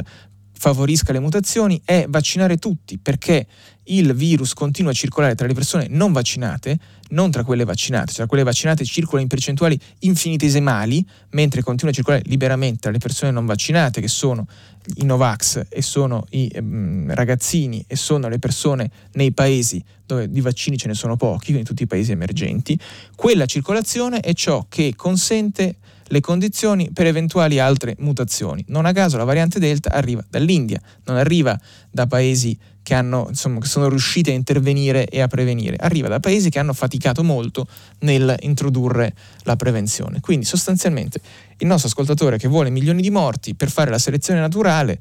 favorisca 0.57 1.11
le 1.11 1.19
mutazioni, 1.19 1.81
è 1.83 2.05
vaccinare 2.09 2.57
tutti, 2.57 2.97
perché 2.97 3.45
il 3.89 4.13
virus 4.13 4.53
continua 4.53 4.91
a 4.91 4.93
circolare 4.93 5.35
tra 5.35 5.47
le 5.47 5.53
persone 5.53 5.87
non 5.89 6.11
vaccinate, 6.11 6.77
non 7.09 7.31
tra 7.31 7.43
quelle 7.43 7.63
vaccinate, 7.63 8.11
cioè 8.11 8.25
quelle 8.25 8.43
vaccinate 8.43 8.83
circolano 8.83 9.21
in 9.21 9.27
percentuali 9.27 9.79
infinitesimali, 9.99 11.05
mentre 11.31 11.61
continua 11.61 11.91
a 11.91 11.95
circolare 11.95 12.23
liberamente 12.25 12.79
tra 12.79 12.91
le 12.91 12.97
persone 12.97 13.31
non 13.31 13.45
vaccinate, 13.45 14.01
che 14.01 14.07
sono 14.07 14.47
i 14.95 15.05
Novax 15.05 15.65
e 15.69 15.81
sono 15.81 16.25
i 16.31 16.49
ehm, 16.51 17.13
ragazzini 17.13 17.83
e 17.87 17.95
sono 17.95 18.27
le 18.27 18.39
persone 18.39 18.89
nei 19.13 19.31
paesi 19.31 19.83
dove 20.05 20.29
di 20.29 20.41
vaccini 20.41 20.77
ce 20.77 20.87
ne 20.87 20.93
sono 20.93 21.17
pochi, 21.17 21.47
quindi 21.47 21.63
tutti 21.63 21.83
i 21.83 21.87
paesi 21.87 22.11
emergenti, 22.11 22.79
quella 23.15 23.45
circolazione 23.45 24.21
è 24.21 24.33
ciò 24.33 24.65
che 24.69 24.93
consente 24.95 25.77
le 26.07 26.19
condizioni 26.19 26.89
per 26.91 27.05
eventuali 27.05 27.59
altre 27.59 27.95
mutazioni. 27.99 28.63
Non 28.67 28.85
a 28.85 28.91
caso 28.91 29.17
la 29.17 29.23
variante 29.23 29.59
Delta 29.59 29.91
arriva 29.91 30.25
dall'India, 30.29 30.81
non 31.05 31.17
arriva 31.17 31.59
da 31.91 32.07
paesi 32.07 32.57
che, 32.87 32.93
hanno, 32.93 33.25
insomma, 33.27 33.61
sono 33.65 33.89
riusciti 33.89 34.29
a 34.29 34.33
intervenire 34.33 35.07
e 35.09 35.19
a 35.19 35.27
prevenire, 35.27 35.75
arriva 35.77 36.07
da 36.07 36.21
paesi 36.21 36.49
che 36.49 36.57
hanno 36.57 36.71
faticato 36.71 37.21
molto 37.21 37.67
nel 37.99 38.33
introdurre 38.39 39.13
la 39.43 39.57
prevenzione. 39.57 40.21
Quindi 40.21 40.45
sostanzialmente 40.45 41.19
il 41.57 41.67
nostro 41.67 41.89
ascoltatore 41.89 42.37
che 42.37 42.47
vuole 42.47 42.69
milioni 42.69 43.01
di 43.01 43.09
morti 43.09 43.55
per 43.55 43.69
fare 43.69 43.89
la 43.89 43.99
selezione 43.99 44.39
naturale 44.39 44.99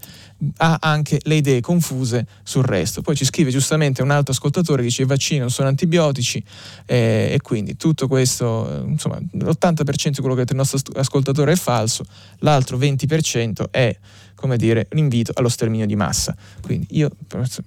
ha 0.57 0.79
anche 0.81 1.21
le 1.23 1.37
idee 1.37 1.61
confuse 1.61 2.27
sul 2.43 2.65
resto. 2.65 3.03
Poi 3.03 3.15
ci 3.15 3.25
scrive 3.25 3.53
giustamente 3.53 4.03
un 4.03 4.11
altro 4.11 4.33
ascoltatore 4.33 4.83
che 4.83 4.89
dice 4.89 5.03
i 5.03 5.07
vaccini 5.07 5.39
non 5.39 5.51
sono 5.51 5.69
antibiotici 5.69 6.43
eh, 6.87 7.29
e 7.31 7.39
quindi 7.41 7.77
tutto 7.77 8.09
questo, 8.09 8.83
insomma, 8.85 9.21
l'80% 9.31 10.09
di 10.09 10.21
quello 10.21 10.35
che 10.35 10.41
il 10.41 10.57
nostro 10.57 10.81
ascoltatore 10.97 11.53
è 11.53 11.57
falso, 11.57 12.05
l'altro 12.39 12.77
20% 12.79 13.67
è 13.71 13.97
come 14.37 14.57
dire, 14.57 14.87
un 14.93 14.99
invito 14.99 15.33
allo 15.35 15.49
sterminio 15.49 15.87
di 15.87 15.97
massa. 15.97 16.37
Quindi 16.63 16.87
io 16.91 17.11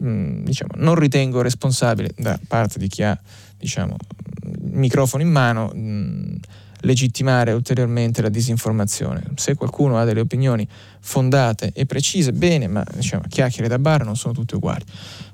mm, 0.04 0.46
diciamo, 0.46 0.72
non 0.78 0.96
ritengo 0.96 1.42
responsabile 1.42 2.12
da 2.16 2.40
parte 2.48 2.80
di 2.80 2.88
chi 2.88 3.04
ha 3.04 3.20
diciamo, 3.58 3.98
il 4.44 4.72
microfono 4.72 5.22
in 5.22 5.30
mano 5.30 5.72
mh, 5.74 5.80
mm, 5.80 6.36
legittimare 6.82 7.52
ulteriormente 7.52 8.22
la 8.22 8.30
disinformazione. 8.30 9.24
Se 9.36 9.56
qualcuno 9.56 9.98
ha 9.98 10.06
delle 10.06 10.22
opinioni 10.22 10.68
fondate 11.00 11.72
e 11.74 11.86
precise, 11.86 12.32
bene, 12.32 12.68
ma 12.68 12.84
diciamo, 12.94 13.24
chiacchiere 13.28 13.68
da 13.68 13.80
bar 13.80 14.06
non 14.06 14.16
sono 14.16 14.34
tutte 14.34 14.56
uguali. 14.56 14.86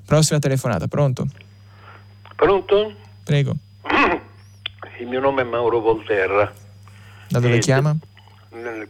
Prossima 0.04 0.38
telefonata, 0.38 0.88
pronto? 0.88 1.26
Pronto? 2.34 2.92
Prego. 3.22 3.54
Il 4.98 5.06
mio 5.06 5.20
nome 5.20 5.42
è 5.42 5.44
Mauro 5.44 5.80
Volterra. 5.80 6.52
Da 7.28 7.40
dove 7.40 7.58
chiama? 7.58 7.96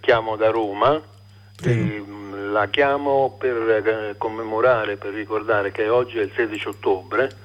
Chiamo 0.00 0.36
da 0.36 0.50
Roma. 0.50 1.00
La 1.62 2.68
chiamo 2.68 3.36
per 3.38 3.56
eh, 3.68 4.14
commemorare, 4.18 4.96
per 4.96 5.12
ricordare 5.12 5.72
che 5.72 5.88
oggi 5.88 6.18
è 6.18 6.22
il 6.22 6.32
16 6.34 6.68
ottobre 6.68 7.44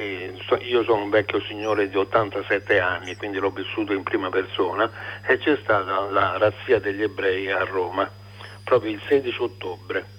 io 0.00 0.84
sono 0.84 1.02
un 1.02 1.10
vecchio 1.10 1.40
signore 1.42 1.88
di 1.88 1.96
87 1.96 2.78
anni, 2.78 3.16
quindi 3.16 3.38
l'ho 3.38 3.50
vissuto 3.50 3.92
in 3.92 4.02
prima 4.02 4.28
persona 4.28 4.90
e 5.26 5.38
c'è 5.38 5.58
stata 5.62 6.08
la 6.10 6.36
razzia 6.38 6.78
degli 6.78 7.02
ebrei 7.02 7.50
a 7.50 7.64
Roma, 7.64 8.08
proprio 8.64 8.92
il 8.92 9.00
16 9.08 9.42
ottobre. 9.42 10.16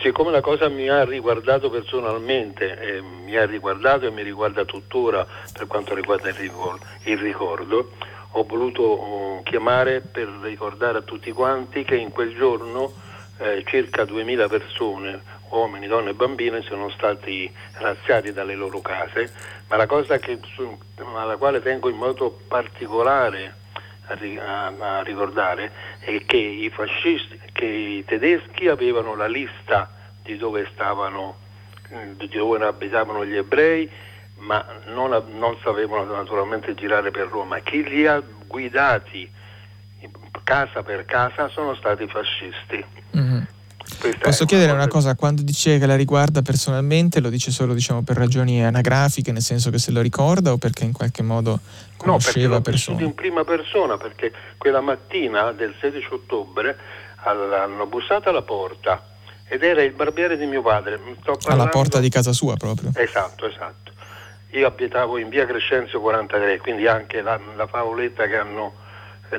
Siccome 0.00 0.30
la 0.30 0.40
cosa 0.40 0.68
mi 0.68 0.88
ha 0.88 1.04
riguardato 1.04 1.68
personalmente, 1.68 3.02
mi 3.02 3.36
ha 3.36 3.44
riguardato 3.44 4.06
e 4.06 4.10
mi 4.10 4.22
riguarda 4.22 4.64
tuttora 4.64 5.26
per 5.52 5.66
quanto 5.66 5.94
riguarda 5.94 6.30
il 6.30 7.18
ricordo 7.18 7.92
ho 8.32 8.44
voluto 8.44 8.82
uh, 8.82 9.42
chiamare 9.42 10.00
per 10.00 10.28
ricordare 10.42 10.98
a 10.98 11.02
tutti 11.02 11.32
quanti 11.32 11.84
che 11.84 11.96
in 11.96 12.10
quel 12.10 12.34
giorno 12.34 12.92
eh, 13.38 13.64
circa 13.66 14.04
2000 14.04 14.48
persone 14.48 15.22
uomini, 15.50 15.86
donne 15.86 16.10
e 16.10 16.14
bambine 16.14 16.62
sono 16.62 16.90
stati 16.90 17.50
razziati 17.78 18.32
dalle 18.32 18.54
loro 18.54 18.80
case, 18.80 19.32
ma 19.68 19.76
la 19.76 19.86
cosa 19.86 20.18
che, 20.18 20.38
alla 21.14 21.36
quale 21.36 21.60
tengo 21.60 21.88
in 21.88 21.96
modo 21.96 22.38
particolare 22.46 23.54
a, 24.06 24.16
a, 24.16 24.98
a 24.98 25.02
ricordare 25.02 25.72
è 26.00 26.22
che 26.24 26.36
i 26.36 26.70
fascisti, 26.70 27.40
che 27.52 27.64
i 27.64 28.04
tedeschi 28.04 28.68
avevano 28.68 29.14
la 29.16 29.26
lista 29.26 29.90
di 30.22 30.36
dove 30.36 30.68
stavano, 30.72 31.36
di 32.16 32.28
dove 32.28 32.64
abitavano 32.64 33.24
gli 33.24 33.36
ebrei, 33.36 33.90
ma 34.40 34.64
non, 34.86 35.10
non 35.38 35.56
sapevano 35.62 36.04
naturalmente 36.12 36.74
girare 36.74 37.10
per 37.10 37.28
Roma. 37.28 37.60
Chi 37.60 37.82
li 37.82 38.06
ha 38.06 38.22
guidati 38.46 39.38
casa 40.44 40.82
per 40.82 41.04
casa 41.04 41.48
sono 41.48 41.74
stati 41.76 42.06
fascisti. 42.08 42.84
Mm-hmm. 43.16 43.42
Posso 44.20 44.44
chiedere 44.46 44.72
una 44.72 44.88
cosa, 44.88 45.14
quando 45.14 45.42
dice 45.42 45.78
che 45.78 45.86
la 45.86 45.96
riguarda 45.96 46.42
personalmente, 46.42 47.20
lo 47.20 47.28
dice 47.28 47.50
solo 47.50 47.74
diciamo, 47.74 48.02
per 48.02 48.16
ragioni 48.16 48.64
anagrafiche, 48.64 49.30
nel 49.30 49.42
senso 49.42 49.70
che 49.70 49.78
se 49.78 49.90
lo 49.90 50.00
ricorda 50.00 50.52
o 50.52 50.58
perché 50.58 50.84
in 50.84 50.92
qualche 50.92 51.22
modo 51.22 51.60
conosceva 51.96 52.56
no, 52.56 52.60
persone? 52.62 53.02
in 53.02 53.14
prima 53.14 53.44
persona, 53.44 53.96
perché 53.96 54.32
quella 54.56 54.80
mattina 54.80 55.52
del 55.52 55.74
16 55.80 56.06
ottobre 56.10 56.76
hanno 57.22 57.86
bussato 57.86 58.30
alla 58.30 58.42
porta 58.42 59.04
ed 59.46 59.62
era 59.62 59.82
il 59.82 59.92
barbiere 59.92 60.36
di 60.36 60.46
mio 60.46 60.62
padre. 60.62 60.98
Alla 61.46 61.68
porta 61.68 61.98
di 62.00 62.08
casa 62.08 62.32
sua 62.32 62.56
proprio? 62.56 62.90
Esatto, 62.94 63.46
esatto. 63.46 63.92
Io 64.52 64.66
abitavo 64.66 65.18
in 65.18 65.28
via 65.28 65.46
Crescenzio 65.46 66.00
43, 66.00 66.58
quindi 66.58 66.86
anche 66.88 67.22
la, 67.22 67.38
la 67.54 67.68
favoletta 67.68 68.26
che 68.26 68.36
hanno 68.36 68.74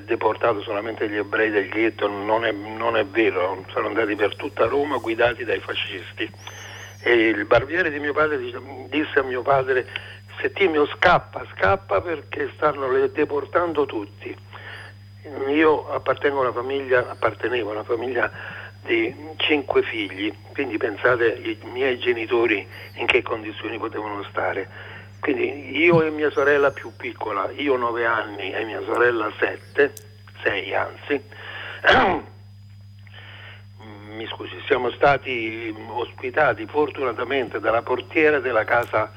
deportato 0.05 0.61
solamente 0.61 1.09
gli 1.09 1.17
ebrei 1.17 1.49
del 1.49 1.67
ghetto, 1.67 2.07
non 2.07 2.45
è, 2.45 2.51
non 2.51 2.95
è 2.95 3.05
vero, 3.05 3.65
sono 3.71 3.87
andati 3.87 4.15
per 4.15 4.37
tutta 4.37 4.67
Roma 4.67 4.97
guidati 4.97 5.43
dai 5.43 5.59
fascisti. 5.59 6.31
E 7.03 7.11
il 7.11 7.43
barbiere 7.45 7.91
di 7.91 7.99
mio 7.99 8.13
padre 8.13 8.37
disse 8.37 9.19
a 9.19 9.23
mio 9.23 9.41
padre 9.41 9.85
Settimio 10.39 10.87
scappa, 10.87 11.45
scappa 11.53 11.99
perché 12.01 12.49
stanno 12.55 12.87
deportando 13.07 13.85
tutti. 13.85 14.35
Io 15.49 15.91
appartengo 15.91 16.39
a 16.39 16.43
una 16.43 16.53
famiglia, 16.53 17.09
appartenevo 17.09 17.69
a 17.69 17.73
una 17.73 17.83
famiglia 17.83 18.31
di 18.83 19.13
cinque 19.37 19.83
figli, 19.83 20.33
quindi 20.53 20.77
pensate 20.77 21.27
i 21.27 21.59
miei 21.65 21.99
genitori 21.99 22.65
in 22.95 23.05
che 23.05 23.21
condizioni 23.21 23.77
potevano 23.77 24.23
stare 24.23 24.67
quindi 25.21 25.77
io 25.77 26.01
e 26.01 26.09
mia 26.09 26.31
sorella 26.31 26.71
più 26.71 26.91
piccola, 26.97 27.49
io 27.51 27.77
9 27.77 28.05
anni 28.05 28.51
e 28.51 28.65
mia 28.65 28.81
sorella 28.83 29.31
7, 29.37 29.93
6 30.43 30.73
anzi, 30.73 31.23
mi 34.09 34.25
scusi, 34.25 34.59
siamo 34.65 34.89
stati 34.89 35.73
ospitati 35.89 36.65
fortunatamente 36.65 37.59
dalla 37.59 37.83
portiera 37.83 38.39
della 38.39 38.63
casa 38.63 39.11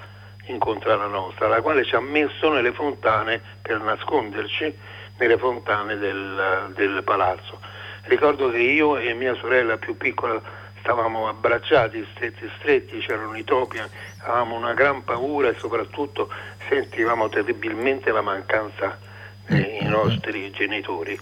incontra 0.49 0.95
la 0.95 1.07
nostra, 1.07 1.49
la 1.49 1.63
quale 1.63 1.85
ci 1.85 1.95
ha 1.95 2.01
messo 2.01 2.53
nelle 2.53 2.73
fontane 2.73 3.41
per 3.63 3.81
nasconderci 3.81 4.79
nelle 5.17 5.39
fontane 5.39 5.97
del, 5.97 6.71
del 6.75 7.03
palazzo. 7.03 7.59
Ricordo 8.03 8.51
che 8.51 8.59
io 8.59 8.99
e 8.99 9.15
mia 9.15 9.35
sorella 9.37 9.79
più 9.79 9.97
piccola 9.97 10.39
stavamo 10.85 11.29
abbracciati, 11.29 12.07
stretti 12.15 12.47
stretti, 12.59 12.99
c'erano 12.99 13.35
i 13.37 13.43
topi, 13.43 13.81
avevamo 14.19 14.55
una 14.55 14.75
gran 14.75 15.03
paura 15.03 15.49
e 15.49 15.57
soprattutto 15.59 16.29
sentivamo 16.69 17.31
terribilmente 17.31 18.13
la 18.13 18.21
mancanza 18.21 18.99
dei 19.47 19.81
mm. 19.83 19.89
nostri 19.89 20.51
genitori. 20.51 21.19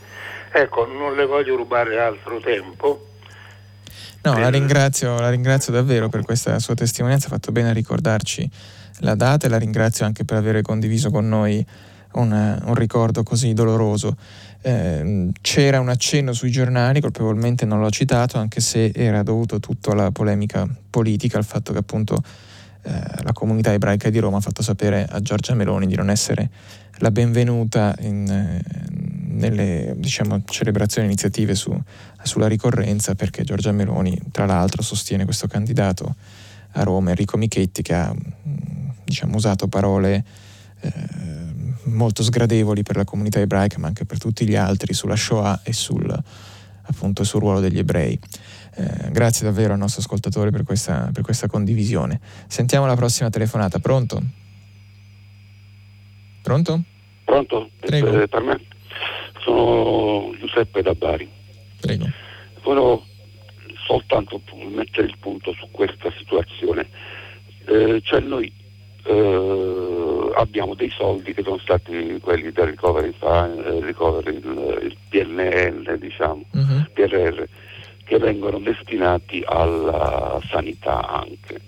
Ecco, 0.50 0.86
non 0.86 1.14
le 1.14 1.26
voglio 1.26 1.54
rubare 1.54 2.00
altro 2.00 2.40
tempo. 2.40 3.06
No, 4.22 4.36
la, 4.36 4.50
ringrazio, 4.50 5.18
la 5.20 5.30
ringrazio 5.30 5.72
davvero 5.72 6.08
per 6.08 6.22
questa 6.22 6.58
sua 6.58 6.74
testimonianza, 6.74 7.28
ha 7.28 7.30
fatto 7.30 7.52
bene 7.52 7.70
a 7.70 7.72
ricordarci 7.72 8.48
la 8.98 9.14
data 9.14 9.46
e 9.46 9.48
la 9.48 9.58
ringrazio 9.58 10.04
anche 10.04 10.24
per 10.24 10.38
aver 10.38 10.60
condiviso 10.62 11.10
con 11.10 11.28
noi 11.28 11.64
un, 12.14 12.60
un 12.64 12.74
ricordo 12.74 13.22
così 13.22 13.52
doloroso. 13.52 14.16
Eh, 14.64 15.30
c'era 15.40 15.80
un 15.80 15.88
accenno 15.88 16.32
sui 16.32 16.52
giornali, 16.52 17.00
colpevolmente 17.00 17.66
non 17.66 17.80
l'ho 17.80 17.90
citato, 17.90 18.38
anche 18.38 18.60
se 18.60 18.92
era 18.94 19.24
dovuto 19.24 19.58
tutto 19.58 19.90
alla 19.90 20.12
polemica 20.12 20.68
politica, 20.88 21.36
al 21.36 21.44
fatto 21.44 21.72
che 21.72 21.78
appunto 21.78 22.22
eh, 22.82 22.90
la 23.22 23.32
comunità 23.32 23.72
ebraica 23.72 24.08
di 24.08 24.18
Roma 24.18 24.36
ha 24.36 24.40
fatto 24.40 24.62
sapere 24.62 25.06
a 25.08 25.20
Giorgia 25.20 25.54
Meloni 25.54 25.86
di 25.86 25.96
non 25.96 26.10
essere 26.10 26.48
la 26.98 27.10
benvenuta 27.10 27.94
in, 28.00 28.28
eh, 28.28 28.62
nelle 29.32 29.94
diciamo, 29.96 30.42
celebrazioni 30.44 31.08
iniziative 31.08 31.54
su, 31.54 31.76
sulla 32.22 32.46
ricorrenza, 32.46 33.14
perché 33.14 33.42
Giorgia 33.42 33.72
Meloni, 33.72 34.16
tra 34.30 34.46
l'altro, 34.46 34.82
sostiene 34.82 35.24
questo 35.24 35.48
candidato 35.48 36.14
a 36.72 36.82
Roma, 36.84 37.10
Enrico 37.10 37.36
Michetti, 37.36 37.82
che 37.82 37.94
ha 37.94 38.14
diciamo, 39.04 39.36
usato 39.36 39.66
parole 39.66 40.24
eh, 40.80 40.92
molto 41.92 42.22
sgradevoli 42.22 42.82
per 42.82 42.96
la 42.96 43.04
comunità 43.04 43.40
ebraica, 43.40 43.78
ma 43.78 43.86
anche 43.86 44.04
per 44.04 44.18
tutti 44.18 44.46
gli 44.46 44.56
altri, 44.56 44.94
sulla 44.94 45.16
Shoah 45.16 45.60
e 45.62 45.72
sul, 45.72 46.10
appunto, 46.82 47.24
sul 47.24 47.40
ruolo 47.40 47.60
degli 47.60 47.78
ebrei. 47.78 48.18
Eh, 48.74 49.10
grazie 49.10 49.46
davvero 49.46 49.74
al 49.74 49.78
nostro 49.78 50.00
ascoltatore 50.00 50.50
per 50.50 50.64
questa, 50.64 51.10
per 51.12 51.22
questa 51.22 51.46
condivisione. 51.46 52.20
Sentiamo 52.48 52.86
la 52.86 52.96
prossima 52.96 53.30
telefonata. 53.30 53.78
Pronto? 53.78 54.22
Pronto? 56.42 56.82
Pronto? 57.24 57.70
Prego. 57.78 58.22
Eh, 58.22 58.28
per 58.28 58.42
me 58.42 58.60
sono 59.44 60.34
Giuseppe 60.38 60.82
da 60.82 60.94
Bari. 60.94 61.28
Prego. 61.80 62.08
Volevo 62.62 63.04
soltanto 63.86 64.40
mettere 64.74 65.06
il 65.06 65.16
punto 65.18 65.52
su 65.54 65.68
questa 65.70 66.10
situazione. 66.18 66.88
Eh, 67.66 68.00
cioè 68.02 68.20
noi 68.20 68.52
eh, 69.04 70.30
abbiamo 70.34 70.74
dei 70.74 70.90
soldi 70.90 71.34
che 71.34 71.42
sono 71.42 71.58
stati 71.58 72.18
quelli 72.20 72.52
del 72.52 72.66
recovery, 72.66 73.12
fund, 73.18 73.60
recovery 73.82 74.36
il, 74.36 74.78
il, 74.82 74.96
PNL, 75.08 75.98
diciamo, 75.98 76.44
uh-huh. 76.50 76.84
PRR, 76.92 77.44
che 78.04 78.18
vengono 78.18 78.58
destinati 78.58 79.42
alla 79.44 80.40
sanità 80.48 81.08
anche. 81.08 81.60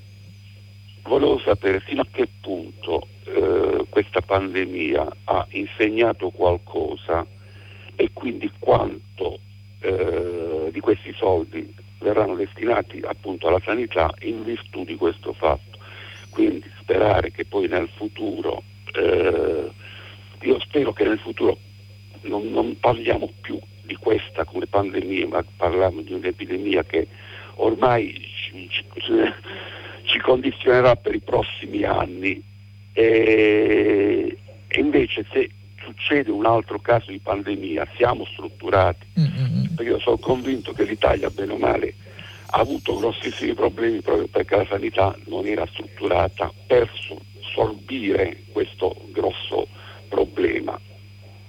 Volevo 1.03 1.39
sapere 1.39 1.81
fino 1.81 2.01
a 2.01 2.07
che 2.11 2.29
punto 2.41 3.07
eh, 3.25 3.85
questa 3.89 4.21
pandemia 4.21 5.07
ha 5.25 5.47
insegnato 5.51 6.31
qualcosa 6.31 7.27
e 7.97 8.11
quindi 8.13 8.51
quanto 8.59 9.39
eh, 9.81 10.71
di 10.73 10.81
questi 10.81 11.13
soldi 11.15 11.75
verranno 11.99 12.35
destinati 12.35 13.01
appunto 13.05 13.49
alla 13.49 13.61
sanità 13.65 14.13
in 14.21 14.45
virtù 14.45 14.85
di 14.85 14.97
questo 14.97 15.33
fatto. 15.33 15.79
Quindi 16.31 16.69
sperare 16.85 17.33
che 17.33 17.47
poi 17.47 17.67
nel 17.67 17.89
futuro, 17.95 18.63
eh, 18.93 19.71
io 20.43 20.61
spero 20.61 20.93
che 20.93 21.05
nel 21.05 21.19
futuro 21.19 21.59
non, 22.23 22.51
non, 22.51 22.79
parliamo 22.79 23.33
più 23.41 23.59
di 23.83 23.97
questa 23.97 24.45
come 24.45 24.67
pandemia, 24.67 25.27
ma 25.27 25.45
parliamo 25.57 26.03
di 26.03 26.13
un'epidemia 26.13 26.85
che 26.85 27.09
ormai 27.57 28.13
ci, 28.37 28.69
ci, 28.69 28.85
ci 30.05 30.19
condizionerà 30.21 30.95
per 30.97 31.15
i 31.15 31.21
prossimi 31.21 31.83
anni 31.85 32.43
e, 32.93 34.37
e 34.67 34.81
invece 34.81 35.25
se 35.33 35.51
succede 35.83 36.31
un 36.31 36.47
altro 36.47 36.79
caso 36.81 37.11
di 37.11 37.19
pandemia 37.19 37.87
siamo 37.97 38.27
strutturati, 38.27 39.07
mm-hmm. 39.19 39.75
perché 39.75 39.91
io 39.91 39.99
sono 40.01 40.19
convinto 40.19 40.73
che 40.73 40.85
l'Italia, 40.85 41.31
bene 41.31 41.53
o 41.53 41.59
male, 41.59 41.95
ha 42.55 42.61
avuto 42.61 42.97
grossissimi 42.97 43.53
problemi 43.53 44.01
proprio 44.01 44.29
perché 44.29 44.55
la 44.57 44.67
sanità 44.69 45.17
non 45.27 45.45
era 45.45 45.67
strutturata 45.67 46.53
per 46.69 46.89
sorbire 47.53 48.43
questo 48.53 48.95
grosso 49.11 49.67
problema. 50.09 50.79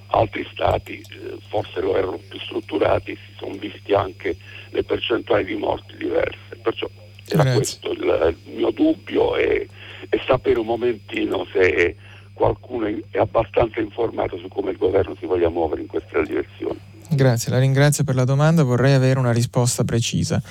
Altri 0.07 0.47
stati 0.51 0.93
eh, 0.93 1.37
forse 1.47 1.79
lo 1.81 1.95
erano 1.95 2.19
più 2.27 2.39
strutturati, 2.39 3.15
si 3.15 3.33
sono 3.37 3.53
visti 3.53 3.93
anche 3.93 4.35
le 4.69 4.83
percentuali 4.83 5.45
di 5.45 5.55
morti 5.55 5.95
diverse. 5.95 6.55
Perciò 6.61 6.89
era 7.27 7.43
Grazie. 7.43 7.59
questo 7.59 7.91
il, 7.91 8.37
il, 8.43 8.53
mio 8.55 8.71
dubbio 8.71 9.35
e, 9.35 9.67
e 10.09 10.21
sapere 10.25 10.59
un 10.59 10.65
momentino 10.65 11.45
se 11.51 11.95
qualcuno 12.33 12.87
è 12.87 13.19
abbastanza 13.19 13.79
informato 13.79 14.37
su 14.37 14.47
come 14.47 14.71
il 14.71 14.77
governo 14.77 15.15
si 15.19 15.27
voglia 15.27 15.49
muovere 15.49 15.81
in 15.81 15.87
questa 15.87 16.19
direzione. 16.23 16.93
Grazie, 17.09 17.51
la 17.51 17.59
ringrazio 17.59 18.03
per 18.03 18.15
la 18.15 18.25
domanda, 18.25 18.63
vorrei 18.63 18.93
avere 18.93 19.19
una 19.19 19.31
risposta 19.31 19.83
precisa. 19.83 20.41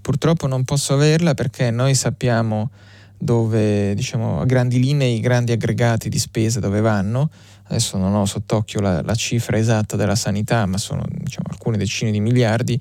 Purtroppo 0.00 0.46
non 0.46 0.64
posso 0.64 0.94
averla 0.94 1.34
perché 1.34 1.70
noi 1.70 1.94
sappiamo 1.94 2.70
dove, 3.18 3.94
diciamo, 3.94 4.40
a 4.40 4.44
grandi 4.44 4.78
linee 4.78 5.08
i 5.08 5.20
grandi 5.20 5.52
aggregati 5.52 6.08
di 6.08 6.18
spesa 6.18 6.60
dove 6.60 6.80
vanno. 6.80 7.30
Adesso 7.64 7.98
non 7.98 8.14
ho 8.14 8.24
sott'occhio 8.24 8.80
la, 8.80 9.02
la 9.02 9.14
cifra 9.14 9.58
esatta 9.58 9.96
della 9.96 10.14
sanità, 10.14 10.64
ma 10.66 10.78
sono 10.78 11.04
diciamo, 11.08 11.48
alcune 11.50 11.76
decine 11.76 12.10
di 12.10 12.20
miliardi. 12.20 12.80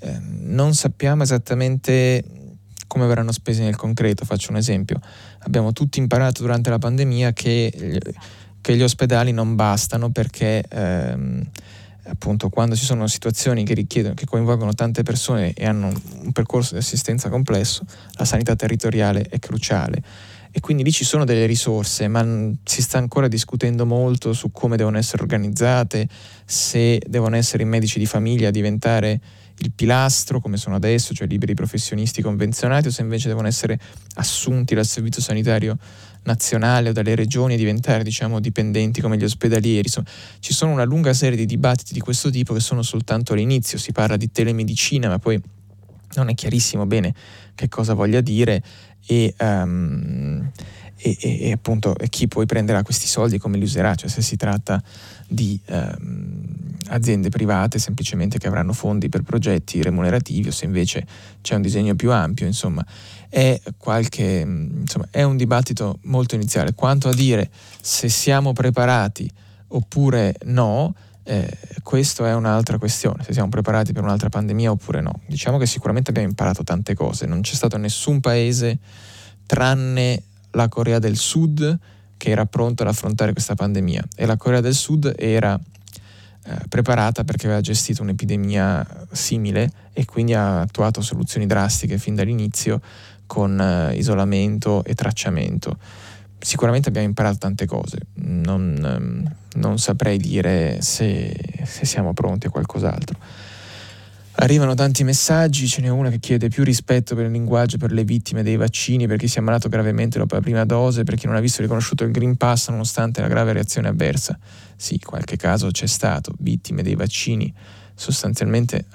Eh, 0.00 0.18
non 0.20 0.74
sappiamo 0.74 1.22
esattamente 1.22 2.24
come 2.86 3.06
verranno 3.06 3.32
spesi 3.32 3.62
nel 3.62 3.76
concreto. 3.76 4.24
Faccio 4.24 4.50
un 4.50 4.56
esempio. 4.56 5.00
Abbiamo 5.40 5.72
tutti 5.72 5.98
imparato 6.00 6.42
durante 6.42 6.70
la 6.70 6.78
pandemia 6.78 7.32
che, 7.32 8.00
che 8.60 8.76
gli 8.76 8.82
ospedali 8.82 9.32
non 9.32 9.54
bastano 9.54 10.10
perché 10.10 10.62
ehm, 10.68 11.42
appunto 12.08 12.48
quando 12.48 12.74
ci 12.74 12.84
sono 12.84 13.06
situazioni 13.06 13.64
che 13.64 13.74
richiedono, 13.74 14.14
che 14.14 14.26
coinvolgono 14.26 14.72
tante 14.74 15.02
persone 15.02 15.52
e 15.52 15.66
hanno 15.66 15.92
un 16.22 16.32
percorso 16.32 16.72
di 16.74 16.80
assistenza 16.80 17.28
complesso, 17.28 17.84
la 18.12 18.24
sanità 18.24 18.56
territoriale 18.56 19.22
è 19.28 19.38
cruciale. 19.38 20.02
E 20.50 20.60
quindi 20.60 20.82
lì 20.82 20.90
ci 20.90 21.04
sono 21.04 21.24
delle 21.24 21.46
risorse, 21.46 22.08
ma 22.08 22.24
si 22.64 22.82
sta 22.82 22.98
ancora 22.98 23.28
discutendo 23.28 23.84
molto 23.84 24.32
su 24.32 24.50
come 24.50 24.76
devono 24.76 24.96
essere 24.96 25.22
organizzate, 25.22 26.08
se 26.44 27.00
devono 27.06 27.36
essere 27.36 27.62
i 27.62 27.66
medici 27.66 27.98
di 27.98 28.06
famiglia 28.06 28.48
a 28.48 28.50
diventare 28.50 29.20
il 29.58 29.72
pilastro 29.72 30.40
come 30.40 30.56
sono 30.56 30.76
adesso, 30.76 31.14
cioè 31.14 31.26
liberi 31.26 31.54
professionisti 31.54 32.22
convenzionati, 32.22 32.88
o 32.88 32.90
se 32.90 33.02
invece 33.02 33.28
devono 33.28 33.46
essere 33.46 33.78
assunti 34.14 34.74
dal 34.74 34.86
servizio 34.86 35.20
sanitario 35.20 35.76
nazionale 36.22 36.90
o 36.90 36.92
dalle 36.92 37.14
regioni 37.14 37.54
e 37.54 37.56
diventare 37.56 38.02
diciamo, 38.02 38.40
dipendenti 38.40 39.00
come 39.00 39.16
gli 39.16 39.24
ospedalieri. 39.24 39.86
Insomma, 39.86 40.08
ci 40.40 40.52
sono 40.52 40.72
una 40.72 40.84
lunga 40.84 41.12
serie 41.12 41.36
di 41.36 41.46
dibattiti 41.46 41.92
di 41.92 42.00
questo 42.00 42.30
tipo 42.30 42.54
che 42.54 42.60
sono 42.60 42.82
soltanto 42.82 43.32
all'inizio, 43.32 43.78
si 43.78 43.92
parla 43.92 44.16
di 44.16 44.30
telemedicina, 44.30 45.08
ma 45.08 45.18
poi 45.18 45.40
non 46.14 46.28
è 46.28 46.34
chiarissimo 46.34 46.86
bene 46.86 47.14
che 47.54 47.68
cosa 47.68 47.94
voglia 47.94 48.20
dire 48.20 48.62
e, 49.06 49.34
um, 49.38 50.50
e, 50.96 51.16
e, 51.20 51.38
e 51.42 51.52
appunto 51.52 51.94
chi 52.08 52.28
poi 52.28 52.46
prenderà 52.46 52.82
questi 52.82 53.06
soldi 53.06 53.38
come 53.38 53.56
li 53.56 53.64
userà, 53.64 53.94
cioè 53.94 54.08
se 54.08 54.22
si 54.22 54.36
tratta 54.36 54.82
di 55.26 55.60
um, 55.66 56.76
aziende 56.88 57.28
private 57.28 57.78
semplicemente 57.78 58.38
che 58.38 58.46
avranno 58.46 58.72
fondi 58.72 59.08
per 59.08 59.22
progetti 59.22 59.82
remunerativi 59.82 60.48
o 60.48 60.52
se 60.52 60.64
invece 60.64 61.06
c'è 61.42 61.54
un 61.54 61.62
disegno 61.62 61.94
più 61.94 62.12
ampio, 62.12 62.46
insomma 62.46 62.84
è, 63.28 63.60
qualche, 63.76 64.44
insomma, 64.46 65.06
è 65.10 65.22
un 65.22 65.36
dibattito 65.36 65.98
molto 66.02 66.34
iniziale. 66.34 66.74
Quanto 66.74 67.08
a 67.08 67.14
dire 67.14 67.50
se 67.80 68.08
siamo 68.08 68.52
preparati 68.52 69.30
oppure 69.68 70.34
no, 70.44 70.94
eh, 71.24 71.58
questa 71.82 72.26
è 72.26 72.34
un'altra 72.34 72.78
questione, 72.78 73.22
se 73.22 73.32
siamo 73.32 73.50
preparati 73.50 73.92
per 73.92 74.02
un'altra 74.02 74.30
pandemia 74.30 74.70
oppure 74.70 75.00
no. 75.00 75.20
Diciamo 75.26 75.58
che 75.58 75.66
sicuramente 75.66 76.10
abbiamo 76.10 76.28
imparato 76.28 76.64
tante 76.64 76.94
cose, 76.94 77.26
non 77.26 77.42
c'è 77.42 77.54
stato 77.54 77.76
nessun 77.76 78.20
paese 78.20 78.78
tranne 79.44 80.22
la 80.52 80.68
Corea 80.68 80.98
del 80.98 81.16
Sud 81.16 81.78
che 82.16 82.30
era 82.30 82.46
pronto 82.46 82.82
ad 82.82 82.88
affrontare 82.88 83.32
questa 83.32 83.54
pandemia 83.54 84.02
e 84.16 84.26
la 84.26 84.36
Corea 84.36 84.60
del 84.60 84.74
Sud 84.74 85.14
era 85.16 85.58
eh, 86.44 86.56
preparata 86.68 87.24
perché 87.24 87.46
aveva 87.46 87.60
gestito 87.60 88.02
un'epidemia 88.02 89.06
simile 89.12 89.70
e 89.92 90.04
quindi 90.06 90.32
ha 90.32 90.60
attuato 90.60 91.02
soluzioni 91.02 91.46
drastiche 91.46 91.98
fin 91.98 92.14
dall'inizio 92.14 92.80
con 93.28 93.60
eh, 93.60 93.94
isolamento 93.94 94.82
e 94.82 94.94
tracciamento. 94.94 95.78
Sicuramente 96.40 96.88
abbiamo 96.88 97.06
imparato 97.06 97.38
tante 97.38 97.66
cose, 97.66 97.98
non, 98.14 98.76
ehm, 98.82 99.34
non 99.60 99.78
saprei 99.78 100.18
dire 100.18 100.80
se, 100.80 101.36
se 101.64 101.84
siamo 101.84 102.12
pronti 102.14 102.48
a 102.48 102.50
qualcos'altro. 102.50 103.18
Arrivano 104.40 104.74
tanti 104.74 105.02
messaggi, 105.02 105.66
ce 105.66 105.80
n'è 105.80 105.88
uno 105.88 106.10
che 106.10 106.20
chiede 106.20 106.48
più 106.48 106.62
rispetto 106.62 107.16
per 107.16 107.24
il 107.24 107.32
linguaggio 107.32 107.76
per 107.76 107.90
le 107.90 108.04
vittime 108.04 108.44
dei 108.44 108.56
vaccini, 108.56 109.08
per 109.08 109.18
chi 109.18 109.26
si 109.26 109.38
è 109.38 109.40
ammalato 109.40 109.68
gravemente 109.68 110.18
dopo 110.18 110.36
la 110.36 110.40
prima 110.40 110.64
dose, 110.64 111.02
per 111.02 111.16
chi 111.16 111.26
non 111.26 111.34
ha 111.34 111.40
visto 111.40 111.60
riconosciuto 111.60 112.04
il 112.04 112.12
Green 112.12 112.36
Pass 112.36 112.68
nonostante 112.70 113.20
la 113.20 113.26
grave 113.26 113.52
reazione 113.52 113.88
avversa. 113.88 114.38
Sì, 114.76 115.00
qualche 115.00 115.36
caso 115.36 115.70
c'è 115.72 115.86
stato, 115.86 116.32
vittime 116.38 116.82
dei 116.82 116.94
vaccini 116.94 117.52
sostanzialmente 117.98 118.86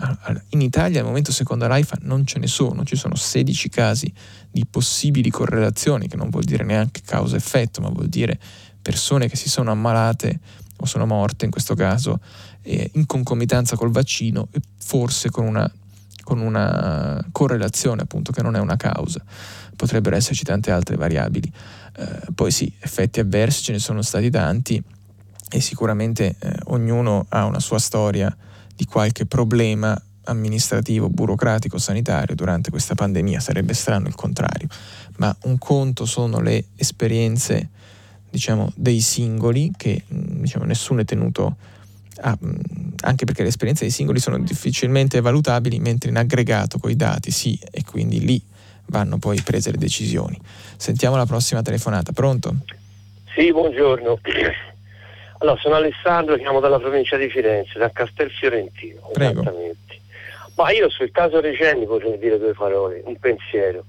in 0.49 0.61
Italia 0.61 1.01
al 1.01 1.05
momento 1.05 1.33
secondo 1.33 1.67
l'AIFA 1.67 1.97
non 2.03 2.25
ce 2.25 2.39
ne 2.39 2.47
sono, 2.47 2.85
ci 2.85 2.95
sono 2.95 3.15
16 3.15 3.67
casi 3.67 4.11
di 4.49 4.65
possibili 4.65 5.29
correlazioni, 5.29 6.07
che 6.07 6.15
non 6.15 6.29
vuol 6.29 6.45
dire 6.45 6.63
neanche 6.63 7.01
causa-effetto, 7.03 7.81
ma 7.81 7.89
vuol 7.89 8.07
dire 8.07 8.39
persone 8.81 9.27
che 9.27 9.35
si 9.35 9.49
sono 9.49 9.71
ammalate 9.71 10.39
o 10.77 10.85
sono 10.85 11.05
morte 11.05 11.43
in 11.43 11.51
questo 11.51 11.75
caso 11.75 12.21
eh, 12.61 12.89
in 12.93 13.05
concomitanza 13.05 13.75
col 13.75 13.91
vaccino 13.91 14.47
e 14.51 14.61
forse 14.77 15.29
con 15.29 15.45
una, 15.45 15.69
con 16.23 16.39
una, 16.39 17.23
correlazione 17.33 18.03
appunto 18.03 18.31
che 18.31 18.41
non 18.41 18.55
è 18.55 18.59
una 18.59 18.77
causa. 18.77 19.21
Potrebbero 19.75 20.15
esserci 20.15 20.45
tante 20.45 20.71
altre 20.71 20.95
variabili. 20.95 21.51
Eh, 21.97 22.31
poi 22.33 22.51
sì, 22.51 22.73
effetti 22.79 23.19
avversi 23.19 23.63
ce 23.63 23.73
ne 23.73 23.79
sono 23.79 24.01
stati 24.01 24.29
tanti 24.29 24.81
e 25.49 25.59
sicuramente 25.59 26.35
eh, 26.39 26.55
ognuno 26.65 27.25
ha 27.27 27.43
una 27.43 27.59
sua 27.59 27.79
storia 27.79 28.33
di 28.75 28.85
qualche 28.85 29.25
problema 29.25 29.99
amministrativo, 30.25 31.09
burocratico, 31.09 31.77
sanitario 31.77 32.35
durante 32.35 32.69
questa 32.69 32.95
pandemia, 32.95 33.39
sarebbe 33.39 33.73
strano 33.73 34.07
il 34.07 34.15
contrario, 34.15 34.67
ma 35.17 35.35
un 35.43 35.57
conto 35.57 36.05
sono 36.05 36.39
le 36.39 36.65
esperienze 36.75 37.69
diciamo, 38.29 38.71
dei 38.75 38.99
singoli 38.99 39.71
che 39.75 40.03
diciamo, 40.07 40.65
nessuno 40.65 41.01
è 41.01 41.05
tenuto 41.05 41.55
a, 42.21 42.37
anche 43.01 43.25
perché 43.25 43.43
le 43.43 43.49
esperienze 43.49 43.83
dei 43.83 43.91
singoli 43.91 44.19
sono 44.19 44.39
difficilmente 44.39 45.21
valutabili, 45.21 45.79
mentre 45.79 46.09
in 46.09 46.17
aggregato 46.17 46.79
con 46.79 46.89
i 46.89 46.95
dati 46.95 47.31
sì, 47.31 47.59
e 47.71 47.83
quindi 47.83 48.19
lì 48.25 48.41
vanno 48.87 49.17
poi 49.17 49.41
prese 49.41 49.71
le 49.71 49.77
decisioni. 49.77 50.39
Sentiamo 50.77 51.15
la 51.15 51.25
prossima 51.25 51.61
telefonata, 51.61 52.11
pronto? 52.11 52.55
Sì, 53.35 53.51
buongiorno. 53.51 54.19
Allora, 55.43 55.59
sono 55.59 55.75
Alessandro, 55.75 56.37
chiamo 56.37 56.61
dalla 56.61 56.79
provincia 56.79 57.17
di 57.17 57.27
Firenze, 57.27 57.77
da 57.77 57.91
Castelfiorentino. 57.91 59.09
Prego. 59.11 59.41
Esattamente. 59.41 59.99
Ma 60.55 60.71
io 60.71 60.89
sul 60.89 61.11
caso 61.11 61.41
Regeni 61.41 61.85
potrei 61.85 62.17
dire 62.17 62.39
due 62.39 62.53
parole, 62.53 63.01
un 63.03 63.17
pensiero. 63.19 63.83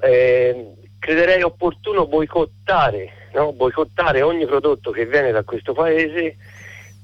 Eh, 0.00 0.74
crederei 0.98 1.40
opportuno 1.40 2.06
boicottare, 2.06 3.10
no? 3.32 3.54
boicottare 3.54 4.20
ogni 4.20 4.44
prodotto 4.44 4.90
che 4.90 5.06
viene 5.06 5.32
da 5.32 5.44
questo 5.44 5.72
paese 5.72 6.36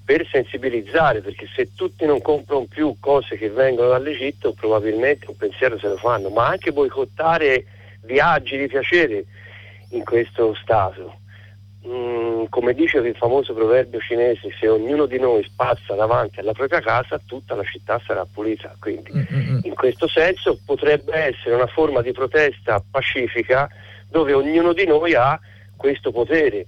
per 0.04 0.26
sensibilizzare, 0.30 1.22
perché 1.22 1.46
se 1.56 1.70
tutti 1.74 2.04
non 2.04 2.20
comprano 2.20 2.66
più 2.68 2.96
cose 3.00 3.38
che 3.38 3.48
vengono 3.48 3.88
dall'Egitto, 3.88 4.52
probabilmente 4.52 5.30
un 5.30 5.36
pensiero 5.38 5.78
se 5.78 5.88
lo 5.88 5.96
fanno, 5.96 6.28
ma 6.28 6.46
anche 6.46 6.72
boicottare 6.72 7.64
viaggi 8.02 8.58
di 8.58 8.66
piacere 8.66 9.24
in 9.92 10.04
questo 10.04 10.54
Stato 10.60 11.20
Mm, 11.84 12.44
come 12.48 12.74
dice 12.74 12.98
il 12.98 13.16
famoso 13.16 13.54
proverbio 13.54 13.98
cinese, 13.98 14.54
se 14.58 14.68
ognuno 14.68 15.06
di 15.06 15.18
noi 15.18 15.42
spazza 15.42 15.94
davanti 15.94 16.38
alla 16.38 16.52
propria 16.52 16.80
casa, 16.80 17.20
tutta 17.26 17.56
la 17.56 17.64
città 17.64 18.00
sarà 18.06 18.24
pulita. 18.24 18.74
Quindi, 18.78 19.10
mm-hmm. 19.12 19.58
in 19.62 19.74
questo 19.74 20.06
senso, 20.06 20.58
potrebbe 20.64 21.12
essere 21.14 21.56
una 21.56 21.66
forma 21.66 22.00
di 22.00 22.12
protesta 22.12 22.82
pacifica 22.88 23.68
dove 24.08 24.32
ognuno 24.32 24.72
di 24.72 24.86
noi 24.86 25.14
ha 25.14 25.38
questo 25.76 26.12
potere. 26.12 26.66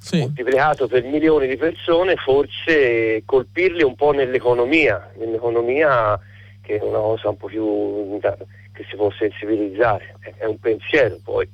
Sì. 0.00 0.20
moltiplicato 0.20 0.86
per 0.86 1.02
milioni 1.02 1.46
di 1.46 1.56
persone, 1.58 2.16
forse 2.16 3.22
colpirli 3.26 3.82
un 3.82 3.94
po' 3.94 4.12
nell'economia, 4.12 5.10
nell'economia 5.18 6.18
che 6.62 6.78
è 6.78 6.82
una 6.82 6.98
cosa 6.98 7.28
un 7.28 7.36
po' 7.36 7.46
più 7.46 8.18
che 8.78 8.86
si 8.88 8.94
può 8.94 9.10
sensibilizzare, 9.10 10.14
è 10.36 10.44
un 10.44 10.60
pensiero 10.60 11.18
poi. 11.24 11.48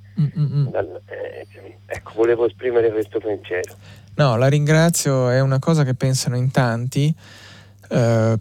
Dal, 0.70 1.00
eh, 1.06 1.46
ecco, 1.86 2.12
volevo 2.14 2.46
esprimere 2.46 2.90
questo 2.90 3.18
pensiero. 3.18 3.74
No, 4.16 4.36
la 4.36 4.48
ringrazio, 4.48 5.30
è 5.30 5.40
una 5.40 5.58
cosa 5.58 5.84
che 5.84 5.94
pensano 5.94 6.36
in 6.36 6.50
tanti, 6.50 7.12
eh, 7.88 8.38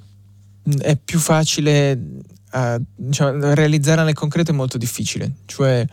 è 0.80 0.97
più 0.97 1.18
facile, 1.18 1.97
eh, 2.53 2.81
diciamo, 2.93 3.53
realizzarla 3.53 4.03
nel 4.03 4.14
concreto 4.14 4.51
è 4.51 4.53
molto 4.53 4.77
difficile, 4.77 5.31
cioè 5.45 5.85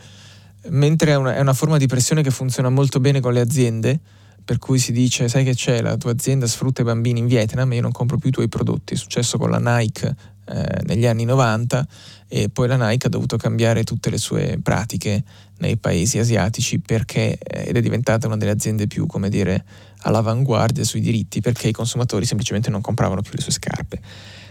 mentre 0.67 1.11
è 1.11 1.15
una, 1.15 1.33
è 1.33 1.39
una 1.39 1.53
forma 1.53 1.77
di 1.77 1.87
pressione 1.87 2.21
che 2.21 2.29
funziona 2.29 2.69
molto 2.69 2.99
bene 2.99 3.21
con 3.21 3.31
le 3.31 3.39
aziende, 3.39 3.99
per 4.43 4.57
cui 4.57 4.79
si 4.79 4.91
dice 4.91 5.29
sai 5.29 5.45
che 5.45 5.55
c'è? 5.55 5.81
La 5.81 5.95
tua 5.95 6.11
azienda 6.11 6.45
sfrutta 6.45 6.81
i 6.81 6.85
bambini 6.85 7.19
in 7.19 7.27
Vietnam 7.27 7.71
e 7.71 7.75
io 7.75 7.81
non 7.81 7.91
compro 7.91 8.17
più 8.17 8.29
i 8.29 8.31
tuoi 8.33 8.49
prodotti. 8.49 8.95
È 8.95 8.97
successo 8.97 9.37
con 9.37 9.49
la 9.49 9.59
Nike 9.59 10.13
eh, 10.51 10.81
negli 10.85 11.05
anni 11.05 11.25
90 11.25 11.87
e 12.27 12.49
poi 12.49 12.67
la 12.67 12.75
Nike 12.75 13.07
ha 13.07 13.09
dovuto 13.09 13.37
cambiare 13.37 13.83
tutte 13.83 14.09
le 14.09 14.17
sue 14.17 14.59
pratiche 14.61 15.23
nei 15.59 15.77
paesi 15.77 16.17
asiatici 16.19 16.79
perché 16.79 17.37
eh, 17.37 17.69
ed 17.69 17.77
è 17.77 17.81
diventata 17.81 18.27
una 18.27 18.37
delle 18.37 18.51
aziende 18.51 18.87
più 18.87 19.05
come 19.05 19.29
dire 19.29 19.63
all'avanguardia 20.03 20.83
sui 20.83 21.01
diritti 21.01 21.41
perché 21.41 21.67
i 21.67 21.71
consumatori 21.71 22.25
semplicemente 22.25 22.69
non 22.69 22.81
compravano 22.81 23.21
più 23.21 23.31
le 23.33 23.41
sue 23.41 23.51
scarpe. 23.51 24.01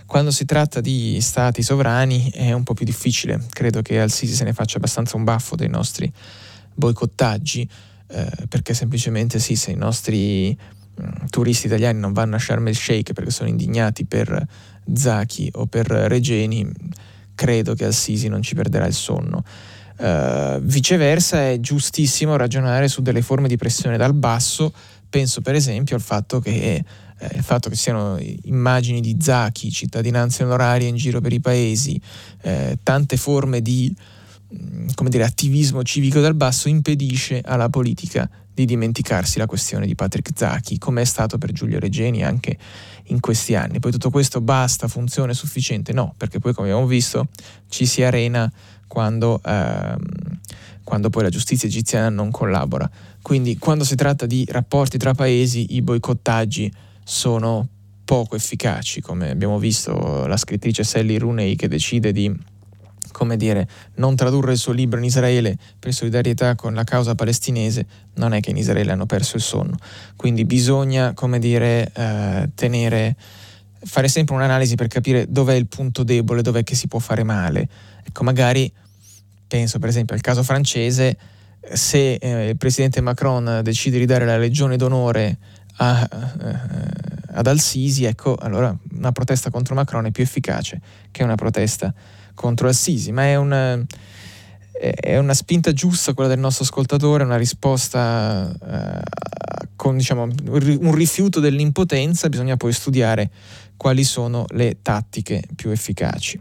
Quando 0.07 0.31
si 0.33 0.45
tratta 0.45 0.81
di 0.81 1.21
stati 1.21 1.63
sovrani 1.63 2.31
è 2.31 2.51
un 2.53 2.65
po' 2.65 2.75
più 2.75 2.85
difficile. 2.85 3.47
Credo 3.51 3.81
che 3.81 4.01
Al-Sisi 4.01 4.35
se 4.35 4.43
ne 4.43 4.53
faccia 4.53 4.79
abbastanza 4.79 5.17
un 5.17 5.23
baffo 5.23 5.55
dei 5.55 5.69
nostri 5.69 6.13
boicottaggi 6.75 7.69
eh, 8.09 8.47
perché 8.49 8.75
semplicemente 8.75 9.39
sì 9.39 9.55
se 9.55 9.71
i 9.71 9.77
nostri 9.77 10.57
mh, 10.97 11.27
turisti 11.31 11.67
italiani 11.67 12.01
non 12.01 12.13
vanno 12.13 12.37
a 12.37 12.39
Sharm 12.39 12.67
el 12.67 12.77
Sheikh 12.77 13.13
perché 13.13 13.31
sono 13.31 13.49
indignati 13.49 14.05
per 14.05 14.47
Zaki 14.93 15.51
o 15.55 15.67
per 15.67 15.87
Regeni, 15.87 16.69
credo 17.35 17.75
che 17.75 17.85
Al-Sisi 17.85 18.29
non 18.29 18.43
ci 18.43 18.55
perderà 18.55 18.87
il 18.87 18.95
sonno. 18.95 19.43
Uh, 19.97 20.59
viceversa 20.61 21.51
è 21.51 21.61
giustissimo 21.61 22.37
ragionare 22.37 22.89
su 22.89 23.03
delle 23.03 23.21
forme 23.21 23.49
di 23.49 23.57
pressione 23.57 23.99
dal 23.99 24.15
basso, 24.15 24.73
penso 25.11 25.43
per 25.43 25.55
esempio 25.55 25.97
al 25.97 26.01
fatto 26.01 26.41
che, 26.41 26.83
eh, 27.19 27.29
il 27.35 27.43
fatto 27.43 27.69
che 27.69 27.77
siano 27.77 28.19
immagini 28.45 29.01
di 29.01 29.17
Zaki, 29.21 29.71
cittadinanza 29.71 30.45
onoraria 30.45 30.89
in 30.89 30.97
giro 30.97 31.21
per 31.21 31.35
i 31.35 31.41
paesi, 31.41 32.01
eh, 32.43 32.79
tante 32.83 33.19
forme 33.19 33.61
di 33.61 33.95
mm, 34.55 34.89
dire, 35.09 35.25
attivismo 35.25 35.83
civico 35.83 36.21
dal 36.21 36.35
basso 36.35 36.69
impedisce 36.69 37.43
alla 37.45 37.69
politica 37.69 38.29
di 38.61 38.67
dimenticarsi 38.67 39.39
la 39.39 39.47
questione 39.47 39.87
di 39.87 39.95
Patrick 39.95 40.33
Zaki, 40.35 40.79
come 40.79 41.01
è 41.01 41.05
stato 41.05 41.39
per 41.39 41.51
Giulio 41.53 41.79
Regeni 41.79 42.23
anche 42.23 42.59
in 43.05 43.19
questi 43.19 43.55
anni. 43.55 43.81
Poi 43.81 43.91
tutto 43.91 44.11
questo 44.11 44.41
basta, 44.43 44.87
funziona, 44.87 45.33
è 45.33 45.35
sufficiente? 45.35 45.93
No, 45.93 46.15
perché 46.17 46.39
poi 46.39 46.53
come 46.53 46.69
abbiamo 46.69 46.87
visto 46.87 47.29
ci 47.69 47.87
si 47.87 48.03
arena 48.03 48.51
quando, 48.87 49.41
ehm, 49.43 49.99
quando 50.85 51.09
poi 51.09 51.23
la 51.23 51.31
giustizia 51.31 51.69
egiziana 51.69 52.11
non 52.11 52.31
collabora. 52.31 52.89
Quindi 53.23 53.57
quando 53.57 53.85
si 53.85 53.95
tratta 53.95 54.27
di 54.27 54.45
rapporti 54.49 54.99
tra 54.99 55.15
paesi 55.15 55.75
i 55.75 55.83
boicottaggi 55.83 56.71
sono 57.03 57.67
poco 58.05 58.37
efficaci, 58.37 59.01
come 59.01 59.31
abbiamo 59.31 59.59
visto 59.59 60.27
la 60.27 60.37
scrittrice 60.37 60.85
Sally 60.85 61.17
Rooney 61.17 61.57
che 61.57 61.69
decide 61.69 62.13
di 62.13 62.31
come 63.11 63.37
dire, 63.37 63.69
non 63.97 64.17
tradurre 64.17 64.53
il 64.53 64.59
suo 64.59 64.73
libro 64.73 64.99
in 64.99 65.05
Israele 65.05 65.57
per 65.79 65.93
solidarietà 65.93 66.55
con 66.55 66.75
la 66.75 66.85
causa 66.85 67.15
palestinese, 67.15 67.87
non 68.15 68.33
è 68.33 68.41
che 68.41 68.51
in 68.51 68.57
Israele 68.57 68.93
hanno 68.93 69.07
perso 69.07 69.37
il 69.37 69.43
sonno. 69.43 69.77
Quindi 70.17 70.45
bisogna, 70.45 71.13
come 71.15 71.39
dire, 71.39 71.91
eh, 71.95 72.51
tenere, 72.55 73.17
fare 73.83 74.09
sempre 74.09 74.35
un'analisi 74.35 74.75
per 74.75 74.89
capire 74.89 75.27
dov'è 75.29 75.55
il 75.55 75.67
punto 75.67 76.03
debole, 76.03 76.43
dov'è 76.43 76.63
che 76.63 76.75
si 76.75 76.89
può 76.89 76.99
fare 76.99 77.23
male. 77.23 77.69
Ecco, 78.05 78.25
magari 78.25 78.73
penso 79.47 79.79
per 79.81 79.89
esempio 79.89 80.15
al 80.15 80.21
caso 80.21 80.43
francese, 80.43 81.17
se 81.73 82.15
eh, 82.15 82.51
il 82.51 82.57
presidente 82.57 83.01
Macron 83.01 83.61
decide 83.63 83.99
di 83.99 84.07
dare 84.07 84.25
la 84.25 84.39
legione 84.39 84.77
d'onore 84.77 85.39
a, 85.77 86.09
eh, 86.11 86.57
ad 87.33 87.47
Al-Sisi, 87.47 88.05
ecco, 88.05 88.37
allora 88.37 88.75
una 88.93 89.13
protesta 89.13 89.51
contro 89.51 89.75
Macron 89.75 90.07
è 90.07 90.11
più 90.11 90.23
efficace 90.23 90.81
che 91.11 91.23
una 91.23 91.35
protesta 91.35 91.93
contro 92.35 92.69
Assisi, 92.69 93.13
ma 93.13 93.25
è 93.25 93.37
una, 93.37 93.85
è 94.73 95.19
una 95.19 95.35
spinta 95.35 95.73
giusta 95.73 96.15
quella 96.15 96.31
del 96.31 96.39
nostro 96.39 96.65
ascoltatore, 96.65 97.25
una 97.25 97.37
risposta 97.37 98.51
eh, 98.51 99.01
con 99.77 99.97
diciamo, 99.97 100.23
un 100.23 100.95
rifiuto 100.95 101.41
dell'impotenza, 101.41 102.29
bisogna 102.29 102.57
poi 102.57 102.73
studiare 102.73 103.31
quali 103.77 104.05
sono 104.05 104.45
le 104.51 104.79
tattiche 104.83 105.43
più 105.55 105.71
efficaci. 105.71 106.41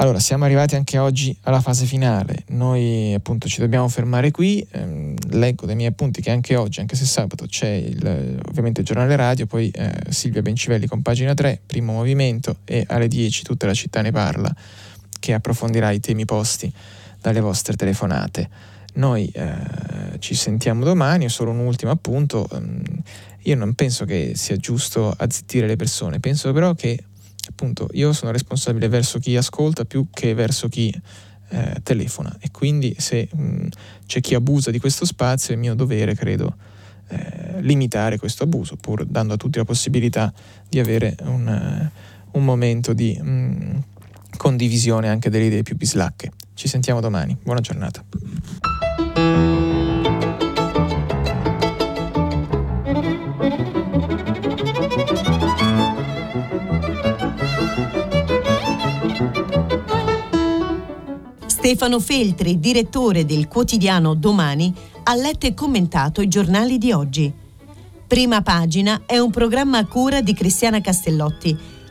Allora, 0.00 0.20
siamo 0.20 0.44
arrivati 0.44 0.76
anche 0.76 0.96
oggi 0.98 1.36
alla 1.42 1.60
fase 1.60 1.84
finale, 1.84 2.44
noi 2.50 3.12
appunto 3.14 3.48
ci 3.48 3.58
dobbiamo 3.58 3.88
fermare 3.88 4.30
qui, 4.30 4.64
ehm, 4.70 5.16
leggo 5.30 5.66
dai 5.66 5.74
miei 5.74 5.88
appunti 5.88 6.22
che 6.22 6.30
anche 6.30 6.54
oggi, 6.54 6.78
anche 6.78 6.94
se 6.94 7.04
sabato, 7.04 7.46
c'è 7.46 7.68
il, 7.68 8.40
ovviamente 8.48 8.80
il 8.80 8.86
giornale 8.86 9.16
radio, 9.16 9.46
poi 9.46 9.70
eh, 9.70 9.92
Silvia 10.10 10.40
Bencivelli 10.42 10.86
con 10.86 11.02
pagina 11.02 11.34
3, 11.34 11.62
primo 11.66 11.92
movimento 11.92 12.58
e 12.64 12.84
alle 12.86 13.08
10 13.08 13.42
tutta 13.42 13.66
la 13.66 13.74
città 13.74 14.00
ne 14.00 14.12
parla 14.12 14.54
che 15.18 15.32
approfondirà 15.32 15.90
i 15.90 16.00
temi 16.00 16.24
posti 16.24 16.72
dalle 17.20 17.40
vostre 17.40 17.74
telefonate. 17.74 18.48
Noi 18.94 19.26
eh, 19.26 20.18
ci 20.18 20.34
sentiamo 20.34 20.84
domani, 20.84 21.28
solo 21.28 21.50
un 21.50 21.58
ultimo 21.58 21.90
appunto. 21.90 22.48
Ehm, 22.52 22.82
io 23.42 23.56
non 23.56 23.74
penso 23.74 24.04
che 24.04 24.32
sia 24.34 24.56
giusto 24.56 25.14
azzittire 25.16 25.66
le 25.66 25.76
persone, 25.76 26.20
penso 26.20 26.52
però 26.52 26.74
che 26.74 27.02
appunto 27.48 27.88
io 27.92 28.12
sono 28.12 28.30
responsabile 28.30 28.88
verso 28.88 29.18
chi 29.18 29.36
ascolta 29.36 29.84
più 29.84 30.08
che 30.10 30.34
verso 30.34 30.68
chi 30.68 30.94
eh, 31.50 31.80
telefona 31.82 32.36
e 32.40 32.50
quindi 32.50 32.94
se 32.98 33.28
mh, 33.32 33.42
mm, 33.42 33.66
c'è 34.06 34.20
chi 34.20 34.34
abusa 34.34 34.70
di 34.70 34.78
questo 34.78 35.04
spazio 35.04 35.54
è 35.54 35.56
mio 35.56 35.74
dovere, 35.74 36.14
credo, 36.14 36.56
eh, 37.08 37.60
limitare 37.60 38.18
questo 38.18 38.44
abuso, 38.44 38.76
pur 38.76 39.04
dando 39.06 39.34
a 39.34 39.36
tutti 39.36 39.58
la 39.58 39.64
possibilità 39.64 40.32
di 40.68 40.78
avere 40.78 41.16
un, 41.22 41.90
uh, 42.32 42.36
un 42.38 42.44
momento 42.44 42.92
di... 42.92 43.18
Mh, 43.20 43.30
mm, 43.30 43.76
condivisione 44.38 45.10
anche 45.10 45.28
delle 45.28 45.44
idee 45.44 45.62
più 45.62 45.76
bislacche. 45.76 46.32
Ci 46.54 46.66
sentiamo 46.66 47.00
domani, 47.00 47.36
buona 47.42 47.60
giornata. 47.60 48.02
Stefano 61.46 62.00
Feltri, 62.00 62.58
direttore 62.58 63.26
del 63.26 63.46
quotidiano 63.46 64.14
Domani, 64.14 64.74
ha 65.02 65.14
letto 65.14 65.46
e 65.46 65.52
commentato 65.52 66.22
i 66.22 66.28
giornali 66.28 66.78
di 66.78 66.92
oggi. 66.92 67.30
Prima 68.06 68.40
pagina 68.40 69.02
è 69.04 69.18
un 69.18 69.30
programma 69.30 69.76
a 69.76 69.84
cura 69.84 70.22
di 70.22 70.32
Cristiana 70.32 70.80
Castellotti 70.80 71.76